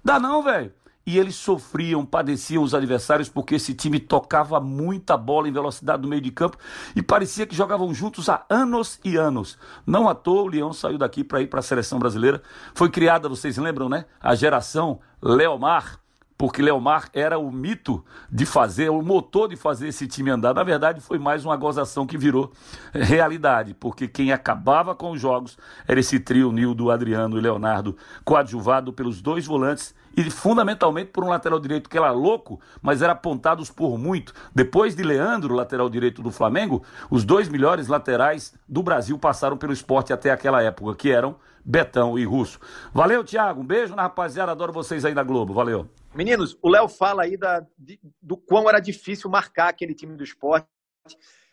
Dá 0.05 0.21
não, 0.21 0.41
velho. 0.45 0.73
E 1.05 1.19
eles 1.19 1.35
sofriam, 1.35 2.07
padeciam 2.07 2.63
os 2.63 2.73
adversários 2.73 3.29
porque 3.29 3.57
esse 3.57 3.75
time 3.75 3.99
tocava 3.99 4.61
muita 4.61 5.17
bola 5.17 5.49
em 5.49 5.53
velocidade 5.53 6.03
no 6.05 6.09
meio 6.09 6.23
de 6.23 6.31
campo 6.31 6.57
e 6.95 7.03
parecia 7.03 7.49
que 7.49 7.57
jogavam 7.57 7.93
juntos 7.93 8.29
há 8.29 8.47
anos 8.49 9.01
e 9.05 9.17
anos. 9.17 9.59
Não 9.85 10.09
à 10.09 10.15
toa 10.15 10.43
o 10.43 10.47
Leão 10.47 10.73
saiu 10.73 10.99
daqui 10.99 11.25
para 11.25 11.43
ir 11.43 11.49
para 11.49 11.59
a 11.59 11.65
seleção 11.65 11.99
brasileira. 11.99 12.41
Foi 12.73 12.89
criada, 12.89 13.29
vocês 13.29 13.57
lembram, 13.57 13.89
né? 13.89 14.05
A 14.21 14.37
geração 14.37 15.01
Leomar 15.21 15.99
porque 16.39 16.61
Leomar 16.61 17.09
era 17.13 17.39
o 17.39 17.51
mito 17.51 18.05
de 18.31 18.45
fazer, 18.45 18.91
o 18.91 19.03
motor 19.03 19.49
de 19.49 19.57
fazer 19.57 19.89
esse 19.89 20.07
time 20.07 20.31
andar. 20.31 20.55
Na 20.55 20.63
verdade, 20.63 21.01
foi 21.01 21.19
mais 21.19 21.45
uma 21.45 21.57
gozação 21.57 22.07
que 22.07 22.19
virou 22.19 22.53
realidade, 22.93 23.75
porque 23.75 24.07
quem 24.07 24.33
acabava 24.33 24.95
com 24.95 25.13
os 25.13 25.21
jogos 25.21 25.57
era 25.89 26.01
esse 26.01 26.21
trio 26.21 26.53
Nildo, 26.53 26.91
Adriano 26.91 27.39
e 27.39 27.41
Leonardo, 27.41 27.97
coadjuvado 28.25 28.93
pelos 28.93 29.23
dois 29.23 29.47
volantes 29.47 29.95
e 30.17 30.31
fundamentalmente 30.31 31.11
por 31.11 31.25
um 31.25 31.29
lateral 31.29 31.61
direito 31.61 31.91
que 31.91 31.99
era 31.99 32.11
louco, 32.11 32.59
mas 32.81 33.03
era 33.03 33.13
apontados 33.13 33.71
por 33.71 33.99
muito. 33.99 34.33
Depois 34.55 34.95
de 34.95 35.03
Leandro, 35.03 35.55
lateral 35.55 35.91
direito 35.91 36.23
do 36.23 36.31
Flamengo, 36.31 36.83
os 37.11 37.25
dois 37.25 37.49
melhores 37.49 37.87
laterais 37.89 38.55
do 38.67 38.83
Brasil 38.83 39.19
passaram 39.19 39.57
pelo 39.57 39.73
esporte 39.73 40.13
até 40.13 40.31
aquela 40.31 40.63
época, 40.63 40.95
que 40.95 41.11
eram 41.11 41.37
Betão 41.67 42.17
e 42.17 42.25
Russo. 42.25 42.61
Valeu, 42.95 43.25
Thiago. 43.25 43.61
Um 43.61 43.65
beijo 43.65 43.95
na 43.97 44.03
rapaziada. 44.03 44.53
Adoro 44.53 44.73
vocês 44.73 45.05
aí 45.05 45.13
da 45.13 45.25
Globo. 45.25 45.53
Valeu. 45.53 45.89
Meninos, 46.17 46.57
o 46.63 46.69
Léo 46.69 46.89
fala 46.89 47.25
aí 47.25 47.37
da, 47.37 47.67
de, 47.79 48.01
do 48.23 48.37
quão 48.37 48.69
era 48.69 48.81
difícil 48.81 49.29
marcar 49.29 49.69
aquele 49.69 49.95
time 49.95 50.17
do 50.17 50.25
esporte. 50.25 50.67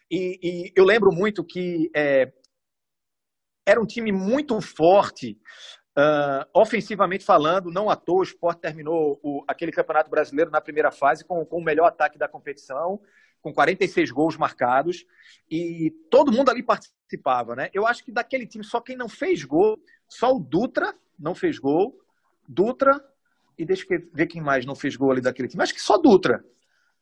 E, 0.09 0.39
e 0.41 0.73
eu 0.75 0.85
lembro 0.85 1.11
muito 1.11 1.43
que 1.43 1.91
é, 1.93 2.31
era 3.65 3.81
um 3.81 3.85
time 3.85 4.11
muito 4.11 4.59
forte, 4.61 5.37
uh, 5.97 6.47
ofensivamente 6.53 7.25
falando, 7.25 7.71
não 7.71 7.89
à 7.89 7.95
toa. 7.95 8.19
O 8.19 8.23
esporte 8.23 8.61
terminou 8.61 9.19
o, 9.21 9.43
aquele 9.47 9.71
campeonato 9.71 10.09
brasileiro 10.09 10.51
na 10.51 10.61
primeira 10.61 10.91
fase 10.91 11.25
com, 11.25 11.45
com 11.45 11.57
o 11.57 11.63
melhor 11.63 11.87
ataque 11.87 12.17
da 12.17 12.27
competição, 12.27 13.01
com 13.41 13.53
46 13.53 14.11
gols 14.11 14.37
marcados. 14.37 15.05
E 15.49 15.91
todo 16.09 16.31
mundo 16.31 16.49
ali 16.49 16.63
participava, 16.63 17.55
né? 17.55 17.69
Eu 17.73 17.85
acho 17.85 18.03
que 18.03 18.11
daquele 18.11 18.47
time, 18.47 18.63
só 18.63 18.79
quem 18.79 18.95
não 18.95 19.09
fez 19.09 19.43
gol, 19.43 19.77
só 20.07 20.33
o 20.33 20.39
Dutra 20.39 20.93
não 21.19 21.35
fez 21.35 21.59
gol. 21.59 21.99
Dutra, 22.47 23.01
e 23.57 23.65
deixa 23.65 23.85
eu 23.89 24.01
ver 24.13 24.27
quem 24.27 24.41
mais 24.41 24.65
não 24.65 24.75
fez 24.75 24.95
gol 24.95 25.11
ali 25.11 25.21
daquele 25.21 25.47
time. 25.47 25.63
Acho 25.63 25.73
que 25.73 25.81
só 25.81 25.97
Dutra. 25.97 26.43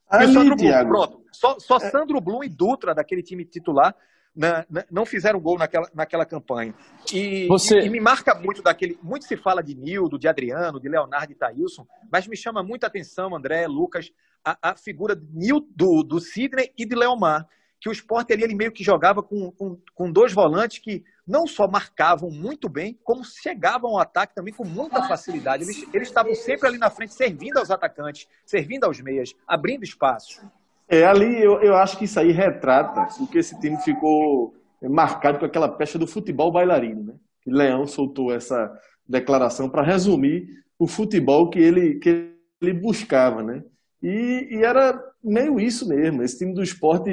Ali, 0.10 0.34
Sandro 0.34 0.56
Blum, 0.56 0.88
pronto. 0.88 1.26
Só, 1.32 1.58
só 1.60 1.78
é. 1.78 1.90
Sandro 1.90 2.20
Blum 2.20 2.44
e 2.44 2.50
Dutra, 2.50 2.94
daquele 2.94 3.24
time 3.24 3.46
titular, 3.46 3.96
na, 4.36 4.66
na, 4.70 4.86
não 4.92 5.06
fizeram 5.06 5.40
gol 5.40 5.58
naquela, 5.58 5.90
naquela 5.94 6.26
campanha. 6.26 6.74
E, 7.14 7.48
Você... 7.48 7.80
e, 7.80 7.86
e, 7.86 7.90
me 7.90 8.00
marca 8.00 8.36
muito 8.36 8.62
daquele. 8.62 9.00
Muito 9.02 9.26
se 9.26 9.38
fala 9.38 9.64
de 9.64 9.74
Nildo, 9.74 10.20
de 10.20 10.28
Adriano, 10.28 10.80
de 10.80 10.90
Leonardo 10.90 11.32
e 11.32 11.36
Thailson, 11.36 11.88
mas 12.12 12.28
me 12.28 12.36
chama 12.36 12.62
muita 12.62 12.88
atenção, 12.88 13.36
André, 13.36 13.68
Lucas, 13.68 14.12
a, 14.44 14.72
a 14.72 14.76
figura 14.76 15.20
Nil, 15.32 15.66
do, 15.76 16.04
do 16.04 16.20
Sidney 16.20 16.72
e 16.78 16.86
de 16.86 16.96
Leomar. 16.96 17.48
Que 17.80 17.90
o 17.90 17.92
esporte 17.92 18.32
ali 18.32 18.44
ele 18.44 18.54
meio 18.54 18.72
que 18.72 18.84
jogava 18.84 19.24
com, 19.24 19.52
com, 19.54 19.80
com 19.96 20.12
dois 20.12 20.32
volantes 20.32 20.78
que 20.78 21.04
não 21.32 21.48
só 21.48 21.66
marcavam 21.66 22.30
muito 22.30 22.68
bem, 22.68 23.00
como 23.06 23.24
chegavam 23.24 23.92
ao 23.92 24.00
ataque 24.00 24.36
também 24.36 24.54
com 24.54 24.66
muita 24.66 25.02
facilidade. 25.08 25.64
Eles, 25.64 25.88
eles 25.94 26.10
estavam 26.10 26.36
sempre 26.36 26.68
ali 26.68 26.78
na 26.78 26.90
frente, 26.90 27.14
servindo 27.14 27.58
aos 27.58 27.72
atacantes, 27.72 28.28
servindo 28.46 28.84
aos 28.84 29.00
meias, 29.00 29.34
abrindo 29.48 29.84
espaço. 29.84 30.46
É, 30.90 31.06
ali 31.06 31.42
eu, 31.42 31.62
eu 31.62 31.74
acho 31.76 31.98
que 31.98 32.04
isso 32.04 32.20
aí 32.20 32.34
retrata 32.34 33.08
o 33.24 33.26
que 33.26 33.38
esse 33.38 33.58
time 33.62 33.78
ficou 33.82 34.54
marcado 34.82 35.40
com 35.40 35.46
aquela 35.46 35.70
pecha 35.70 35.98
do 35.98 36.06
futebol 36.06 36.52
bailarino, 36.52 37.04
né? 37.04 37.14
Leão 37.48 37.88
soltou 37.88 38.34
essa 38.34 38.70
declaração 39.08 39.70
para 39.70 39.86
resumir 39.86 40.46
o 40.78 40.86
futebol 40.86 41.50
que 41.50 41.60
ele, 41.60 41.98
que 42.00 42.34
ele 42.62 42.74
buscava, 42.74 43.42
né? 43.42 43.64
E, 44.04 44.58
e, 44.58 44.66
era 44.66 45.00
meio 45.24 45.60
isso 45.60 45.88
mesmo. 45.88 46.24
Esse 46.24 46.40
time 46.40 46.54
do 46.54 46.62
esporte, 46.62 47.10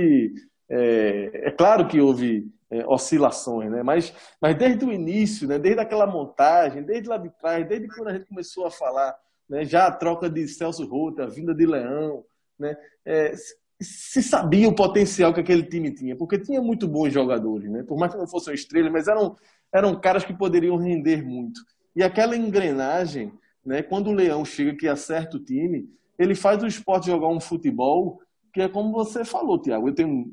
é, 0.68 1.48
é 1.48 1.50
claro 1.52 1.86
que 1.86 2.00
houve 2.00 2.46
é, 2.70 2.86
oscilações, 2.86 3.70
né? 3.70 3.82
Mas, 3.82 4.12
mas 4.40 4.56
desde 4.56 4.84
o 4.84 4.92
início, 4.92 5.48
né? 5.48 5.58
Desde 5.58 5.80
aquela 5.80 6.06
montagem, 6.06 6.82
desde 6.82 7.08
lá 7.08 7.16
de 7.16 7.30
trás, 7.30 7.66
desde 7.66 7.88
quando 7.88 8.08
a 8.08 8.12
gente 8.12 8.26
começou 8.26 8.66
a 8.66 8.70
falar, 8.70 9.16
né? 9.48 9.64
Já 9.64 9.86
a 9.86 9.92
troca 9.92 10.28
de 10.28 10.46
Celso 10.48 10.86
Rota, 10.86 11.24
a 11.24 11.28
vinda 11.28 11.54
de 11.54 11.66
Leão, 11.66 12.24
né? 12.58 12.76
É, 13.04 13.32
se 13.80 14.22
sabia 14.22 14.68
o 14.68 14.74
potencial 14.74 15.32
que 15.32 15.40
aquele 15.40 15.62
time 15.62 15.92
tinha, 15.92 16.16
porque 16.16 16.38
tinha 16.38 16.60
muito 16.60 16.88
bons 16.88 17.12
jogadores, 17.12 17.70
né? 17.70 17.82
Por 17.82 17.98
mais 17.98 18.12
que 18.12 18.18
não 18.18 18.26
fossem 18.26 18.54
estrelas, 18.54 18.92
mas 18.92 19.08
eram, 19.08 19.36
eram 19.72 19.98
caras 19.98 20.24
que 20.24 20.34
poderiam 20.34 20.76
render 20.76 21.24
muito. 21.24 21.60
E 21.94 22.02
aquela 22.02 22.36
engrenagem, 22.36 23.32
né? 23.64 23.82
Quando 23.82 24.08
o 24.08 24.14
Leão 24.14 24.44
chega 24.44 24.76
que 24.76 24.88
acerta 24.88 25.36
o 25.36 25.44
time, 25.44 25.88
ele 26.18 26.34
faz 26.34 26.62
o 26.62 26.66
esporte 26.66 27.06
jogar 27.06 27.28
um 27.28 27.40
futebol 27.40 28.20
que 28.52 28.62
é 28.62 28.68
como 28.68 28.92
você 28.92 29.24
falou, 29.24 29.60
Tiago. 29.60 29.88
Eu 29.88 29.94
tenho, 29.94 30.32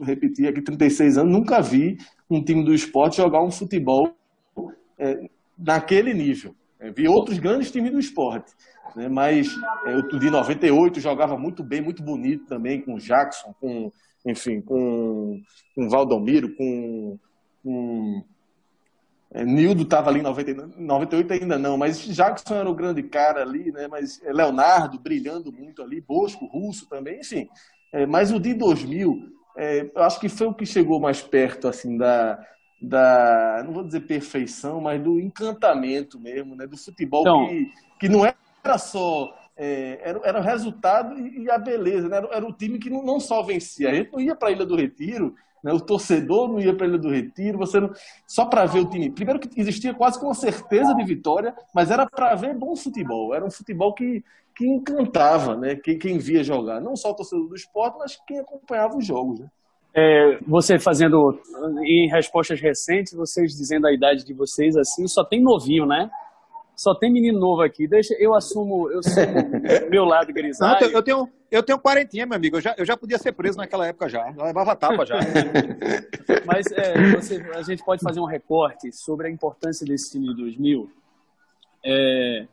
repetir 0.00 0.48
aqui, 0.48 0.60
36 0.60 1.18
anos, 1.18 1.32
nunca 1.32 1.60
vi 1.60 1.98
um 2.28 2.42
time 2.42 2.64
do 2.64 2.74
esporte 2.74 3.16
jogar 3.16 3.42
um 3.42 3.50
futebol 3.50 4.14
é, 4.98 5.28
naquele 5.56 6.12
nível. 6.12 6.54
É, 6.78 6.90
vi 6.90 7.08
outros 7.08 7.38
grandes 7.38 7.70
times 7.70 7.92
do 7.92 7.98
esporte, 7.98 8.52
né? 8.94 9.08
mas 9.08 9.48
é, 9.86 9.94
eu 9.94 10.18
de 10.18 10.30
98 10.30 11.00
jogava 11.00 11.36
muito 11.38 11.62
bem, 11.62 11.80
muito 11.80 12.02
bonito 12.02 12.46
também, 12.46 12.80
com 12.82 12.98
Jackson, 12.98 13.54
com, 13.60 13.90
enfim, 14.24 14.60
com, 14.60 15.40
com 15.74 15.88
Valdomiro, 15.88 16.54
com, 16.54 17.18
com 17.62 18.22
é, 19.32 19.44
Nildo 19.44 19.82
estava 19.82 20.10
ali 20.10 20.20
em 20.20 20.22
98 20.22 21.32
ainda 21.32 21.58
não, 21.58 21.76
mas 21.76 21.98
Jackson 21.98 22.54
era 22.54 22.70
o 22.70 22.74
grande 22.74 23.02
cara 23.02 23.42
ali, 23.42 23.72
né? 23.72 23.88
Mas 23.88 24.22
é, 24.22 24.32
Leonardo 24.32 24.98
brilhando 24.98 25.52
muito 25.52 25.82
ali, 25.82 26.00
Bosco, 26.00 26.46
Russo 26.46 26.88
também, 26.88 27.20
enfim. 27.20 27.48
É, 27.92 28.06
mas 28.06 28.30
o 28.32 28.38
de 28.38 28.54
2000, 28.54 29.35
é, 29.56 29.90
eu 29.94 30.02
acho 30.02 30.20
que 30.20 30.28
foi 30.28 30.46
o 30.46 30.54
que 30.54 30.66
chegou 30.66 31.00
mais 31.00 31.22
perto 31.22 31.68
assim 31.68 31.96
da, 31.96 32.38
da 32.80 33.62
não 33.64 33.72
vou 33.72 33.84
dizer 33.84 34.00
perfeição, 34.00 34.80
mas 34.80 35.02
do 35.02 35.18
encantamento 35.18 36.20
mesmo, 36.20 36.54
né? 36.54 36.66
Do 36.66 36.76
futebol 36.76 37.22
então, 37.22 37.48
que, 37.48 37.72
que 38.00 38.08
não 38.08 38.24
era 38.24 38.78
só 38.78 39.34
é, 39.56 39.98
era, 40.02 40.20
era 40.22 40.38
o 40.38 40.42
resultado 40.42 41.18
e 41.18 41.50
a 41.50 41.58
beleza, 41.58 42.08
né? 42.08 42.18
era, 42.18 42.28
era 42.28 42.46
o 42.46 42.52
time 42.52 42.78
que 42.78 42.90
não, 42.90 43.02
não 43.02 43.18
só 43.18 43.42
vencia. 43.42 43.90
A 43.90 43.94
gente 43.94 44.12
não 44.12 44.20
ia 44.20 44.36
para 44.36 44.48
a 44.48 44.52
Ilha 44.52 44.66
do 44.66 44.76
Retiro 44.76 45.34
né? 45.66 45.72
O 45.72 45.80
torcedor 45.80 46.46
não 46.46 46.60
ia 46.60 46.72
para 46.72 46.86
a 46.86 46.88
Ilha 46.88 46.98
do 46.98 47.10
Retiro, 47.10 47.58
você 47.58 47.80
não... 47.80 47.90
só 48.24 48.46
para 48.46 48.64
ver 48.66 48.78
o 48.78 48.88
time. 48.88 49.10
Primeiro 49.10 49.40
que 49.40 49.60
existia 49.60 49.92
quase 49.92 50.18
com 50.20 50.32
certeza 50.32 50.94
de 50.94 51.04
vitória, 51.04 51.52
mas 51.74 51.90
era 51.90 52.06
para 52.06 52.36
ver 52.36 52.54
bom 52.54 52.76
futebol. 52.76 53.34
Era 53.34 53.44
um 53.44 53.50
futebol 53.50 53.92
que, 53.92 54.22
que 54.54 54.64
encantava 54.64 55.56
né? 55.56 55.74
quem, 55.74 55.98
quem 55.98 56.18
via 56.18 56.44
jogar. 56.44 56.80
Não 56.80 56.94
só 56.94 57.10
o 57.10 57.14
torcedor 57.14 57.48
do 57.48 57.56
esporte, 57.56 57.98
mas 57.98 58.16
quem 58.28 58.38
acompanhava 58.38 58.96
os 58.96 59.04
jogos. 59.04 59.40
Né? 59.40 59.48
É, 59.92 60.38
você 60.46 60.78
fazendo 60.78 61.36
em 61.84 62.08
respostas 62.08 62.60
recentes, 62.60 63.12
vocês 63.12 63.56
dizendo 63.56 63.88
a 63.88 63.92
idade 63.92 64.24
de 64.24 64.32
vocês 64.32 64.76
assim, 64.76 65.08
só 65.08 65.24
tem 65.24 65.42
novinho, 65.42 65.84
né? 65.84 66.08
Só 66.76 66.94
tem 66.94 67.12
menino 67.12 67.40
novo 67.40 67.62
aqui. 67.62 67.88
Deixa, 67.88 68.14
eu 68.20 68.34
assumo, 68.34 68.88
eu 68.88 69.00
assumo 69.00 69.34
meu 69.90 70.04
lado 70.04 70.32
grisalho. 70.32 70.78
Não, 70.80 70.90
eu 70.92 71.02
tenho, 71.02 71.28
eu 71.56 71.62
tenho 71.62 71.78
quarentinha, 71.78 72.26
meu 72.26 72.36
amigo. 72.36 72.56
Eu 72.56 72.60
já, 72.60 72.74
eu 72.78 72.84
já 72.84 72.96
podia 72.96 73.18
ser 73.18 73.32
preso 73.32 73.58
naquela 73.58 73.86
época 73.86 74.08
já. 74.08 74.32
Eu 74.36 74.44
levava 74.44 74.76
tapa 74.76 75.04
já. 75.04 75.18
Mas 76.44 76.66
é, 76.72 77.12
você, 77.12 77.36
a 77.54 77.62
gente 77.62 77.84
pode 77.84 78.02
fazer 78.02 78.20
um 78.20 78.24
recorte 78.24 78.92
sobre 78.92 79.28
a 79.28 79.30
importância 79.30 79.86
desse 79.86 80.12
time 80.12 80.28
de 80.28 80.36
2000. 80.36 80.90
É, 81.84 82.46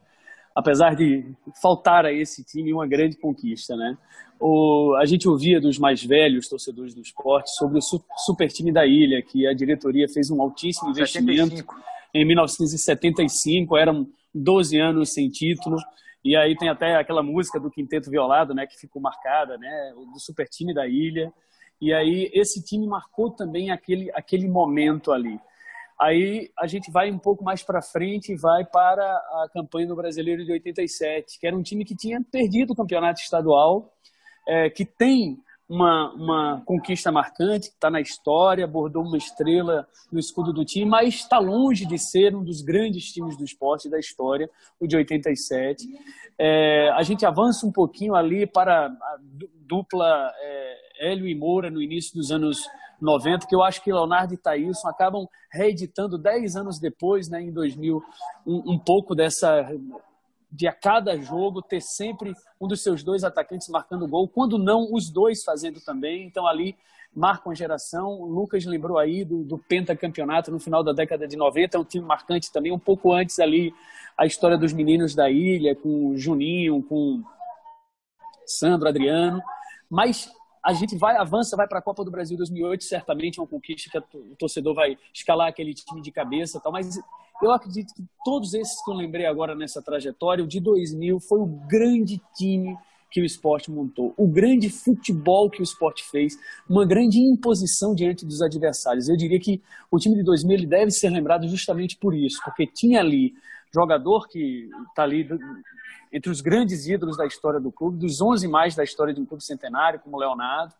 apesar 0.55 0.95
de 0.95 1.25
faltar 1.61 2.05
a 2.05 2.13
esse 2.13 2.43
time 2.43 2.73
uma 2.73 2.87
grande 2.87 3.17
conquista, 3.17 3.75
né? 3.75 3.97
O, 4.39 4.95
a 4.99 5.05
gente 5.05 5.27
ouvia 5.27 5.61
dos 5.61 5.77
mais 5.77 6.03
velhos 6.03 6.47
torcedores 6.47 6.93
do 6.93 7.01
esporte 7.01 7.49
sobre 7.55 7.77
o 7.77 7.81
super 7.81 8.51
time 8.51 8.71
da 8.71 8.85
ilha, 8.85 9.21
que 9.21 9.47
a 9.47 9.53
diretoria 9.53 10.07
fez 10.09 10.29
um 10.29 10.41
altíssimo 10.41 10.89
investimento. 10.89 11.55
75 11.55 11.93
em 12.13 12.25
1975, 12.25 13.75
eram 13.75 14.07
12 14.33 14.79
anos 14.79 15.13
sem 15.13 15.29
título. 15.29 15.77
E 16.24 16.36
aí 16.36 16.55
tem 16.55 16.69
até 16.69 16.95
aquela 16.95 17.21
música 17.21 17.59
do 17.59 17.69
Quinteto 17.69 18.09
Violado, 18.09 18.53
né, 18.53 18.65
que 18.65 18.80
ficou 18.80 19.01
marcada, 19.01 19.57
né, 19.57 19.93
do 19.95 20.19
super 20.19 20.47
time 20.47 20.74
da 20.74 20.88
ilha. 20.88 21.34
E 21.82 21.93
aí 21.93 22.32
esse 22.34 22.63
time 22.63 22.88
marcou 22.88 23.32
também 23.32 23.71
aquele, 23.71 24.09
aquele 24.13 24.47
momento 24.47 25.11
ali. 25.11 25.38
Aí 25.99 26.49
a 26.57 26.65
gente 26.65 26.91
vai 26.91 27.11
um 27.11 27.19
pouco 27.19 27.43
mais 27.43 27.61
para 27.61 27.82
frente 27.82 28.32
e 28.32 28.38
vai 28.38 28.65
para 28.65 29.03
a 29.03 29.47
campanha 29.53 29.88
do 29.88 29.95
Brasileiro 29.95 30.43
de 30.43 30.51
87, 30.51 31.39
que 31.39 31.45
era 31.45 31.55
um 31.55 31.61
time 31.61 31.86
que 31.86 31.95
tinha 31.95 32.21
perdido 32.32 32.71
o 32.71 32.76
campeonato 32.76 33.21
estadual, 33.21 33.93
é, 34.47 34.69
que 34.69 34.86
tem 34.86 35.38
uma, 35.68 36.11
uma 36.14 36.64
conquista 36.66 37.11
marcante, 37.11 37.70
que 37.70 37.76
está 37.76 37.89
na 37.89 38.01
história, 38.01 38.68
bordou 38.68 39.03
uma 39.03 39.18
estrela 39.18 39.88
no 40.11 40.20
escudo 40.20 40.53
do 40.53 40.66
time, 40.66 40.86
mas 40.86 41.16
está 41.16 41.39
longe 41.39 41.86
de 41.86 41.97
ser 41.97 42.36
um 42.36 42.43
dos 42.43 42.61
grandes 42.61 43.11
times 43.11 43.38
do 43.38 43.43
esporte 43.43 43.89
da 43.89 43.97
história, 43.97 44.49
o 44.80 44.88
de 44.88 44.95
87. 44.95 45.88
É, 46.38 46.89
a 46.91 47.01
gente 47.03 47.26
avança 47.26 47.66
um 47.66 47.72
pouquinho 47.72 48.16
ali 48.16 48.45
para 48.45 48.88
a 48.88 49.18
dupla 49.66 50.32
é, 50.41 51.11
Hélio 51.11 51.28
e 51.28 51.36
Moura 51.36 51.70
no 51.70 51.82
início 51.82 52.14
dos 52.14 52.32
anos 52.32 52.68
90, 53.01 53.47
que 53.47 53.55
eu 53.55 53.61
acho 53.61 53.84
que 53.84 53.91
Leonardo 53.91 54.34
e 54.34 54.38
Thailson 54.38 54.88
acabam 54.88 55.28
reeditando 55.51 56.18
10 56.18 56.55
anos 56.55 56.80
depois, 56.80 57.30
né, 57.30 57.41
em 57.41 57.51
2000, 57.51 58.01
um, 58.45 58.74
um 58.74 58.80
pouco 58.80 59.14
dessa 59.14 59.68
de 60.53 60.67
a 60.67 60.71
cada 60.71 61.19
jogo 61.19 61.63
ter 61.63 61.81
sempre 61.81 62.35
um 62.61 62.67
dos 62.67 62.83
seus 62.83 63.03
dois 63.03 63.23
atacantes 63.23 63.67
marcando 63.69 64.07
gol, 64.07 64.27
quando 64.27 64.59
não 64.59 64.93
os 64.93 65.09
dois 65.09 65.43
fazendo 65.43 65.81
também. 65.81 66.27
Então 66.27 66.45
ali 66.45 66.77
marca 67.15 67.49
uma 67.49 67.55
geração. 67.55 68.21
O 68.21 68.25
Lucas 68.25 68.63
lembrou 68.63 68.99
aí 68.99 69.25
do, 69.25 69.43
do 69.43 69.57
pentacampeonato 69.57 70.51
no 70.51 70.59
final 70.59 70.83
da 70.83 70.93
década 70.93 71.27
de 71.27 71.35
90, 71.35 71.75
é 71.75 71.79
um 71.79 71.83
time 71.83 72.05
marcante 72.05 72.51
também, 72.51 72.71
um 72.71 72.79
pouco 72.79 73.11
antes 73.11 73.39
ali 73.39 73.73
a 74.15 74.27
história 74.27 74.57
dos 74.57 74.73
meninos 74.73 75.15
da 75.15 75.27
ilha, 75.27 75.75
com 75.75 76.15
Juninho, 76.15 76.83
com 76.83 77.23
Sandro, 78.45 78.87
Adriano. 78.87 79.41
Mas 79.89 80.31
a 80.64 80.72
gente 80.74 80.95
vai, 80.95 81.18
avança, 81.18 81.57
vai 81.57 81.68
para 81.68 81.80
a 81.80 81.82
Copa 81.82 82.05
do 82.05 82.11
Brasil 82.11 82.38
2008, 82.38 82.86
certamente 82.86 83.38
é 83.38 83.41
uma 83.41 83.47
conquista 83.47 84.01
que 84.01 84.18
o 84.18 84.36
torcedor 84.38 84.74
vai 84.74 84.97
escalar 85.14 85.49
aquele 85.49 85.74
time 85.74 86.01
de 86.01 86.11
cabeça 86.11 86.59
tal, 86.59 86.72
mas 86.72 86.97
eu 87.41 87.51
acredito 87.51 87.93
que 87.93 88.03
todos 88.24 88.53
esses 88.53 88.82
que 88.84 88.89
eu 88.89 88.95
lembrei 88.95 89.26
agora 89.26 89.53
nessa 89.53 89.82
trajetória, 89.82 90.43
o 90.43 90.47
de 90.47 90.61
2000 90.61 91.20
foi 91.20 91.39
o 91.39 91.45
grande 91.45 92.22
time 92.36 92.78
que 93.11 93.22
o 93.22 93.26
esporte 93.26 93.70
montou, 93.70 94.14
o 94.18 94.26
grande 94.26 94.70
futebol 94.70 95.49
que 95.49 95.61
o 95.61 95.64
esporte 95.64 96.03
fez, 96.09 96.36
uma 96.68 96.86
grande 96.86 97.20
imposição 97.20 97.93
diante 97.93 98.26
dos 98.26 98.41
adversários. 98.41 99.07
Eu 99.07 99.16
diria 99.16 99.39
que 99.39 99.61
o 99.91 99.99
time 99.99 100.16
de 100.16 100.24
2000 100.24 100.57
ele 100.57 100.66
deve 100.66 100.89
ser 100.89 101.09
lembrado 101.09 101.47
justamente 101.47 101.95
por 101.97 102.16
isso, 102.16 102.39
porque 102.43 102.66
tinha 102.66 103.01
ali 103.01 103.34
jogador 103.74 104.28
que 104.28 104.69
está 104.89 105.03
ali 105.03 105.28
entre 106.11 106.30
os 106.30 106.41
grandes 106.41 106.88
ídolos 106.88 107.17
da 107.17 107.26
história 107.26 107.59
do 107.59 107.71
clube, 107.71 107.97
dos 107.97 108.21
11 108.21 108.47
mais 108.47 108.76
da 108.76 108.84
história 108.84 109.13
de 109.13 109.19
um 109.19 109.26
clube 109.26 109.43
centenário, 109.43 109.99
como 109.99 110.15
o 110.15 110.19
Leonardo. 110.19 110.74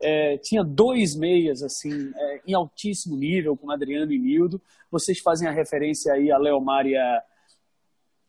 É, 0.00 0.36
tinha 0.38 0.64
dois 0.64 1.14
meias 1.14 1.62
assim 1.62 2.12
é, 2.14 2.42
em 2.48 2.52
altíssimo 2.52 3.16
nível, 3.16 3.56
com 3.56 3.70
Adriano 3.70 4.12
e 4.12 4.18
Nildo. 4.18 4.60
Vocês 4.90 5.20
fazem 5.20 5.46
a 5.46 5.52
referência 5.52 6.12
aí 6.12 6.32
a 6.32 6.36
Leomar 6.36 6.84
e 6.84 6.96
a, 6.96 7.22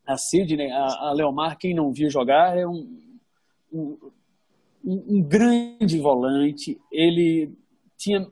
a 0.05 0.17
Sidney. 0.17 0.69
A, 0.71 1.07
a 1.07 1.11
Leomar, 1.13 1.57
quem 1.57 1.73
não 1.73 1.91
viu 1.91 2.07
jogar, 2.07 2.55
é 2.55 2.67
um, 2.67 3.17
um, 3.71 3.97
um 4.85 5.23
grande 5.23 5.99
volante. 5.99 6.79
Ele 6.91 7.51
tinha 7.97 8.27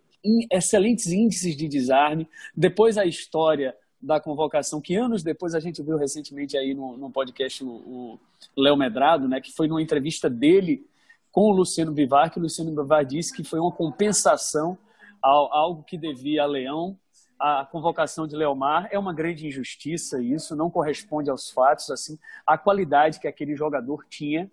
excelentes 0.52 1.08
índices 1.08 1.56
de 1.56 1.68
desarme. 1.68 2.30
Depois 2.56 3.00
a 3.00 3.06
história 3.06 3.76
da 4.02 4.20
convocação, 4.20 4.82
que 4.82 4.96
anos 4.96 5.22
depois 5.22 5.54
a 5.54 5.60
gente 5.60 5.82
viu 5.84 5.98
recentemente 5.98 6.58
aí 6.58 6.74
no, 6.74 6.98
no 6.98 7.12
podcast 7.12 7.64
o, 7.64 8.20
Léo 8.58 8.76
Medrado, 8.76 9.28
né, 9.28 9.40
que 9.40 9.52
foi 9.52 9.68
numa 9.68 9.82
entrevista 9.82 10.30
dele 10.30 10.86
com 11.32 11.42
o 11.44 11.52
Luciano 11.52 11.92
Bivar, 11.92 12.32
que 12.32 12.40
o 12.40 12.42
Luciano 12.42 12.72
Bivar 12.72 13.06
disse 13.06 13.34
que 13.34 13.44
foi 13.44 13.60
uma 13.60 13.72
compensação 13.72 14.78
ao, 15.22 15.54
algo 15.54 15.84
que 15.84 15.98
devia 15.98 16.44
a 16.44 16.48
Leão. 16.48 16.98
A 17.40 17.66
convocação 17.66 18.28
de 18.28 18.36
Leomar 18.36 18.88
é 18.92 19.00
uma 19.00 19.14
grande 19.14 19.48
injustiça, 19.48 20.22
isso 20.22 20.56
não 20.56 20.70
corresponde 20.70 21.30
aos 21.30 21.50
fatos, 21.50 21.90
assim, 21.90 22.20
a 22.46 22.58
qualidade 22.58 23.20
que 23.20 23.28
aquele 23.28 23.56
jogador 23.56 24.06
tinha 24.10 24.50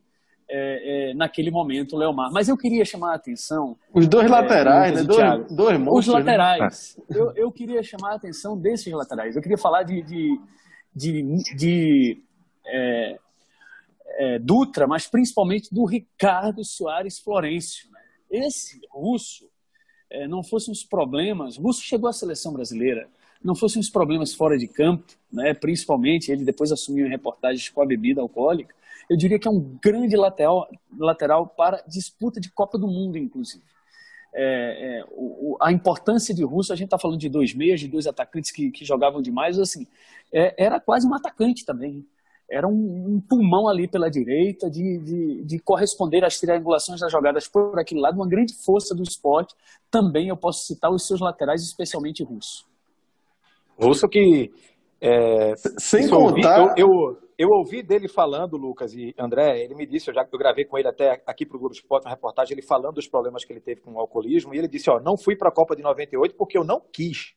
é, 0.50 1.10
é, 1.10 1.14
naquele 1.14 1.50
momento 1.50 1.94
o 1.94 1.98
Leomar. 1.98 2.32
Mas 2.32 2.48
eu 2.48 2.56
queria 2.56 2.84
chamar 2.84 3.12
a 3.12 3.16
atenção. 3.16 3.76
Os 3.92 4.08
dois 4.08 4.26
é, 4.26 4.28
laterais, 4.28 4.94
né? 4.94 5.04
Dois, 5.04 5.52
dois 5.52 5.78
monstros, 5.78 5.98
Os 5.98 6.06
né? 6.06 6.18
laterais. 6.20 6.98
Né? 7.08 7.16
Eu, 7.18 7.32
eu 7.36 7.52
queria 7.52 7.82
chamar 7.82 8.12
a 8.12 8.16
atenção 8.16 8.56
desses 8.56 8.92
laterais. 8.92 9.36
Eu 9.36 9.42
queria 9.42 9.58
falar 9.58 9.82
de, 9.82 10.02
de, 10.02 10.40
de, 10.94 11.22
de 11.54 12.22
é, 12.66 13.18
é, 14.16 14.38
Dutra, 14.38 14.86
mas 14.86 15.06
principalmente 15.06 15.72
do 15.72 15.84
Ricardo 15.84 16.64
Soares 16.64 17.18
Florencio. 17.18 17.90
Né? 17.90 18.00
Esse 18.30 18.80
russo, 18.90 19.48
não 20.30 20.42
fossem 20.42 20.72
os 20.72 20.82
problemas, 20.82 21.58
o 21.58 21.62
russo 21.62 21.82
chegou 21.82 22.08
à 22.08 22.14
seleção 22.14 22.50
brasileira, 22.50 23.06
não 23.44 23.54
fossem 23.54 23.78
os 23.78 23.90
problemas 23.90 24.32
fora 24.32 24.56
de 24.56 24.66
campo, 24.66 25.04
né? 25.30 25.52
principalmente 25.52 26.32
ele 26.32 26.44
depois 26.44 26.72
assumiu 26.72 27.06
reportagens 27.06 27.68
com 27.68 27.82
a 27.82 27.86
bebida 27.86 28.22
alcoólica, 28.22 28.74
eu 29.08 29.16
diria 29.16 29.38
que 29.38 29.48
é 29.48 29.50
um 29.50 29.78
grande 29.82 30.16
lateral, 30.16 30.68
lateral 30.98 31.46
para 31.46 31.82
disputa 31.86 32.40
de 32.40 32.50
Copa 32.50 32.78
do 32.78 32.86
Mundo, 32.86 33.16
inclusive. 33.16 33.62
É, 34.34 35.00
é, 35.00 35.04
o, 35.10 35.56
a 35.60 35.72
importância 35.72 36.34
de 36.34 36.44
Russo, 36.44 36.72
a 36.72 36.76
gente 36.76 36.86
está 36.86 36.98
falando 36.98 37.18
de 37.18 37.28
dois 37.28 37.54
meias, 37.54 37.80
de 37.80 37.88
dois 37.88 38.06
atacantes 38.06 38.50
que, 38.50 38.70
que 38.70 38.84
jogavam 38.84 39.22
demais, 39.22 39.58
assim, 39.58 39.86
é, 40.32 40.54
era 40.62 40.78
quase 40.78 41.06
um 41.06 41.14
atacante 41.14 41.64
também. 41.64 42.04
Era 42.50 42.66
um, 42.66 43.16
um 43.16 43.20
pulmão 43.20 43.68
ali 43.68 43.86
pela 43.86 44.10
direita, 44.10 44.70
de, 44.70 44.98
de, 44.98 45.44
de, 45.44 45.58
corresponder 45.58 46.24
às 46.24 46.40
triangulações 46.40 47.00
das 47.00 47.12
jogadas 47.12 47.46
por 47.46 47.78
aquele 47.78 48.00
lado, 48.00 48.16
uma 48.16 48.28
grande 48.28 48.54
força 48.54 48.94
do 48.94 49.02
esporte. 49.02 49.54
Também 49.90 50.28
eu 50.28 50.36
posso 50.36 50.66
citar 50.66 50.90
os 50.90 51.06
seus 51.06 51.20
laterais, 51.20 51.62
especialmente 51.62 52.22
Russo. 52.22 52.66
Russo 53.78 54.08
que. 54.08 54.50
É, 55.00 55.54
Sem 55.78 56.08
contar. 56.08 56.74
Eu, 56.78 56.88
eu, 56.88 57.27
eu 57.38 57.50
ouvi 57.50 57.84
dele 57.84 58.08
falando, 58.08 58.56
Lucas 58.56 58.92
e 58.92 59.14
André, 59.16 59.62
ele 59.62 59.76
me 59.76 59.86
disse, 59.86 60.10
eu 60.10 60.14
já 60.14 60.26
eu 60.30 60.38
gravei 60.38 60.64
com 60.64 60.76
ele 60.76 60.88
até 60.88 61.22
aqui 61.24 61.46
para 61.46 61.56
o 61.56 61.60
Globo 61.60 61.72
Esporte, 61.72 62.04
uma 62.04 62.10
reportagem, 62.10 62.52
ele 62.52 62.66
falando 62.66 62.96
dos 62.96 63.06
problemas 63.06 63.44
que 63.44 63.52
ele 63.52 63.60
teve 63.60 63.80
com 63.80 63.92
o 63.92 64.00
alcoolismo, 64.00 64.52
e 64.52 64.58
ele 64.58 64.66
disse, 64.66 64.90
ó, 64.90 65.00
não 65.00 65.16
fui 65.16 65.36
para 65.36 65.48
a 65.48 65.52
Copa 65.52 65.76
de 65.76 65.82
98 65.82 66.34
porque 66.34 66.58
eu 66.58 66.64
não 66.64 66.82
quis. 66.92 67.34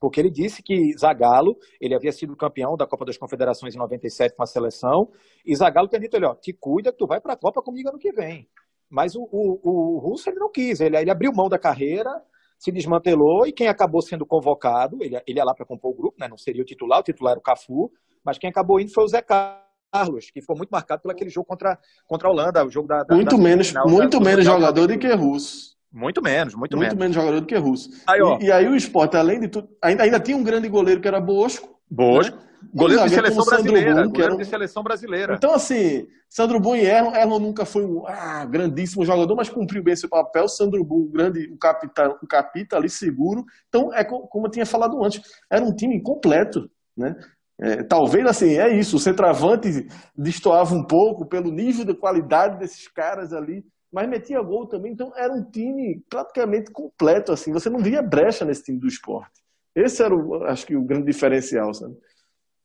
Porque 0.00 0.18
ele 0.20 0.30
disse 0.30 0.62
que 0.62 0.96
Zagallo, 0.98 1.56
ele 1.78 1.94
havia 1.94 2.12
sido 2.12 2.34
campeão 2.34 2.76
da 2.76 2.86
Copa 2.86 3.04
das 3.04 3.18
Confederações 3.18 3.74
em 3.74 3.78
97 3.78 4.34
com 4.34 4.42
a 4.42 4.46
seleção, 4.46 5.10
e 5.44 5.54
Zagallo 5.54 5.88
tinha 5.88 6.00
dito 6.00 6.16
ele, 6.16 6.24
ó, 6.24 6.34
te 6.34 6.54
cuida 6.54 6.90
que 6.90 6.98
tu 6.98 7.06
vai 7.06 7.20
para 7.20 7.34
a 7.34 7.36
Copa 7.36 7.60
comigo 7.60 7.90
ano 7.90 7.98
que 7.98 8.12
vem. 8.12 8.48
Mas 8.88 9.14
o, 9.14 9.28
o, 9.30 9.60
o 9.62 9.98
Russo 9.98 10.30
ele 10.30 10.38
não 10.38 10.50
quis, 10.50 10.80
ele, 10.80 10.96
ele 10.96 11.10
abriu 11.10 11.30
mão 11.30 11.50
da 11.50 11.58
carreira, 11.58 12.10
se 12.58 12.72
desmantelou, 12.72 13.46
e 13.46 13.52
quem 13.52 13.68
acabou 13.68 14.00
sendo 14.00 14.24
convocado, 14.24 14.96
ele, 15.02 15.20
ele 15.26 15.38
ia 15.38 15.44
lá 15.44 15.54
para 15.54 15.66
compor 15.66 15.90
o 15.90 15.94
grupo, 15.94 16.16
né, 16.18 16.26
não 16.26 16.38
seria 16.38 16.62
o 16.62 16.64
titular, 16.64 17.00
o 17.00 17.02
titular 17.02 17.32
era 17.32 17.38
o 17.38 17.42
Cafu, 17.42 17.90
mas 18.26 18.38
quem 18.38 18.50
acabou 18.50 18.80
indo 18.80 18.92
foi 18.92 19.04
o 19.04 19.08
Zé 19.08 19.22
Carlos, 19.22 20.30
que 20.32 20.40
ficou 20.40 20.56
muito 20.56 20.70
marcado 20.70 21.00
por 21.00 21.10
aquele 21.10 21.30
jogo 21.30 21.46
contra, 21.46 21.78
contra 22.06 22.28
a 22.28 22.30
Holanda, 22.30 22.64
o 22.64 22.70
jogo 22.70 22.88
da. 22.88 23.04
da 23.04 23.14
muito 23.14 23.36
da 23.36 23.42
menos, 23.42 23.68
final, 23.68 23.88
muito 23.88 24.20
menos 24.20 24.44
jogador 24.44 24.88
do 24.88 24.98
que 24.98 25.12
Russo. 25.14 25.76
Muito 25.92 26.20
menos, 26.20 26.54
muito, 26.54 26.76
muito 26.76 26.90
menos. 26.90 26.98
menos 26.98 27.14
jogador 27.14 27.40
do 27.40 27.46
que 27.46 27.56
Russo. 27.56 27.88
Aí, 28.06 28.20
e, 28.20 28.44
e, 28.46 28.52
aí 28.52 28.68
o 28.68 28.76
esporte, 28.76 29.16
além 29.16 29.40
de 29.40 29.48
tudo, 29.48 29.68
ainda, 29.80 30.02
ainda 30.02 30.20
tinha 30.20 30.36
um 30.36 30.42
grande 30.42 30.68
goleiro 30.68 31.00
que 31.00 31.08
era 31.08 31.20
Bosco. 31.20 31.78
Bosco. 31.88 32.36
Né? 32.36 32.42
Goleiro 32.74 33.04
de 33.04 33.14
seleção 33.14 33.44
brasileira. 33.44 33.94
Boom, 33.94 34.10
goleiro 34.10 34.34
era... 34.34 34.42
de 34.42 34.44
seleção 34.44 34.82
brasileira. 34.82 35.34
Então, 35.34 35.54
assim, 35.54 36.06
Sandro 36.28 36.60
Boom 36.60 36.76
e 36.76 36.84
Erlon. 36.84 37.14
Erlon 37.14 37.38
nunca 37.38 37.64
foi 37.64 37.84
um 37.84 38.06
ah, 38.06 38.44
grandíssimo 38.44 39.04
jogador, 39.04 39.34
mas 39.34 39.48
cumpriu 39.48 39.82
bem 39.82 39.96
seu 39.96 40.08
papel. 40.08 40.48
Sandro 40.48 40.82
Boom, 40.84 41.06
grande, 41.06 41.50
o 41.52 41.56
capitão, 41.56 42.18
o 42.22 42.26
capita 42.26 42.76
ali 42.76 42.88
seguro. 42.88 43.44
Então, 43.68 43.92
é 43.94 44.04
como 44.04 44.46
eu 44.46 44.50
tinha 44.50 44.66
falado 44.66 45.02
antes, 45.02 45.22
era 45.50 45.64
um 45.64 45.74
time 45.74 46.00
completo, 46.02 46.70
né? 46.96 47.16
É, 47.58 47.82
talvez 47.82 48.26
assim, 48.26 48.58
é 48.58 48.76
isso, 48.76 48.96
o 48.96 49.00
centroavante 49.00 49.86
destoava 50.14 50.74
um 50.74 50.84
pouco 50.84 51.26
pelo 51.26 51.50
nível 51.50 51.86
de 51.86 51.94
qualidade 51.94 52.58
desses 52.58 52.86
caras 52.86 53.32
ali, 53.32 53.64
mas 53.90 54.08
metia 54.08 54.42
gol 54.42 54.66
também, 54.66 54.92
então 54.92 55.10
era 55.16 55.32
um 55.32 55.42
time 55.42 56.04
praticamente 56.10 56.70
completo, 56.70 57.32
assim, 57.32 57.52
você 57.52 57.70
não 57.70 57.78
via 57.78 58.02
brecha 58.02 58.44
nesse 58.44 58.64
time 58.64 58.78
do 58.78 58.86
esporte. 58.86 59.46
Esse 59.74 60.02
era, 60.02 60.14
o, 60.14 60.44
acho 60.44 60.66
que, 60.66 60.74
o 60.74 60.82
grande 60.82 61.06
diferencial, 61.06 61.72
sabe? 61.74 61.94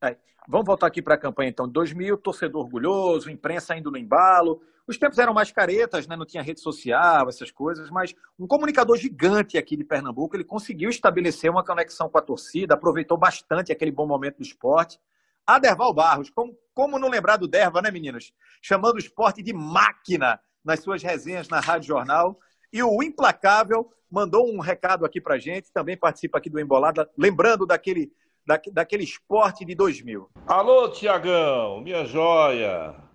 É. 0.02 0.16
Vamos 0.48 0.66
voltar 0.66 0.88
aqui 0.88 1.02
para 1.02 1.16
a 1.16 1.20
campanha, 1.20 1.50
então. 1.50 1.68
2000, 1.68 2.18
torcedor 2.18 2.64
orgulhoso, 2.64 3.30
imprensa 3.30 3.76
indo 3.76 3.92
no 3.92 3.98
embalo. 3.98 4.62
Os 4.92 4.98
tempos 4.98 5.18
eram 5.18 5.34
mais 5.34 5.54
caretas, 5.54 6.06
né? 6.06 6.18
não 6.18 6.26
tinha 6.26 6.44
rede 6.44 6.60
social, 6.60 7.30
essas 7.30 7.50
coisas, 7.50 7.90
mas 7.90 8.14
um 8.38 8.46
comunicador 8.46 8.98
gigante 8.98 9.58
aqui 9.58 9.78
de 9.78 9.86
Pernambuco, 9.86 10.36
ele 10.36 10.44
conseguiu 10.44 10.90
estabelecer 10.90 11.50
uma 11.50 11.64
conexão 11.64 12.10
com 12.10 12.18
a 12.18 12.22
torcida, 12.22 12.74
aproveitou 12.74 13.18
bastante 13.18 13.72
aquele 13.72 13.90
bom 13.90 14.06
momento 14.06 14.40
do 14.40 14.44
esporte. 14.44 15.00
Aderval 15.48 15.94
Barros, 15.94 16.30
como, 16.30 16.58
como 16.74 17.00
não 17.00 17.08
lembrar 17.08 17.38
do 17.38 17.48
Derva, 17.48 17.82
né, 17.82 17.90
meninos? 17.90 18.34
Chamando 18.62 18.96
o 18.96 19.00
esporte 19.00 19.42
de 19.42 19.54
máquina 19.54 20.38
nas 20.62 20.82
suas 20.82 21.02
resenhas 21.02 21.48
na 21.48 21.62
Rádio 21.62 21.88
Jornal. 21.88 22.38
E 22.74 22.84
o 22.84 23.02
Implacável 23.02 23.90
mandou 24.12 24.46
um 24.54 24.60
recado 24.60 25.06
aqui 25.06 25.22
para 25.22 25.38
gente, 25.38 25.72
também 25.72 25.96
participa 25.96 26.38
aqui 26.38 26.50
do 26.50 26.60
Embolada, 26.60 27.10
lembrando 27.18 27.66
daquele, 27.66 28.12
da, 28.46 28.60
daquele 28.74 29.06
esporte 29.06 29.64
de 29.64 29.74
2000. 29.74 30.30
Alô, 30.48 30.90
Tiagão, 30.90 31.80
minha 31.80 32.04
joia. 32.04 33.10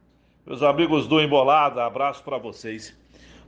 Meus 0.47 0.63
amigos 0.63 1.09
do 1.09 1.21
Embolada, 1.21 1.85
abraço 1.85 2.23
para 2.23 2.39
vocês. 2.39 2.97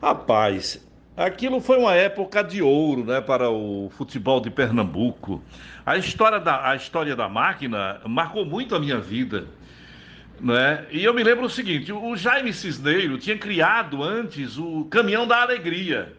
Rapaz, 0.02 0.84
aquilo 1.16 1.60
foi 1.60 1.78
uma 1.78 1.94
época 1.94 2.42
de 2.42 2.60
ouro, 2.60 3.04
né, 3.04 3.20
para 3.20 3.48
o 3.48 3.88
futebol 3.96 4.40
de 4.40 4.50
Pernambuco. 4.50 5.40
A 5.86 5.96
história 5.96 6.40
da, 6.40 6.68
a 6.68 6.74
história 6.74 7.14
da 7.14 7.28
máquina 7.28 8.00
marcou 8.04 8.44
muito 8.44 8.74
a 8.74 8.80
minha 8.80 8.98
vida. 8.98 9.46
Né? 10.40 10.86
E 10.90 11.04
eu 11.04 11.14
me 11.14 11.22
lembro 11.22 11.44
o 11.44 11.48
seguinte: 11.48 11.92
o 11.92 12.16
Jaime 12.16 12.52
Cisneiro 12.52 13.16
tinha 13.16 13.38
criado 13.38 14.02
antes 14.02 14.58
o 14.58 14.84
Caminhão 14.86 15.24
da 15.24 15.40
Alegria, 15.40 16.12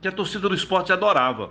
que 0.00 0.08
a 0.08 0.12
torcida 0.12 0.48
do 0.48 0.54
esporte 0.54 0.94
adorava. 0.94 1.50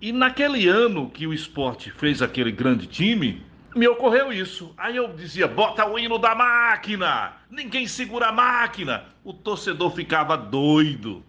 E 0.00 0.12
naquele 0.12 0.66
ano 0.66 1.10
que 1.10 1.26
o 1.26 1.34
esporte 1.34 1.90
fez 1.90 2.22
aquele 2.22 2.52
grande 2.52 2.86
time, 2.86 3.42
me 3.74 3.88
ocorreu 3.88 4.32
isso. 4.32 4.74
Aí 4.76 4.96
eu 4.96 5.08
dizia: 5.08 5.46
bota 5.46 5.86
o 5.86 5.98
hino 5.98 6.18
da 6.18 6.34
máquina, 6.34 7.32
ninguém 7.50 7.86
segura 7.86 8.28
a 8.28 8.32
máquina. 8.32 9.04
O 9.24 9.32
torcedor 9.32 9.90
ficava 9.90 10.36
doido. 10.36 11.22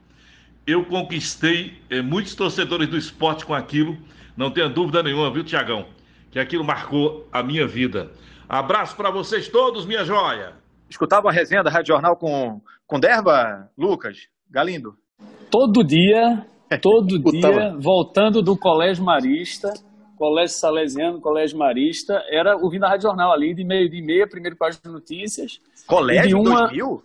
Eu 0.65 0.85
conquistei 0.85 1.81
eh, 1.89 2.01
muitos 2.01 2.35
torcedores 2.35 2.87
do 2.87 2.97
esporte 2.97 3.45
com 3.45 3.53
aquilo, 3.53 3.97
não 4.35 4.49
tenha 4.49 4.69
dúvida 4.69 5.03
nenhuma, 5.03 5.31
viu, 5.31 5.43
Tiagão? 5.43 5.85
Que 6.31 6.39
aquilo 6.39 6.63
marcou 6.63 7.27
a 7.31 7.43
minha 7.43 7.67
vida. 7.67 8.11
Abraço 8.47 8.95
para 8.95 9.11
vocês 9.11 9.49
todos, 9.49 9.85
minha 9.85 10.05
joia. 10.05 10.53
Escutava 10.89 11.29
a 11.29 11.31
resenha 11.31 11.63
da 11.63 11.69
Rádio 11.69 11.93
Jornal 11.93 12.15
com, 12.15 12.61
com 12.87 12.99
Derba, 12.99 13.69
Lucas, 13.77 14.27
Galindo? 14.49 14.95
Todo 15.51 15.83
dia, 15.83 16.45
todo 16.81 17.19
dia, 17.19 17.75
voltando 17.79 18.41
do 18.41 18.57
Colégio 18.57 19.03
Marista, 19.03 19.73
Colégio 20.24 20.55
Salesiano, 20.55 21.19
Colégio 21.19 21.57
Marista, 21.57 22.24
era 22.30 22.55
ouvindo 22.55 22.86
a 22.86 22.88
Rádio 22.88 23.09
Jornal 23.09 23.34
ali, 23.34 23.53
de 23.53 23.65
meio 23.65 23.89
de 23.89 24.01
meia, 24.01 24.26
primeiro 24.26 24.55
página 24.55 24.80
de 24.82 24.89
notícias. 24.89 25.59
Colégio 25.86 26.30
de 26.30 26.36
uma... 26.36 26.59
2000? 26.61 27.03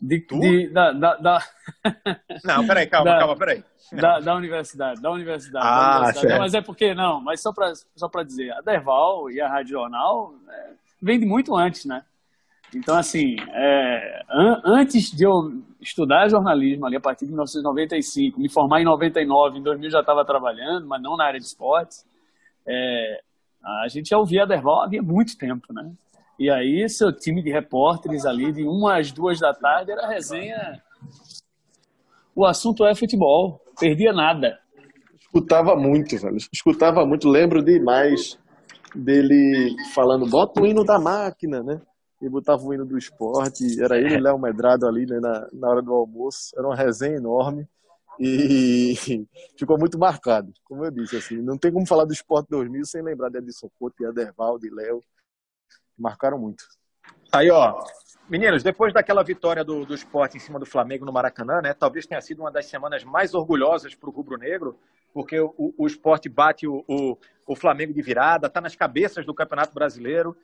De, 0.00 0.18
de, 0.20 0.68
da, 0.68 0.92
da, 0.92 1.16
da... 1.16 1.42
Não, 2.44 2.64
peraí, 2.64 2.86
calma, 2.86 3.10
da, 3.10 3.18
calma, 3.18 3.36
peraí. 3.36 3.64
Da, 3.92 4.20
da 4.20 4.34
universidade, 4.36 5.02
da 5.02 5.10
universidade. 5.10 5.66
Ah, 5.66 5.70
da 5.70 5.96
universidade. 5.96 6.20
Certo. 6.20 6.38
Mas 6.38 6.54
é 6.54 6.60
porque, 6.60 6.94
não, 6.94 7.20
mas 7.20 7.40
só 7.40 7.52
para 7.52 7.72
só 7.96 8.08
dizer, 8.22 8.52
a 8.52 8.60
Derval 8.60 9.28
e 9.28 9.40
a 9.40 9.48
Rádio 9.48 9.72
Jornal 9.72 10.32
é, 10.48 10.70
vem 11.02 11.18
de 11.18 11.26
muito 11.26 11.56
antes, 11.56 11.84
né? 11.84 12.04
Então, 12.72 12.96
assim, 12.96 13.34
é, 13.52 14.24
an 14.30 14.62
antes 14.64 15.10
de 15.10 15.24
eu 15.24 15.60
estudar 15.80 16.28
jornalismo 16.28 16.86
ali 16.86 16.94
a 16.94 17.00
partir 17.00 17.24
de 17.24 17.32
1995, 17.32 18.38
me 18.38 18.48
formar 18.48 18.80
em 18.80 18.84
99, 18.84 19.58
em 19.58 19.62
2000 19.62 19.90
já 19.90 20.00
estava 20.00 20.24
trabalhando, 20.24 20.86
mas 20.86 21.02
não 21.02 21.16
na 21.16 21.24
área 21.24 21.40
de 21.40 21.46
esportes, 21.46 22.06
é, 22.70 23.20
a 23.62 23.88
gente 23.88 24.10
já 24.10 24.18
ouvia 24.18 24.44
a 24.44 24.46
Derval 24.46 24.82
havia 24.82 25.02
muito 25.02 25.36
tempo, 25.36 25.72
né? 25.72 25.92
E 26.38 26.48
aí, 26.48 26.88
seu 26.88 27.12
time 27.12 27.42
de 27.42 27.50
repórteres 27.50 28.24
ali, 28.24 28.52
de 28.52 28.62
uma 28.62 28.98
às 28.98 29.12
duas 29.12 29.38
da 29.38 29.52
tarde, 29.52 29.90
era 29.90 30.08
resenha. 30.08 30.80
O 32.34 32.46
assunto 32.46 32.86
é 32.86 32.94
futebol, 32.94 33.60
perdia 33.78 34.12
nada. 34.12 34.58
Escutava 35.20 35.76
muito, 35.76 36.16
velho. 36.16 36.38
Escutava 36.50 37.04
muito, 37.04 37.28
lembro 37.28 37.62
demais 37.62 38.38
dele 38.94 39.76
falando, 39.92 40.26
bota 40.26 40.62
o 40.62 40.66
hino 40.66 40.84
da 40.84 40.98
máquina, 40.98 41.62
né? 41.62 41.80
E 42.22 42.28
botava 42.28 42.62
o 42.62 42.72
hino 42.72 42.86
do 42.86 42.96
esporte. 42.96 43.82
Era 43.82 43.98
ele 43.98 44.14
e 44.14 44.20
Léo 44.20 44.38
Medrado 44.38 44.86
ali 44.86 45.06
né, 45.06 45.20
na, 45.20 45.46
na 45.52 45.68
hora 45.68 45.82
do 45.82 45.92
almoço. 45.92 46.54
Era 46.56 46.66
uma 46.66 46.76
resenha 46.76 47.16
enorme 47.16 47.68
e 48.20 48.94
ficou 49.56 49.78
muito 49.78 49.98
marcado, 49.98 50.52
como 50.64 50.84
eu 50.84 50.90
disse, 50.90 51.16
assim, 51.16 51.36
não 51.38 51.56
tem 51.56 51.72
como 51.72 51.86
falar 51.86 52.04
do 52.04 52.12
Esporte 52.12 52.48
2000 52.50 52.84
sem 52.84 53.02
lembrar 53.02 53.30
de 53.30 53.38
Edson 53.38 53.70
Couto, 53.78 53.96
de 53.98 54.06
Aderval, 54.06 54.58
de 54.58 54.68
Léo, 54.68 55.02
marcaram 55.98 56.38
muito. 56.38 56.62
Aí, 57.32 57.50
ó, 57.50 57.82
meninos, 58.28 58.62
depois 58.62 58.92
daquela 58.92 59.22
vitória 59.22 59.64
do, 59.64 59.86
do 59.86 59.94
esporte 59.94 60.36
em 60.36 60.40
cima 60.40 60.58
do 60.58 60.66
Flamengo 60.66 61.06
no 61.06 61.12
Maracanã, 61.12 61.62
né, 61.62 61.72
talvez 61.72 62.06
tenha 62.06 62.20
sido 62.20 62.40
uma 62.40 62.50
das 62.50 62.66
semanas 62.66 63.02
mais 63.04 63.32
orgulhosas 63.32 63.94
para 63.94 64.10
o 64.10 64.12
rubro-negro, 64.12 64.78
porque 65.14 65.40
o, 65.40 65.54
o, 65.56 65.86
esporte 65.86 66.28
bate 66.28 66.66
o, 66.66 66.84
o, 66.86 67.16
o 67.46 67.56
Flamengo 67.56 67.94
de 67.94 68.02
virada, 68.02 68.48
está 68.48 68.60
nas 68.60 68.76
cabeças 68.76 69.24
do 69.24 69.34
Campeonato 69.34 69.72
Brasileiro, 69.72 70.36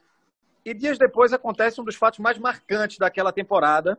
e 0.64 0.72
dias 0.72 0.98
depois 0.98 1.32
acontece 1.32 1.80
um 1.80 1.84
dos 1.84 1.94
fatos 1.94 2.20
mais 2.20 2.38
marcantes 2.38 2.98
daquela 2.98 3.32
temporada, 3.32 3.98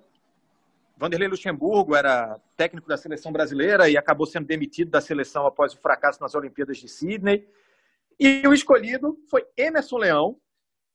Vanderlei 0.98 1.28
Luxemburgo 1.28 1.96
era 1.96 2.40
técnico 2.56 2.88
da 2.88 2.98
seleção 2.98 3.32
brasileira 3.32 3.88
e 3.88 3.96
acabou 3.96 4.26
sendo 4.26 4.48
demitido 4.48 4.90
da 4.90 5.00
seleção 5.00 5.46
após 5.46 5.74
o 5.74 5.78
fracasso 5.78 6.20
nas 6.20 6.34
Olimpíadas 6.34 6.78
de 6.78 6.88
Sydney. 6.88 7.48
E 8.20 8.46
o 8.48 8.54
escolhido 8.54 9.16
foi 9.30 9.46
Emerson 9.56 9.98
Leão 9.98 10.40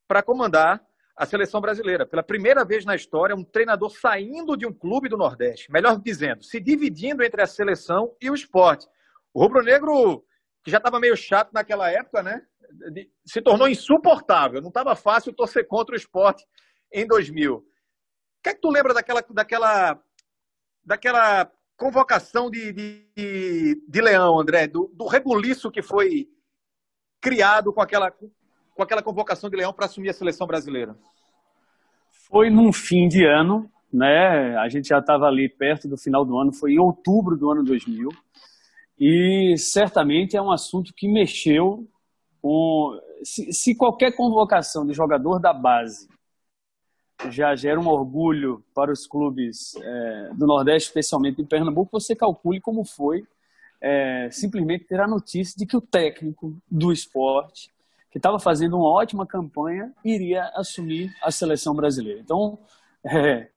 para 0.09 0.21
comandar 0.21 0.85
a 1.17 1.25
seleção 1.25 1.61
brasileira. 1.61 2.05
Pela 2.05 2.23
primeira 2.23 2.65
vez 2.65 2.85
na 2.85 2.97
história, 2.97 3.37
um 3.37 3.45
treinador 3.45 3.91
saindo 3.91 4.57
de 4.57 4.67
um 4.67 4.73
clube 4.73 5.09
do 5.09 5.17
Nordeste, 5.17 5.71
melhor 5.71 5.97
dizendo, 6.01 6.43
se 6.43 6.59
dividindo 6.59 7.23
entre 7.23 7.41
a 7.41 7.47
seleção 7.47 8.17
e 8.21 8.29
o 8.29 8.35
esporte. 8.35 8.89
O 9.33 9.41
rubro-negro, 9.41 10.25
que 10.65 10.71
já 10.71 10.79
estava 10.79 10.99
meio 10.99 11.17
chato 11.17 11.53
naquela 11.53 11.89
época, 11.89 12.25
né? 12.25 12.43
Se 13.25 13.41
tornou 13.41 13.69
insuportável. 13.69 14.61
Não 14.61 14.69
estava 14.69 14.97
fácil 14.97 15.33
torcer 15.33 15.69
contra 15.69 15.95
o 15.95 15.99
esporte 15.99 16.45
em 16.93 17.07
2000. 17.07 17.65
Que 18.43 18.51
é 18.51 18.55
que 18.55 18.61
tu 18.61 18.71
lembra 18.71 18.93
daquela, 18.93 19.25
daquela, 19.31 20.03
daquela 20.85 21.53
convocação 21.77 22.51
de, 22.51 22.73
de, 22.73 23.83
de 23.89 24.01
Leão, 24.01 24.41
André? 24.41 24.67
Do, 24.67 24.91
do 24.93 25.07
rebuliço 25.07 25.71
que 25.71 25.81
foi 25.81 26.29
criado 27.21 27.73
com 27.73 27.81
aquela, 27.81 28.11
com 28.11 28.83
aquela 28.83 29.03
convocação 29.03 29.49
de 29.49 29.57
Leão 29.57 29.73
para 29.73 29.87
assumir 29.87 30.11
a 30.11 30.15
seleção 30.15 30.47
brasileira? 30.47 30.97
Foi 32.29 32.51
num 32.51 32.73
fim 32.73 33.07
de 33.07 33.25
ano, 33.25 33.71
né? 33.93 34.57
A 34.57 34.69
gente 34.69 34.89
já 34.89 34.99
estava 34.99 35.27
ali 35.27 35.49
perto 35.49 35.87
do 35.87 35.97
final 35.97 36.25
do 36.25 36.37
ano, 36.37 36.53
foi 36.53 36.73
em 36.73 36.81
outubro 36.81 37.37
do 37.37 37.51
ano 37.51 37.63
2000. 37.63 38.09
E 38.99 39.55
certamente 39.57 40.37
é 40.37 40.43
um 40.43 40.51
assunto 40.51 40.93
que 40.97 41.07
mexeu 41.07 41.89
com. 42.41 42.99
Se, 43.23 43.53
se 43.53 43.77
qualquer 43.77 44.17
convocação 44.17 44.85
de 44.85 44.93
jogador 44.93 45.39
da 45.39 45.53
base 45.53 46.09
já 47.31 47.55
gera 47.55 47.81
um 47.81 47.89
orgulho 47.89 48.65
para 48.75 48.93
os 48.93 49.07
clubes 49.07 49.75
é, 49.77 50.31
do 50.35 50.47
Nordeste, 50.47 50.89
especialmente 50.89 51.41
em 51.41 51.47
Pernambuco, 51.47 52.01
você 52.01 52.17
calcule 52.17 52.61
como 52.61 52.85
foi 52.85 53.27
é, 53.81 54.29
simplesmente 54.31 54.85
ter 54.85 55.01
a 55.01 55.09
notícia 55.09 55.57
de 55.59 55.67
que 55.67 55.77
o 55.77 55.81
técnico 55.81 56.57
do 56.71 56.93
esporte, 56.93 57.71
que 58.11 58.19
estava 58.19 58.39
fazendo 58.39 58.77
uma 58.77 58.89
ótima 58.89 59.27
campanha, 59.27 59.93
iria 60.05 60.45
assumir 60.55 61.15
a 61.23 61.31
seleção 61.31 61.75
brasileira. 61.75 62.21
Então, 62.21 62.59
é, 63.05 63.49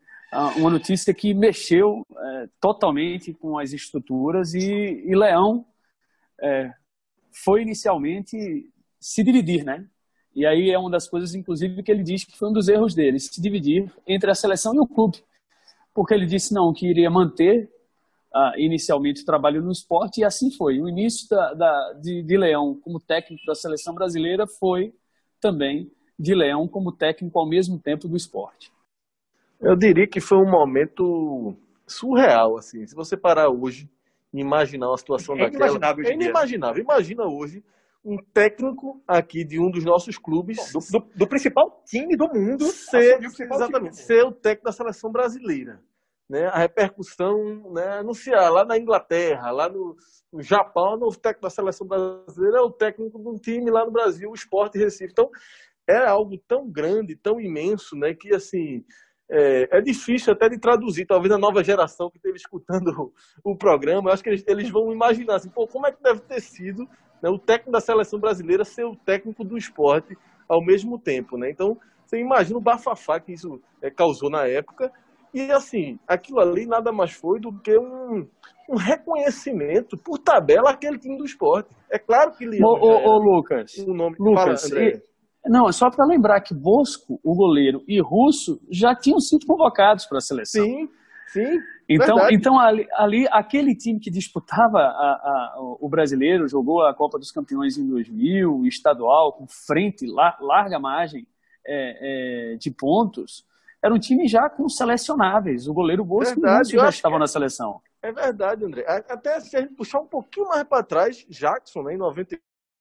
uma 0.57 0.69
notícia 0.69 1.13
que 1.13 1.33
mexeu 1.33 2.05
é, 2.17 2.49
totalmente 2.59 3.33
com 3.33 3.59
as 3.59 3.73
estruturas 3.73 4.53
e, 4.53 5.03
e 5.05 5.15
Leão 5.15 5.65
é, 6.41 6.73
foi 7.31 7.61
inicialmente 7.61 8.69
se 8.99 9.23
dividir, 9.23 9.63
né? 9.63 9.85
E 10.35 10.45
aí 10.45 10.69
é 10.69 10.77
uma 10.77 10.89
das 10.89 11.07
coisas, 11.07 11.33
inclusive, 11.33 11.81
que 11.81 11.89
ele 11.89 12.03
diz 12.03 12.25
que 12.25 12.37
foi 12.37 12.49
um 12.49 12.53
dos 12.53 12.67
erros 12.67 12.93
dele, 12.93 13.19
se 13.19 13.41
dividir 13.41 13.89
entre 14.05 14.29
a 14.29 14.35
seleção 14.35 14.75
e 14.75 14.79
o 14.79 14.85
clube. 14.85 15.23
Porque 15.93 16.13
ele 16.13 16.25
disse 16.25 16.53
não, 16.53 16.73
que 16.73 16.85
iria 16.85 17.09
manter 17.09 17.71
uh, 18.33 18.59
inicialmente 18.59 19.21
o 19.21 19.25
trabalho 19.25 19.61
no 19.61 19.71
esporte, 19.71 20.19
e 20.19 20.23
assim 20.25 20.51
foi. 20.51 20.81
O 20.81 20.89
início 20.89 21.29
da, 21.29 21.53
da, 21.53 21.93
de, 21.93 22.21
de 22.21 22.37
Leão 22.37 22.75
como 22.83 22.99
técnico 22.99 23.45
da 23.45 23.55
seleção 23.55 23.95
brasileira 23.95 24.45
foi 24.45 24.93
também 25.39 25.89
de 26.19 26.35
Leão 26.35 26.67
como 26.67 26.91
técnico 26.91 27.39
ao 27.39 27.47
mesmo 27.47 27.79
tempo 27.79 28.07
do 28.07 28.17
esporte. 28.17 28.73
Eu 29.61 29.75
diria 29.75 30.05
que 30.05 30.19
foi 30.19 30.37
um 30.37 30.49
momento 30.49 31.55
surreal, 31.87 32.57
assim. 32.57 32.85
Se 32.85 32.93
você 32.93 33.15
parar 33.15 33.49
hoje 33.49 33.89
e 34.33 34.41
imaginar 34.41 34.89
uma 34.89 34.97
situação 34.97 35.35
é 35.35 35.49
daquela... 35.49 35.79
É 36.05 36.13
inimaginável. 36.13 36.83
Imagina 36.83 37.23
hoje 37.23 37.63
um 38.05 38.17
técnico 38.33 39.01
aqui 39.07 39.43
de 39.43 39.59
um 39.59 39.71
dos 39.71 39.83
nossos 39.83 40.17
clubes. 40.17 40.71
Do, 40.71 40.79
do, 40.79 41.07
do 41.15 41.27
principal 41.27 41.83
time 41.85 42.15
do 42.15 42.27
mundo. 42.31 42.65
Ser, 42.65 43.19
exatamente, 43.23 43.97
ser 43.97 44.23
o 44.23 44.31
técnico 44.31 44.65
da 44.65 44.71
seleção 44.71 45.11
brasileira. 45.11 45.81
Né? 46.29 46.45
A 46.45 46.59
repercussão, 46.59 47.71
né? 47.73 47.99
anunciar 47.99 48.51
lá 48.51 48.63
na 48.63 48.77
Inglaterra, 48.77 49.51
lá 49.51 49.67
no, 49.67 49.95
no 50.31 50.41
Japão, 50.41 50.99
o 51.01 51.15
técnico 51.15 51.41
da 51.41 51.49
seleção 51.49 51.87
brasileira 51.87 52.59
é 52.59 52.61
o 52.61 52.71
técnico 52.71 53.19
de 53.19 53.27
um 53.27 53.35
time 53.35 53.71
lá 53.71 53.83
no 53.83 53.91
Brasil, 53.91 54.29
o 54.29 54.35
Sport 54.35 54.75
Recife. 54.75 55.11
Então, 55.11 55.29
é 55.87 56.05
algo 56.05 56.37
tão 56.47 56.69
grande, 56.69 57.15
tão 57.15 57.39
imenso, 57.39 57.95
né? 57.95 58.13
que 58.13 58.33
assim. 58.33 58.83
É, 59.29 59.77
é, 59.77 59.81
difícil 59.81 60.33
até 60.33 60.47
de 60.47 60.59
traduzir, 60.59 61.05
talvez 61.05 61.33
a 61.33 61.37
nova 61.37 61.63
geração 61.63 62.11
que 62.11 62.17
esteve 62.17 62.37
escutando 62.37 63.11
o, 63.43 63.51
o 63.53 63.57
programa, 63.57 64.09
eu 64.09 64.13
acho 64.13 64.23
que 64.23 64.29
eles, 64.29 64.43
eles, 64.47 64.69
vão 64.69 64.91
imaginar 64.91 65.37
assim, 65.37 65.49
pô, 65.49 65.65
como 65.67 65.87
é 65.87 65.91
que 65.91 66.01
deve 66.01 66.19
ter 66.19 66.39
sido 66.39 66.87
né, 67.23 67.29
o 67.29 67.39
técnico 67.39 67.71
da 67.71 67.79
seleção 67.79 68.19
brasileira 68.19 68.63
ser 68.63 68.85
o 68.85 68.95
técnico 68.95 69.43
do 69.43 69.57
esporte 69.57 70.15
ao 70.47 70.63
mesmo 70.63 70.99
tempo, 70.99 71.37
né? 71.37 71.49
Então, 71.49 71.75
você 72.05 72.19
imagina 72.19 72.57
o 72.57 72.61
bafafá 72.61 73.19
que 73.19 73.33
isso 73.33 73.59
é, 73.81 73.89
causou 73.89 74.29
na 74.29 74.45
época. 74.47 74.91
E, 75.33 75.51
assim, 75.51 75.99
aquilo 76.07 76.39
ali 76.39 76.65
nada 76.65 76.91
mais 76.91 77.11
foi 77.11 77.39
do 77.39 77.51
que 77.59 77.77
um, 77.77 78.27
um 78.69 78.75
reconhecimento 78.77 79.97
por 79.97 80.17
tabela 80.17 80.69
aquele 80.69 80.97
time 80.97 81.17
do 81.17 81.25
esporte. 81.25 81.69
É 81.91 81.99
claro 81.99 82.31
que 82.31 82.45
ele. 82.45 82.63
Ô, 82.63 82.67
ô, 82.67 83.09
ô 83.09 83.17
Lucas. 83.17 83.75
O 83.79 83.93
nome 83.93 84.15
Lucas, 84.19 84.69
Fala, 84.69 84.81
e, 84.81 85.01
não, 85.45 85.69
é 85.69 85.71
só 85.71 85.89
para 85.89 86.05
lembrar 86.05 86.41
que 86.41 86.53
Bosco, 86.53 87.19
o 87.23 87.35
goleiro, 87.35 87.83
e 87.87 87.99
Russo 87.99 88.61
já 88.69 88.95
tinham 88.95 89.19
sido 89.19 89.45
convocados 89.45 90.05
para 90.05 90.17
a 90.17 90.21
seleção. 90.21 90.65
Sim, 90.65 90.89
sim. 91.27 91.59
Então, 91.87 92.29
então 92.31 92.59
ali, 92.59 92.87
ali, 92.93 93.27
aquele 93.31 93.75
time 93.75 93.99
que 93.99 94.09
disputava 94.09 94.79
a, 94.79 94.81
a, 94.81 95.55
o 95.79 95.87
brasileiro, 95.87 96.47
jogou 96.47 96.83
a 96.83 96.93
Copa 96.95 97.19
dos 97.19 97.31
Campeões 97.31 97.77
em 97.77 97.87
2000, 97.87 98.65
estadual, 98.65 99.33
com 99.33 99.45
frente, 99.47 100.07
larga 100.07 100.79
margem 100.79 101.27
é, 101.65 102.53
é, 102.53 102.57
de 102.57 102.71
pontos, 102.71 103.45
era 103.83 103.93
um 103.93 103.99
time 103.99 104.27
já 104.27 104.49
com 104.49 104.67
selecionáveis. 104.67 105.67
O 105.67 105.73
goleiro 105.73 106.03
Bosco 106.03 106.41
verdade, 106.41 106.71
já 106.71 106.89
estava 106.89 107.19
na 107.19 107.27
seleção. 107.27 107.79
É 108.01 108.11
verdade, 108.11 108.65
André. 108.65 108.83
Até 108.87 109.39
se 109.39 109.55
a 109.55 109.61
gente 109.61 109.75
puxar 109.75 109.99
um 109.99 110.07
pouquinho 110.07 110.47
mais 110.47 110.63
para 110.63 110.83
trás, 110.83 111.23
Jackson, 111.29 111.83
né, 111.83 111.93
em 111.93 111.97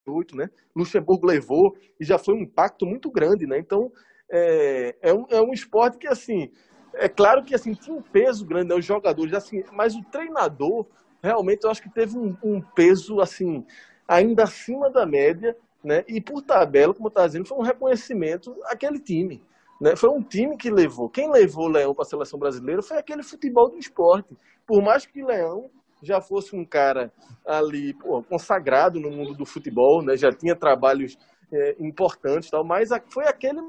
98, 0.05 0.35
né, 0.35 0.49
Luxemburgo 0.75 1.27
levou 1.27 1.75
e 1.99 2.05
já 2.05 2.17
foi 2.17 2.35
um 2.35 2.41
impacto 2.41 2.85
muito 2.85 3.09
grande, 3.11 3.47
né? 3.47 3.57
Então, 3.57 3.91
é, 4.29 4.95
é, 5.01 5.13
um, 5.13 5.25
é 5.29 5.41
um 5.41 5.51
esporte 5.51 5.97
que, 5.97 6.07
assim, 6.07 6.51
é 6.93 7.09
claro 7.09 7.43
que 7.43 7.53
assim 7.53 7.73
tinha 7.73 7.95
um 7.95 8.01
peso 8.01 8.45
grande, 8.45 8.69
né, 8.69 8.75
os 8.75 8.85
jogadores, 8.85 9.33
assim, 9.33 9.63
mas 9.73 9.95
o 9.95 10.03
treinador 10.03 10.85
realmente 11.21 11.63
eu 11.63 11.71
acho 11.71 11.81
que 11.81 11.89
teve 11.89 12.17
um, 12.17 12.37
um 12.43 12.61
peso 12.61 13.19
assim 13.19 13.65
ainda 14.07 14.43
acima 14.43 14.89
da 14.89 15.05
média, 15.05 15.57
né? 15.83 16.03
E 16.07 16.21
por 16.21 16.41
tabela, 16.41 16.93
como 16.93 17.07
está 17.07 17.25
dizendo, 17.25 17.47
foi 17.47 17.57
um 17.57 17.63
reconhecimento 17.63 18.55
àquele 18.65 18.99
time. 18.99 19.43
Né? 19.81 19.95
Foi 19.95 20.09
um 20.09 20.21
time 20.21 20.55
que 20.57 20.69
levou. 20.69 21.09
Quem 21.09 21.29
levou 21.29 21.65
o 21.65 21.71
Leão 21.71 21.93
para 21.93 22.03
a 22.03 22.07
seleção 22.07 22.39
brasileira 22.39 22.81
foi 22.81 22.97
aquele 22.97 23.23
futebol 23.23 23.69
do 23.69 23.77
esporte. 23.77 24.35
Por 24.65 24.81
mais 24.81 25.05
que 25.05 25.23
Leão 25.23 25.69
já 26.01 26.21
fosse 26.21 26.55
um 26.55 26.65
cara 26.65 27.11
ali 27.45 27.93
pô, 27.93 28.21
consagrado 28.23 28.99
no 28.99 29.09
mundo 29.09 29.33
do 29.33 29.45
futebol, 29.45 30.01
né? 30.01 30.17
já 30.17 30.31
tinha 30.31 30.55
trabalhos 30.55 31.17
é, 31.51 31.75
importantes, 31.79 32.49
tal, 32.49 32.63
mas 32.63 32.89
foi 33.09 33.25
aquele 33.25 33.61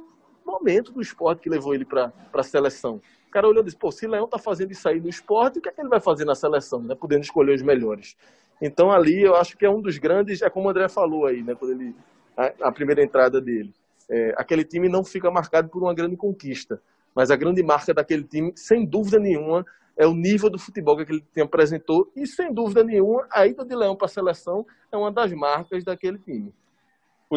momento 0.44 0.92
do 0.92 1.00
esporte 1.00 1.42
que 1.42 1.48
levou 1.48 1.74
ele 1.74 1.84
para 1.84 2.12
a 2.32 2.42
seleção. 2.42 3.00
O 3.26 3.30
cara 3.30 3.48
olhou 3.48 3.62
e 3.62 3.64
disse, 3.64 3.76
pô, 3.76 3.90
se 3.90 4.06
Leão 4.06 4.28
tá 4.28 4.38
fazendo 4.38 4.70
isso 4.70 4.88
aí 4.88 5.00
no 5.00 5.08
esporte, 5.08 5.58
o 5.58 5.62
que 5.62 5.68
é 5.68 5.72
que 5.72 5.80
ele 5.80 5.88
vai 5.88 6.00
fazer 6.00 6.24
na 6.24 6.34
seleção, 6.34 6.80
né? 6.80 6.94
Podendo 6.94 7.22
escolher 7.22 7.54
os 7.54 7.62
melhores. 7.62 8.16
Então 8.62 8.90
ali 8.90 9.22
eu 9.22 9.34
acho 9.34 9.56
que 9.56 9.66
é 9.66 9.70
um 9.70 9.82
dos 9.82 9.98
grandes, 9.98 10.40
é 10.40 10.48
como 10.48 10.68
o 10.68 10.70
André 10.70 10.88
falou 10.88 11.26
aí, 11.26 11.42
né? 11.42 11.54
Quando 11.54 11.72
ele, 11.72 11.94
a, 12.36 12.68
a 12.68 12.72
primeira 12.72 13.02
entrada 13.02 13.40
dele. 13.40 13.74
É, 14.08 14.34
aquele 14.36 14.64
time 14.64 14.88
não 14.88 15.04
fica 15.04 15.30
marcado 15.30 15.68
por 15.68 15.82
uma 15.82 15.92
grande 15.92 16.16
conquista, 16.16 16.80
mas 17.14 17.30
a 17.30 17.36
grande 17.36 17.62
marca 17.62 17.92
daquele 17.92 18.22
time, 18.22 18.52
sem 18.54 18.86
dúvida 18.86 19.18
nenhuma, 19.18 19.64
é 19.98 20.06
o 20.06 20.14
nível 20.14 20.51
do 20.51 20.59
futebol 20.59 20.97
que 20.97 21.02
aquele 21.02 21.20
time 21.20 21.43
apresentou 21.43 22.10
e, 22.14 22.27
sem 22.27 22.52
dúvida 22.52 22.85
nenhuma, 22.85 23.27
a 23.31 23.47
ida 23.47 23.64
de 23.64 23.74
Leão 23.74 23.97
para 23.97 24.06
a 24.06 24.09
seleção 24.09 24.66
é 24.93 24.97
uma 24.97 25.10
das 25.10 25.32
marcas 25.32 25.85
daquele 25.85 26.18
time. 26.18 26.52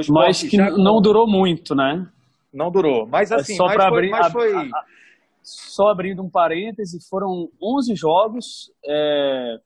Mas 0.09 0.41
que 0.41 0.57
já... 0.57 0.69
não 0.71 1.01
durou 1.01 1.27
muito, 1.27 1.73
né? 1.73 2.07
Não 2.53 2.69
durou. 2.69 3.07
Mas 3.07 3.31
é 3.31 3.35
assim, 3.35 3.53
é 3.53 3.55
só 3.55 3.67
para 3.67 3.87
abrir, 3.87 4.11
mas 4.11 4.31
foi... 4.31 4.53
A, 4.53 4.61
a, 4.61 4.85
só 5.41 5.87
abrindo 5.87 6.21
um 6.21 6.29
parêntese, 6.29 6.99
foram 7.09 7.49
11 7.61 7.95
jogos, 7.95 8.71
é, 8.85 9.57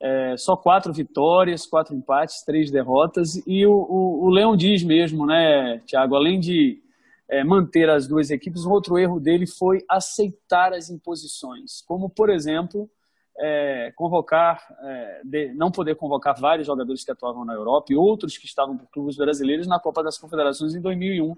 é, 0.00 0.36
só 0.36 0.56
quatro 0.56 0.92
vitórias, 0.92 1.66
quatro 1.66 1.94
empates, 1.94 2.42
três 2.44 2.70
derrotas. 2.70 3.36
E 3.46 3.64
o, 3.66 3.72
o, 3.72 4.26
o 4.26 4.30
Leão 4.30 4.56
diz 4.56 4.82
mesmo, 4.82 5.24
né, 5.24 5.80
Thiago, 5.86 6.16
além 6.16 6.38
de 6.38 6.82
é, 7.28 7.42
manter 7.42 7.90
as 7.90 8.06
duas 8.06 8.30
equipes, 8.30 8.64
um 8.64 8.70
outro 8.70 8.98
erro 8.98 9.18
dele 9.18 9.46
foi 9.46 9.84
aceitar 9.88 10.72
as 10.72 10.90
imposições, 10.90 11.82
como, 11.82 12.08
por 12.08 12.30
exemplo, 12.30 12.90
é, 13.38 13.92
convocar, 13.94 14.64
é, 14.80 15.20
de, 15.24 15.54
não 15.54 15.70
poder 15.70 15.96
convocar 15.96 16.38
vários 16.38 16.66
jogadores 16.66 17.04
que 17.04 17.10
atuavam 17.10 17.44
na 17.44 17.54
Europa 17.54 17.92
e 17.92 17.96
outros 17.96 18.38
que 18.38 18.46
estavam 18.46 18.76
por 18.76 18.88
clubes 18.88 19.16
brasileiros 19.16 19.66
na 19.66 19.78
Copa 19.78 20.02
das 20.02 20.18
Confederações 20.18 20.74
em 20.74 20.80
2001 20.80 21.36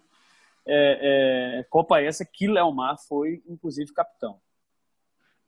é, 0.70 1.60
é, 1.60 1.62
Copa 1.70 2.00
essa 2.00 2.26
que 2.26 2.46
Leomar 2.46 2.98
foi, 2.98 3.42
inclusive, 3.48 3.92
capitão. 3.92 4.38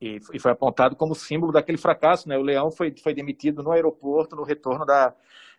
E, 0.00 0.18
e, 0.32 0.38
foi 0.38 0.50
apontado 0.50 0.96
como 0.96 1.14
símbolo 1.14 1.52
daquele 1.52 1.76
fracasso. 1.76 2.26
Né? 2.26 2.38
O 2.38 2.42
Leão 2.42 2.70
foi, 2.70 2.94
foi 2.96 3.12
demitido 3.12 3.62
no 3.62 3.70
aeroporto 3.70 4.34
no 4.34 4.42
retorno 4.42 4.86
da, 4.86 5.14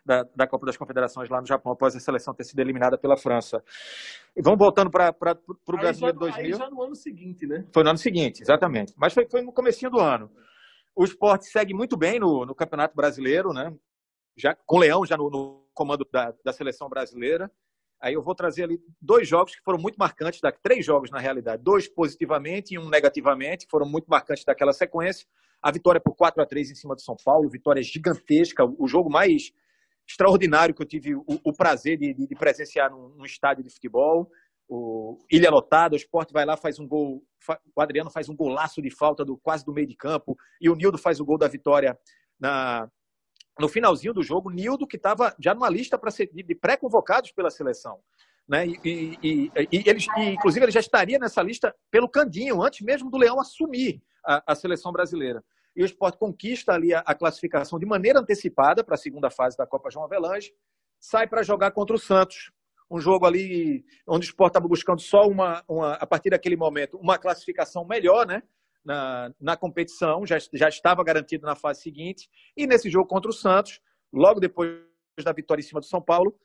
da, 0.06 0.24
da, 0.36 0.48
Copa 0.48 0.66
das 0.66 0.78
Confederações 0.78 1.30
lá 1.30 1.40
no 1.40 1.48
Japão, 1.48 1.72
após 1.72 1.96
a 1.96 2.00
seleção 2.00 2.34
ter 2.34 2.44
sido 2.44 2.60
eliminada 2.60 2.98
pela 2.98 3.16
França. 3.16 3.64
E 4.36 4.42
vamos 4.42 4.60
voltando 4.60 4.90
para 4.90 5.16
o 5.48 5.78
Brasileiro 5.78 6.18
já, 6.18 6.20
2000. 6.20 6.44
Aí 6.44 6.54
já 6.54 6.70
no 6.70 6.82
ano 6.82 6.96
seguinte, 6.96 7.46
né? 7.46 7.66
Foi 7.72 7.84
no 7.84 7.90
ano 7.90 8.00
seguinte, 8.00 8.42
exatamente. 8.42 8.94
Mas 8.98 9.14
foi, 9.14 9.28
foi 9.30 9.42
no 9.42 9.52
comecinho 9.52 9.92
do 9.92 10.00
ano. 10.00 10.32
O 10.96 11.04
esporte 11.04 11.46
segue 11.46 11.74
muito 11.74 11.96
bem 11.96 12.20
no, 12.20 12.46
no 12.46 12.56
Campeonato 12.56 12.96
Brasileiro, 12.96 13.54
né? 13.54 13.74
Já, 14.36 14.56
com 14.66 14.78
o 14.78 14.80
Leão 14.80 15.06
já 15.06 15.16
no, 15.16 15.30
no 15.30 15.66
comando 15.74 16.08
da, 16.12 16.34
da 16.44 16.54
seleção 16.54 16.90
brasileira. 16.90 17.52
Aí 18.00 18.16
eu 18.16 18.24
vou 18.24 18.34
trazer 18.34 18.64
ali 18.64 18.82
dois 19.00 19.28
jogos 19.28 19.56
que 19.56 19.62
foram 19.64 19.78
muito 19.78 19.96
marcantes, 19.96 20.42
da, 20.42 20.52
três 20.52 20.84
jogos 20.84 21.12
na 21.12 21.20
realidade, 21.20 21.62
dois 21.62 21.88
positivamente 21.88 22.74
e 22.74 22.80
um 22.80 22.90
negativamente, 22.90 23.66
que 23.66 23.72
foram 23.72 23.86
muito 23.86 24.08
marcantes 24.08 24.44
daquela 24.44 24.74
sequência. 24.74 25.28
A 25.62 25.72
vitória 25.72 26.02
por 26.02 26.16
4 26.16 26.42
a 26.42 26.46
3 26.46 26.72
em 26.72 26.76
cima 26.76 26.96
do 26.96 27.02
São 27.02 27.16
Paulo, 27.24 27.48
vitória 27.48 27.84
gigantesca, 27.84 28.66
o 28.66 28.88
jogo 28.88 29.10
mais 29.10 29.54
extraordinário 30.12 30.74
que 30.74 30.82
eu 30.82 30.86
tive 30.86 31.16
o, 31.16 31.26
o 31.28 31.54
prazer 31.54 31.98
de, 31.98 32.14
de, 32.14 32.36
presenciar 32.36 32.92
num, 32.92 33.10
num, 33.10 33.26
estádio 33.26 33.64
de 33.64 33.70
futebol. 33.70 34.30
O 34.68 35.18
Ilha 35.32 35.50
lotada, 35.50 35.94
o 35.94 35.98
esporte 35.98 36.32
vai 36.32 36.46
lá, 36.46 36.56
faz 36.56 36.80
um 36.80 36.88
gol. 36.88 37.24
O 37.76 37.82
Adriano 37.82 38.10
faz 38.10 38.30
um 38.30 38.36
golaço 38.36 38.82
de 38.82 38.90
falta 38.90 39.26
do 39.26 39.38
quase 39.38 39.66
do 39.66 39.74
meio 39.74 39.88
de 39.88 39.96
campo. 39.96 40.38
E 40.62 40.70
o 40.70 40.76
Nildo 40.76 40.98
faz 40.98 41.20
o 41.20 41.26
gol 41.26 41.38
da 41.38 41.48
vitória 41.48 41.98
na, 42.40 42.90
no 43.60 43.68
finalzinho 43.68 44.14
do 44.14 44.24
jogo. 44.24 44.50
Nildo, 44.50 44.88
que 44.88 44.98
estava 44.98 45.36
já 45.40 45.54
numa 45.54 45.70
lista 45.70 45.98
para 45.98 46.12
ser 46.12 46.30
de, 46.32 46.44
de 46.44 46.56
pré-convocados 46.56 47.32
pela 47.32 47.50
seleção. 47.50 48.00
Né? 48.48 48.68
E, 48.68 48.80
e, 48.84 49.18
e, 49.24 49.52
e, 49.72 49.90
ele, 49.90 50.00
inclusive, 50.34 50.66
ele 50.66 50.72
já 50.72 50.80
estaria 50.80 51.20
nessa 51.20 51.42
lista 51.42 51.76
pelo 51.90 52.10
Candinho, 52.10 52.62
antes 52.62 52.82
mesmo 52.82 53.10
do 53.10 53.18
Leão 53.18 53.40
assumir 53.40 54.02
a, 54.26 54.54
a 54.54 54.56
seleção 54.56 54.92
brasileira 54.92 55.44
e 55.76 55.84
o 55.84 55.86
esporte 55.86 56.18
conquista 56.18 56.74
ali 56.74 56.94
a, 56.94 57.00
a 57.00 57.16
classificação 57.16 57.80
de 57.80 57.86
maneira 57.86 58.20
antecipada 58.20 58.84
para 58.84 58.96
a 58.96 58.98
segunda 58.98 59.30
fase 59.30 59.58
da 59.58 59.66
Copa 59.66 59.90
João 59.90 60.06
Avelange, 60.06 60.54
sai 61.00 61.28
para 61.28 61.44
jogar 61.44 61.72
contra 61.72 61.96
o 61.96 62.00
Santos. 62.00 62.52
Um 62.90 63.00
jogo 63.00 63.26
ali 63.26 63.86
onde 64.06 64.28
o 64.28 64.30
esporte 64.30 64.52
estava 64.52 64.68
buscando 64.68 65.02
só 65.02 65.22
uma, 65.28 65.64
uma, 65.68 65.94
a 65.94 66.06
partir 66.06 66.30
daquele 66.30 66.58
momento, 66.58 66.98
uma 66.98 67.18
classificação 67.18 67.86
melhor, 67.86 68.28
né? 68.28 68.44
Na, 68.84 69.32
na 69.40 69.56
competição, 69.56 70.26
já, 70.26 70.38
já 70.54 70.68
estava 70.68 71.04
garantido 71.04 71.46
na 71.46 71.56
fase 71.56 71.82
seguinte. 71.82 72.28
E 72.58 72.66
nesse 72.66 72.90
jogo 72.90 73.08
contra 73.08 73.30
o 73.30 73.34
Santos, 73.34 73.80
logo 74.12 74.40
depois 74.40 74.82
da 75.24 75.32
vitória 75.32 75.62
em 75.62 75.66
cima 75.66 75.80
do 75.80 75.86
São 75.86 76.02
Paulo, 76.02 76.36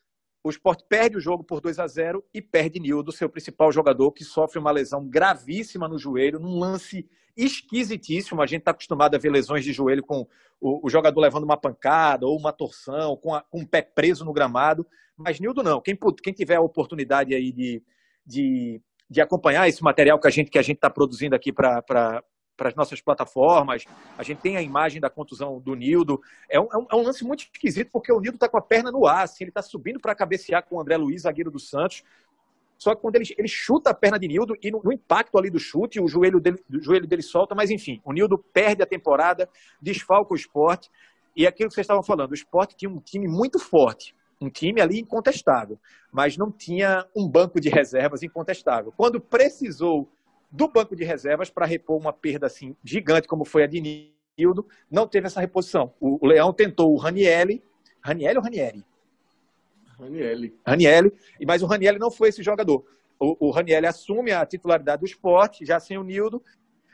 o 0.46 0.50
esporte 0.50 0.84
perde 0.88 1.16
o 1.16 1.20
jogo 1.20 1.42
por 1.42 1.60
2 1.60 1.80
a 1.80 1.88
0 1.88 2.24
e 2.32 2.40
perde 2.40 2.78
Nildo, 2.78 3.10
seu 3.10 3.28
principal 3.28 3.72
jogador, 3.72 4.12
que 4.12 4.22
sofre 4.22 4.60
uma 4.60 4.70
lesão 4.70 5.04
gravíssima 5.04 5.88
no 5.88 5.98
joelho, 5.98 6.38
num 6.38 6.56
lance 6.56 7.04
esquisitíssimo. 7.36 8.40
A 8.40 8.46
gente 8.46 8.60
está 8.60 8.70
acostumado 8.70 9.16
a 9.16 9.18
ver 9.18 9.30
lesões 9.30 9.64
de 9.64 9.72
joelho 9.72 10.04
com 10.04 10.24
o, 10.60 10.86
o, 10.86 10.88
jogador 10.88 11.20
levando 11.20 11.42
uma 11.42 11.56
pancada 11.56 12.26
ou 12.28 12.38
uma 12.38 12.52
torção, 12.52 13.16
com, 13.16 13.34
a, 13.34 13.42
com 13.42 13.62
o 13.62 13.66
pé 13.66 13.82
preso 13.82 14.24
no 14.24 14.32
gramado. 14.32 14.86
Mas 15.16 15.40
Nildo 15.40 15.64
não. 15.64 15.80
Quem, 15.80 15.98
quem 16.22 16.32
tiver 16.32 16.54
a 16.54 16.60
oportunidade 16.60 17.34
aí 17.34 17.50
de, 17.50 17.82
de, 18.24 18.80
de 19.10 19.20
acompanhar 19.20 19.68
esse 19.68 19.82
material 19.82 20.20
que 20.20 20.28
a 20.28 20.30
gente 20.30 20.48
que 20.48 20.60
a 20.60 20.62
gente 20.62 20.76
está 20.76 20.88
produzindo 20.88 21.34
aqui 21.34 21.52
para 21.52 22.22
para 22.56 22.68
as 22.68 22.74
nossas 22.74 23.00
plataformas. 23.00 23.84
A 24.16 24.22
gente 24.22 24.38
tem 24.38 24.56
a 24.56 24.62
imagem 24.62 25.00
da 25.00 25.10
contusão 25.10 25.60
do 25.60 25.74
Nildo. 25.74 26.20
É 26.48 26.58
um, 26.58 26.68
é 26.90 26.96
um, 26.96 27.02
lance 27.02 27.24
muito 27.24 27.40
esquisito, 27.52 27.90
porque 27.92 28.12
o 28.12 28.20
Nildo 28.20 28.36
está 28.36 28.48
com 28.48 28.56
a 28.56 28.62
perna 28.62 28.90
no 28.90 29.06
ar, 29.06 29.24
assim, 29.24 29.44
ele 29.44 29.50
está 29.50 29.62
subindo 29.62 30.00
para 30.00 30.14
cabecear 30.14 30.64
com 30.64 30.76
o 30.76 30.80
André 30.80 30.96
Luiz, 30.96 31.22
zagueiro 31.22 31.50
do 31.50 31.60
Santos. 31.60 32.02
Só 32.78 32.94
que 32.94 33.00
quando 33.00 33.16
ele, 33.16 33.24
ele 33.38 33.48
chuta 33.48 33.90
a 33.90 33.94
perna 33.94 34.18
de 34.18 34.28
Nildo 34.28 34.54
e 34.62 34.70
no, 34.70 34.82
no, 34.82 34.92
impacto 34.92 35.38
ali 35.38 35.50
do 35.50 35.58
chute, 35.58 36.00
o 36.00 36.08
joelho 36.08 36.40
dele, 36.40 36.62
o 36.70 36.80
joelho 36.80 37.06
dele 37.06 37.22
solta, 37.22 37.54
mas 37.54 37.70
enfim, 37.70 38.00
o 38.04 38.12
Nildo 38.12 38.38
perde 38.38 38.82
a 38.82 38.86
temporada, 38.86 39.48
desfalca 39.80 40.32
o 40.32 40.36
esporte. 40.36 40.90
E 41.34 41.46
aquilo 41.46 41.68
que 41.68 41.74
vocês 41.74 41.84
estavam 41.84 42.02
falando, 42.02 42.30
o 42.30 42.34
esporte 42.34 42.76
tinha 42.76 42.90
um 42.90 43.00
time 43.00 43.26
muito 43.26 43.58
forte, 43.58 44.14
um 44.40 44.50
time 44.50 44.80
ali 44.80 45.00
incontestável, 45.00 45.78
mas 46.12 46.36
não 46.36 46.50
tinha 46.50 47.06
um 47.14 47.28
banco 47.28 47.60
de 47.60 47.68
reservas 47.70 48.22
incontestável. 48.22 48.92
Quando 48.96 49.20
precisou 49.20 50.08
do 50.50 50.68
banco 50.68 50.94
de 50.94 51.04
reservas 51.04 51.50
para 51.50 51.66
repor 51.66 51.96
uma 51.96 52.12
perda 52.12 52.46
assim 52.46 52.76
gigante 52.84 53.28
como 53.28 53.44
foi 53.44 53.64
a 53.64 53.66
de 53.66 54.14
Nildo, 54.38 54.66
não 54.90 55.06
teve 55.06 55.26
essa 55.26 55.40
reposição. 55.40 55.94
O, 56.00 56.24
o 56.24 56.28
Leão 56.28 56.52
tentou 56.52 56.92
o 56.92 56.96
Ranielli, 56.96 57.62
Ranielli 58.00 58.36
ou 58.36 58.42
Ranieri? 58.44 58.84
Ranielli. 59.98 60.54
Ranielli, 60.64 61.12
mas 61.46 61.62
o 61.62 61.66
Ranielli 61.66 61.98
não 61.98 62.10
foi 62.10 62.28
esse 62.28 62.42
jogador. 62.42 62.84
O, 63.18 63.48
o 63.48 63.50
Ranielli 63.50 63.86
assume 63.86 64.30
a 64.30 64.44
titularidade 64.44 65.00
do 65.00 65.06
esporte, 65.06 65.64
já 65.64 65.80
sem 65.80 65.96
o 65.96 66.04
Nildo, 66.04 66.42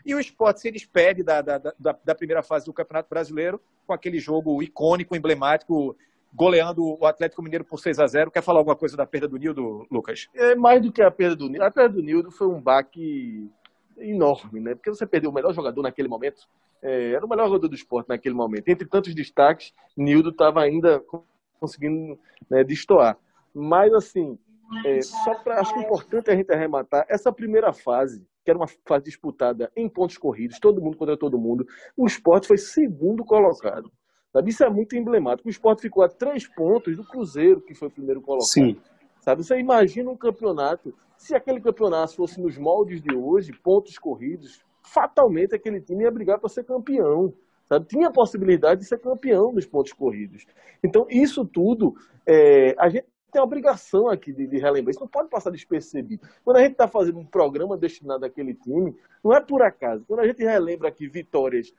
e 0.05 0.15
o 0.15 0.21
esporte 0.21 0.61
se 0.61 0.71
despede 0.71 1.23
da, 1.23 1.41
da, 1.43 1.59
da, 1.59 1.99
da, 2.05 2.15
primeira 2.15 2.43
fase 2.43 2.67
do 2.67 2.73
Campeonato 2.73 3.09
Brasileiro 3.09 3.61
com 3.87 3.93
aquele 3.93 4.19
jogo 4.19 4.63
icônico, 4.63 5.17
emblemático, 5.17 5.97
goleando 6.33 6.83
o 6.99 7.07
Atlético 7.07 7.43
Mineiro 7.43 7.65
por 7.65 7.79
6 7.79 7.99
a 7.99 8.07
0 8.07 8.31
Quer 8.31 8.43
falar 8.43 8.61
alguma 8.61 8.77
coisa 8.77 8.97
da 8.97 9.07
perda 9.07 9.29
do 9.29 9.37
Nildo, 9.37 9.87
Lucas? 9.91 10.29
É 10.35 10.55
mais 10.55 10.81
do 10.81 10.93
que 10.93 11.03
a 11.03 11.11
perda 11.11 11.37
do 11.37 11.49
Nildo. 11.49 11.65
A 11.65 11.71
perda 11.71 11.95
do 11.95 12.03
Nildo 12.03 12.31
foi 12.31 12.47
um 12.49 12.61
baque 12.61 13.51
enorme, 13.99 14.61
né? 14.61 14.75
Porque 14.75 14.91
você 14.91 15.07
perdeu 15.07 15.31
o 15.31 15.35
melhor 15.35 15.53
jogador 15.53 15.83
naquele 15.83 16.09
momento. 16.09 16.49
É, 16.81 17.13
era 17.13 17.25
o 17.25 17.29
melhor 17.29 17.47
jogador 17.47 17.69
do 17.69 17.75
esporte 17.75 18.09
naquele 18.09 18.35
momento. 18.35 18.69
Entre 18.69 18.89
tantos 18.89 19.15
destaques, 19.15 19.73
Nildo 19.97 20.31
estava 20.31 20.63
ainda 20.63 21.03
conseguindo 21.61 22.19
né, 22.51 22.65
destoar. 22.65 23.17
Mas, 23.55 23.93
assim, 23.93 24.39
é, 24.85 25.03
só 25.03 25.35
para 25.35 25.61
acho 25.61 25.75
que 25.75 25.81
é 25.81 25.83
importante 25.83 26.31
a 26.31 26.35
gente 26.35 26.51
arrematar 26.53 27.05
essa 27.09 27.31
primeira 27.31 27.73
fase, 27.73 28.27
que 28.45 28.51
era 28.51 28.59
uma 28.59 28.67
fase 28.67 29.05
disputada 29.05 29.71
em 29.77 29.89
pontos 29.89 30.19
corridos, 30.19 30.59
todo 30.59 30.81
mundo 30.81 30.97
contra 30.97 31.17
todo 31.17 31.39
mundo, 31.39 31.67
o 31.97 32.07
esporte 32.07 32.49
foi 32.49 32.59
segundo 32.59 33.25
colocado. 33.25 33.93
Sabe? 34.33 34.51
Isso 34.51 34.65
é 34.65 34.71
muito 34.71 34.97
emblemático. 34.97 35.49
O 35.49 35.51
esporte 35.51 35.83
ficou 35.83 36.03
a 36.03 36.09
três 36.09 36.47
pontos 36.47 36.97
do 36.97 37.05
Cruzeiro, 37.05 37.61
que 37.61 37.75
foi 37.75 37.89
o 37.89 37.91
primeiro 37.91 38.21
colocado. 38.21 38.49
Sim. 38.49 38.77
Sabe? 39.21 39.45
Você 39.45 39.59
imagina 39.59 40.11
um 40.11 40.17
campeonato, 40.17 40.95
se 41.17 41.35
aquele 41.35 41.61
campeonato 41.61 42.17
fosse 42.17 42.41
nos 42.41 42.57
moldes 42.57 43.01
de 43.01 43.15
hoje, 43.15 43.53
pontos 43.53 43.99
corridos, 43.99 44.65
fatalmente 44.83 45.55
aquele 45.55 45.81
time 45.81 46.05
ia 46.05 46.11
brigar 46.11 46.39
para 46.39 46.49
ser 46.49 46.65
campeão. 46.65 47.33
Sabe? 47.69 47.87
Tinha 47.87 48.09
a 48.09 48.13
possibilidade 48.13 48.81
de 48.81 48.87
ser 48.87 48.99
campeão 48.99 49.53
dos 49.53 49.67
pontos 49.67 49.93
corridos. 49.93 50.45
Então, 50.83 51.07
isso 51.09 51.45
tudo, 51.45 51.95
é, 52.27 52.75
a 52.79 52.89
gente 52.89 53.07
tem 53.31 53.41
a 53.41 53.45
obrigação 53.45 54.09
aqui 54.09 54.33
de, 54.33 54.47
de, 54.47 54.59
relembrar. 54.59 54.91
Isso 54.91 55.01
não 55.01 55.09
pode 55.09 55.31
passar 55.31 55.51
despercebido. 55.51 56.29
Quando 56.45 56.59
a 56.59 56.61
gente 56.61 56.73
está 56.73 56.87
fazendo 56.87 57.19
um 57.19 57.25
programa 57.25 57.79
destinado 57.79 58.27
àquele 58.27 58.53
time, 58.55 58.95
não 59.25 59.33
é 59.33 59.41
por 59.41 59.63
acaso. 59.63 60.05
Quando 60.07 60.21
a 60.21 60.27
gente 60.27 60.43
relembra 60.43 60.89
aqui 60.89 61.09
vitórias, 61.09 61.73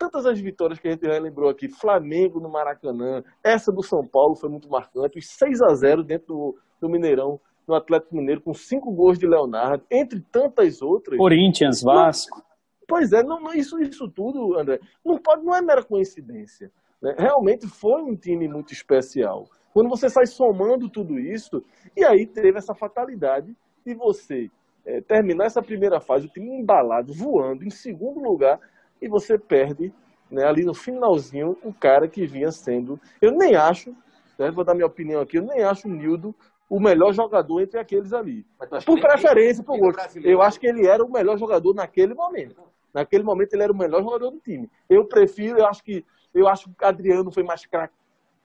tantas 0.00 0.24
as 0.24 0.40
vitórias 0.40 0.78
que 0.78 0.88
a 0.88 0.92
gente 0.92 1.06
relembrou 1.06 1.50
aqui, 1.50 1.68
Flamengo 1.68 2.40
no 2.40 2.48
Maracanã, 2.48 3.22
essa 3.44 3.70
do 3.70 3.82
São 3.82 4.02
Paulo 4.02 4.34
foi 4.34 4.48
muito 4.48 4.66
marcante, 4.70 5.18
os 5.18 5.28
6 5.28 5.60
a 5.60 5.74
0 5.74 6.02
dentro 6.02 6.26
do, 6.28 6.58
do 6.80 6.88
Mineirão, 6.88 7.38
no 7.68 7.74
Atlético 7.74 8.16
Mineiro, 8.16 8.40
com 8.40 8.54
cinco 8.54 8.90
gols 8.90 9.18
de 9.18 9.26
Leonardo, 9.26 9.84
entre 9.90 10.20
tantas 10.32 10.80
outras. 10.80 11.18
Corinthians, 11.18 11.82
Vasco. 11.82 12.42
Pois 12.88 13.12
é, 13.12 13.22
não, 13.22 13.38
não, 13.40 13.52
isso, 13.52 13.78
isso 13.78 14.08
tudo, 14.08 14.58
André, 14.58 14.80
não, 15.04 15.18
pode, 15.18 15.44
não 15.44 15.54
é 15.54 15.60
mera 15.60 15.84
coincidência. 15.84 16.72
Né? 17.00 17.14
Realmente 17.16 17.68
foi 17.68 18.02
um 18.02 18.16
time 18.16 18.48
muito 18.48 18.72
especial. 18.72 19.44
Quando 19.72 19.90
você 19.90 20.08
sai 20.08 20.26
somando 20.26 20.88
tudo 20.88 21.18
isso, 21.18 21.62
e 21.94 22.04
aí 22.04 22.26
teve 22.26 22.56
essa 22.56 22.74
fatalidade 22.74 23.54
de 23.86 23.94
você 23.94 24.50
é, 24.84 25.00
terminar 25.02 25.44
essa 25.44 25.62
primeira 25.62 26.00
fase, 26.00 26.26
o 26.26 26.30
time 26.30 26.48
embalado, 26.48 27.12
voando 27.12 27.64
em 27.64 27.70
segundo 27.70 28.18
lugar, 28.18 28.58
e 29.00 29.08
você 29.08 29.38
perde 29.38 29.92
né, 30.30 30.44
ali 30.44 30.64
no 30.64 30.74
finalzinho 30.74 31.56
o 31.62 31.72
cara 31.72 32.08
que 32.08 32.26
vinha 32.26 32.52
sendo. 32.52 33.00
Eu 33.20 33.32
nem 33.32 33.56
acho, 33.56 33.94
né, 34.38 34.50
vou 34.50 34.64
dar 34.64 34.74
minha 34.74 34.86
opinião 34.86 35.20
aqui, 35.20 35.38
eu 35.38 35.42
nem 35.42 35.62
acho 35.62 35.88
o 35.88 35.90
Nildo 35.90 36.34
o 36.68 36.78
melhor 36.78 37.12
jogador 37.12 37.60
entre 37.60 37.80
aqueles 37.80 38.12
ali. 38.12 38.46
Por 38.86 39.00
preferência, 39.00 39.64
por 39.64 39.76
gosto. 39.76 40.18
Eu 40.20 40.40
acho 40.40 40.60
que 40.60 40.68
ele 40.68 40.86
era 40.86 41.04
o 41.04 41.10
melhor 41.10 41.36
jogador 41.36 41.74
naquele 41.74 42.14
momento. 42.14 42.62
Naquele 42.94 43.24
momento 43.24 43.52
ele 43.54 43.64
era 43.64 43.72
o 43.72 43.76
melhor 43.76 44.02
jogador 44.04 44.30
do 44.30 44.38
time. 44.38 44.70
Eu 44.88 45.04
prefiro, 45.04 45.58
eu 45.58 45.66
acho 45.66 45.82
que 45.82 46.04
eu 46.32 46.46
acho 46.46 46.70
que 46.70 46.84
Adriano 46.84 47.32
foi 47.32 47.42
mais 47.42 47.66
craque 47.66 47.94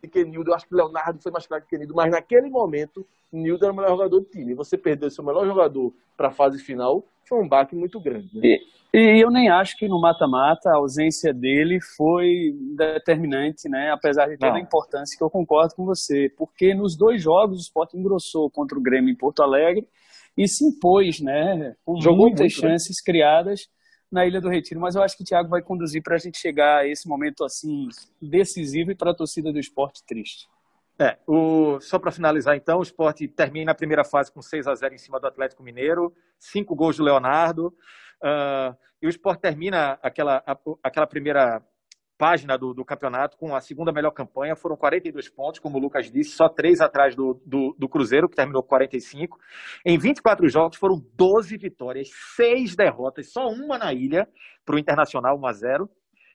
que 0.07 0.23
Nildo, 0.23 0.51
eu 0.51 0.55
acho 0.55 0.67
que 0.67 0.75
Leonardo 0.75 1.21
foi 1.21 1.31
mais 1.31 1.47
craque 1.47 1.67
que 1.67 1.77
Nildo, 1.77 1.93
mas 1.95 2.11
naquele 2.11 2.49
momento 2.49 3.05
Nildo 3.31 3.65
era 3.65 3.73
o 3.73 3.75
melhor 3.75 3.91
jogador 3.91 4.19
do 4.19 4.25
time. 4.25 4.53
Você 4.53 4.77
perder 4.77 5.11
seu 5.11 5.23
melhor 5.23 5.45
jogador 5.45 5.93
para 6.15 6.29
a 6.29 6.31
fase 6.31 6.59
final 6.63 7.05
foi 7.27 7.41
um 7.41 7.47
baque 7.47 7.75
muito 7.75 7.99
grande. 7.99 8.29
Né? 8.35 8.41
E, 8.43 8.99
e, 8.99 9.21
eu 9.21 9.29
nem 9.29 9.49
acho 9.49 9.77
que 9.77 9.87
no 9.87 9.99
mata-mata 9.99 10.69
a 10.69 10.77
ausência 10.77 11.33
dele 11.33 11.79
foi 11.97 12.53
determinante, 12.77 13.67
né? 13.67 13.91
Apesar 13.91 14.27
de 14.27 14.37
toda 14.37 14.55
a 14.55 14.61
importância 14.61 15.17
que 15.17 15.23
eu 15.23 15.29
concordo 15.29 15.75
com 15.75 15.85
você, 15.85 16.29
porque 16.37 16.73
nos 16.73 16.95
dois 16.95 17.21
jogos 17.21 17.57
o 17.57 17.61
Sport 17.61 17.93
engrossou 17.93 18.49
contra 18.49 18.77
o 18.77 18.81
Grêmio 18.81 19.11
em 19.11 19.17
Porto 19.17 19.41
Alegre 19.41 19.87
e 20.37 20.47
se 20.47 20.65
impôs, 20.65 21.19
né? 21.19 21.75
Com 21.83 21.99
Jogou 21.99 22.27
muitas 22.27 22.41
muito, 22.41 22.61
né? 22.61 22.69
chances 22.69 22.97
né? 22.97 23.03
criadas 23.05 23.67
na 24.11 24.25
Ilha 24.25 24.39
do 24.39 24.49
Retiro, 24.49 24.79
mas 24.79 24.95
eu 24.95 25.03
acho 25.03 25.17
que 25.17 25.23
o 25.23 25.25
Thiago 25.25 25.49
vai 25.49 25.61
conduzir 25.61 26.01
para 26.01 26.15
a 26.15 26.19
gente 26.19 26.37
chegar 26.37 26.79
a 26.79 26.87
esse 26.87 27.07
momento 27.07 27.43
assim 27.43 27.87
decisivo 28.21 28.91
e 28.91 28.95
para 28.95 29.11
a 29.11 29.15
torcida 29.15 29.51
do 29.51 29.59
esporte 29.59 30.03
triste. 30.05 30.47
É, 30.97 31.17
o, 31.27 31.79
só 31.81 31.99
para 31.99 32.11
finalizar 32.11 32.55
então, 32.55 32.79
o 32.79 32.83
esporte 32.83 33.27
termina 33.27 33.73
a 33.73 33.75
primeira 33.75 34.05
fase 34.05 34.31
com 34.31 34.41
6 34.41 34.65
a 34.67 34.75
0 34.75 34.95
em 34.95 34.97
cima 34.97 35.19
do 35.19 35.27
Atlético 35.27 35.61
Mineiro, 35.61 36.13
cinco 36.39 36.73
gols 36.73 36.95
do 36.95 37.03
Leonardo, 37.03 37.67
uh, 38.23 38.75
e 39.01 39.07
o 39.07 39.09
esporte 39.09 39.41
termina 39.41 39.99
aquela, 40.01 40.41
aquela 40.81 41.05
primeira 41.05 41.61
página 42.17 42.57
do, 42.57 42.73
do, 42.73 42.85
campeonato 42.85 43.37
com 43.37 43.55
a 43.55 43.61
segunda 43.61 43.91
melhor 43.91 44.11
campanha. 44.11 44.55
Foram 44.55 44.75
42 44.75 45.29
pontos, 45.29 45.59
como 45.59 45.77
o 45.77 45.81
Lucas 45.81 46.11
disse, 46.11 46.31
só 46.31 46.47
três 46.47 46.79
atrás 46.81 47.15
do, 47.15 47.41
do, 47.45 47.75
do, 47.77 47.89
Cruzeiro, 47.89 48.29
que 48.29 48.35
terminou 48.35 48.61
com 48.63 48.69
45. 48.69 49.37
Em 49.85 49.97
24 49.97 50.47
jogos 50.49 50.77
foram 50.77 51.03
12 51.13 51.57
vitórias, 51.57 52.09
seis 52.35 52.75
derrotas, 52.75 53.31
só 53.31 53.47
uma 53.47 53.77
na 53.77 53.93
ilha 53.93 54.27
para 54.65 54.75
o 54.75 54.79
Internacional, 54.79 55.37
1 55.37 55.45
a 55.45 55.53
0 55.53 55.89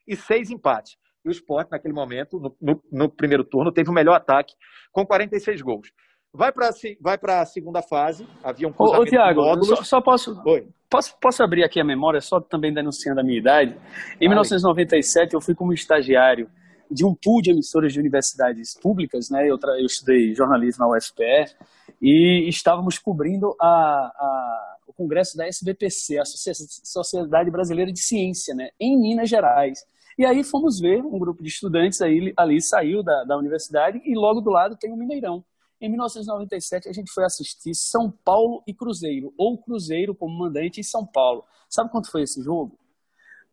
e 0.06 0.16
seis 0.16 0.50
empates. 0.50 0.96
E 1.24 1.28
o 1.28 1.32
Sport, 1.32 1.68
naquele 1.70 1.92
momento, 1.92 2.38
no, 2.38 2.56
no, 2.60 2.82
no 2.90 3.08
primeiro 3.10 3.44
turno, 3.44 3.72
teve 3.72 3.90
o 3.90 3.92
melhor 3.92 4.14
ataque, 4.14 4.54
com 4.90 5.04
46 5.04 5.60
gols. 5.60 5.92
Vai 6.32 6.52
para 6.52 6.70
vai 7.00 7.18
a 7.40 7.44
segunda 7.44 7.82
fase. 7.82 8.26
Havia 8.42 8.68
um 8.68 8.72
cruzamento 8.72 9.02
Ô, 9.02 9.10
Tiago, 9.10 9.64
só, 9.64 9.82
só, 9.82 10.00
posso, 10.00 10.40
posso 10.88 11.16
posso 11.20 11.42
abrir 11.42 11.64
aqui 11.64 11.80
a 11.80 11.84
memória, 11.84 12.20
só 12.20 12.40
também 12.40 12.72
denunciando 12.72 13.20
a 13.20 13.24
minha 13.24 13.38
idade. 13.38 13.76
Em 14.20 14.28
1997, 14.28 15.34
eu 15.34 15.40
fui 15.40 15.54
como 15.54 15.72
estagiário 15.72 16.48
de 16.90 17.04
um 17.04 17.14
pool 17.14 17.42
de 17.42 17.50
emissoras 17.50 17.92
de 17.92 17.98
universidades 17.98 18.74
públicas, 18.80 19.28
né? 19.30 19.48
Eu, 19.48 19.58
eu 19.78 19.86
estudei 19.86 20.34
jornalismo 20.34 20.84
na 20.84 20.96
UFPE 20.96 21.54
e 22.00 22.48
estávamos 22.48 22.98
cobrindo 22.98 23.54
a, 23.60 23.66
a, 23.66 24.76
o 24.86 24.92
congresso 24.92 25.36
da 25.36 25.46
SBPC, 25.46 26.18
a 26.18 26.24
Sociedade 26.24 27.50
Brasileira 27.50 27.92
de 27.92 28.00
Ciência, 28.00 28.54
né? 28.54 28.70
Em 28.78 28.96
Minas 29.00 29.28
Gerais. 29.28 29.84
E 30.18 30.24
aí 30.24 30.44
fomos 30.44 30.80
ver 30.80 31.00
um 31.02 31.18
grupo 31.18 31.42
de 31.42 31.48
estudantes 31.48 32.00
aí, 32.00 32.32
ali 32.36 32.60
saiu 32.60 33.02
da, 33.02 33.24
da 33.24 33.36
universidade 33.36 34.00
e 34.04 34.14
logo 34.14 34.40
do 34.40 34.50
lado 34.50 34.76
tem 34.76 34.92
o 34.92 34.96
Mineirão. 34.96 35.44
Em 35.80 35.88
1997, 35.88 36.88
a 36.88 36.92
gente 36.92 37.10
foi 37.10 37.24
assistir 37.24 37.74
São 37.74 38.10
Paulo 38.10 38.62
e 38.66 38.74
Cruzeiro, 38.74 39.32
ou 39.38 39.56
Cruzeiro 39.56 40.14
como 40.14 40.38
mandante 40.38 40.80
em 40.80 40.82
São 40.82 41.06
Paulo. 41.06 41.44
Sabe 41.68 41.90
quanto 41.90 42.10
foi 42.10 42.22
esse 42.22 42.42
jogo? 42.42 42.78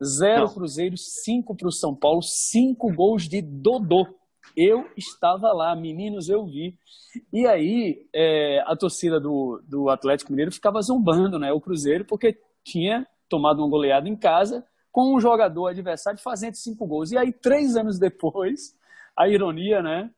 Zero 0.04 0.45
Não. 0.45 0.54
Cruzeiro, 0.54 0.98
cinco 0.98 1.56
para 1.56 1.68
o 1.68 1.72
São 1.72 1.95
Paulo, 1.95 2.22
cinco 2.22 2.94
gols 2.94 3.28
de 3.28 3.41
Dodô. 3.41 4.06
Eu 4.56 4.90
estava 4.95 5.54
lá, 5.54 5.76
meninos, 5.76 6.30
eu 6.30 6.45
vi. 6.45 6.78
E 7.32 7.48
aí, 7.48 8.08
é, 8.14 8.62
a 8.66 8.76
torcida 8.76 9.20
do, 9.20 9.62
do 9.68 9.90
Atlético 9.90 10.32
Mineiro 10.32 10.52
ficava 10.52 10.82
zombando, 10.82 11.40
né? 11.40 11.52
O 11.52 11.62
Cruzeiro, 11.62 12.06
porque 12.06 12.38
tinha 12.64 13.08
tomado 13.30 13.60
uma 13.60 13.70
goleada 13.70 14.08
em 14.08 14.16
casa 14.16 14.66
com 14.91 15.16
um 15.16 15.20
jogador 15.20 15.68
adversário 15.68 16.20
fazendo 16.20 16.56
cinco 16.56 16.86
gols. 16.86 17.12
E 17.12 17.18
aí, 17.18 17.32
três 17.32 17.76
anos 17.76 17.99
depois, 17.99 18.76
a 19.16 19.28
ironia, 19.30 19.82
né? 19.82 20.10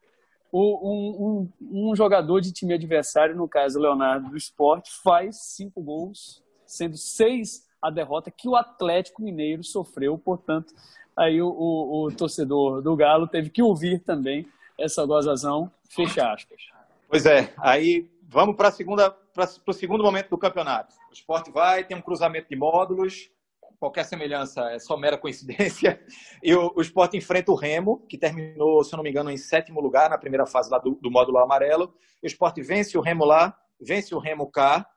Um, 0.52 1.50
um, 1.62 1.90
um, 1.90 1.96
jogador 1.96 2.42
de 2.42 2.52
time 2.52 2.74
adversário, 2.74 3.36
no 3.36 3.48
caso 3.48 3.80
Leonardo 3.80 4.30
do 4.30 4.38
Esporte, 4.38 4.92
faz 5.04 5.38
cinco 5.56 5.82
gols, 5.82 6.44
sendo 6.66 6.98
seis 6.98 7.68
a 7.82 7.90
derrota 7.90 8.32
que 8.32 8.48
o 8.48 8.56
Atlético 8.56 9.22
Mineiro 9.22 9.64
sofreu. 9.64 10.18
Portanto, 10.18 10.74
aí 11.16 11.42
o, 11.42 11.50
o, 11.50 12.06
o 12.06 12.12
torcedor 12.12 12.82
do 12.82 12.96
Galo 12.96 13.28
teve 13.28 13.50
que 13.50 13.62
ouvir 13.62 14.00
também 14.00 14.48
essa 14.78 15.06
gozação. 15.06 15.72
Fecha 15.90 16.32
aspas. 16.32 16.62
Pois 17.08 17.26
é, 17.26 17.54
aí 17.58 18.10
vamos 18.28 18.56
para 18.56 18.70
o 18.70 19.74
segundo 19.74 20.04
momento 20.04 20.30
do 20.30 20.38
campeonato. 20.38 20.94
O 21.10 21.14
esporte 21.14 21.52
vai, 21.52 21.84
tem 21.84 21.98
um 21.98 22.02
cruzamento 22.02 22.50
de 22.50 22.56
módulos, 22.56 23.32
qualquer 23.80 24.06
semelhança 24.06 24.62
é 24.72 24.80
só 24.80 24.98
mera 24.98 25.18
coincidência. 25.18 26.00
E 26.42 26.56
o, 26.56 26.72
o 26.74 26.82
Sport 26.82 27.16
enfrenta 27.16 27.52
o 27.52 27.56
Remo, 27.56 28.06
que 28.08 28.18
terminou, 28.18 28.82
se 28.84 28.94
eu 28.94 28.98
não 28.98 29.04
me 29.04 29.10
engano, 29.10 29.30
em 29.30 29.36
sétimo 29.36 29.82
lugar 29.82 30.10
na 30.10 30.18
primeira 30.18 30.46
fase 30.46 30.70
lá 30.70 30.80
do, 30.80 30.92
do 30.96 31.12
módulo 31.12 31.38
amarelo. 31.38 31.94
E 32.24 32.26
o 32.26 32.30
Sport 32.30 32.58
vence 32.60 32.98
o 32.98 33.02
Remo 33.02 33.26
lá, 33.26 33.58
vence 33.80 34.16
o 34.16 34.20
Remo 34.20 34.50
cá 34.50 34.88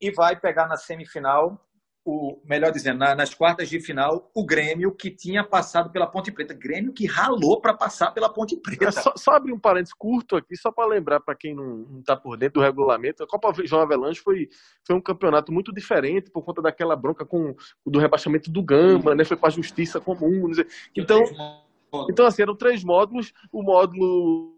e 0.00 0.12
vai 0.12 0.38
pegar 0.38 0.68
na 0.68 0.76
semifinal 0.76 1.60
o, 2.04 2.40
melhor 2.44 2.72
dizendo, 2.72 2.98
na, 2.98 3.14
nas 3.14 3.32
quartas 3.32 3.68
de 3.68 3.80
final, 3.80 4.30
o 4.34 4.44
Grêmio 4.44 4.92
que 4.92 5.10
tinha 5.10 5.44
passado 5.44 5.90
pela 5.90 6.06
Ponte 6.06 6.32
Preta. 6.32 6.52
Grêmio 6.52 6.92
que 6.92 7.06
ralou 7.06 7.60
para 7.60 7.74
passar 7.74 8.10
pela 8.10 8.28
Ponte 8.28 8.56
Preta. 8.56 8.90
Só, 8.90 9.12
só 9.16 9.32
abrir 9.32 9.52
um 9.52 9.58
parênteses 9.58 9.94
curto 9.94 10.36
aqui, 10.36 10.56
só 10.56 10.72
para 10.72 10.88
lembrar 10.88 11.20
para 11.20 11.34
quem 11.34 11.54
não 11.54 12.00
está 12.00 12.16
por 12.16 12.36
dentro 12.36 12.60
do 12.60 12.64
regulamento, 12.64 13.22
a 13.22 13.26
Copa 13.26 13.52
João 13.64 13.82
Avelange 13.82 14.20
foi, 14.20 14.48
foi 14.84 14.96
um 14.96 15.00
campeonato 15.00 15.52
muito 15.52 15.72
diferente 15.72 16.30
por 16.30 16.42
conta 16.42 16.60
daquela 16.60 16.96
bronca 16.96 17.24
com 17.24 17.54
do 17.86 17.98
rebaixamento 17.98 18.50
do 18.50 18.62
Gama, 18.62 19.14
né? 19.14 19.24
Foi 19.24 19.36
para 19.36 19.48
a 19.48 19.52
justiça 19.52 20.00
comum. 20.00 20.50
Então, 20.96 21.22
então, 22.08 22.26
assim, 22.26 22.42
eram 22.42 22.56
três 22.56 22.82
módulos. 22.82 23.32
O 23.52 23.62
módulo 23.62 24.56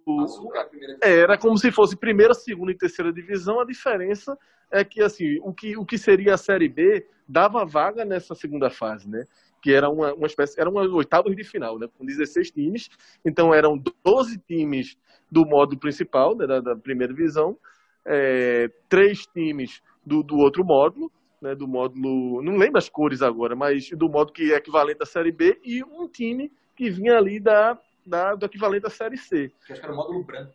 era 1.03 1.37
como 1.37 1.59
se 1.59 1.73
fosse 1.73 1.97
primeira, 1.97 2.35
segunda 2.35 2.73
e 2.73 2.77
terceira 2.77 3.13
divisão. 3.13 3.61
A 3.61 3.65
diferença 3.65 4.39
é 4.71 4.85
que, 4.85 5.03
assim, 5.03 5.39
o 5.43 5.53
que, 5.53 5.77
o 5.77 5.85
que 5.85 5.99
seria 5.99 6.35
a 6.35 6.39
Série 6.39 6.69
B 6.69 7.07
dava 7.29 7.65
vaga 7.65 8.05
nessa 8.05 8.35
segunda 8.35 8.71
fase, 8.71 9.09
né? 9.09 9.25
Que 9.61 9.73
era 9.73 9.89
uma, 9.89 10.15
uma 10.15 10.27
espécie, 10.27 10.61
eram 10.61 10.75
oitavas 10.75 11.35
de 11.35 11.43
final, 11.43 11.79
né? 11.79 11.89
Com 11.99 12.05
16 12.05 12.51
times. 12.51 12.89
Então, 13.25 13.53
eram 13.53 13.83
12 14.05 14.39
times 14.47 14.97
do 15.31 15.45
módulo 15.45 15.81
principal, 15.81 16.37
né, 16.37 16.47
da, 16.47 16.61
da 16.61 16.77
primeira 16.77 17.13
divisão, 17.13 17.59
é, 18.07 18.71
três 18.89 19.27
times 19.27 19.83
do, 20.07 20.23
do 20.23 20.37
outro 20.37 20.65
módulo, 20.65 21.11
né, 21.43 21.57
do 21.57 21.67
módulo, 21.67 22.41
não 22.41 22.57
lembro 22.57 22.79
as 22.79 22.89
cores 22.89 23.21
agora, 23.21 23.57
mas 23.57 23.91
do 23.91 24.09
módulo 24.09 24.33
que 24.33 24.53
é 24.53 24.57
equivalente 24.57 25.03
à 25.03 25.07
Série 25.07 25.33
B, 25.33 25.59
e 25.65 25.83
um 25.83 26.07
time 26.07 26.53
que 26.77 26.91
vinha 26.91 27.17
ali 27.17 27.41
da, 27.41 27.79
da, 28.05 28.35
do 28.35 28.47
equivalente 28.47 28.83
da 28.83 28.91
Série 28.91 29.17
C. 29.17 29.51
Que 29.67 29.73
acho 29.73 29.81
que 29.81 29.87
era 29.87 29.95
o 29.95 29.97
módulo 29.97 30.25
branco. 30.25 30.53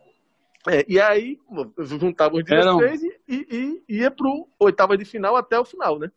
É, 0.67 0.85
e 0.87 0.99
aí, 0.99 1.39
juntava 1.79 2.35
os 2.35 2.43
16 2.43 3.01
e, 3.03 3.17
e, 3.27 3.83
e 3.87 3.97
ia 3.99 4.11
pro 4.11 4.47
oitava 4.59 4.97
de 4.97 5.05
final 5.05 5.35
até 5.35 5.57
o 5.57 5.63
final, 5.63 5.97
né? 5.97 6.11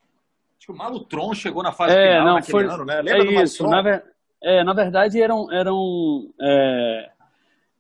Acho 0.59 0.67
que 0.67 0.73
o 0.73 0.77
Malutron 0.77 1.33
chegou 1.35 1.63
na 1.63 1.73
fase 1.73 1.95
é, 1.95 2.13
final 2.13 2.27
não, 2.27 2.35
naquele 2.35 2.53
foi, 2.53 2.65
ano, 2.67 2.85
né? 2.85 3.03
Lembra 3.03 3.41
é 3.41 3.45
isso. 3.45 3.67
Na, 3.67 3.83
ver, 3.83 4.05
é, 4.43 4.65
na 4.65 4.73
verdade, 4.73 5.21
eram, 5.21 5.51
eram, 5.53 6.29
é, 6.41 7.11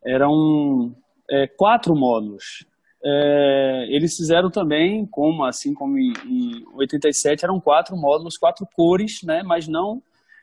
eram 0.04 0.94
é, 1.28 1.48
quatro 1.48 1.96
módulos. 1.96 2.64
É, 3.04 3.86
eles 3.88 4.16
fizeram 4.16 4.48
também, 4.48 5.04
como 5.06 5.44
assim 5.44 5.74
como 5.74 5.98
em, 5.98 6.12
em 6.24 6.64
87, 6.74 7.44
eram 7.44 7.60
quatro 7.60 7.96
módulos, 7.96 8.38
quatro 8.38 8.66
cores, 8.72 9.22
né? 9.24 9.42
Mas 9.42 9.66
não 9.66 10.00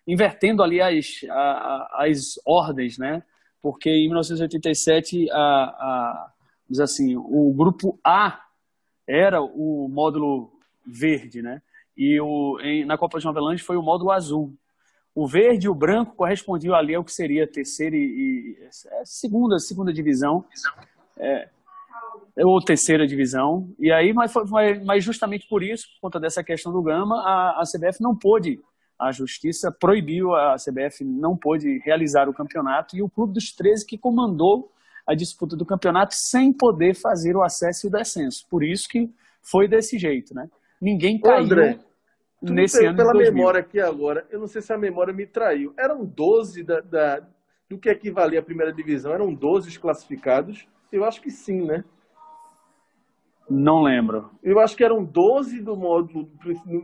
invertendo 0.10 0.64
ali 0.64 0.82
as, 0.82 1.22
as 1.94 2.40
ordens, 2.44 2.98
né? 2.98 3.22
Porque 3.62 3.90
em 3.90 4.08
1987, 4.08 5.30
a, 5.32 5.38
a, 5.38 6.34
assim, 6.82 7.16
o 7.16 7.54
grupo 7.56 8.00
A 8.04 8.42
era 9.08 9.40
o 9.40 9.88
módulo 9.88 10.52
verde, 10.86 11.44
né? 11.44 11.62
E 11.96 12.20
o, 12.20 12.60
em, 12.62 12.86
na 12.86 12.98
Copa 12.98 13.20
de 13.20 13.26
Nova 13.26 13.40
Zelândia 13.40 13.64
foi 13.64 13.78
o 13.78 13.84
módulo 13.84 14.12
azul. 14.12 14.56
O 15.14 15.28
verde 15.28 15.68
e 15.68 15.70
o 15.70 15.76
branco 15.76 16.16
correspondiam 16.16 16.74
ali 16.74 16.96
ao 16.96 17.04
que 17.04 17.12
seria 17.12 17.46
terceira 17.46 17.96
e, 17.96 18.00
e 18.00 18.58
é, 18.64 19.06
segunda, 19.06 19.60
segunda 19.60 19.94
divisão. 19.94 20.44
É, 21.18 21.50
ou 22.38 22.60
terceira 22.62 23.06
divisão. 23.06 23.70
E 23.78 23.92
aí, 23.92 24.12
mas, 24.14 24.34
mas 24.86 25.04
justamente 25.04 25.48
por 25.48 25.62
isso, 25.62 25.86
por 25.96 26.08
conta 26.08 26.20
dessa 26.20 26.44
questão 26.44 26.72
do 26.72 26.82
Gama, 26.82 27.16
a, 27.16 27.62
a 27.62 27.64
CBF 27.64 28.02
não 28.02 28.16
pôde 28.16 28.60
a 29.00 29.12
justiça 29.12 29.72
proibiu, 29.72 30.36
a 30.36 30.56
CBF 30.56 31.06
não 31.06 31.38
pôde 31.38 31.80
realizar 31.80 32.28
o 32.28 32.34
campeonato 32.34 32.98
e 32.98 33.02
o 33.02 33.10
Clube 33.10 33.34
dos 33.34 33.54
13 33.54 33.86
que 33.86 33.98
comandou 33.98 34.72
a 35.08 35.16
disputa 35.16 35.56
do 35.56 35.66
campeonato 35.66 36.14
sem 36.14 36.52
poder 36.52 36.94
fazer 36.94 37.36
o 37.36 37.42
acesso 37.42 37.88
e 37.88 37.90
o 37.90 37.92
descenso. 37.92 38.46
Por 38.50 38.64
isso 38.64 38.88
que 38.90 39.10
foi 39.42 39.68
desse 39.68 39.98
jeito, 39.98 40.36
né? 40.36 40.50
Ninguém 40.82 41.20
caiu 41.20 41.46
André, 41.46 41.80
nesse 42.42 42.86
ano 42.86 42.98
pela 42.98 43.14
memória 43.14 43.62
aqui 43.62 43.80
agora, 43.80 44.28
eu 44.30 44.40
não 44.40 44.48
sei 44.48 44.62
se 44.62 44.72
a 44.72 44.78
memória 44.78 45.14
me 45.14 45.26
traiu. 45.26 45.74
Eram 45.78 46.06
12 46.06 46.64
da, 46.64 46.82
da, 46.82 47.28
do 47.70 47.78
que 47.78 47.90
equivalia 47.90 48.40
à 48.40 48.44
primeira 48.44 48.72
divisão, 48.72 49.14
eram 49.14 49.34
12 49.34 49.70
os 49.70 49.78
classificados. 49.78 50.68
Eu 50.92 51.06
acho 51.06 51.22
que 51.22 51.32
sim, 51.32 51.62
né? 51.62 51.84
Não 53.50 53.82
lembro. 53.82 54.30
Eu 54.44 54.60
acho 54.60 54.76
que 54.76 54.84
eram 54.84 55.04
12 55.04 55.62
do 55.62 55.76
módulo 55.76 56.30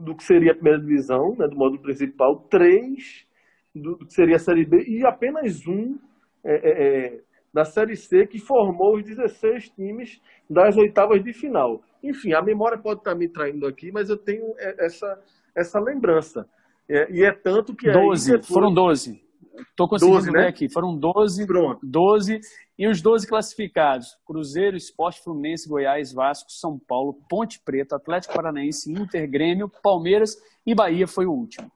do 0.01 0.15
que 0.15 0.23
seria 0.23 0.51
a 0.51 0.55
primeira 0.55 0.79
divisão, 0.79 1.35
né, 1.37 1.47
do 1.47 1.55
módulo 1.55 1.81
principal, 1.81 2.39
três 2.49 3.25
do, 3.73 3.95
do 3.95 4.05
que 4.05 4.13
seria 4.13 4.37
a 4.37 4.39
Série 4.39 4.65
B 4.65 4.83
e 4.87 5.05
apenas 5.05 5.65
um 5.67 5.97
é, 6.43 6.53
é, 6.53 6.97
é 7.07 7.21
da 7.53 7.63
Série 7.63 7.95
C 7.95 8.27
que 8.27 8.39
formou 8.39 8.97
os 8.97 9.03
16 9.03 9.69
times 9.69 10.21
das 10.49 10.75
oitavas 10.75 11.23
de 11.23 11.31
final. 11.31 11.81
Enfim, 12.03 12.33
a 12.33 12.41
memória 12.41 12.77
pode 12.77 12.99
estar 12.99 13.15
me 13.15 13.29
traindo 13.29 13.65
aqui, 13.65 13.91
mas 13.91 14.09
eu 14.09 14.17
tenho 14.17 14.43
é, 14.57 14.85
essa, 14.85 15.19
essa 15.55 15.79
lembrança. 15.79 16.45
É, 16.89 17.11
e 17.11 17.23
é 17.23 17.31
tanto 17.31 17.75
que. 17.75 17.89
12, 17.89 18.31
depois... 18.31 18.47
foram 18.47 18.73
12. 18.73 19.24
Estou 19.69 19.87
conseguindo 19.87 20.17
12, 20.17 20.31
ver 20.31 20.41
né? 20.41 20.47
aqui. 20.47 20.69
Foram 20.69 20.97
12, 20.97 21.45
Pronto. 21.45 21.79
12 21.83 22.39
e 22.77 22.87
os 22.87 23.01
12 23.01 23.27
classificados: 23.27 24.17
Cruzeiro, 24.25 24.75
Esporte 24.75 25.21
Fluminense, 25.21 25.67
Goiás, 25.67 26.11
Vasco, 26.11 26.51
São 26.51 26.79
Paulo, 26.79 27.19
Ponte 27.29 27.59
Preta, 27.59 27.95
Atlético 27.95 28.33
Paranaense, 28.33 28.91
Inter, 28.91 29.29
Grêmio, 29.29 29.71
Palmeiras 29.81 30.37
e 30.65 30.73
Bahia 30.73 31.07
foi 31.07 31.25
o 31.25 31.31
último. 31.31 31.71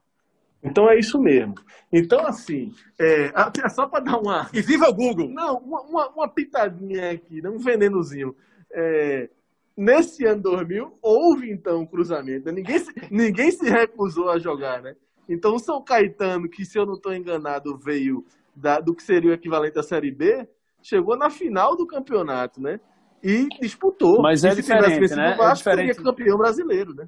Então 0.62 0.90
é 0.90 1.00
isso 1.00 1.20
mesmo. 1.20 1.56
Então, 1.92 2.26
assim, 2.26 2.74
é, 3.00 3.32
é 3.64 3.70
só 3.70 3.88
para 3.88 4.04
dar 4.04 4.20
uma. 4.20 4.50
E 4.54 4.62
viva 4.62 4.90
o 4.90 4.94
Google! 4.94 5.30
Não, 5.30 5.58
uma, 5.58 5.82
uma, 5.82 6.10
uma 6.10 6.28
pitadinha 6.28 7.12
aqui, 7.12 7.42
né? 7.42 7.50
um 7.50 7.58
venenozinho. 7.58 8.36
É, 8.72 9.30
nesse 9.76 10.26
ano 10.26 10.42
2000, 10.42 11.00
houve 11.02 11.50
então 11.50 11.82
um 11.82 11.86
cruzamento. 11.86 12.52
Ninguém, 12.52 12.80
se, 12.80 12.94
ninguém 13.10 13.52
se 13.52 13.70
recusou 13.70 14.30
a 14.30 14.38
jogar, 14.38 14.82
né? 14.82 14.96
Então 15.30 15.56
o 15.56 15.60
São 15.60 15.82
Caetano, 15.82 16.50
que 16.50 16.66
se 16.66 16.78
eu 16.78 16.86
não 16.86 16.96
estou 16.96 17.14
enganado, 17.14 17.78
veio 17.78 18.26
da, 18.56 18.80
do 18.80 18.96
que 18.96 19.04
seria 19.04 19.30
o 19.30 19.34
equivalente 19.34 19.78
à 19.78 19.84
Série 19.84 20.12
B, 20.12 20.48
chegou 20.82 21.16
na 21.16 21.30
final 21.30 21.78
do 21.78 21.86
campeonato, 21.86 22.60
né? 22.60 22.80
E 23.24 23.48
disputou. 23.62 24.22
Mas 24.22 24.44
é 24.44 24.56
diferente, 24.56 25.16
né? 25.16 25.36
O 25.36 25.38
Vasco 25.38 25.70
é 25.70 25.74
diferente. 25.74 25.96
seria 25.96 26.12
campeão 26.12 26.38
brasileiro, 26.38 26.94
né? 26.96 27.08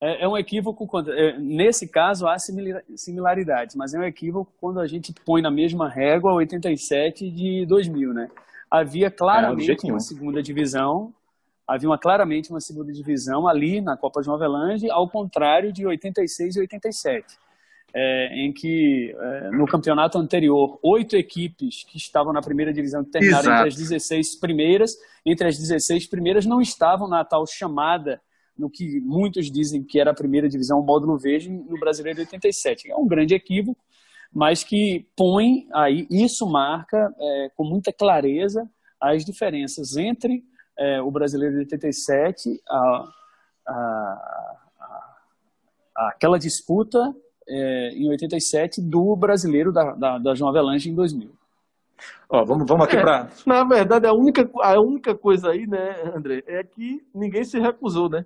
É, 0.00 0.24
é 0.24 0.28
um 0.28 0.36
equívoco 0.36 0.84
quando, 0.86 1.12
é, 1.12 1.38
nesse 1.38 1.88
caso 1.88 2.26
há 2.26 2.36
similaridades, 2.38 3.76
mas 3.76 3.94
é 3.94 4.00
um 4.00 4.02
equívoco 4.02 4.52
quando 4.60 4.80
a 4.80 4.86
gente 4.86 5.14
põe 5.24 5.40
na 5.40 5.50
mesma 5.50 5.88
régua 5.88 6.34
87 6.34 7.30
de 7.30 7.64
2000, 7.66 8.12
né? 8.12 8.28
Havia 8.68 9.10
claramente 9.10 9.88
é, 9.88 9.92
uma 9.92 10.00
segunda 10.00 10.42
divisão, 10.42 11.14
havia 11.74 11.88
uma, 11.88 11.98
claramente 11.98 12.50
uma 12.50 12.60
segunda 12.60 12.92
divisão 12.92 13.48
ali 13.48 13.80
na 13.80 13.96
Copa 13.96 14.22
João 14.22 14.36
Avelange, 14.36 14.90
ao 14.90 15.08
contrário 15.08 15.72
de 15.72 15.86
86 15.86 16.56
e 16.56 16.60
87 16.60 17.42
é, 17.94 18.34
em 18.34 18.52
que 18.52 19.14
é, 19.18 19.50
no 19.50 19.66
campeonato 19.66 20.18
anterior 20.18 20.78
oito 20.82 21.16
equipes 21.16 21.84
que 21.84 21.98
estavam 21.98 22.32
na 22.32 22.40
primeira 22.40 22.72
divisão 22.72 23.04
terminaram 23.04 23.42
Exato. 23.42 23.66
entre 23.66 23.68
as 23.68 23.76
16 23.76 24.36
primeiras, 24.36 24.96
entre 25.24 25.46
as 25.46 25.58
16 25.58 26.06
primeiras 26.06 26.46
não 26.46 26.60
estavam 26.60 27.06
na 27.06 27.24
tal 27.24 27.46
chamada 27.46 28.20
no 28.56 28.70
que 28.70 29.00
muitos 29.00 29.50
dizem 29.50 29.82
que 29.82 29.98
era 29.98 30.10
a 30.10 30.14
primeira 30.14 30.48
divisão 30.48 30.80
o 30.80 30.84
módulo 30.84 31.18
verde 31.18 31.50
no 31.50 31.78
Brasileiro 31.78 32.16
de 32.16 32.22
87. 32.22 32.90
É 32.90 32.96
um 32.96 33.06
grande 33.06 33.34
equívoco, 33.34 33.80
mas 34.32 34.62
que 34.62 35.06
põe 35.16 35.66
aí 35.72 36.06
isso 36.10 36.46
marca 36.46 37.12
é, 37.18 37.50
com 37.56 37.64
muita 37.64 37.92
clareza 37.92 38.68
as 39.00 39.24
diferenças 39.24 39.96
entre 39.96 40.44
é, 40.78 41.00
o 41.00 41.10
Brasileiro 41.10 41.54
de 41.54 41.60
87 41.60 42.60
a, 42.68 43.08
a, 43.66 44.56
a, 45.94 46.08
aquela 46.08 46.38
disputa 46.38 47.14
é, 47.48 47.90
em 47.94 48.08
87 48.08 48.80
do 48.80 49.14
brasileiro 49.16 49.72
da, 49.72 49.92
da, 49.92 50.18
da 50.18 50.34
João 50.34 50.50
Avelange 50.50 50.90
em 50.90 50.94
2000. 50.94 51.30
Ó, 52.28 52.44
vamos, 52.44 52.66
vamos 52.66 52.86
aqui 52.86 52.96
é, 52.96 53.00
para. 53.00 53.28
Na 53.46 53.64
verdade, 53.64 54.06
a 54.06 54.12
única, 54.12 54.48
a 54.60 54.80
única 54.80 55.14
coisa 55.14 55.50
aí, 55.50 55.66
né, 55.66 56.12
André, 56.14 56.42
é 56.46 56.64
que 56.64 57.04
ninguém 57.14 57.44
se 57.44 57.58
recusou, 57.58 58.08
né? 58.08 58.24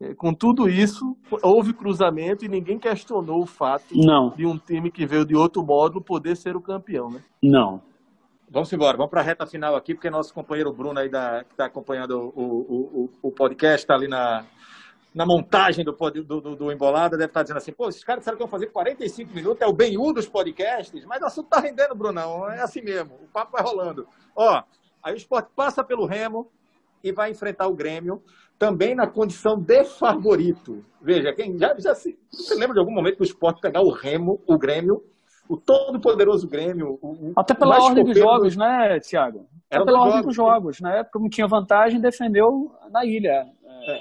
É, 0.00 0.14
com 0.14 0.32
tudo 0.32 0.68
isso, 0.68 1.16
houve 1.42 1.72
cruzamento 1.72 2.44
e 2.44 2.48
ninguém 2.48 2.78
questionou 2.78 3.42
o 3.42 3.46
fato 3.46 3.96
Não. 3.96 4.30
de 4.30 4.46
um 4.46 4.56
time 4.56 4.92
que 4.92 5.04
veio 5.04 5.24
de 5.24 5.34
outro 5.34 5.64
módulo 5.64 6.04
poder 6.04 6.36
ser 6.36 6.54
o 6.54 6.60
campeão, 6.60 7.10
né? 7.10 7.20
Não. 7.42 7.82
Vamos 8.50 8.72
embora, 8.72 8.96
vamos 8.96 9.10
para 9.10 9.20
a 9.20 9.24
reta 9.24 9.46
final 9.46 9.76
aqui, 9.76 9.94
porque 9.94 10.08
nosso 10.08 10.32
companheiro 10.32 10.72
Bruno 10.72 10.98
aí 10.98 11.10
da, 11.10 11.44
que 11.44 11.52
está 11.52 11.66
acompanhando 11.66 12.32
o, 12.34 12.42
o, 12.42 13.10
o, 13.22 13.28
o 13.28 13.30
podcast 13.30 13.84
está 13.84 13.94
ali 13.94 14.08
na, 14.08 14.46
na 15.14 15.26
montagem 15.26 15.84
do, 15.84 15.92
do, 15.92 16.40
do, 16.40 16.56
do, 16.56 16.72
Embolada, 16.72 17.18
deve 17.18 17.28
estar 17.28 17.42
dizendo 17.42 17.58
assim, 17.58 17.72
pô, 17.72 17.90
esses 17.90 18.02
caras 18.02 18.20
disseram 18.20 18.38
que 18.38 18.42
vão 18.42 18.50
fazer 18.50 18.68
45 18.68 19.34
minutos, 19.34 19.60
é 19.60 19.66
o 19.66 19.72
bem-u 19.72 20.14
dos 20.14 20.26
podcasts, 20.26 21.04
mas 21.04 21.20
o 21.20 21.26
assunto 21.26 21.44
está 21.44 21.60
rendendo, 21.60 21.94
Brunão, 21.94 22.50
é 22.50 22.62
assim 22.62 22.80
mesmo, 22.80 23.16
o 23.22 23.28
papo 23.28 23.52
vai 23.52 23.62
rolando. 23.62 24.08
Ó, 24.34 24.62
aí 25.02 25.12
o 25.12 25.16
esporte 25.16 25.50
passa 25.54 25.84
pelo 25.84 26.06
Remo 26.06 26.50
e 27.04 27.12
vai 27.12 27.30
enfrentar 27.30 27.66
o 27.66 27.74
Grêmio, 27.74 28.22
também 28.58 28.94
na 28.94 29.06
condição 29.06 29.60
de 29.60 29.84
favorito. 29.84 30.82
Veja, 31.02 31.34
quem 31.34 31.58
já, 31.58 31.78
já 31.78 31.94
se, 31.94 32.18
você 32.32 32.54
lembra 32.54 32.72
de 32.72 32.80
algum 32.80 32.92
momento 32.92 33.16
que 33.16 33.22
o 33.22 33.24
esporte 33.24 33.60
pegar 33.60 33.82
o 33.82 33.90
Remo, 33.90 34.42
o 34.46 34.56
Grêmio, 34.56 35.04
o 35.48 35.56
todo 35.56 36.00
poderoso 36.00 36.46
Grêmio. 36.46 36.98
O, 37.00 37.32
Até 37.36 37.54
pela 37.54 37.82
ordem 37.82 38.04
dos 38.04 38.18
jogos, 38.18 38.56
né, 38.56 39.00
Tiago? 39.00 39.46
Até 39.70 39.84
pela 39.84 40.00
ordem 40.00 40.22
dos 40.22 40.34
jogos. 40.34 40.80
Na 40.80 40.98
época 40.98 41.18
não 41.18 41.28
tinha 41.28 41.46
vantagem, 41.46 42.00
defendeu 42.00 42.70
na 42.90 43.04
ilha. 43.04 43.46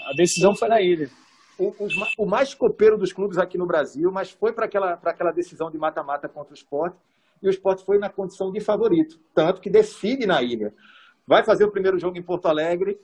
A 0.09 0.15
decisão 0.15 0.53
foi 0.55 0.67
na 0.67 0.81
ilha. 0.81 1.09
O, 1.57 1.69
o, 1.69 1.87
o, 2.19 2.25
mais 2.27 2.53
copeiro 2.53 2.97
dos 2.97 3.13
clubes 3.13 3.37
aqui 3.37 3.57
no 3.57 3.65
Brasil, 3.65 4.11
mas 4.11 4.29
foi 4.29 4.53
para 4.53 4.65
aquela, 4.65 4.93
aquela 4.93 5.31
decisão 5.31 5.71
de 5.71 5.77
mata-mata 5.77 6.29
contra 6.29 6.51
o 6.51 6.53
esporte, 6.53 6.97
e 7.41 7.47
o 7.47 7.49
esporte 7.49 7.83
foi 7.83 7.97
na 7.97 8.09
condição 8.09 8.51
de 8.51 8.59
favorito, 8.59 9.19
tanto 9.33 9.59
que 9.59 9.69
decide 9.69 10.27
na 10.27 10.41
ilha. 10.43 10.71
Vai 11.25 11.43
fazer 11.43 11.65
o 11.65 11.71
primeiro 11.71 11.97
jogo 11.97 12.15
em 12.15 12.21
Porto 12.21 12.47
Alegre, 12.47 12.99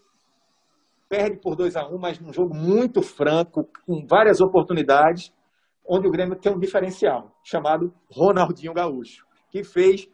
perde 1.10 1.38
por 1.38 1.56
2 1.56 1.76
a 1.76 1.88
1 1.88 1.95
um, 1.95 1.98
mas 1.98 2.20
num 2.20 2.32
jogo 2.32 2.53
muito 2.53 3.02
franco, 3.02 3.68
com 3.88 4.06
várias 4.06 4.40
oportunidades, 4.40 5.34
onde 5.88 6.08
o 6.08 6.12
Grêmio 6.12 6.40
tem 6.40 6.54
um 6.54 6.60
diferencial, 6.60 7.36
chamado 7.44 7.94
Ronaldinho 8.10 8.74
Gaúcho, 8.74 9.26
que 9.50 9.64
fez 9.64 10.08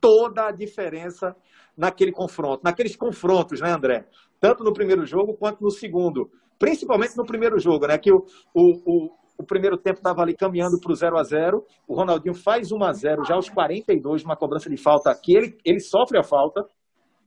toda 0.00 0.46
a 0.46 0.52
diferença 0.52 1.36
naquele 1.76 2.12
confronto, 2.12 2.62
naqueles 2.64 2.96
confrontos, 2.96 3.60
né, 3.60 3.70
André? 3.70 4.06
tanto 4.40 4.64
no 4.64 4.72
primeiro 4.72 5.04
jogo 5.04 5.36
quanto 5.36 5.62
no 5.62 5.70
segundo. 5.70 6.30
Principalmente 6.58 7.16
no 7.16 7.24
primeiro 7.24 7.58
jogo, 7.58 7.86
né? 7.86 7.98
Que 7.98 8.10
o, 8.10 8.24
o, 8.54 8.62
o, 8.86 9.10
o 9.38 9.46
primeiro 9.46 9.76
tempo 9.76 9.98
estava 9.98 10.22
ali 10.22 10.34
caminhando 10.34 10.80
para 10.80 10.92
o 10.92 10.94
0 10.94 11.18
a 11.18 11.22
0 11.22 11.64
O 11.86 11.94
Ronaldinho 11.94 12.34
faz 12.34 12.72
1 12.72 12.82
a 12.82 12.92
0 12.92 13.24
já 13.24 13.34
aos 13.34 13.48
42, 13.48 14.24
uma 14.24 14.36
cobrança 14.36 14.68
de 14.68 14.76
falta 14.76 15.10
aqui. 15.10 15.36
Ele, 15.36 15.56
ele 15.64 15.80
sofre 15.80 16.18
a 16.18 16.22
falta 16.22 16.64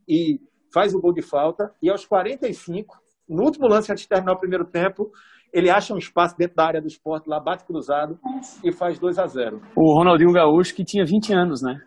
e 0.08 0.40
faz 0.74 0.94
o 0.94 1.00
gol 1.00 1.14
de 1.14 1.22
falta. 1.22 1.72
E 1.82 1.90
aos 1.90 2.06
45, 2.06 2.98
no 3.30 3.44
último 3.44 3.68
lance 3.68 3.92
antes 3.92 4.04
de 4.04 4.10
terminar 4.10 4.34
o 4.34 4.40
primeiro 4.40 4.66
tempo, 4.66 5.12
ele 5.54 5.70
acha 5.70 5.94
um 5.94 5.98
espaço 5.98 6.36
dentro 6.38 6.56
da 6.56 6.66
área 6.66 6.82
do 6.82 6.88
esporte, 6.88 7.30
lá 7.30 7.40
bate 7.40 7.64
cruzado 7.64 8.20
e 8.64 8.72
faz 8.72 8.98
2 8.98 9.20
a 9.20 9.28
0 9.28 9.62
O 9.76 9.94
Ronaldinho 9.94 10.34
Gaúcho, 10.34 10.74
que 10.74 10.84
tinha 10.84 11.06
20 11.06 11.32
anos, 11.32 11.62
né? 11.62 11.80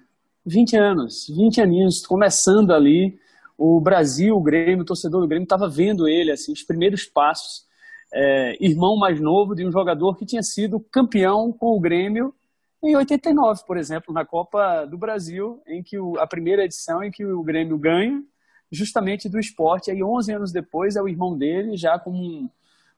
20 0.47 0.76
anos, 0.76 1.26
20 1.36 1.60
aninhos, 1.60 2.06
começando 2.06 2.70
ali 2.72 3.18
o 3.59 3.80
Brasil, 3.80 4.36
o 4.36 4.43
Grêmio, 4.43 4.82
o 4.82 4.84
torcedor 4.84 5.20
do 5.20 5.26
Grêmio 5.26 5.44
estava 5.44 5.68
vendo 5.68 6.06
ele, 6.06 6.30
assim, 6.30 6.52
os 6.52 6.62
primeiros 6.62 7.05
passos. 7.05 7.66
É, 8.14 8.64
irmão 8.64 8.97
mais 8.97 9.20
novo 9.20 9.55
de 9.55 9.66
um 9.66 9.72
jogador 9.72 10.14
que 10.16 10.24
tinha 10.24 10.43
sido 10.43 10.78
campeão 10.93 11.52
com 11.52 11.76
o 11.76 11.80
Grêmio 11.80 12.32
em 12.82 12.94
89, 12.94 13.62
por 13.66 13.76
exemplo, 13.76 14.14
na 14.14 14.24
Copa 14.24 14.84
do 14.84 14.97
Brasil, 14.97 15.60
em 15.66 15.82
que 15.82 15.98
o, 15.98 16.16
a 16.20 16.26
primeira 16.26 16.64
edição 16.64 17.02
em 17.02 17.10
que 17.10 17.24
o 17.24 17.43
Grêmio 17.43 17.76
ganha, 17.76 18.22
justamente 18.70 19.28
do 19.28 19.40
esporte. 19.40 19.90
Aí, 19.90 20.05
11 20.05 20.32
anos 20.32 20.52
depois, 20.52 20.94
é 20.94 21.02
o 21.02 21.09
irmão 21.09 21.36
dele, 21.36 21.76
já 21.76 21.98
com 21.98 22.12
um, 22.12 22.48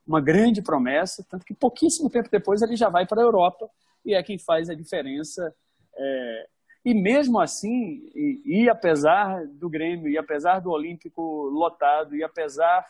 uma 0.09 0.19
grande 0.19 0.61
promessa, 0.61 1.25
tanto 1.29 1.45
que 1.45 1.53
pouquíssimo 1.53 2.09
tempo 2.09 2.29
depois 2.29 2.61
ele 2.61 2.75
já 2.75 2.89
vai 2.89 3.05
para 3.05 3.21
a 3.21 3.23
Europa 3.23 3.69
e 4.03 4.13
é 4.13 4.23
quem 4.23 4.37
faz 4.37 4.69
a 4.69 4.73
diferença 4.73 5.55
é, 5.95 6.47
e 6.83 6.93
mesmo 6.93 7.39
assim, 7.39 8.09
e, 8.15 8.41
e, 8.45 8.69
apesar 8.69 9.45
do 9.45 9.69
Grêmio, 9.69 10.09
e 10.09 10.17
apesar 10.17 10.59
do 10.59 10.71
Olímpico 10.71 11.21
lotado, 11.49 12.15
e 12.15 12.23
apesar 12.23 12.85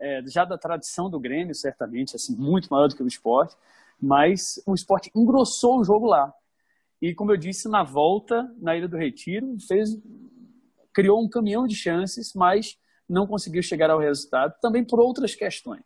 é, 0.00 0.22
já 0.26 0.44
da 0.44 0.58
tradição 0.58 1.08
do 1.08 1.20
Grêmio, 1.20 1.54
certamente, 1.54 2.16
assim, 2.16 2.36
muito 2.36 2.68
maior 2.68 2.88
do 2.88 2.96
que 2.96 3.02
o 3.02 3.06
esporte, 3.06 3.56
mas 4.00 4.62
o 4.66 4.74
esporte 4.74 5.10
engrossou 5.14 5.80
o 5.80 5.84
jogo 5.84 6.06
lá. 6.06 6.32
E 7.00 7.14
como 7.14 7.30
eu 7.30 7.36
disse, 7.36 7.68
na 7.68 7.84
volta, 7.84 8.52
na 8.58 8.76
Ilha 8.76 8.88
do 8.88 8.96
Retiro, 8.96 9.56
fez, 9.66 9.90
criou 10.92 11.22
um 11.22 11.28
caminhão 11.28 11.66
de 11.66 11.76
chances, 11.76 12.34
mas 12.34 12.76
não 13.08 13.26
conseguiu 13.26 13.62
chegar 13.62 13.88
ao 13.88 14.00
resultado, 14.00 14.54
também 14.60 14.84
por 14.84 14.98
outras 14.98 15.34
questões. 15.34 15.84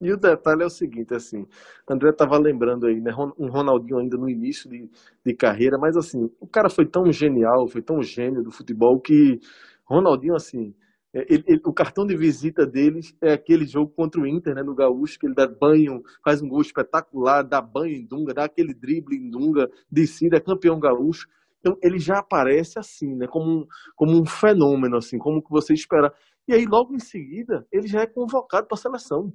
E 0.00 0.12
o 0.12 0.16
detalhe 0.16 0.62
é 0.62 0.66
o 0.66 0.70
seguinte, 0.70 1.14
assim, 1.14 1.46
André 1.88 2.10
estava 2.10 2.36
lembrando 2.36 2.86
aí, 2.86 3.00
né, 3.00 3.10
um 3.38 3.48
Ronaldinho 3.48 3.98
ainda 3.98 4.18
no 4.18 4.28
início 4.28 4.68
de, 4.68 4.90
de 5.24 5.34
carreira, 5.34 5.78
mas 5.78 5.96
assim, 5.96 6.30
o 6.38 6.46
cara 6.46 6.68
foi 6.68 6.84
tão 6.84 7.10
genial, 7.10 7.66
foi 7.66 7.80
tão 7.80 8.02
gênio 8.02 8.42
do 8.42 8.50
futebol 8.50 9.00
que 9.00 9.40
Ronaldinho, 9.86 10.34
assim, 10.34 10.74
é, 11.14 11.24
ele, 11.32 11.44
ele, 11.46 11.62
o 11.64 11.72
cartão 11.72 12.06
de 12.06 12.14
visita 12.14 12.66
deles 12.66 13.16
é 13.22 13.32
aquele 13.32 13.64
jogo 13.64 13.90
contra 13.90 14.20
o 14.20 14.26
Inter, 14.26 14.54
né, 14.54 14.62
no 14.62 14.74
Gaúcho, 14.74 15.18
que 15.18 15.26
ele 15.26 15.34
dá 15.34 15.46
banho, 15.46 16.02
faz 16.22 16.42
um 16.42 16.48
gol 16.48 16.60
espetacular, 16.60 17.42
dá 17.42 17.62
banho 17.62 17.94
em 17.94 18.04
Dunga, 18.04 18.34
dá 18.34 18.44
aquele 18.44 18.74
drible 18.74 19.16
em 19.16 19.30
Dunga, 19.30 19.66
decide, 19.90 20.36
é 20.36 20.40
campeão 20.40 20.78
gaúcho. 20.78 21.26
Então 21.60 21.78
ele 21.82 21.98
já 21.98 22.18
aparece 22.18 22.78
assim, 22.78 23.14
né, 23.16 23.26
como 23.26 23.50
um, 23.62 23.66
como 23.96 24.20
um 24.20 24.26
fenômeno, 24.26 24.98
assim, 24.98 25.16
como 25.18 25.42
que 25.42 25.50
você 25.50 25.72
espera. 25.72 26.12
E 26.46 26.52
aí 26.52 26.66
logo 26.66 26.94
em 26.94 26.98
seguida 26.98 27.66
ele 27.72 27.86
já 27.86 28.02
é 28.02 28.06
convocado 28.06 28.66
para 28.66 28.76
a 28.76 28.80
seleção. 28.80 29.32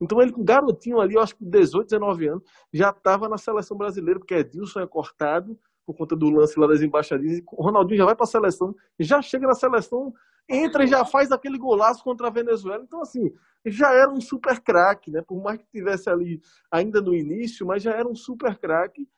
Então 0.00 0.20
ele, 0.20 0.32
com 0.32 0.44
garotinho 0.44 1.00
ali, 1.00 1.14
eu 1.14 1.20
acho 1.20 1.36
que 1.36 1.44
18, 1.44 1.88
19 1.88 2.28
anos, 2.28 2.42
já 2.72 2.90
estava 2.90 3.28
na 3.28 3.36
seleção 3.36 3.76
brasileira, 3.76 4.20
porque 4.20 4.34
Edilson 4.34 4.80
é 4.80 4.86
cortado 4.86 5.58
por 5.84 5.96
conta 5.96 6.14
do 6.14 6.28
lance 6.28 6.58
lá 6.60 6.66
das 6.66 6.82
embaixadinhas. 6.82 7.40
O 7.52 7.62
Ronaldinho 7.62 7.98
já 7.98 8.04
vai 8.04 8.14
para 8.14 8.24
a 8.24 8.28
seleção, 8.28 8.74
já 9.00 9.22
chega 9.22 9.46
na 9.46 9.54
seleção, 9.54 10.12
entra 10.48 10.84
e 10.84 10.86
já 10.86 11.04
faz 11.04 11.32
aquele 11.32 11.58
golaço 11.58 12.04
contra 12.04 12.28
a 12.28 12.30
Venezuela. 12.30 12.82
Então, 12.82 13.00
assim, 13.00 13.32
já 13.64 13.92
era 13.92 14.10
um 14.10 14.20
super 14.20 14.60
craque, 14.60 15.10
né? 15.10 15.22
Por 15.26 15.42
mais 15.42 15.58
que 15.58 15.66
tivesse 15.72 16.08
ali 16.08 16.40
ainda 16.70 17.00
no 17.00 17.14
início, 17.14 17.66
mas 17.66 17.82
já 17.82 17.92
era 17.92 18.08
um 18.08 18.14
super 18.14 18.58
craque. 18.58 19.08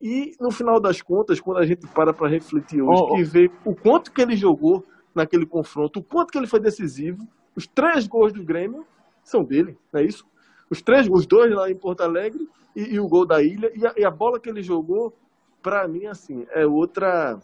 E 0.00 0.32
no 0.40 0.50
final 0.50 0.80
das 0.80 1.02
contas, 1.02 1.40
quando 1.40 1.58
a 1.58 1.66
gente 1.66 1.86
para 1.88 2.14
para 2.14 2.28
refletir 2.28 2.80
hoje 2.80 3.02
oh, 3.02 3.14
oh. 3.14 3.18
e 3.18 3.24
ver 3.24 3.52
o 3.66 3.74
quanto 3.74 4.12
que 4.12 4.22
ele 4.22 4.34
jogou 4.34 4.84
naquele 5.14 5.44
confronto, 5.44 6.00
o 6.00 6.02
quanto 6.02 6.30
que 6.30 6.38
ele 6.38 6.46
foi 6.46 6.60
decisivo, 6.60 7.26
os 7.54 7.66
três 7.66 8.06
gols 8.06 8.32
do 8.32 8.44
Grêmio 8.44 8.86
são 9.30 9.44
dele, 9.44 9.78
não 9.92 10.00
é 10.00 10.04
isso? 10.04 10.24
Os 10.68 10.82
três, 10.82 11.08
os 11.08 11.26
dois 11.26 11.52
lá 11.52 11.70
em 11.70 11.76
Porto 11.76 12.02
Alegre 12.02 12.48
e, 12.74 12.94
e 12.94 13.00
o 13.00 13.08
gol 13.08 13.26
da 13.26 13.42
ilha. 13.42 13.70
E 13.74 13.86
a, 13.86 13.94
e 13.98 14.04
a 14.04 14.10
bola 14.10 14.38
que 14.38 14.48
ele 14.48 14.62
jogou, 14.62 15.16
para 15.62 15.86
mim, 15.88 16.06
assim, 16.06 16.46
é 16.50 16.66
outra. 16.66 17.38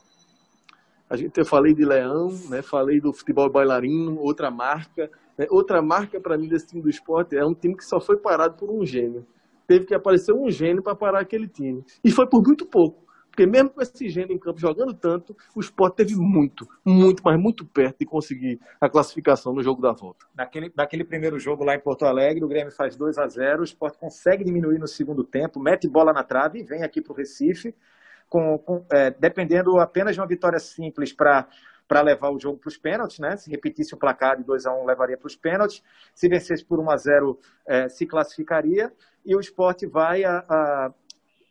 A 1.08 1.16
gente, 1.16 1.38
eu 1.38 1.44
falei 1.44 1.72
de 1.72 1.84
Leão, 1.84 2.28
né? 2.50 2.62
falei 2.62 3.00
do 3.00 3.12
futebol 3.12 3.50
bailarino, 3.50 4.18
outra 4.18 4.50
marca. 4.50 5.10
Né? 5.38 5.46
Outra 5.50 5.80
marca 5.80 6.20
para 6.20 6.36
mim 6.36 6.48
desse 6.48 6.66
time 6.66 6.82
do 6.82 6.90
esporte 6.90 7.36
é 7.36 7.44
um 7.44 7.54
time 7.54 7.76
que 7.76 7.84
só 7.84 8.00
foi 8.00 8.16
parado 8.16 8.56
por 8.56 8.70
um 8.70 8.84
gênio. 8.84 9.26
Teve 9.66 9.86
que 9.86 9.94
aparecer 9.94 10.32
um 10.32 10.50
gênio 10.50 10.82
para 10.82 10.94
parar 10.94 11.20
aquele 11.20 11.48
time. 11.48 11.84
E 12.04 12.10
foi 12.10 12.26
por 12.26 12.42
muito 12.42 12.66
pouco 12.66 13.05
Porque 13.36 13.44
mesmo 13.44 13.68
com 13.68 13.82
esse 13.82 14.08
gênio 14.08 14.34
em 14.34 14.38
campo 14.38 14.58
jogando 14.58 14.94
tanto, 14.94 15.36
o 15.54 15.60
Sport 15.60 15.94
teve 15.94 16.16
muito, 16.16 16.66
muito, 16.82 17.22
mas 17.22 17.38
muito 17.38 17.66
perto 17.66 17.98
de 17.98 18.06
conseguir 18.06 18.58
a 18.80 18.88
classificação 18.88 19.52
no 19.52 19.62
jogo 19.62 19.82
da 19.82 19.92
volta. 19.92 20.24
Naquele, 20.34 20.72
naquele 20.74 21.04
primeiro 21.04 21.38
jogo 21.38 21.62
lá 21.62 21.74
em 21.74 21.78
Porto 21.78 22.06
Alegre, 22.06 22.42
o 22.42 22.48
Grêmio 22.48 22.72
faz 22.72 22.96
2 22.96 23.18
a 23.18 23.28
0 23.28 23.60
o 23.60 23.64
Sport 23.64 23.98
consegue 23.98 24.42
diminuir 24.42 24.78
no 24.78 24.86
segundo 24.88 25.22
tempo, 25.22 25.60
mete 25.60 25.86
bola 25.86 26.14
na 26.14 26.24
trave 26.24 26.60
e 26.60 26.62
vem 26.62 26.82
aqui 26.82 27.02
para 27.02 27.12
o 27.12 27.14
Recife, 27.14 27.74
com, 28.26 28.56
com 28.56 28.86
é, 28.90 29.10
dependendo 29.10 29.78
apenas 29.78 30.14
de 30.14 30.20
uma 30.22 30.26
vitória 30.26 30.58
simples 30.58 31.12
para 31.12 31.46
para 31.86 32.00
levar 32.00 32.30
o 32.30 32.40
jogo 32.40 32.58
para 32.58 32.68
os 32.68 32.76
pênaltis, 32.76 33.20
né? 33.20 33.36
Se 33.36 33.48
repetisse 33.48 33.94
o 33.94 33.96
placar 33.96 34.36
de 34.36 34.42
2 34.42 34.66
a 34.66 34.74
1 34.74 34.84
levaria 34.84 35.16
para 35.16 35.28
os 35.28 35.36
pênaltis. 35.36 35.84
Se 36.12 36.28
vencesse 36.28 36.64
por 36.64 36.80
1 36.80 36.90
a 36.90 36.96
0 36.96 37.38
é, 37.64 37.88
se 37.88 38.04
classificaria. 38.06 38.92
E 39.24 39.36
o 39.36 39.40
esporte 39.40 39.86
vai 39.86 40.24
a, 40.24 40.44
a 40.48 40.92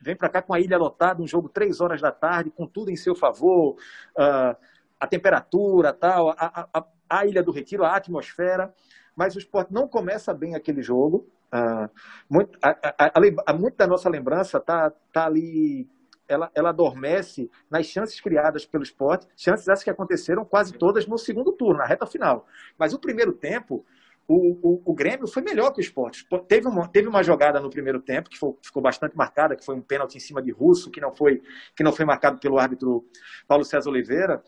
vem 0.06 0.16
para 0.16 0.30
cá 0.30 0.42
com 0.42 0.54
a 0.54 0.60
ilha 0.60 0.78
lotada, 0.78 1.22
um 1.22 1.28
jogo 1.28 1.50
três 1.50 1.82
horas 1.82 2.00
da 2.00 2.12
tarde, 2.12 2.52
com 2.52 2.68
tudo 2.68 2.92
em 2.92 2.96
seu 2.96 3.16
favor, 3.16 3.76
uh, 4.18 4.56
a 5.00 5.08
temperatura, 5.08 5.92
tal, 5.92 6.30
a, 6.30 6.70
a, 6.72 6.86
a, 7.10 7.26
Ilha 7.26 7.42
do 7.42 7.52
Retiro, 7.52 7.84
a 7.84 7.96
atmosfera, 7.96 8.74
mas 9.16 9.36
o 9.36 9.40
esporte 9.40 9.74
não 9.74 9.88
começa 9.88 10.34
bem 10.34 10.56
aquele 10.56 10.82
jogo. 10.82 11.28
Uh, 11.54 11.90
muito, 12.30 12.58
a, 12.62 13.54
muito 13.54 13.78
da 13.78 13.88
nossa 13.88 14.10
lembrança 14.10 14.60
tá, 14.60 14.92
tá 15.12 15.26
ali, 15.26 15.90
ela, 16.28 16.52
ela 16.54 16.70
adormece 16.70 17.50
nas 17.70 17.88
chances 17.88 18.22
criadas 18.22 18.66
pelo 18.66 18.84
esporte, 18.84 19.28
chances 19.36 19.68
essas 19.68 19.84
que 19.84 19.90
aconteceram 19.90 20.46
quase 20.46 20.74
todas 20.74 21.08
no 21.08 21.18
segundo 21.18 21.52
turno, 21.52 21.80
na 21.80 21.86
reta 21.86 22.06
final. 22.06 22.46
Mas 22.78 22.94
o 22.94 23.00
primeiro 23.00 23.34
tempo, 23.34 23.86
o, 24.28 24.36
o, 24.62 24.82
o, 24.86 24.94
Grêmio 24.94 25.28
foi 25.28 25.44
melhor 25.44 25.72
que 25.72 25.80
o 25.80 25.82
esporte. 25.82 26.26
Teve 26.48 26.68
uma, 26.68 26.88
teve 26.88 27.08
uma 27.08 27.22
jogada 27.22 27.60
no 27.60 27.70
primeiro 27.70 28.00
tempo 28.02 28.30
que 28.30 28.38
foi, 28.38 28.54
ficou 28.62 28.82
bastante 28.82 29.16
marcada, 29.16 29.56
que 29.56 29.64
foi 29.64 29.76
um 29.76 29.82
pênalti 29.82 30.16
em 30.16 30.20
cima 30.20 30.42
de 30.42 30.52
Russo, 30.52 30.90
que 30.90 31.00
não 31.00 31.14
foi, 31.14 31.42
que 31.76 31.84
não 31.84 31.94
foi 31.94 32.06
marcado 32.06 32.40
pelo 32.40 32.58
árbitro 32.58 33.06
Paulo 33.48 33.64
César 33.64 33.90
Oliveira, 33.90 34.44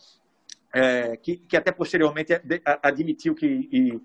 é, 0.74 1.16
que, 1.18 1.38
que, 1.38 1.56
até 1.56 1.72
posteriormente 1.72 2.34
admitiu 2.84 3.34
que, 3.34 3.46
e, 3.46 4.02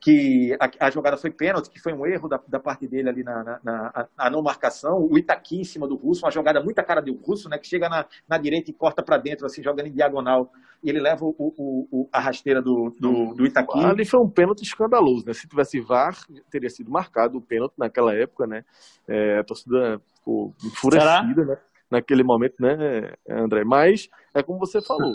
que 0.00 0.56
a, 0.60 0.86
a, 0.86 0.90
jogada 0.90 1.16
foi 1.16 1.30
pênalti, 1.30 1.70
que 1.70 1.80
foi 1.80 1.92
um 1.92 2.04
erro 2.04 2.28
da, 2.28 2.40
da 2.48 2.58
parte 2.58 2.86
dele 2.86 3.08
ali 3.08 3.22
na, 3.22 3.44
na, 3.44 3.60
na 3.62 4.08
a 4.18 4.30
não 4.30 4.42
marcação. 4.42 4.98
O 4.98 5.16
Itaqui 5.16 5.60
em 5.60 5.64
cima 5.64 5.86
do 5.86 5.94
Russo, 5.94 6.24
uma 6.24 6.30
jogada 6.32 6.62
muito 6.62 6.78
a 6.78 6.84
cara 6.84 7.00
do 7.00 7.14
Russo, 7.14 7.48
né, 7.48 7.58
que 7.58 7.66
chega 7.66 7.88
na, 7.88 8.06
na 8.28 8.38
direita 8.38 8.70
e 8.70 8.74
corta 8.74 9.02
para 9.02 9.18
dentro, 9.18 9.46
assim, 9.46 9.62
jogando 9.62 9.86
em 9.86 9.92
diagonal. 9.92 10.50
E 10.82 10.88
ele 10.88 11.00
leva 11.00 11.24
o, 11.24 11.34
o, 11.38 11.88
o 11.90 12.08
a 12.10 12.18
rasteira 12.18 12.60
do, 12.60 12.94
do, 12.98 13.34
do 13.34 13.46
Itaqui. 13.46 13.78
Ali 13.84 14.04
foi 14.04 14.20
um 14.20 14.30
pênalti 14.30 14.62
escandaloso, 14.62 15.26
né? 15.26 15.32
Se 15.32 15.46
tivesse 15.46 15.78
VAR, 15.80 16.16
teria 16.50 16.70
sido 16.70 16.90
marcado 16.90 17.38
o 17.38 17.42
pênalti 17.42 17.74
naquela 17.78 18.14
época, 18.14 18.46
né? 18.46 18.64
É, 19.06 19.38
a 19.38 19.44
torcida 19.44 20.00
ficou 20.16 20.54
enfurecida, 20.64 21.44
né? 21.44 21.56
Naquele 21.90 22.22
momento, 22.22 22.54
né, 22.60 23.12
André? 23.28 23.64
Mas, 23.64 24.08
é 24.34 24.42
como 24.42 24.60
você 24.60 24.80
falou 24.80 25.12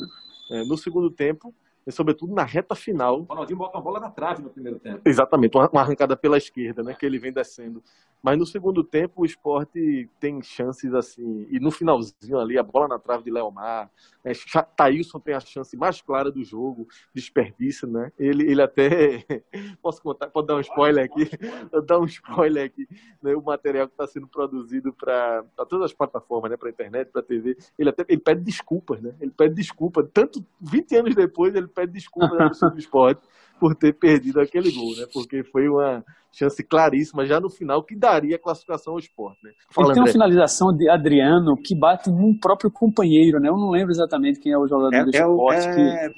no 0.65 0.77
segundo 0.77 1.09
tempo, 1.09 1.53
e 1.85 1.91
sobretudo 1.91 2.33
na 2.33 2.43
reta 2.43 2.75
final. 2.75 3.21
O 3.21 3.23
Ronaldinho 3.23 3.57
bota 3.57 3.77
uma 3.77 3.83
bola 3.83 3.99
na 3.99 4.09
trave 4.09 4.41
no 4.41 4.49
primeiro 4.49 4.79
tempo. 4.79 5.01
Exatamente, 5.05 5.55
uma, 5.55 5.69
arrancada 5.73 6.17
pela 6.17 6.37
esquerda, 6.37 6.81
né, 6.83 6.93
que 6.93 7.05
ele 7.05 7.19
vem 7.19 7.31
descendo. 7.31 7.83
Mas 8.21 8.39
no 8.39 8.45
segundo 8.45 8.83
tempo 8.83 9.21
o 9.21 9.25
esporte 9.25 10.09
tem 10.19 10.41
chances 10.41 10.93
assim, 10.93 11.47
e 11.51 11.59
no 11.59 11.69
finalzinho 11.69 12.39
ali, 12.39 12.57
a 12.57 12.63
bola 12.63 12.87
na 12.87 12.97
trave 12.97 13.23
de 13.23 13.29
Leomar, 13.31 13.91
é, 14.25 14.31
Thailson 14.75 15.19
tem 15.19 15.35
a 15.35 15.39
chance 15.39 15.77
mais 15.77 16.01
clara 16.01 16.31
do 16.31 16.43
jogo, 16.43 16.87
desperdício, 17.13 17.87
né? 17.87 18.11
Ele, 18.17 18.49
ele 18.49 18.59
até. 18.59 19.23
Posso 19.83 20.01
contar? 20.01 20.27
Pode 20.31 20.47
dar 20.47 20.55
um 20.55 20.59
spoiler 20.61 21.05
aqui? 21.05 21.29
Dar 21.85 21.99
um 21.99 22.05
spoiler 22.05 22.65
aqui. 22.65 22.87
Né? 23.21 23.35
O 23.35 23.41
material 23.43 23.87
que 23.87 23.93
está 23.93 24.07
sendo 24.07 24.27
produzido 24.27 24.91
para 24.91 25.43
todas 25.69 25.85
as 25.85 25.93
plataformas, 25.93 26.49
né? 26.49 26.57
Para 26.57 26.71
internet, 26.71 27.11
para 27.11 27.21
TV. 27.21 27.55
Ele 27.77 27.89
até 27.89 28.03
ele 28.09 28.19
pede 28.19 28.41
desculpas, 28.41 28.99
né? 28.99 29.13
Ele 29.21 29.29
pede 29.29 29.53
desculpa. 29.53 30.01
Tanto 30.11 30.43
20 30.59 30.95
anos 30.95 31.15
depois, 31.15 31.53
ele 31.53 31.67
pede 31.75 31.91
desculpas 31.91 32.63
ao 32.63 32.71
do 32.71 32.79
esporte 32.79 33.21
por 33.59 33.75
ter 33.75 33.93
perdido 33.93 34.39
aquele 34.39 34.71
gol, 34.71 34.95
né? 34.95 35.05
Porque 35.13 35.43
foi 35.43 35.67
uma 35.67 36.03
chance 36.31 36.61
claríssima 36.63 37.25
já 37.25 37.39
no 37.39 37.49
final 37.49 37.83
que 37.83 37.95
daria 37.95 38.35
a 38.35 38.39
classificação 38.39 38.93
ao 38.93 38.99
esporte, 38.99 39.39
né? 39.43 39.51
Fala, 39.71 39.93
tem 39.93 40.01
uma 40.01 40.11
finalização 40.11 40.75
de 40.75 40.89
Adriano 40.89 41.55
que 41.55 41.73
bate 41.73 42.09
num 42.09 42.37
próprio 42.37 42.69
companheiro, 42.69 43.39
né? 43.39 43.49
Eu 43.49 43.57
não 43.57 43.69
lembro 43.69 43.91
exatamente 43.91 44.39
quem 44.39 44.51
é 44.51 44.57
o 44.57 44.67
jogador 44.67 44.95
é, 44.95 45.03
do 45.03 45.09
esporte. 45.09 45.67
É, 45.67 46.09
que... 46.09 46.15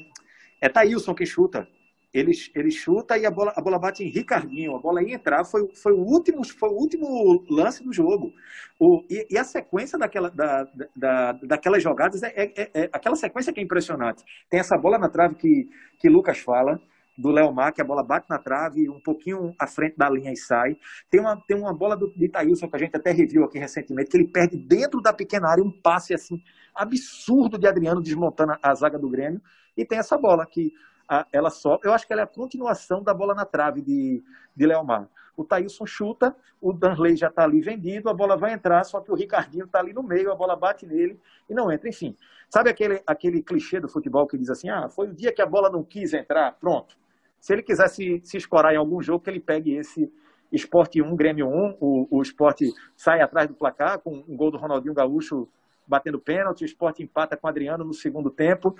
é 0.62 0.70
Thailson 0.70 1.14
que 1.14 1.26
chuta. 1.26 1.68
Ele, 2.14 2.32
ele 2.56 2.72
chuta 2.72 3.18
e 3.18 3.26
a 3.26 3.32
bola, 3.32 3.54
a 3.56 3.62
bola 3.62 3.78
bate 3.78 4.04
em 4.04 4.10
Ricardinho. 4.10 4.76
A 4.76 4.80
bola 4.80 5.04
ia 5.04 5.16
entrar, 5.16 5.44
foi, 5.44 5.68
foi, 5.76 5.94
o, 5.94 6.00
último, 6.00 6.46
foi 6.46 6.70
o 6.70 6.74
último 6.74 7.46
lance 7.50 7.84
do 7.84 7.92
jogo. 7.92 8.34
O, 8.80 9.04
e, 9.10 9.28
e 9.30 9.38
a 9.38 9.44
sequência 9.44 9.98
daquela, 10.00 10.30
da, 10.30 10.68
da, 10.96 11.32
daquelas 11.34 11.84
jogadas, 11.84 12.24
é, 12.24 12.34
é, 12.36 12.54
é, 12.56 12.72
é, 12.74 12.90
aquela 12.94 13.16
sequência 13.16 13.52
que 13.52 13.60
é 13.60 13.64
impressionante. 13.64 14.24
Tem 14.50 14.60
essa 14.60 14.78
bola 14.78 14.98
na 14.98 15.10
trave 15.10 15.36
que, 15.36 15.70
que 16.00 16.10
Lucas 16.10 16.40
fala, 16.40 16.82
do 17.18 17.32
Léo 17.32 17.52
Mar, 17.52 17.74
que 17.74 17.82
a 17.82 17.86
bola 17.86 18.04
bate 18.04 18.30
na 18.30 18.38
trave, 18.38 18.88
um 18.90 19.00
pouquinho 19.00 19.54
à 19.58 19.66
frente 19.66 19.98
da 19.98 20.08
linha 20.08 20.32
e 20.32 20.38
sai. 20.38 20.78
Tem 21.10 21.20
uma, 21.20 21.36
tem 21.48 21.58
uma 21.58 21.74
bola 21.74 21.98
do, 21.98 22.14
de 22.16 22.26
Itaílson 22.26 22.70
que 22.70 22.76
a 22.76 22.80
gente 22.80 22.96
até 22.96 23.12
reviu 23.12 23.44
aqui 23.44 23.58
recentemente, 23.58 24.12
que 24.12 24.18
ele 24.18 24.28
perde 24.28 24.56
dentro 24.56 25.02
da 25.02 25.12
pequena 25.12 25.50
área 25.50 25.64
um 25.64 25.72
passe 25.72 26.14
assim 26.14 26.40
absurdo 26.76 27.58
de 27.58 27.68
Adriano 27.68 28.02
desmontando 28.02 28.52
a, 28.52 28.60
a 28.62 28.76
zaga 28.76 29.00
do 29.00 29.10
Grêmio. 29.10 29.42
E 29.76 29.84
tem 29.84 29.98
essa 29.98 30.16
bola 30.16 30.46
que 30.46 30.72
ela 31.32 31.50
só. 31.50 31.80
Eu 31.84 31.94
acho 31.94 32.06
que 32.06 32.14
ela 32.14 32.22
é 32.22 32.26
a 32.26 32.28
continuação 32.28 33.02
da 33.02 33.14
bola 33.14 33.34
na 33.34 33.46
trave 33.46 33.82
de, 33.82 34.24
de 34.56 34.66
Leomar. 34.66 35.08
O 35.36 35.44
Thailson 35.44 35.86
chuta, 35.86 36.36
o 36.60 36.74
Danley 36.74 37.16
já 37.16 37.28
está 37.28 37.44
ali 37.44 37.62
vendido, 37.62 38.10
a 38.10 38.14
bola 38.14 38.36
vai 38.36 38.54
entrar, 38.54 38.84
só 38.84 39.00
que 39.00 39.12
o 39.12 39.16
Ricardinho 39.16 39.66
está 39.66 39.80
ali 39.80 39.94
no 39.94 40.02
meio, 40.02 40.32
a 40.32 40.36
bola 40.36 40.56
bate 40.56 40.86
nele 40.86 41.20
e 41.48 41.54
não 41.54 41.72
entra. 41.72 41.88
Enfim, 41.88 42.16
sabe 42.50 42.72
aquele, 42.72 43.02
aquele 43.06 43.44
clichê 43.44 43.80
do 43.80 43.88
futebol 43.88 44.26
que 44.26 44.38
diz 44.38 44.50
assim: 44.50 44.70
ah, 44.70 44.90
foi 44.90 45.10
o 45.10 45.14
dia 45.14 45.32
que 45.32 45.42
a 45.42 45.46
bola 45.46 45.70
não 45.70 45.84
quis 45.84 46.14
entrar? 46.14 46.54
Pronto. 46.60 46.96
Se 47.40 47.54
ele 47.54 47.62
quiser 47.62 47.88
se, 47.88 48.20
se 48.24 48.36
escorar 48.38 48.74
em 48.74 48.78
algum 48.78 49.02
jogo, 49.02 49.24
que 49.24 49.30
ele 49.30 49.40
pegue 49.40 49.76
esse 49.76 50.12
Esporte 50.52 51.02
1, 51.02 51.16
Grêmio 51.16 51.48
1, 51.48 51.78
o, 51.80 52.08
o 52.18 52.22
Esporte 52.22 52.66
sai 52.96 53.22
atrás 53.22 53.48
do 53.48 53.54
placar 53.54 54.00
com 54.00 54.24
um 54.28 54.36
gol 54.36 54.50
do 54.50 54.58
Ronaldinho 54.58 54.94
Gaúcho 54.94 55.48
batendo 55.88 56.20
pênalti, 56.20 56.64
o 56.64 56.66
Esporte 56.66 57.04
empata 57.04 57.38
com 57.38 57.48
o 57.48 57.50
Adriano 57.50 57.86
no 57.86 57.94
segundo 57.94 58.30
tempo. 58.30 58.76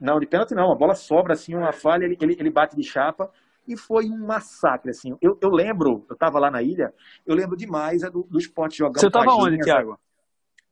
Não, 0.00 0.20
de 0.20 0.26
pênalti 0.26 0.54
não, 0.54 0.70
a 0.70 0.74
bola 0.74 0.94
sobra 0.94 1.34
assim, 1.34 1.54
uma 1.54 1.72
falha, 1.72 2.04
ele, 2.04 2.16
ele, 2.20 2.36
ele 2.38 2.50
bate 2.50 2.76
de 2.76 2.82
chapa 2.82 3.30
e 3.66 3.76
foi 3.76 4.06
um 4.06 4.26
massacre, 4.26 4.90
assim. 4.90 5.16
Eu, 5.20 5.38
eu 5.40 5.50
lembro, 5.50 6.04
eu 6.08 6.14
estava 6.14 6.38
lá 6.38 6.50
na 6.50 6.62
ilha, 6.62 6.94
eu 7.26 7.34
lembro 7.34 7.56
demais 7.56 8.02
é 8.02 8.10
do, 8.10 8.22
do 8.22 8.38
esporte 8.38 8.78
jogando. 8.78 9.00
Você 9.00 9.08
estava 9.08 9.34
onde, 9.34 9.58
Thiago? 9.58 9.98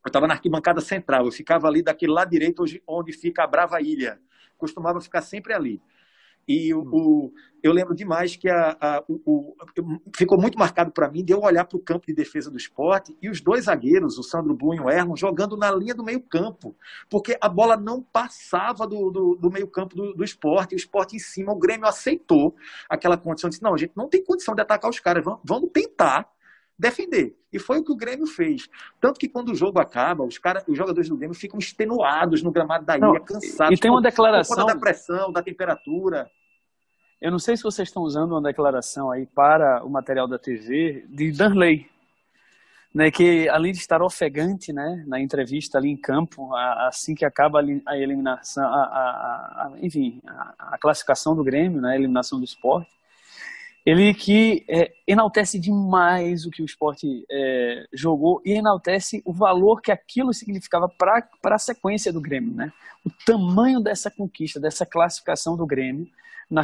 Eu 0.04 0.08
estava 0.08 0.26
na 0.26 0.34
arquibancada 0.34 0.80
central, 0.80 1.24
eu 1.24 1.32
ficava 1.32 1.66
ali 1.66 1.82
daquele 1.82 2.12
lado 2.12 2.30
direito 2.30 2.62
onde, 2.62 2.82
onde 2.86 3.12
fica 3.12 3.42
a 3.42 3.46
Brava 3.46 3.80
Ilha. 3.80 4.20
Costumava 4.56 5.00
ficar 5.00 5.22
sempre 5.22 5.52
ali. 5.52 5.80
E 6.46 6.74
o, 6.74 6.80
o, 6.80 7.32
eu 7.62 7.72
lembro 7.72 7.94
demais 7.94 8.36
que 8.36 8.48
a, 8.48 8.76
a, 8.80 9.04
o, 9.08 9.54
ficou 10.14 10.38
muito 10.38 10.58
marcado 10.58 10.92
para 10.92 11.10
mim 11.10 11.24
de 11.24 11.32
eu 11.32 11.40
olhar 11.40 11.64
para 11.64 11.76
o 11.76 11.82
campo 11.82 12.06
de 12.06 12.14
defesa 12.14 12.50
do 12.50 12.56
esporte 12.56 13.16
e 13.22 13.30
os 13.30 13.40
dois 13.40 13.64
zagueiros, 13.64 14.18
o 14.18 14.22
Sandro 14.22 14.54
Bunho 14.54 14.82
e 14.82 14.84
o 14.84 14.90
Erlon, 14.90 15.16
jogando 15.16 15.56
na 15.56 15.70
linha 15.70 15.94
do 15.94 16.04
meio-campo, 16.04 16.76
porque 17.08 17.36
a 17.40 17.48
bola 17.48 17.76
não 17.76 18.02
passava 18.02 18.86
do, 18.86 19.10
do, 19.10 19.38
do 19.40 19.50
meio-campo 19.50 19.96
do, 19.96 20.12
do 20.12 20.24
esporte, 20.24 20.72
e 20.72 20.76
o 20.76 20.76
esporte 20.76 21.16
em 21.16 21.18
cima, 21.18 21.52
o 21.52 21.58
Grêmio 21.58 21.86
aceitou 21.86 22.54
aquela 22.88 23.16
condição, 23.16 23.48
disse: 23.48 23.62
não, 23.62 23.74
a 23.74 23.78
gente 23.78 23.92
não 23.96 24.08
tem 24.08 24.22
condição 24.22 24.54
de 24.54 24.60
atacar 24.60 24.90
os 24.90 25.00
caras, 25.00 25.24
vamos, 25.24 25.40
vamos 25.44 25.70
tentar 25.72 26.28
defender. 26.78 27.36
E 27.52 27.58
foi 27.58 27.78
o 27.78 27.84
que 27.84 27.92
o 27.92 27.96
Grêmio 27.96 28.26
fez. 28.26 28.68
Tanto 29.00 29.18
que 29.18 29.28
quando 29.28 29.50
o 29.50 29.54
jogo 29.54 29.78
acaba, 29.78 30.24
os, 30.24 30.38
cara, 30.38 30.64
os 30.66 30.76
jogadores 30.76 31.08
do 31.08 31.16
Grêmio 31.16 31.36
ficam 31.36 31.58
extenuados 31.58 32.42
no 32.42 32.50
gramado 32.50 32.84
da 32.84 32.96
ilha, 32.96 33.06
não, 33.06 33.20
cansados. 33.20 33.78
E 33.78 33.80
tem 33.80 33.90
uma 33.90 34.02
declaração. 34.02 34.56
Por 34.56 34.62
conta 34.62 34.74
da 34.74 34.80
pressão, 34.80 35.32
da 35.32 35.42
temperatura. 35.42 36.30
Eu 37.20 37.30
não 37.30 37.38
sei 37.38 37.56
se 37.56 37.62
vocês 37.62 37.88
estão 37.88 38.02
usando 38.02 38.32
uma 38.32 38.42
declaração 38.42 39.10
aí 39.10 39.24
para 39.24 39.84
o 39.84 39.88
material 39.88 40.28
da 40.28 40.38
TV 40.38 41.06
de 41.08 41.32
Danley, 41.32 41.88
né, 42.94 43.10
que 43.10 43.48
além 43.48 43.72
de 43.72 43.78
estar 43.78 44.02
ofegante, 44.02 44.72
né, 44.72 45.02
na 45.06 45.20
entrevista 45.20 45.78
ali 45.78 45.88
em 45.88 45.96
campo, 45.96 46.54
assim 46.54 47.14
que 47.14 47.24
acaba 47.24 47.60
a 47.86 47.96
eliminação, 47.96 48.64
a, 48.64 48.84
a, 48.84 49.66
a 49.66 49.72
enfim, 49.80 50.20
a, 50.58 50.78
classificação 50.78 51.34
do 51.34 51.42
Grêmio, 51.42 51.80
né, 51.80 51.92
a 51.92 51.96
eliminação 51.96 52.38
do 52.38 52.44
esporte, 52.44 52.90
ele 53.84 54.14
que 54.14 54.64
é, 54.68 54.94
enaltece 55.06 55.58
demais 55.58 56.46
o 56.46 56.50
que 56.50 56.62
o 56.62 56.64
esporte 56.64 57.24
é, 57.30 57.86
jogou 57.92 58.40
e 58.44 58.52
enaltece 58.52 59.22
o 59.26 59.32
valor 59.32 59.82
que 59.82 59.92
aquilo 59.92 60.32
significava 60.32 60.88
para 60.88 61.28
a 61.44 61.58
sequência 61.58 62.12
do 62.12 62.20
Grêmio. 62.20 62.54
Né? 62.54 62.72
O 63.04 63.10
tamanho 63.26 63.80
dessa 63.80 64.10
conquista, 64.10 64.58
dessa 64.58 64.86
classificação 64.86 65.54
do 65.54 65.66
Grêmio, 65.66 66.08
na, 66.50 66.62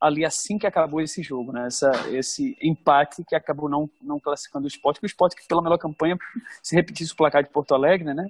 ali 0.00 0.24
assim 0.24 0.58
que 0.58 0.66
acabou 0.66 1.00
esse 1.00 1.22
jogo, 1.22 1.52
né? 1.52 1.68
Essa, 1.68 1.92
esse 2.10 2.56
empate 2.60 3.24
que 3.24 3.36
acabou 3.36 3.68
não, 3.68 3.88
não 4.00 4.18
classificando 4.18 4.64
o 4.64 4.68
esporte, 4.68 4.98
que 4.98 5.06
o 5.06 5.06
esporte 5.06 5.36
que 5.36 5.46
pela 5.46 5.62
melhor 5.62 5.78
campanha, 5.78 6.18
se 6.60 6.74
repetisse 6.74 7.12
o 7.12 7.16
placar 7.16 7.44
de 7.44 7.50
Porto 7.50 7.72
Alegre, 7.72 8.12
né? 8.12 8.26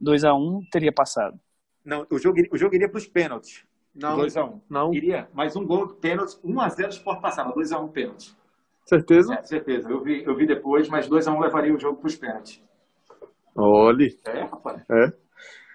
2 0.00 0.24
a 0.24 0.34
1 0.34 0.66
teria 0.72 0.92
passado. 0.92 1.38
Não, 1.84 2.04
o 2.10 2.18
jogo, 2.18 2.40
o 2.50 2.58
jogo 2.58 2.74
iria 2.74 2.88
para 2.88 2.98
os 2.98 3.06
pênaltis. 3.06 3.64
Não. 3.94 4.18
2x1. 4.18 4.52
Um. 4.52 4.60
Não. 4.68 4.94
Iria. 4.94 5.28
Mais 5.32 5.56
um 5.56 5.64
gol, 5.64 5.88
pênalti. 5.88 6.36
1x0 6.44 6.86
o 6.86 6.88
Sport 6.88 7.20
passava. 7.20 7.52
2x1 7.52 7.90
pênalti. 7.92 8.36
Certeza? 8.84 9.34
É, 9.34 9.42
certeza. 9.42 9.88
Eu 9.88 10.02
vi, 10.02 10.24
eu 10.24 10.36
vi 10.36 10.46
depois, 10.46 10.88
mas 10.88 11.08
2x1 11.08 11.40
levaria 11.40 11.74
o 11.74 11.78
jogo 11.78 11.98
para 11.98 12.08
os 12.08 12.16
pênaltis. 12.16 12.62
Olhe. 13.56 14.18
É, 14.26 14.42
rapaz. 14.42 14.82
É. 14.90 15.12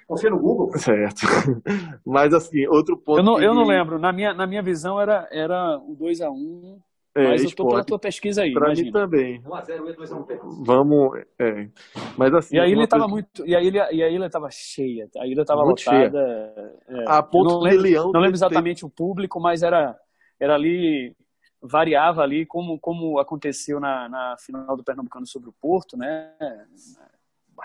Confia 0.07 0.29
no 0.31 0.39
Google. 0.39 0.75
Certo. 0.75 1.21
Mas 2.03 2.33
assim, 2.33 2.65
outro 2.67 2.97
ponto. 2.97 3.19
Eu 3.19 3.23
não, 3.23 3.35
que... 3.35 3.43
eu 3.43 3.53
não 3.53 3.63
lembro. 3.63 3.99
Na 3.99 4.11
minha, 4.11 4.33
na 4.33 4.47
minha 4.47 4.63
visão 4.63 4.99
era, 4.99 5.27
era 5.31 5.77
o 5.77 5.95
2x1. 5.95 6.79
É, 7.19 7.27
mas 7.29 7.41
eu 7.41 7.47
tô 7.47 7.49
esporte. 7.49 7.69
pela 7.71 7.83
tua 7.85 7.99
pesquisa 7.99 8.41
aí. 8.43 8.53
Pra 8.53 8.67
imagina. 8.67 8.85
mim 8.85 8.91
também. 8.91 9.41
1x0 9.41 9.89
e 9.89 9.93
2x1 9.95 10.63
Vamos. 10.65 11.19
É. 11.39 11.69
Mas 12.17 12.33
assim. 12.33 12.55
E 12.55 12.59
a 12.59 12.67
ilha 12.67 12.83
estava 12.83 13.03
coisa- 13.03 13.13
muito. 13.13 13.45
E 13.47 13.55
a 13.55 13.61
ilha, 13.61 13.89
e 13.91 14.03
a 14.03 14.09
ilha 14.09 14.25
estava 14.25 14.49
cheia. 14.51 15.07
A 15.17 15.27
ilha 15.27 15.41
estava 15.41 15.63
Muito 15.65 15.85
lotada. 15.85 16.79
é. 16.87 17.05
A 17.07 17.21
ponto 17.23 17.49
não 17.49 17.59
de 17.59 17.65
lembro, 17.65 17.81
Leão 17.83 18.11
não 18.11 18.19
lembro 18.21 18.35
exatamente 18.35 18.85
o 18.85 18.89
público, 18.89 19.39
mas 19.39 19.63
era, 19.63 19.97
era 20.39 20.55
ali. 20.55 21.15
Variava 21.61 22.21
ali, 22.23 22.45
como, 22.45 22.79
como 22.79 23.19
aconteceu 23.19 23.81
na, 23.81 24.07
na 24.07 24.35
final 24.39 24.77
do 24.77 24.83
Pernambucano 24.83 25.27
sobre 25.27 25.49
o 25.49 25.53
Porto, 25.61 25.97
né? 25.97 26.31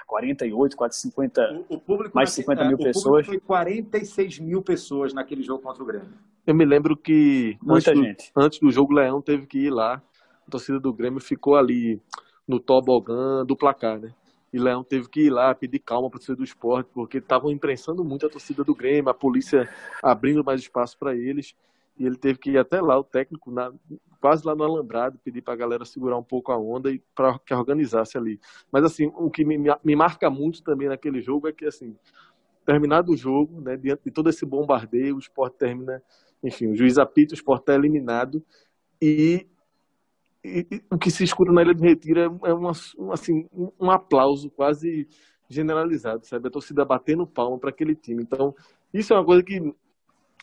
48, 0.06 0.76
quase 0.76 0.98
50. 1.00 1.64
O 1.68 1.78
público 1.78 2.14
Mais 2.14 2.34
de 2.34 2.40
naquele- 2.40 2.58
50 2.58 2.64
mil 2.64 2.70
é, 2.72 2.74
o 2.74 2.78
público 2.78 2.94
pessoas. 2.94 3.26
Foi 3.26 3.40
46 3.40 4.38
mil 4.40 4.62
pessoas 4.62 5.12
naquele 5.14 5.42
jogo 5.42 5.62
contra 5.62 5.82
o 5.82 5.86
Grêmio. 5.86 6.08
Eu 6.46 6.54
me 6.54 6.64
lembro 6.64 6.96
que 6.96 7.56
Muita 7.62 7.90
antes, 7.92 8.02
gente. 8.02 8.32
Do, 8.34 8.42
antes 8.42 8.58
do 8.58 8.70
jogo, 8.70 8.92
o 8.92 8.96
Leão 8.96 9.22
teve 9.22 9.46
que 9.46 9.58
ir 9.58 9.70
lá. 9.70 10.02
A 10.46 10.50
torcida 10.50 10.78
do 10.78 10.92
Grêmio 10.92 11.20
ficou 11.20 11.56
ali 11.56 12.00
no 12.46 12.60
tobogã 12.60 13.44
do 13.46 13.56
placar, 13.56 13.98
né? 13.98 14.12
E 14.52 14.58
Leão 14.58 14.84
teve 14.84 15.08
que 15.08 15.22
ir 15.22 15.30
lá 15.30 15.54
pedir 15.54 15.78
calma 15.80 16.08
para 16.08 16.16
a 16.16 16.20
torcida 16.20 16.36
do 16.36 16.44
esporte, 16.44 16.88
porque 16.92 17.18
estavam 17.18 17.50
imprensando 17.50 18.04
muito 18.04 18.26
a 18.26 18.30
torcida 18.30 18.62
do 18.62 18.74
Grêmio, 18.74 19.10
a 19.10 19.14
polícia 19.14 19.68
abrindo 20.02 20.44
mais 20.44 20.60
espaço 20.60 20.96
para 20.98 21.16
eles. 21.16 21.54
E 21.98 22.04
ele 22.06 22.16
teve 22.16 22.38
que 22.38 22.50
ir 22.50 22.58
até 22.58 22.80
lá, 22.80 22.98
o 22.98 23.04
técnico, 23.04 23.50
na- 23.50 23.72
quase 24.20 24.46
lá 24.46 24.54
no 24.54 24.64
Alambrado, 24.64 25.18
pedir 25.22 25.42
para 25.42 25.54
a 25.54 25.56
galera 25.56 25.84
segurar 25.84 26.16
um 26.18 26.22
pouco 26.22 26.50
a 26.50 26.58
onda 26.58 26.90
e 26.90 26.98
para 27.14 27.38
que 27.38 27.54
organizasse 27.54 28.16
ali. 28.18 28.40
Mas, 28.72 28.84
assim, 28.84 29.12
o 29.14 29.30
que 29.30 29.44
me, 29.44 29.58
me 29.58 29.96
marca 29.96 30.28
muito 30.30 30.62
também 30.62 30.88
naquele 30.88 31.20
jogo 31.20 31.46
é 31.48 31.52
que, 31.52 31.66
assim, 31.66 31.94
terminado 32.66 33.12
o 33.12 33.16
jogo, 33.16 33.60
né, 33.60 33.76
diante 33.76 34.04
de 34.04 34.10
todo 34.10 34.30
esse 34.30 34.46
bombardeio, 34.46 35.16
o 35.16 35.18
esporte 35.18 35.58
termina, 35.58 36.02
enfim, 36.42 36.68
o 36.68 36.76
juiz 36.76 36.98
apita, 36.98 37.32
o 37.34 37.36
esporte 37.36 37.70
é 37.70 37.74
eliminado 37.74 38.42
e, 39.02 39.46
e- 40.44 40.66
e 40.70 40.82
o 40.90 40.98
que 40.98 41.10
se 41.10 41.24
escuta 41.24 41.52
na 41.52 41.62
Ilha 41.62 41.74
do 41.74 41.82
Retiro 41.82 42.20
é, 42.20 42.50
é 42.50 42.54
uma, 42.54 42.72
um, 42.98 43.12
assim, 43.12 43.48
um, 43.52 43.70
um 43.80 43.90
aplauso 43.90 44.50
quase 44.50 45.08
generalizado, 45.48 46.26
sabe? 46.26 46.48
A 46.48 46.50
torcida 46.50 46.84
batendo 46.84 47.26
palma 47.26 47.58
para 47.58 47.70
aquele 47.70 47.94
time. 47.94 48.22
Então, 48.22 48.54
isso 48.92 49.12
é 49.12 49.16
uma 49.16 49.24
coisa 49.24 49.42
que 49.42 49.60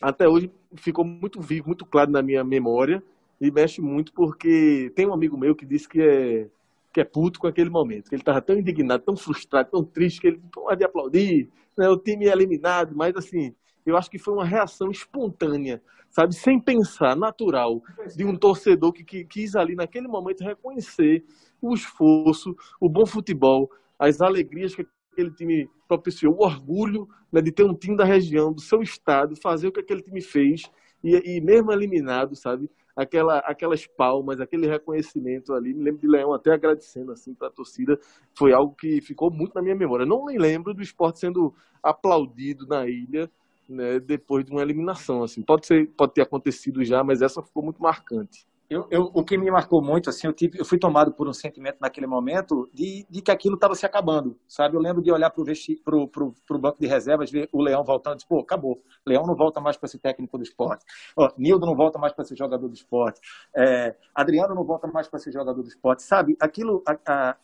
até 0.00 0.28
hoje 0.28 0.50
ficou 0.76 1.04
muito 1.04 1.40
vivo, 1.40 1.68
muito 1.68 1.84
claro 1.84 2.10
na 2.10 2.22
minha 2.22 2.42
memória 2.42 3.02
e 3.40 3.50
mexe 3.50 3.80
muito 3.80 4.12
porque 4.12 4.92
tem 4.94 5.06
um 5.06 5.12
amigo 5.12 5.36
meu 5.36 5.54
que 5.54 5.66
disse 5.66 5.88
que 5.88 6.00
é 6.00 6.48
que 6.92 7.00
é 7.00 7.04
puto 7.04 7.40
com 7.40 7.46
aquele 7.46 7.70
momento, 7.70 8.10
que 8.10 8.14
ele 8.14 8.20
estava 8.20 8.42
tão 8.42 8.54
indignado, 8.54 9.02
tão 9.02 9.16
frustrado, 9.16 9.70
tão 9.70 9.82
triste 9.82 10.20
que 10.20 10.26
ele 10.26 10.42
pode 10.52 10.84
aplaudir, 10.84 11.48
né? 11.76 11.88
o 11.88 11.96
time 11.96 12.26
é 12.26 12.32
eliminado, 12.32 12.94
mas 12.94 13.16
assim, 13.16 13.54
eu 13.86 13.96
acho 13.96 14.10
que 14.10 14.18
foi 14.18 14.34
uma 14.34 14.44
reação 14.44 14.90
espontânea, 14.90 15.82
sabe, 16.10 16.34
sem 16.34 16.60
pensar, 16.60 17.16
natural, 17.16 17.82
de 18.14 18.26
um 18.26 18.36
torcedor 18.36 18.92
que, 18.92 19.02
que 19.02 19.24
quis 19.24 19.56
ali 19.56 19.74
naquele 19.74 20.06
momento 20.06 20.44
reconhecer 20.44 21.24
o 21.62 21.72
esforço, 21.72 22.54
o 22.78 22.90
bom 22.90 23.06
futebol, 23.06 23.70
as 23.98 24.20
alegrias 24.20 24.74
que 24.74 24.86
aquele 25.12 25.30
time 25.30 25.70
propiciou, 25.86 26.34
o 26.34 26.44
orgulho 26.44 27.08
né, 27.30 27.40
de 27.40 27.52
ter 27.52 27.64
um 27.64 27.74
time 27.74 27.96
da 27.96 28.04
região, 28.04 28.52
do 28.52 28.60
seu 28.60 28.82
estado, 28.82 29.36
fazer 29.36 29.68
o 29.68 29.72
que 29.72 29.80
aquele 29.80 30.02
time 30.02 30.20
fez 30.20 30.62
e, 31.04 31.36
e 31.36 31.40
mesmo 31.40 31.72
eliminado, 31.72 32.34
sabe? 32.34 32.70
Aquela, 32.94 33.38
aquelas 33.38 33.86
palmas, 33.86 34.40
aquele 34.40 34.66
reconhecimento 34.66 35.54
ali, 35.54 35.72
me 35.72 35.82
lembro 35.82 36.00
de 36.00 36.06
Leão 36.06 36.34
até 36.34 36.52
agradecendo 36.52 37.10
assim 37.12 37.34
para 37.34 37.48
a 37.48 37.50
torcida, 37.50 37.98
foi 38.34 38.52
algo 38.52 38.74
que 38.74 39.00
ficou 39.00 39.30
muito 39.30 39.54
na 39.54 39.62
minha 39.62 39.74
memória. 39.74 40.04
Não 40.04 40.26
me 40.26 40.36
lembro 40.36 40.74
do 40.74 40.82
esporte 40.82 41.18
sendo 41.18 41.54
aplaudido 41.82 42.66
na 42.66 42.86
ilha, 42.86 43.30
né, 43.68 43.98
depois 43.98 44.44
de 44.44 44.52
uma 44.52 44.60
eliminação, 44.60 45.22
assim. 45.22 45.42
Pode 45.42 45.66
ser, 45.66 45.88
pode 45.96 46.12
ter 46.12 46.22
acontecido 46.22 46.84
já, 46.84 47.02
mas 47.02 47.22
essa 47.22 47.42
ficou 47.42 47.62
muito 47.62 47.82
marcante. 47.82 48.46
Eu, 48.72 48.86
eu- 48.90 49.10
o 49.12 49.22
que 49.22 49.36
me 49.36 49.50
marcou 49.50 49.82
muito, 49.82 50.08
assim, 50.08 50.26
eu, 50.26 50.32
tive, 50.32 50.58
eu 50.58 50.64
fui 50.64 50.78
tomado 50.78 51.12
por 51.12 51.28
um 51.28 51.32
sentimento 51.34 51.76
naquele 51.78 52.06
momento 52.06 52.70
de, 52.72 53.06
de 53.10 53.20
que 53.20 53.30
aquilo 53.30 53.54
estava 53.56 53.74
se 53.74 53.84
acabando, 53.84 54.38
sabe? 54.48 54.76
Eu 54.76 54.80
lembro 54.80 55.02
de 55.02 55.12
olhar 55.12 55.28
para 55.28 55.42
o 55.42 56.58
banco 56.58 56.80
de 56.80 56.86
reservas, 56.86 57.30
ver 57.30 57.50
o 57.52 57.60
Leão 57.62 57.84
voltando, 57.84 58.16
tipo, 58.16 58.34
pô, 58.34 58.40
acabou. 58.40 58.82
Leão 59.06 59.26
não 59.26 59.34
volta 59.36 59.60
mais 59.60 59.76
para 59.76 59.88
ser 59.90 59.98
técnico 59.98 60.38
do 60.38 60.42
esporte. 60.42 60.86
Ó, 61.14 61.30
Nildo 61.36 61.66
não 61.66 61.76
volta 61.76 61.98
mais 61.98 62.14
para 62.14 62.24
ser 62.24 62.34
jogador 62.34 62.66
do 62.66 62.74
esporte. 62.74 63.20
É, 63.54 63.94
Adriano 64.14 64.54
não 64.54 64.64
volta 64.64 64.86
mais 64.86 65.06
para 65.06 65.18
ser 65.18 65.32
jogador 65.32 65.62
do 65.62 65.68
esporte, 65.68 66.02
sabe? 66.02 66.34
Aquilo, 66.40 66.82
a- 66.88 66.98
a- 67.06 67.36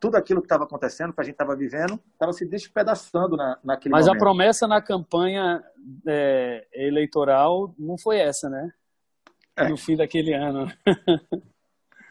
tudo 0.00 0.16
aquilo 0.16 0.40
que 0.40 0.46
estava 0.46 0.64
acontecendo, 0.64 1.12
que 1.12 1.20
a 1.20 1.24
gente 1.24 1.34
estava 1.34 1.54
vivendo, 1.54 2.00
estava 2.12 2.32
se 2.32 2.44
despedaçando 2.44 3.36
na, 3.36 3.58
naquele 3.62 3.94
Mas 3.94 4.06
a 4.06 4.08
momento. 4.08 4.24
promessa 4.24 4.66
na 4.66 4.82
campanha 4.82 5.62
é, 6.04 6.66
eleitoral 6.72 7.72
não 7.78 7.96
foi 7.96 8.18
essa, 8.18 8.50
né? 8.50 8.72
É. 9.56 9.68
No 9.68 9.76
fim 9.76 9.96
daquele 9.96 10.32
ano. 10.34 10.70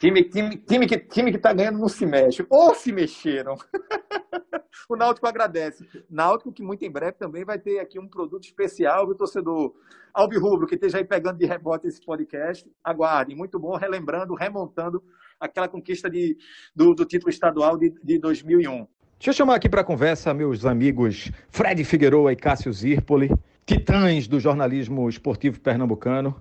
Time, 0.04 0.22
time, 0.26 0.58
time, 0.58 0.86
que, 0.86 0.98
time 0.98 1.32
que 1.32 1.38
tá 1.38 1.54
ganhando 1.54 1.80
não 1.80 1.88
se 1.88 2.06
mexe. 2.06 2.46
Ou 2.50 2.76
se 2.76 2.92
mexeram. 2.92 3.56
o 4.90 4.98
Náutico 4.98 5.26
agradece. 5.26 5.88
Náutico 6.10 6.52
que 6.52 6.62
muito 6.62 6.84
em 6.84 6.92
breve 6.92 7.14
também 7.14 7.46
vai 7.46 7.58
ter 7.58 7.80
aqui 7.80 7.98
um 7.98 8.10
produto 8.10 8.44
especial 8.44 9.08
do 9.08 9.16
torcedor 9.16 9.74
Albirrubro, 10.14 10.68
que 10.68 10.76
esteja 10.76 10.98
aí 10.98 11.06
pegando 11.06 11.38
de 11.38 11.46
rebote 11.46 11.88
esse 11.88 12.04
podcast. 12.06 12.70
Aguarde. 12.84 13.34
Muito 13.34 13.58
bom, 13.58 13.78
relembrando, 13.78 14.36
remontando 14.36 15.02
aquela 15.40 15.70
conquista 15.70 16.10
de, 16.10 16.38
do, 16.76 16.94
do 16.94 17.06
título 17.06 17.30
estadual 17.30 17.78
de, 17.78 17.94
de 18.04 18.20
2001. 18.20 18.86
Deixa 19.18 19.30
eu 19.30 19.34
chamar 19.34 19.56
aqui 19.56 19.70
para 19.70 19.86
conversa 19.86 20.34
meus 20.34 20.66
amigos 20.66 21.32
Fred 21.50 21.82
Figueroa 21.86 22.34
e 22.34 22.36
Cássio 22.36 22.74
Zirpoli, 22.74 23.32
titãs 23.66 24.28
do 24.28 24.38
jornalismo 24.38 25.08
esportivo 25.08 25.62
pernambucano. 25.62 26.36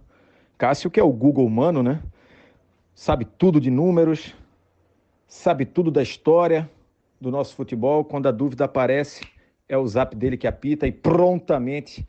Cássio, 0.58 0.90
que 0.90 1.00
é 1.00 1.02
o 1.02 1.12
Google 1.12 1.46
humano, 1.46 1.82
né? 1.82 2.02
Sabe 2.94 3.24
tudo 3.24 3.60
de 3.60 3.70
números, 3.70 4.34
sabe 5.26 5.64
tudo 5.64 5.90
da 5.90 6.02
história 6.02 6.70
do 7.20 7.30
nosso 7.30 7.54
futebol. 7.54 8.04
Quando 8.04 8.28
a 8.28 8.30
dúvida 8.30 8.64
aparece, 8.64 9.24
é 9.68 9.76
o 9.76 9.86
zap 9.86 10.14
dele 10.14 10.36
que 10.36 10.46
apita 10.46 10.86
e 10.86 10.92
prontamente 10.92 12.06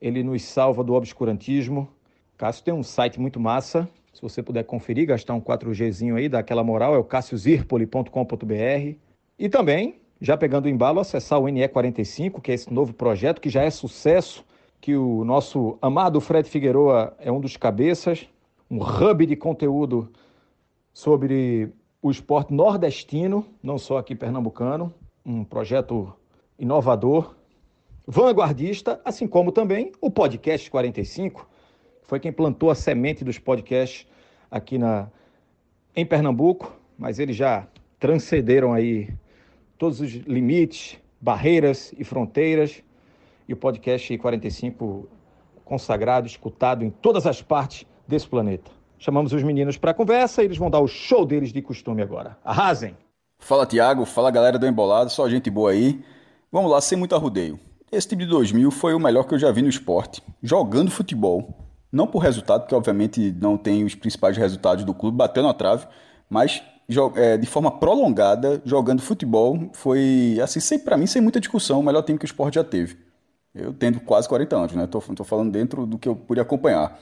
ele 0.00 0.22
nos 0.22 0.42
salva 0.42 0.82
do 0.82 0.94
obscurantismo. 0.94 1.88
Cássio 2.36 2.64
tem 2.64 2.74
um 2.74 2.82
site 2.82 3.20
muito 3.20 3.40
massa. 3.40 3.88
Se 4.12 4.22
você 4.22 4.42
puder 4.42 4.64
conferir, 4.64 5.06
gastar 5.06 5.34
um 5.34 5.40
4Gzinho 5.40 6.16
aí, 6.16 6.28
dar 6.28 6.38
aquela 6.38 6.64
moral, 6.64 6.94
é 6.94 6.98
o 6.98 7.04
cassiozirpoli.com.br. 7.04 8.96
E 9.38 9.48
também, 9.48 10.00
já 10.20 10.36
pegando 10.36 10.64
o 10.64 10.68
embalo, 10.68 11.00
acessar 11.00 11.38
o 11.38 11.44
NE45, 11.44 12.40
que 12.40 12.50
é 12.50 12.54
esse 12.54 12.72
novo 12.72 12.94
projeto 12.94 13.40
que 13.40 13.50
já 13.50 13.62
é 13.62 13.70
sucesso, 13.70 14.44
que 14.86 14.94
o 14.94 15.24
nosso 15.24 15.76
amado 15.82 16.20
Fred 16.20 16.48
Figueroa 16.48 17.12
é 17.18 17.32
um 17.32 17.40
dos 17.40 17.56
cabeças, 17.56 18.28
um 18.70 18.78
hub 18.80 19.26
de 19.26 19.34
conteúdo 19.34 20.12
sobre 20.94 21.72
o 22.00 22.08
esporte 22.08 22.54
nordestino, 22.54 23.44
não 23.60 23.78
só 23.78 23.98
aqui 23.98 24.14
pernambucano, 24.14 24.94
um 25.24 25.42
projeto 25.42 26.14
inovador, 26.56 27.34
vanguardista, 28.06 29.00
assim 29.04 29.26
como 29.26 29.50
também 29.50 29.90
o 30.00 30.08
Podcast 30.08 30.70
45, 30.70 31.48
que 32.00 32.06
foi 32.06 32.20
quem 32.20 32.30
plantou 32.30 32.70
a 32.70 32.76
semente 32.76 33.24
dos 33.24 33.40
podcasts 33.40 34.06
aqui 34.48 34.78
na, 34.78 35.10
em 35.96 36.06
Pernambuco, 36.06 36.72
mas 36.96 37.18
eles 37.18 37.34
já 37.34 37.66
transcenderam 37.98 38.72
aí 38.72 39.12
todos 39.76 40.00
os 40.00 40.12
limites, 40.12 40.96
barreiras 41.20 41.92
e 41.98 42.04
fronteiras, 42.04 42.84
e 43.48 43.52
o 43.52 43.56
podcast 43.56 44.16
45 44.18 45.08
consagrado, 45.64 46.26
escutado 46.26 46.84
em 46.84 46.90
todas 46.90 47.26
as 47.26 47.42
partes 47.42 47.86
desse 48.06 48.26
planeta. 48.28 48.70
Chamamos 48.98 49.32
os 49.32 49.42
meninos 49.42 49.76
para 49.76 49.92
conversa 49.92 50.42
e 50.42 50.46
eles 50.46 50.56
vão 50.56 50.70
dar 50.70 50.80
o 50.80 50.86
show 50.86 51.26
deles 51.26 51.52
de 51.52 51.60
costume 51.60 52.02
agora. 52.02 52.38
Arrasem! 52.44 52.96
Fala 53.38 53.66
Tiago, 53.66 54.04
fala 54.04 54.30
galera 54.30 54.58
do 54.58 54.66
Embolado, 54.66 55.10
só 55.10 55.28
gente 55.28 55.50
boa 55.50 55.72
aí. 55.72 56.02
Vamos 56.50 56.70
lá, 56.70 56.80
sem 56.80 56.96
muito 56.96 57.14
arrudeio. 57.14 57.58
Esse 57.92 58.08
time 58.08 58.24
de 58.24 58.30
2000 58.30 58.70
foi 58.70 58.94
o 58.94 59.00
melhor 59.00 59.24
que 59.24 59.34
eu 59.34 59.38
já 59.38 59.52
vi 59.52 59.62
no 59.62 59.68
esporte, 59.68 60.22
jogando 60.42 60.90
futebol. 60.90 61.54
Não 61.92 62.06
por 62.06 62.18
resultado, 62.18 62.62
porque 62.62 62.74
obviamente 62.74 63.34
não 63.40 63.56
tem 63.56 63.84
os 63.84 63.94
principais 63.94 64.36
resultados 64.36 64.84
do 64.84 64.94
clube, 64.94 65.16
bateu 65.16 65.42
na 65.42 65.54
trave, 65.54 65.86
mas 66.28 66.62
é, 67.16 67.36
de 67.36 67.46
forma 67.46 67.70
prolongada, 67.70 68.60
jogando 68.64 69.02
futebol, 69.02 69.70
foi, 69.72 70.38
assim, 70.42 70.78
pra 70.78 70.96
mim, 70.96 71.06
sem 71.06 71.20
muita 71.20 71.40
discussão, 71.40 71.80
o 71.80 71.82
melhor 71.82 72.02
time 72.02 72.18
que 72.18 72.24
o 72.24 72.26
esporte 72.26 72.54
já 72.54 72.64
teve. 72.64 72.96
Eu 73.56 73.72
tendo 73.72 74.00
quase 74.00 74.28
40 74.28 74.56
anos, 74.56 74.72
né? 74.72 74.86
Tô 74.86 75.00
falando 75.00 75.50
dentro 75.50 75.86
do 75.86 75.98
que 75.98 76.08
eu 76.08 76.14
pude 76.14 76.40
acompanhar. 76.40 76.98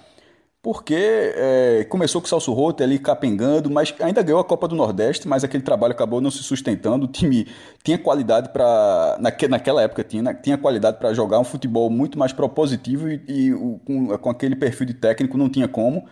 Porque 0.65 0.95
é, 0.97 1.85
começou 1.91 2.23
com 2.23 2.25
o 2.25 2.29
Celso 2.29 2.51
Roto 2.55 2.83
ali 2.83 2.99
capengando, 2.99 3.69
mas 3.69 3.95
ainda 4.01 4.23
ganhou 4.23 4.41
a 4.41 4.45
Copa 4.45 4.67
do 4.67 4.75
Nordeste, 4.75 5.29
mas 5.29 5.45
aquele 5.45 5.63
trabalho 5.63 5.93
acabou 5.93 6.23
não 6.23 6.31
se 6.31 6.43
sustentando. 6.43 7.05
O 7.05 7.09
time 7.09 7.47
tinha 7.83 7.99
qualidade 7.99 8.49
para. 8.49 9.19
Naque, 9.21 9.47
naquela 9.47 9.83
época 9.83 10.03
tinha, 10.03 10.33
tinha 10.33 10.57
qualidade 10.57 10.97
para 10.97 11.13
jogar 11.13 11.39
um 11.39 11.45
futebol 11.45 11.91
muito 11.91 12.19
mais 12.19 12.33
propositivo 12.33 13.11
e, 13.11 13.23
e 13.29 13.53
o, 13.53 13.79
com, 13.85 14.17
com, 14.17 14.31
aquele 14.31 14.57
perfil 14.57 14.87
de 14.87 14.95
técnico 14.95 15.37
não 15.37 15.51
tinha 15.51 15.69
como. 15.69 16.07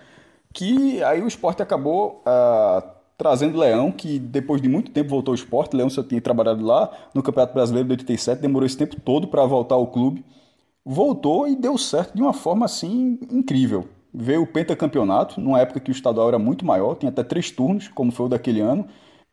Que 0.52 1.02
aí 1.02 1.22
o 1.22 1.26
esporte 1.26 1.62
acabou 1.62 2.22
ah, 2.26 2.84
trazendo 3.22 3.56
Leão, 3.56 3.92
que 3.92 4.18
depois 4.18 4.60
de 4.60 4.68
muito 4.68 4.90
tempo 4.90 5.10
voltou 5.10 5.30
ao 5.30 5.36
esporte. 5.36 5.76
Leão 5.76 5.88
só 5.88 6.02
tinha 6.02 6.20
trabalhado 6.20 6.64
lá 6.64 6.90
no 7.14 7.22
Campeonato 7.22 7.54
Brasileiro 7.54 7.86
de 7.88 7.92
87, 7.92 8.42
demorou 8.42 8.66
esse 8.66 8.76
tempo 8.76 9.00
todo 9.00 9.28
para 9.28 9.46
voltar 9.46 9.76
ao 9.76 9.86
clube. 9.86 10.24
Voltou 10.84 11.46
e 11.46 11.54
deu 11.54 11.78
certo 11.78 12.16
de 12.16 12.20
uma 12.20 12.32
forma 12.32 12.66
assim 12.66 13.20
incrível. 13.30 13.88
Veio 14.12 14.42
o 14.42 14.46
pentacampeonato, 14.46 15.40
numa 15.40 15.60
época 15.60 15.78
que 15.78 15.90
o 15.90 15.92
estadual 15.92 16.26
era 16.28 16.38
muito 16.38 16.66
maior, 16.66 16.96
tinha 16.96 17.10
até 17.10 17.22
três 17.22 17.48
turnos, 17.52 17.86
como 17.86 18.10
foi 18.10 18.26
o 18.26 18.28
daquele 18.28 18.60
ano. 18.60 18.86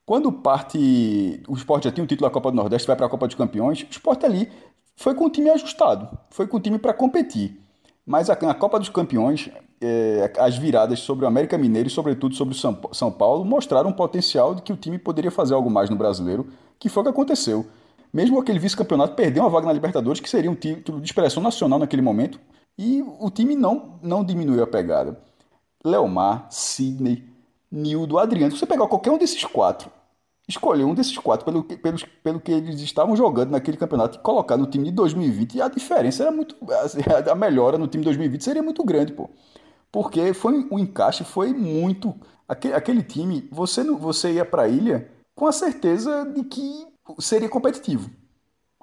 Quando 0.05 0.31
parte, 0.31 1.41
o 1.47 1.55
esporte 1.55 1.85
já 1.85 1.91
tinha 1.91 2.03
o 2.03 2.07
título 2.07 2.29
da 2.29 2.33
Copa 2.33 2.51
do 2.51 2.57
Nordeste, 2.57 2.85
vai 2.85 2.95
para 2.95 3.07
a 3.07 3.09
Copa 3.09 3.25
dos 3.25 3.35
Campeões, 3.35 3.81
o 3.81 3.87
esporte 3.89 4.23
ali 4.23 4.51
foi 4.95 5.15
com 5.15 5.25
o 5.25 5.29
time 5.31 5.49
ajustado, 5.49 6.15
foi 6.29 6.45
com 6.45 6.57
o 6.57 6.59
time 6.59 6.77
para 6.77 6.93
competir. 6.93 7.59
Mas 8.09 8.27
na 8.27 8.55
Copa 8.55 8.79
dos 8.79 8.89
Campeões, 8.89 9.51
é, 9.79 10.33
as 10.39 10.57
viradas 10.57 10.99
sobre 10.99 11.25
o 11.25 11.27
América 11.27 11.59
Mineiro 11.59 11.87
e, 11.87 11.91
sobretudo, 11.91 12.33
sobre 12.33 12.55
o 12.55 12.91
São 12.91 13.11
Paulo 13.11 13.45
mostraram 13.45 13.91
um 13.91 13.93
potencial 13.93 14.55
de 14.55 14.63
que 14.63 14.73
o 14.73 14.75
time 14.75 14.97
poderia 14.97 15.29
fazer 15.29 15.53
algo 15.53 15.69
mais 15.69 15.91
no 15.91 15.95
brasileiro, 15.95 16.47
que 16.79 16.89
foi 16.89 17.01
o 17.01 17.03
que 17.03 17.11
aconteceu. 17.11 17.67
Mesmo 18.11 18.39
aquele 18.39 18.57
vice-campeonato 18.57 19.13
perdeu 19.13 19.43
uma 19.43 19.49
vaga 19.51 19.67
na 19.67 19.73
Libertadores, 19.73 20.19
que 20.19 20.27
seria 20.27 20.49
um 20.49 20.55
título 20.55 20.99
de 20.99 21.05
expressão 21.05 21.43
nacional 21.43 21.77
naquele 21.77 22.01
momento, 22.01 22.39
e 22.75 23.03
o 23.19 23.29
time 23.29 23.55
não, 23.55 23.99
não 24.01 24.23
diminuiu 24.23 24.63
a 24.63 24.67
pegada. 24.67 25.21
Leomar, 25.85 26.47
Sidney, 26.49 27.23
Nildo, 27.71 28.17
Adriano, 28.17 28.51
se 28.51 28.57
você 28.57 28.65
pegar 28.65 28.87
qualquer 28.87 29.11
um 29.11 29.19
desses 29.19 29.43
quatro 29.43 29.91
escolher 30.49 30.83
um 30.83 30.95
desses 30.95 31.17
quatro 31.17 31.45
pelo, 31.45 31.63
pelo, 31.63 31.97
pelo 32.23 32.39
que 32.39 32.51
eles 32.51 32.81
estavam 32.81 33.15
jogando 33.15 33.51
naquele 33.51 33.77
campeonato 33.77 34.17
e 34.17 34.21
colocar 34.21 34.57
no 34.57 34.65
time 34.65 34.85
de 34.85 34.91
2020, 34.91 35.55
e 35.55 35.61
a 35.61 35.67
diferença 35.67 36.23
era 36.23 36.31
muito. 36.31 36.55
A 37.31 37.35
melhora 37.35 37.77
no 37.77 37.87
time 37.87 38.01
de 38.01 38.05
2020 38.05 38.43
seria 38.43 38.63
muito 38.63 38.83
grande, 38.83 39.13
pô. 39.13 39.29
Porque 39.91 40.33
foi 40.33 40.67
o 40.69 40.79
encaixe 40.79 41.23
foi 41.23 41.53
muito. 41.53 42.15
Aquele, 42.47 42.73
aquele 42.73 43.03
time, 43.03 43.47
você, 43.51 43.83
você 43.83 44.33
ia 44.33 44.45
para 44.45 44.63
a 44.63 44.67
ilha 44.67 45.07
com 45.35 45.45
a 45.45 45.51
certeza 45.51 46.25
de 46.25 46.43
que 46.43 46.87
seria 47.19 47.47
competitivo 47.47 48.09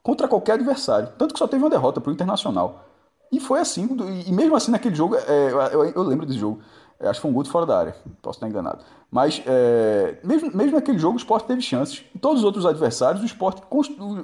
contra 0.02 0.28
qualquer 0.28 0.52
adversário. 0.52 1.12
Tanto 1.18 1.34
que 1.34 1.38
só 1.38 1.48
teve 1.48 1.64
uma 1.64 1.70
derrota 1.70 2.01
para 2.01 2.10
o 2.10 2.12
Internacional. 2.12 2.84
E 3.32 3.40
foi 3.40 3.59
assim, 3.59 3.88
e 4.24 4.32
mesmo 4.32 4.55
assim 4.55 4.70
naquele 4.70 4.94
jogo, 4.94 5.16
é, 5.16 5.51
eu, 5.72 5.84
eu 5.84 6.02
lembro 6.05 6.24
desse 6.24 6.38
jogo. 6.38 6.60
Acho 7.01 7.14
que 7.14 7.22
foi 7.22 7.30
um 7.30 7.34
gol 7.34 7.43
de 7.43 7.51
fora 7.51 7.66
da 7.66 7.76
área, 7.76 7.97
posso 8.22 8.36
estar 8.36 8.48
enganado. 8.48 8.84
Mas 9.10 9.42
é, 9.46 10.18
mesmo, 10.24 10.50
mesmo 10.54 10.74
naquele 10.74 10.98
jogo 10.98 11.14
o 11.14 11.18
Sport 11.18 11.46
teve 11.46 11.60
chances. 11.62 12.04
Em 12.14 12.18
todos 12.18 12.40
os 12.40 12.44
outros 12.44 12.66
adversários, 12.66 13.22
o 13.22 13.26
Sport, 13.26 13.62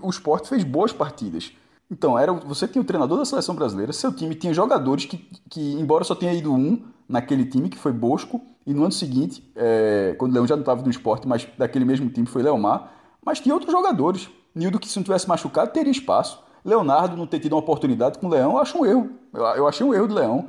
o 0.03 0.11
Sport 0.11 0.47
fez 0.47 0.65
boas 0.65 0.93
partidas. 0.93 1.53
Então, 1.91 2.19
era, 2.19 2.33
você 2.33 2.67
tinha 2.67 2.81
o 2.81 2.85
treinador 2.85 3.19
da 3.19 3.25
seleção 3.25 3.55
brasileira, 3.55 3.93
seu 3.93 4.11
time 4.11 4.35
tinha 4.35 4.55
jogadores 4.55 5.05
que, 5.05 5.19
que 5.51 5.75
embora 5.75 6.05
só 6.05 6.15
tenha 6.15 6.33
ido 6.33 6.51
um 6.51 6.83
naquele 7.07 7.45
time, 7.45 7.69
que 7.69 7.77
foi 7.77 7.93
Bosco, 7.93 8.41
e 8.67 8.73
no 8.73 8.83
ano 8.83 8.93
seguinte, 8.93 9.47
é, 9.55 10.15
quando 10.19 10.31
o 10.31 10.35
Leão 10.35 10.47
já 10.47 10.57
não 10.57 10.63
estava 10.63 10.83
no 10.83 10.91
esporte, 10.91 11.29
mas 11.29 11.47
daquele 11.59 11.85
mesmo 11.85 12.09
time 12.09 12.27
foi 12.27 12.43
Leomar, 12.43 12.91
mas 13.23 13.41
tinha 13.41 13.55
outros 13.55 13.71
jogadores. 13.71 14.31
Nildo, 14.55 14.79
que 14.79 14.89
se 14.89 14.97
não 14.97 15.03
tivesse 15.03 15.29
machucado, 15.29 15.71
teria 15.71 15.93
espaço. 15.93 16.43
Leonardo 16.65 17.17
não 17.17 17.27
ter 17.27 17.41
tido 17.41 17.53
uma 17.53 17.59
oportunidade 17.59 18.19
com 18.19 18.27
o 18.27 18.31
Leão, 18.31 18.53
eu 18.53 18.59
acho 18.59 18.79
um 18.79 18.87
erro. 18.87 19.11
Eu, 19.33 19.43
eu 19.43 19.69
achei 19.69 19.85
um 19.85 19.93
erro 19.93 20.09
do 20.09 20.15
Leão. 20.15 20.49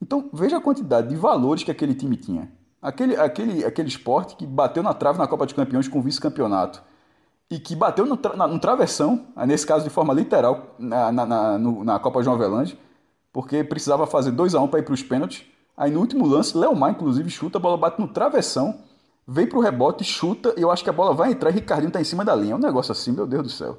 Então, 0.00 0.28
veja 0.32 0.58
a 0.58 0.60
quantidade 0.60 1.08
de 1.08 1.16
valores 1.16 1.64
que 1.64 1.70
aquele 1.70 1.94
time 1.94 2.16
tinha. 2.16 2.52
Aquele, 2.84 3.16
aquele, 3.16 3.64
aquele 3.64 3.88
esporte 3.88 4.36
que 4.36 4.44
bateu 4.44 4.82
na 4.82 4.92
trave 4.92 5.18
na 5.18 5.26
Copa 5.26 5.46
dos 5.46 5.54
Campeões 5.54 5.88
com 5.88 6.02
vice-campeonato 6.02 6.82
e 7.50 7.58
que 7.58 7.74
bateu 7.74 8.04
no, 8.04 8.14
tra 8.14 8.46
no, 8.46 8.58
travessão, 8.58 9.26
nesse 9.46 9.66
caso 9.66 9.84
de 9.84 9.88
forma 9.88 10.12
literal, 10.12 10.74
na, 10.78 11.10
na, 11.10 11.24
na, 11.24 11.58
no, 11.58 11.82
na 11.82 11.98
Copa 11.98 12.22
João 12.22 12.36
Avelange, 12.36 12.78
porque 13.32 13.64
precisava 13.64 14.06
fazer 14.06 14.32
2 14.32 14.54
a 14.54 14.60
1 14.60 14.64
um 14.64 14.68
para 14.68 14.80
ir 14.80 14.82
para 14.82 14.92
os 14.92 15.02
pênaltis. 15.02 15.46
Aí 15.74 15.90
no 15.90 15.98
último 15.98 16.26
lance, 16.26 16.54
Leomar, 16.58 16.90
inclusive, 16.90 17.30
chuta, 17.30 17.56
a 17.56 17.60
bola 17.60 17.78
bate 17.78 17.98
no 17.98 18.06
travessão, 18.06 18.78
vem 19.26 19.46
para 19.46 19.58
o 19.58 19.62
rebote, 19.62 20.04
chuta, 20.04 20.52
e 20.54 20.60
eu 20.60 20.70
acho 20.70 20.84
que 20.84 20.90
a 20.90 20.92
bola 20.92 21.14
vai 21.14 21.32
entrar 21.32 21.48
e 21.48 21.54
Ricardinho 21.54 21.88
está 21.88 22.02
em 22.02 22.04
cima 22.04 22.22
da 22.22 22.36
linha. 22.36 22.52
É 22.52 22.56
um 22.56 22.58
negócio 22.58 22.92
assim, 22.92 23.12
meu 23.12 23.26
Deus 23.26 23.44
do 23.44 23.50
céu. 23.50 23.78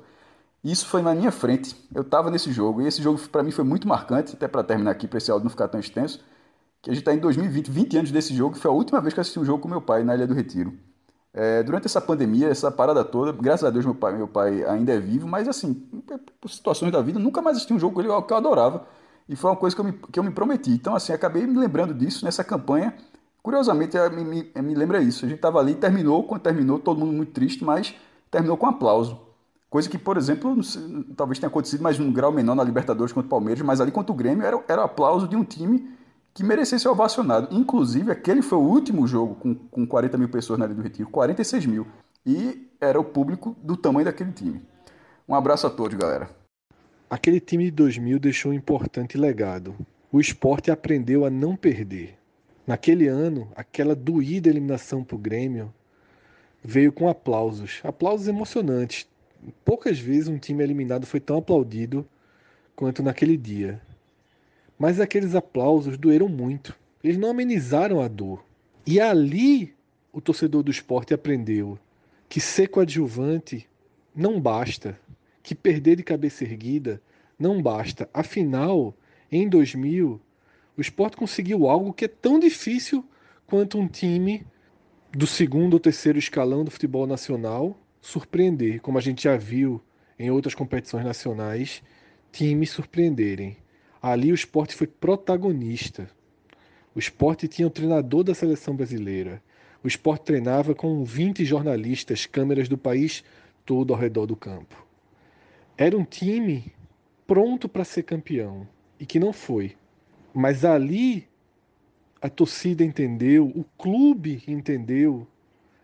Isso 0.63 0.87
foi 0.87 1.03
na 1.03 1.13
minha 1.13 1.31
frente. 1.31 1.75
Eu 1.93 2.01
estava 2.01 2.31
nesse 2.31 2.51
jogo. 2.51 2.81
E 2.81 2.87
esse 2.87 3.03
jogo, 3.03 3.19
para 3.29 3.43
mim, 3.43 3.51
foi 3.51 3.63
muito 3.63 3.87
marcante. 3.87 4.33
Até 4.33 4.47
para 4.47 4.63
terminar 4.63 4.89
aqui, 4.89 5.07
para 5.07 5.19
esse 5.19 5.29
áudio 5.29 5.43
não 5.43 5.51
ficar 5.51 5.67
tão 5.67 5.79
extenso. 5.79 6.19
Que 6.85 6.91
a 6.91 6.93
gente 6.93 7.01
está 7.01 7.15
em 7.15 7.17
2020, 7.17 7.71
20 7.71 7.97
anos 7.97 8.11
desse 8.11 8.31
jogo. 8.35 8.55
Foi 8.55 8.69
a 8.69 8.73
última 8.73 9.01
vez 9.01 9.11
que 9.11 9.19
eu 9.19 9.21
assisti 9.21 9.39
um 9.39 9.43
jogo 9.43 9.59
com 9.59 9.67
meu 9.67 9.81
pai 9.81 10.03
na 10.03 10.13
Ilha 10.13 10.27
do 10.27 10.35
Retiro. 10.35 10.71
É, 11.33 11.63
durante 11.63 11.87
essa 11.87 11.99
pandemia, 11.99 12.47
essa 12.47 12.69
parada 12.69 13.03
toda, 13.03 13.31
graças 13.31 13.63
a 13.63 13.71
Deus 13.71 13.83
meu 13.83 13.95
pai, 13.95 14.15
meu 14.15 14.27
pai 14.27 14.63
ainda 14.63 14.93
é 14.93 14.99
vivo, 14.99 15.27
mas 15.27 15.47
assim, 15.47 15.73
por 16.39 16.47
situações 16.47 16.91
da 16.91 17.01
vida, 17.01 17.17
nunca 17.17 17.41
mais 17.41 17.57
assisti 17.57 17.73
um 17.73 17.79
jogo 17.79 17.95
com 17.95 18.01
ele 18.01 18.21
que 18.21 18.31
eu 18.31 18.37
adorava. 18.37 18.85
E 19.27 19.35
foi 19.35 19.49
uma 19.49 19.57
coisa 19.57 19.75
que 19.75 19.81
eu 19.81 19.85
me, 19.85 19.93
que 19.93 20.19
eu 20.19 20.23
me 20.23 20.29
prometi. 20.29 20.69
Então, 20.69 20.95
assim, 20.95 21.11
acabei 21.11 21.47
me 21.47 21.57
lembrando 21.57 21.91
disso 21.91 22.23
nessa 22.23 22.43
campanha. 22.43 22.93
Curiosamente, 23.41 23.97
me, 24.11 24.23
me, 24.23 24.61
me 24.61 24.75
lembra 24.75 25.01
isso. 25.01 25.25
A 25.25 25.27
gente 25.27 25.37
estava 25.37 25.59
ali, 25.59 25.73
terminou, 25.73 26.23
quando 26.23 26.41
terminou, 26.41 26.77
todo 26.77 26.99
mundo 26.99 27.13
muito 27.13 27.31
triste, 27.31 27.63
mas 27.63 27.95
terminou 28.29 28.57
com 28.57 28.67
aplauso. 28.67 29.19
Coisa 29.71 29.89
que, 29.89 29.97
por 29.97 30.17
exemplo, 30.17 30.55
talvez 31.17 31.39
tenha 31.39 31.49
acontecido 31.49 31.81
mais 31.81 31.99
um 31.99 32.13
grau 32.13 32.31
menor 32.31 32.53
na 32.53 32.63
Libertadores 32.63 33.11
contra 33.11 33.25
o 33.25 33.29
Palmeiras, 33.29 33.63
mas 33.63 33.81
ali 33.81 33.91
contra 33.91 34.13
o 34.13 34.15
Grêmio 34.15 34.45
era, 34.45 34.63
era 34.67 34.81
o 34.81 34.85
aplauso 34.85 35.27
de 35.27 35.35
um 35.35 35.43
time 35.43 35.95
que 36.35 36.43
merecia 36.43 36.77
ser 36.77 36.89
ovacionado. 36.89 37.47
Inclusive, 37.49 38.11
aquele 38.11 38.41
foi 38.41 38.57
o 38.57 38.61
último 38.61 39.07
jogo 39.07 39.35
com, 39.35 39.55
com 39.55 39.87
40 39.87 40.17
mil 40.17 40.27
pessoas 40.27 40.59
na 40.59 40.65
Ilha 40.65 40.75
do 40.75 40.81
Retiro, 40.81 41.09
46 41.09 41.65
mil. 41.65 41.87
E 42.25 42.69
era 42.79 42.99
o 42.99 43.05
público 43.05 43.55
do 43.63 43.77
tamanho 43.77 44.05
daquele 44.05 44.33
time. 44.33 44.61
Um 45.27 45.33
abraço 45.33 45.65
a 45.65 45.69
todos, 45.69 45.97
galera. 45.97 46.29
Aquele 47.09 47.39
time 47.39 47.65
de 47.65 47.71
2000 47.71 48.19
deixou 48.19 48.51
um 48.51 48.55
importante 48.55 49.17
legado. 49.17 49.73
O 50.11 50.19
esporte 50.19 50.69
aprendeu 50.69 51.25
a 51.25 51.29
não 51.29 51.55
perder. 51.55 52.17
Naquele 52.67 53.07
ano, 53.07 53.47
aquela 53.55 53.95
doída 53.95 54.49
eliminação 54.49 55.03
para 55.03 55.15
o 55.15 55.19
Grêmio 55.19 55.73
veio 56.61 56.91
com 56.91 57.07
aplausos, 57.07 57.79
aplausos 57.83 58.27
emocionantes, 58.27 59.07
poucas 59.63 59.99
vezes 59.99 60.27
um 60.27 60.37
time 60.37 60.63
eliminado 60.63 61.05
foi 61.05 61.19
tão 61.19 61.37
aplaudido 61.37 62.05
quanto 62.75 63.03
naquele 63.03 63.37
dia. 63.37 63.79
Mas 64.77 64.99
aqueles 64.99 65.35
aplausos 65.35 65.97
doeram 65.97 66.27
muito. 66.27 66.75
Eles 67.03 67.17
não 67.17 67.29
amenizaram 67.29 68.01
a 68.01 68.07
dor. 68.07 68.43
E 68.85 68.99
ali 68.99 69.73
o 70.11 70.21
torcedor 70.21 70.63
do 70.63 70.71
esporte 70.71 71.13
aprendeu 71.13 71.77
que 72.27 72.39
ser 72.39 72.67
coadjuvante 72.67 73.67
não 74.15 74.39
basta, 74.39 74.99
que 75.43 75.53
perder 75.53 75.97
de 75.97 76.03
cabeça 76.03 76.43
erguida 76.43 77.01
não 77.37 77.61
basta. 77.61 78.09
Afinal, 78.13 78.95
em 79.31 79.47
2000, 79.47 80.19
o 80.77 80.81
esporte 80.81 81.17
conseguiu 81.17 81.67
algo 81.67 81.93
que 81.93 82.05
é 82.05 82.07
tão 82.07 82.39
difícil 82.39 83.05
quanto 83.45 83.77
um 83.77 83.87
time 83.87 84.45
do 85.11 85.27
segundo 85.27 85.75
ou 85.75 85.79
terceiro 85.79 86.19
escalão 86.19 86.63
do 86.63 86.71
futebol 86.71 87.07
nacional 87.07 87.77
surpreender, 88.01 88.81
como 88.81 88.97
a 88.97 89.01
gente 89.01 89.23
já 89.23 89.35
viu 89.35 89.81
em 90.19 90.29
outras 90.29 90.53
competições 90.53 91.03
nacionais, 91.03 91.81
times 92.31 92.69
surpreenderem. 92.69 93.57
Ali 94.07 94.31
o 94.31 94.35
esporte 94.35 94.75
foi 94.75 94.85
protagonista. 94.85 96.07
O 96.93 96.99
esporte 96.99 97.47
tinha 97.47 97.67
o 97.67 97.71
treinador 97.71 98.23
da 98.23 98.35
seleção 98.35 98.75
brasileira. 98.75 99.41
O 99.83 99.87
esporte 99.87 100.25
treinava 100.25 100.75
com 100.75 101.03
20 101.03 101.43
jornalistas, 101.43 102.27
câmeras 102.27 102.69
do 102.69 102.77
país 102.77 103.23
todo 103.65 103.91
ao 103.91 103.99
redor 103.99 104.27
do 104.27 104.35
campo. 104.35 104.85
Era 105.75 105.97
um 105.97 106.05
time 106.05 106.71
pronto 107.25 107.67
para 107.67 107.83
ser 107.83 108.03
campeão 108.03 108.67
e 108.99 109.07
que 109.07 109.19
não 109.19 109.33
foi. 109.33 109.75
Mas 110.31 110.63
ali 110.63 111.27
a 112.21 112.29
torcida 112.29 112.83
entendeu, 112.83 113.47
o 113.55 113.65
clube 113.75 114.43
entendeu 114.47 115.27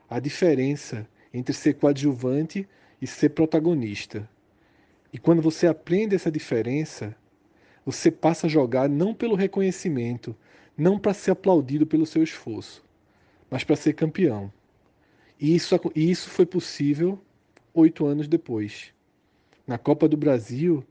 a 0.08 0.20
diferença 0.20 1.10
entre 1.34 1.56
ser 1.56 1.74
coadjuvante 1.74 2.70
e 3.02 3.08
ser 3.08 3.30
protagonista. 3.30 4.30
E 5.12 5.18
quando 5.18 5.42
você 5.42 5.66
aprende 5.66 6.14
essa 6.14 6.30
diferença, 6.30 7.18
você 7.86 8.12
passa 8.12 8.48
a 8.48 8.50
jogar 8.50 8.88
não 8.90 9.14
pelo 9.14 9.36
reconhecimento, 9.36 10.36
não 10.78 11.00
para 11.00 11.14
ser 11.14 11.32
aplaudido 11.32 11.86
pelo 11.86 12.06
seu 12.06 12.24
esforço, 12.24 12.84
mas 13.50 13.64
para 13.64 13.76
ser 13.76 13.94
campeão. 13.94 14.52
E 15.40 15.56
isso, 15.56 15.80
isso 15.96 16.30
foi 16.30 16.46
possível 16.46 17.20
oito 17.74 18.06
anos 18.06 18.28
depois. 18.28 18.94
Na 19.66 19.78
Copa 19.78 20.08
do 20.08 20.18
Brasil 20.18 20.84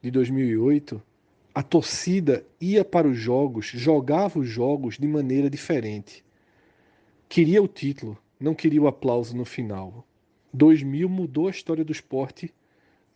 de 0.00 0.10
2008, 0.10 1.00
a 1.54 1.62
torcida 1.62 2.44
ia 2.60 2.84
para 2.84 3.06
os 3.06 3.18
jogos, 3.18 3.66
jogava 3.66 4.38
os 4.38 4.48
jogos 4.48 4.96
de 4.96 5.06
maneira 5.06 5.50
diferente. 5.50 6.24
Queria 7.28 7.62
o 7.62 7.68
título, 7.68 8.18
não 8.40 8.54
queria 8.54 8.82
o 8.82 8.86
aplauso 8.86 9.36
no 9.36 9.44
final. 9.44 10.06
2000 10.52 11.08
mudou 11.08 11.48
a 11.48 11.50
história 11.50 11.84
do 11.84 11.92
esporte 11.92 12.52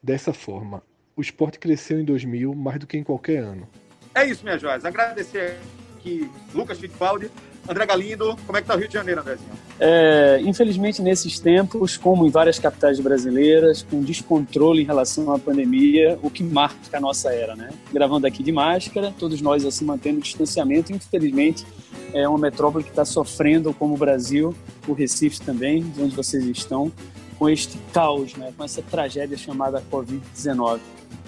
dessa 0.03 0.32
forma. 0.32 0.82
O 1.16 1.22
esporte 1.22 1.59
cresceu 1.59 1.98
em 1.98 2.05
2000 2.05 2.55
mais 2.55 2.78
do 2.78 2.86
que 2.86 2.98
em 2.98 3.02
qualquer 3.02 3.38
ano. 3.38 3.66
É 4.14 4.26
isso, 4.26 4.44
minhas 4.44 4.60
joias. 4.60 4.84
Agradecer 4.84 5.56
aqui 5.97 6.30
Lucas 6.55 6.78
Fittipaldi, 6.78 7.30
André 7.66 7.86
Galindo, 7.86 8.36
como 8.44 8.59
é 8.59 8.60
que 8.60 8.68
tá 8.68 8.74
o 8.74 8.78
Rio 8.78 8.86
de 8.86 8.93
Janeiro, 8.93 9.22
Andrezinho? 9.22 9.48
É, 9.80 10.38
infelizmente, 10.43 11.01
nesses 11.01 11.40
tempos, 11.40 11.97
como 11.97 12.26
em 12.26 12.30
várias 12.30 12.59
capitais 12.59 13.01
brasileiras, 13.01 13.82
com 13.82 14.02
descontrole 14.02 14.82
em 14.82 14.84
relação 14.84 15.32
à 15.32 15.38
pandemia, 15.38 16.18
o 16.22 16.30
que 16.30 16.44
marca 16.44 16.98
a 16.98 17.01
nossa 17.01 17.32
era, 17.32 17.56
né? 17.56 17.70
Gravando 17.90 18.26
aqui 18.26 18.43
de 18.43 18.52
máscara, 18.52 19.12
todos 19.18 19.40
nós 19.40 19.64
assim 19.64 19.86
mantendo 19.86 20.18
o 20.18 20.22
distanciamento. 20.22 20.93
Infelizmente, 20.93 21.64
é 22.12 22.28
uma 22.28 22.38
metrópole 22.38 22.84
que 22.84 22.90
está 22.90 23.06
sofrendo, 23.06 23.72
como 23.72 23.94
o 23.94 23.97
Brasil, 23.97 24.55
o 24.86 24.93
Recife 24.93 25.40
também, 25.40 25.82
de 25.82 26.02
onde 26.02 26.14
vocês 26.14 26.44
estão, 26.44 26.93
com 27.38 27.48
este 27.48 27.78
caos, 27.92 28.34
né? 28.34 28.52
com 28.56 28.64
essa 28.64 28.82
tragédia 28.82 29.36
chamada 29.36 29.82
Covid-19. 29.90 30.80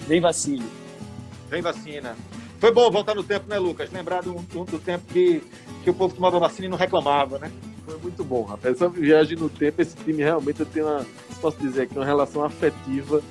Vem 0.07 0.19
vacina. 0.19 0.65
Vem 1.49 1.61
vacina. 1.61 2.15
Foi 2.59 2.71
bom 2.73 2.89
voltar 2.91 3.15
no 3.15 3.23
tempo, 3.23 3.47
né, 3.47 3.57
Lucas? 3.57 3.89
Lembrar 3.91 4.21
do, 4.21 4.33
do, 4.33 4.65
do 4.65 4.79
tempo 4.79 5.05
que, 5.07 5.41
que 5.83 5.89
o 5.89 5.93
povo 5.93 6.13
tomava 6.13 6.39
vacina 6.39 6.67
e 6.67 6.69
não 6.69 6.77
reclamava, 6.77 7.39
né? 7.39 7.51
Foi 7.85 7.97
muito 7.97 8.23
bom, 8.23 8.43
rapaz. 8.43 8.75
Essa 8.75 8.89
viagem 8.89 9.37
no 9.37 9.49
tempo, 9.49 9.81
esse 9.81 9.95
time 9.95 10.21
realmente 10.21 10.59
eu 10.59 10.65
tenho 10.65 10.85
uma, 10.85 11.05
posso 11.39 11.57
dizer 11.57 11.83
aqui, 11.83 11.95
uma 11.95 12.05
relação 12.05 12.43
afetiva. 12.43 13.21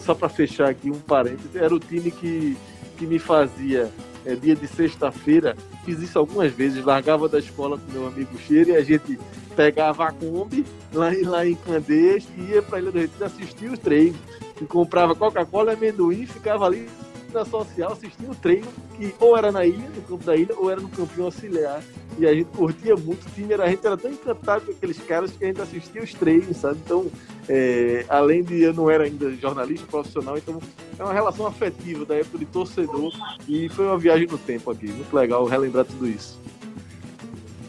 Só 0.00 0.14
para 0.14 0.28
fechar 0.28 0.68
aqui 0.68 0.90
um 0.90 0.98
parênteses, 0.98 1.54
era 1.54 1.74
o 1.74 1.78
time 1.78 2.10
que, 2.10 2.56
que 2.96 3.06
me 3.06 3.18
fazia 3.18 3.90
é, 4.24 4.34
dia 4.34 4.54
de 4.54 4.66
sexta-feira, 4.66 5.56
fiz 5.88 6.02
isso 6.02 6.18
algumas 6.18 6.52
vezes, 6.52 6.84
largava 6.84 7.28
da 7.28 7.38
escola 7.38 7.78
com 7.78 7.92
meu 7.92 8.06
amigo 8.06 8.38
Cheiro 8.38 8.70
e 8.70 8.76
a 8.76 8.82
gente 8.82 9.18
pegava 9.56 10.04
a 10.04 10.12
Kombi 10.12 10.66
lá, 10.92 11.10
lá 11.24 11.46
em 11.46 11.54
Candeias 11.54 12.28
e 12.36 12.52
ia 12.52 12.62
para 12.62 12.78
Ilha 12.78 12.92
do 12.92 12.98
Retiro 12.98 13.24
assistir 13.24 13.70
os 13.70 13.78
treinos. 13.78 14.18
E 14.60 14.66
comprava 14.66 15.14
Coca-Cola 15.14 15.72
e 15.72 15.76
amendoim, 15.76 16.26
ficava 16.26 16.66
ali 16.66 16.88
na 17.32 17.44
social 17.44 17.92
assistindo 17.92 18.32
o 18.32 18.34
treino, 18.34 18.66
que 18.96 19.14
ou 19.18 19.36
era 19.36 19.52
na 19.52 19.64
ilha, 19.64 19.88
no 19.94 20.02
campo 20.02 20.24
da 20.24 20.36
ilha, 20.36 20.54
ou 20.56 20.70
era 20.70 20.80
no 20.80 20.88
campinho 20.88 21.26
auxiliar. 21.26 21.82
E 22.18 22.26
a 22.26 22.34
gente 22.34 22.48
curtia 22.48 22.96
muito 22.96 23.26
o 23.26 23.30
time, 23.30 23.54
a 23.54 23.68
gente 23.68 23.86
era 23.86 23.96
tão 23.96 24.10
encantado 24.10 24.66
com 24.66 24.72
aqueles 24.72 24.98
caras 24.98 25.30
que 25.30 25.44
a 25.44 25.48
gente 25.48 25.60
assistia 25.60 26.02
os 26.02 26.12
treinos, 26.14 26.56
sabe? 26.56 26.78
Então, 26.84 27.06
é, 27.48 28.04
além 28.08 28.42
de 28.42 28.62
eu 28.62 28.74
não 28.74 28.90
era 28.90 29.04
ainda 29.04 29.30
jornalista 29.36 29.86
profissional, 29.86 30.36
então 30.36 30.60
é 30.98 31.04
uma 31.04 31.12
relação 31.12 31.46
afetiva 31.46 32.04
da 32.04 32.16
época 32.16 32.38
de 32.38 32.46
torcedor 32.46 33.12
e 33.48 33.68
foi 33.68 33.86
uma 33.86 33.98
viagem 33.98 34.26
no 34.26 34.38
tempo 34.38 34.70
aqui. 34.70 34.86
Muito 34.88 35.14
legal 35.14 35.44
relembrar 35.46 35.84
tudo 35.84 36.08
isso. 36.08 36.38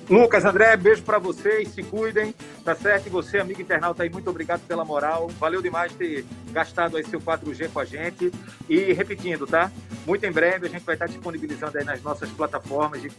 Lucas, 0.10 0.44
André, 0.44 0.76
beijo 0.76 1.04
para 1.04 1.20
vocês, 1.20 1.70
se 1.70 1.84
cuidem, 1.84 2.34
tá 2.66 2.74
certo? 2.74 3.06
E 3.06 3.10
você, 3.12 3.38
amigo 3.38 3.62
internauta 3.62 4.02
aí, 4.02 4.10
muito 4.10 4.28
obrigado 4.28 4.62
pela 4.62 4.84
moral. 4.84 5.28
Valeu 5.40 5.62
demais 5.62 5.94
ter 5.94 6.26
gastado 6.52 6.98
aí 6.98 7.06
seu 7.06 7.22
4G 7.22 7.70
com 7.72 7.80
a 7.80 7.86
gente. 7.86 8.32
E 8.68 8.92
repetindo, 8.92 9.46
tá? 9.46 9.72
Muito 10.08 10.26
em 10.26 10.32
breve 10.32 10.66
a 10.66 10.70
gente 10.70 10.84
vai 10.84 10.96
estar 10.96 11.06
disponibilizando 11.06 11.78
aí 11.78 11.86
nas 11.86 12.02
nossas 12.02 12.28
plataformas 12.32 13.04
de 13.04 13.12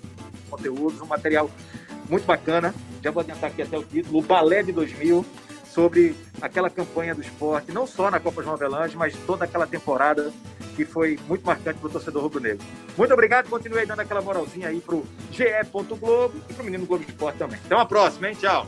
conteúdos 0.51 1.01
um 1.01 1.07
material 1.07 1.49
muito 2.09 2.27
bacana. 2.27 2.75
Já 3.01 3.13
vou 3.13 3.21
adiantar 3.21 3.51
aqui 3.51 3.63
até 3.63 3.79
o 3.79 3.85
título, 3.85 4.19
o 4.19 4.23
Balé 4.23 4.65
de 4.65 4.73
2000, 4.73 5.25
sobre 5.73 6.17
aquela 6.41 6.69
campanha 6.69 7.15
do 7.15 7.21
esporte, 7.21 7.73
não 7.73 7.87
só 7.87 8.11
na 8.11 8.19
Copa 8.19 8.43
João 8.43 8.55
Avelange, 8.55 8.97
mas 8.97 9.15
toda 9.27 9.45
aquela 9.45 9.67
temporada 9.67 10.33
que 10.75 10.85
foi 10.85 11.19
muito 11.29 11.45
marcante 11.45 11.79
para 11.79 11.89
o 11.89 11.93
torcedor 11.93 12.23
rubro-negro. 12.23 12.65
Muito 12.97 13.13
obrigado, 13.13 13.49
continue 13.49 13.87
dando 13.87 14.01
aquela 14.01 14.21
moralzinha 14.21 14.69
aí 14.69 14.81
pro 14.81 15.05
GE. 15.31 15.45
Globo 16.01 16.35
e 16.49 16.53
pro 16.53 16.65
Menino 16.65 16.87
Globo 16.87 17.05
Esporte 17.07 17.39
também. 17.39 17.59
Até 17.65 17.75
uma 17.75 17.87
próxima, 17.87 18.29
hein? 18.29 18.37
Tchau! 18.39 18.67